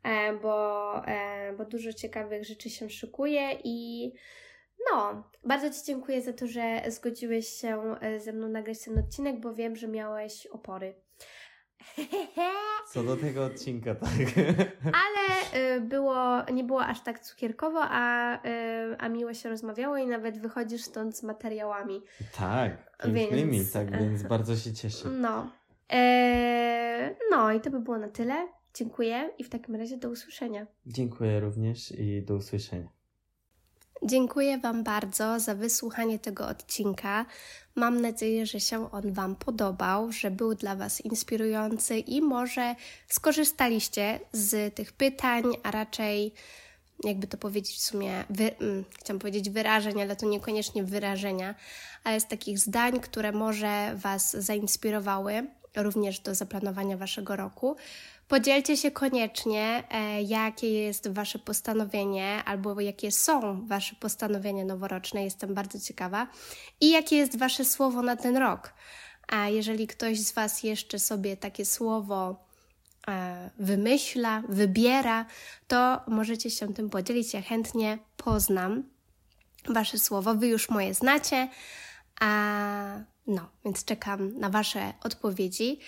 e, 0.02 0.32
bo, 0.32 1.06
e, 1.06 1.52
bo 1.52 1.64
dużo 1.64 1.92
ciekawych 1.92 2.44
rzeczy 2.44 2.70
się 2.70 2.90
szykuje 2.90 3.58
i 3.64 4.12
no, 4.90 5.24
bardzo 5.44 5.70
Ci 5.70 5.86
dziękuję 5.86 6.22
za 6.22 6.32
to, 6.32 6.46
że 6.46 6.82
zgodziłeś 6.88 7.48
się 7.48 7.94
ze 8.18 8.32
mną 8.32 8.48
nagrać 8.48 8.84
ten 8.84 8.98
odcinek, 8.98 9.40
bo 9.40 9.54
wiem, 9.54 9.76
że 9.76 9.88
miałeś 9.88 10.46
opory. 10.46 10.94
Co 12.92 13.02
do 13.02 13.16
tego 13.16 13.44
odcinka, 13.44 13.94
tak. 13.94 14.10
Ale 14.84 15.60
y, 15.76 15.80
było, 15.80 16.44
nie 16.52 16.64
było 16.64 16.84
aż 16.84 17.00
tak 17.00 17.20
cukierkowo, 17.20 17.78
a, 17.82 18.34
y, 18.36 18.96
a 18.98 19.08
miło 19.08 19.34
się 19.34 19.48
rozmawiało 19.48 19.96
i 19.96 20.06
nawet 20.06 20.38
wychodzisz 20.38 20.82
stąd 20.82 21.16
z 21.16 21.22
materiałami. 21.22 22.02
tak, 22.36 22.96
pięknymi, 23.14 23.52
Więc- 23.52 23.72
tak 23.72 23.98
więc 23.98 24.22
bardzo 24.22 24.56
się 24.56 24.72
cieszę. 24.72 25.08
No. 25.08 25.50
E, 25.92 27.14
no 27.30 27.52
i 27.52 27.60
to 27.60 27.70
by 27.70 27.80
było 27.80 27.98
na 27.98 28.08
tyle. 28.08 28.48
Dziękuję 28.74 29.30
i 29.38 29.44
w 29.44 29.48
takim 29.48 29.76
razie 29.76 29.96
do 29.96 30.08
usłyszenia. 30.10 30.66
Dziękuję 30.86 31.40
również 31.40 31.92
i 31.92 32.22
do 32.22 32.34
usłyszenia. 32.34 32.88
Dziękuję 34.02 34.58
Wam 34.58 34.84
bardzo 34.84 35.40
za 35.40 35.54
wysłuchanie 35.54 36.18
tego 36.18 36.48
odcinka. 36.48 37.26
Mam 37.74 38.00
nadzieję, 38.00 38.46
że 38.46 38.60
się 38.60 38.90
on 38.90 39.12
Wam 39.12 39.36
podobał, 39.36 40.12
że 40.12 40.30
był 40.30 40.54
dla 40.54 40.76
Was 40.76 41.00
inspirujący 41.00 41.98
i 41.98 42.20
może 42.20 42.74
skorzystaliście 43.08 44.20
z 44.32 44.74
tych 44.74 44.92
pytań, 44.92 45.44
a 45.62 45.70
raczej, 45.70 46.32
jakby 47.04 47.26
to 47.26 47.38
powiedzieć 47.38 47.76
w 47.76 47.80
sumie, 47.80 48.24
wy, 48.30 48.56
mm, 48.56 48.84
chciałam 48.98 49.18
powiedzieć 49.18 49.50
wyrażeń, 49.50 50.02
ale 50.02 50.16
to 50.16 50.26
niekoniecznie 50.26 50.84
wyrażenia, 50.84 51.54
ale 52.04 52.20
z 52.20 52.26
takich 52.26 52.58
zdań, 52.58 53.00
które 53.00 53.32
może 53.32 53.94
Was 53.96 54.36
zainspirowały 54.36 55.46
również 55.76 56.20
do 56.20 56.34
zaplanowania 56.34 56.96
Waszego 56.96 57.36
roku. 57.36 57.76
Podzielcie 58.30 58.76
się 58.76 58.90
koniecznie, 58.90 59.84
e, 59.90 60.22
jakie 60.22 60.72
jest 60.72 61.08
Wasze 61.08 61.38
postanowienie, 61.38 62.42
albo 62.44 62.80
jakie 62.80 63.12
są 63.12 63.66
Wasze 63.66 63.96
postanowienia 63.96 64.64
noworoczne. 64.64 65.24
Jestem 65.24 65.54
bardzo 65.54 65.80
ciekawa. 65.80 66.26
I 66.80 66.90
jakie 66.90 67.16
jest 67.16 67.38
Wasze 67.38 67.64
słowo 67.64 68.02
na 68.02 68.16
ten 68.16 68.36
rok. 68.36 68.74
A 69.28 69.48
jeżeli 69.48 69.86
ktoś 69.86 70.20
z 70.20 70.32
Was 70.32 70.62
jeszcze 70.62 70.98
sobie 70.98 71.36
takie 71.36 71.64
słowo 71.64 72.44
e, 73.08 73.50
wymyśla, 73.58 74.42
wybiera, 74.48 75.26
to 75.68 76.00
możecie 76.08 76.50
się 76.50 76.74
tym 76.74 76.90
podzielić. 76.90 77.34
Ja 77.34 77.42
chętnie 77.42 77.98
poznam 78.16 78.82
Wasze 79.68 79.98
słowo. 79.98 80.34
Wy 80.34 80.46
już 80.46 80.70
moje 80.70 80.94
znacie. 80.94 81.48
A 82.20 82.30
no, 83.26 83.50
więc 83.64 83.84
czekam 83.84 84.38
na 84.38 84.50
Wasze 84.50 84.92
odpowiedzi. 85.04 85.78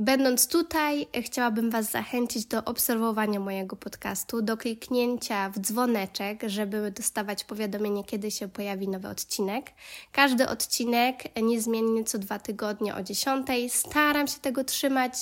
Będąc 0.00 0.48
tutaj, 0.48 1.06
chciałabym 1.22 1.70
Was 1.70 1.90
zachęcić 1.90 2.46
do 2.46 2.64
obserwowania 2.64 3.40
mojego 3.40 3.76
podcastu, 3.76 4.42
do 4.42 4.56
kliknięcia 4.56 5.50
w 5.50 5.58
dzwoneczek, 5.58 6.42
żeby 6.46 6.90
dostawać 6.90 7.44
powiadomienie, 7.44 8.04
kiedy 8.04 8.30
się 8.30 8.48
pojawi 8.48 8.88
nowy 8.88 9.08
odcinek. 9.08 9.72
Każdy 10.12 10.48
odcinek 10.48 11.36
niezmiennie 11.42 12.04
co 12.04 12.18
dwa 12.18 12.38
tygodnie 12.38 12.94
o 12.94 13.02
10. 13.02 13.46
Staram 13.68 14.26
się 14.28 14.38
tego 14.38 14.64
trzymać, 14.64 15.12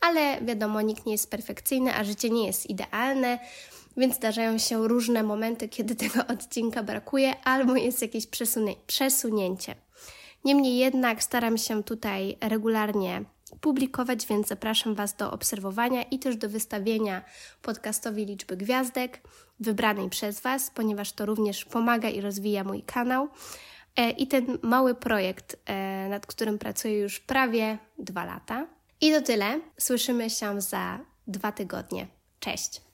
ale 0.00 0.42
wiadomo, 0.42 0.80
nikt 0.80 1.06
nie 1.06 1.12
jest 1.12 1.30
perfekcyjny, 1.30 1.94
a 1.94 2.04
życie 2.04 2.30
nie 2.30 2.46
jest 2.46 2.70
idealne. 2.70 3.38
Więc 3.96 4.14
zdarzają 4.16 4.58
się 4.58 4.88
różne 4.88 5.22
momenty, 5.22 5.68
kiedy 5.68 5.94
tego 6.04 6.26
odcinka 6.26 6.82
brakuje, 6.82 7.44
albo 7.44 7.76
jest 7.76 8.02
jakieś 8.02 8.26
przesunięcie. 8.86 9.74
Niemniej 10.44 10.76
jednak 10.76 11.22
staram 11.22 11.58
się 11.58 11.82
tutaj 11.82 12.36
regularnie 12.40 13.24
publikować, 13.60 14.26
więc 14.26 14.48
zapraszam 14.48 14.94
Was 14.94 15.16
do 15.16 15.30
obserwowania 15.30 16.02
i 16.02 16.18
też 16.18 16.36
do 16.36 16.48
wystawienia 16.48 17.24
podcastowi 17.62 18.26
liczby 18.26 18.56
gwiazdek 18.56 19.20
wybranej 19.60 20.10
przez 20.10 20.40
Was, 20.40 20.70
ponieważ 20.70 21.12
to 21.12 21.26
również 21.26 21.64
pomaga 21.64 22.08
i 22.08 22.20
rozwija 22.20 22.64
mój 22.64 22.82
kanał. 22.82 23.28
E, 23.96 24.10
I 24.10 24.26
ten 24.26 24.58
mały 24.62 24.94
projekt, 24.94 25.56
e, 25.66 26.08
nad 26.08 26.26
którym 26.26 26.58
pracuję 26.58 26.98
już 26.98 27.20
prawie 27.20 27.78
dwa 27.98 28.24
lata. 28.24 28.66
I 29.00 29.12
to 29.12 29.22
tyle. 29.22 29.60
Słyszymy 29.78 30.30
się 30.30 30.60
za 30.60 31.00
dwa 31.26 31.52
tygodnie. 31.52 32.06
Cześć! 32.40 32.84